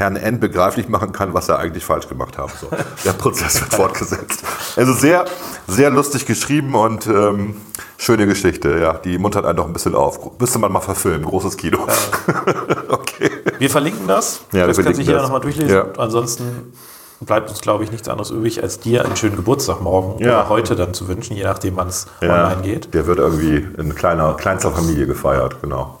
Herrn 0.00 0.16
N. 0.16 0.40
begreiflich 0.40 0.88
machen 0.88 1.12
kann, 1.12 1.34
was 1.34 1.48
er 1.48 1.58
eigentlich 1.58 1.84
falsch 1.84 2.08
gemacht 2.08 2.38
haben 2.38 2.52
soll. 2.60 2.70
Der 3.04 3.12
Prozess 3.12 3.60
wird 3.60 3.72
fortgesetzt. 3.74 4.42
Also 4.76 4.92
sehr, 4.94 5.26
sehr 5.68 5.90
lustig 5.90 6.26
geschrieben 6.26 6.74
und 6.74 7.06
ähm, 7.06 7.54
schöne 7.98 8.26
Geschichte. 8.26 8.78
Ja, 8.80 8.94
die 8.94 9.18
muntert 9.18 9.44
einen 9.44 9.56
doch 9.56 9.66
ein 9.66 9.72
bisschen 9.72 9.94
auf. 9.94 10.38
Müsste 10.40 10.58
man 10.58 10.72
mal 10.72 10.80
verfilmen. 10.80 11.24
Großes 11.24 11.56
Kino. 11.56 11.78
okay. 12.88 13.30
Wir 13.58 13.70
verlinken 13.70 14.08
das. 14.08 14.40
Ja, 14.52 14.66
das 14.66 14.78
kann 14.78 14.94
sich 14.94 15.06
jeder 15.06 15.22
nochmal 15.22 15.40
durchlesen. 15.40 15.74
Ja. 15.74 15.86
Ansonsten 15.98 16.72
bleibt 17.20 17.50
uns, 17.50 17.60
glaube 17.60 17.84
ich, 17.84 17.92
nichts 17.92 18.08
anderes 18.08 18.30
übrig, 18.30 18.62
als 18.62 18.80
dir 18.80 19.04
einen 19.04 19.16
schönen 19.16 19.36
Geburtstag 19.36 19.82
morgen 19.82 20.22
Ja. 20.24 20.40
oder 20.40 20.48
heute 20.48 20.74
dann 20.76 20.94
zu 20.94 21.06
wünschen, 21.08 21.36
je 21.36 21.44
nachdem, 21.44 21.76
wann 21.76 21.88
es 21.88 22.06
Ja, 22.22 22.46
online 22.46 22.62
geht. 22.62 22.94
Der 22.94 23.06
wird 23.06 23.18
irgendwie 23.18 23.66
in 23.76 23.94
kleiner, 23.94 24.34
kleinster 24.34 24.70
Familie 24.70 25.06
gefeiert, 25.06 25.60
genau. 25.60 25.99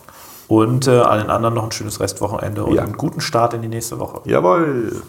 Und 0.50 0.88
äh, 0.88 0.90
allen 0.90 1.30
anderen 1.30 1.54
noch 1.54 1.62
ein 1.62 1.70
schönes 1.70 2.00
Restwochenende 2.00 2.64
und 2.64 2.76
einen 2.76 2.96
guten 2.96 3.20
Start 3.20 3.54
in 3.54 3.62
die 3.62 3.68
nächste 3.68 4.00
Woche. 4.00 4.20
Jawohl. 4.24 5.00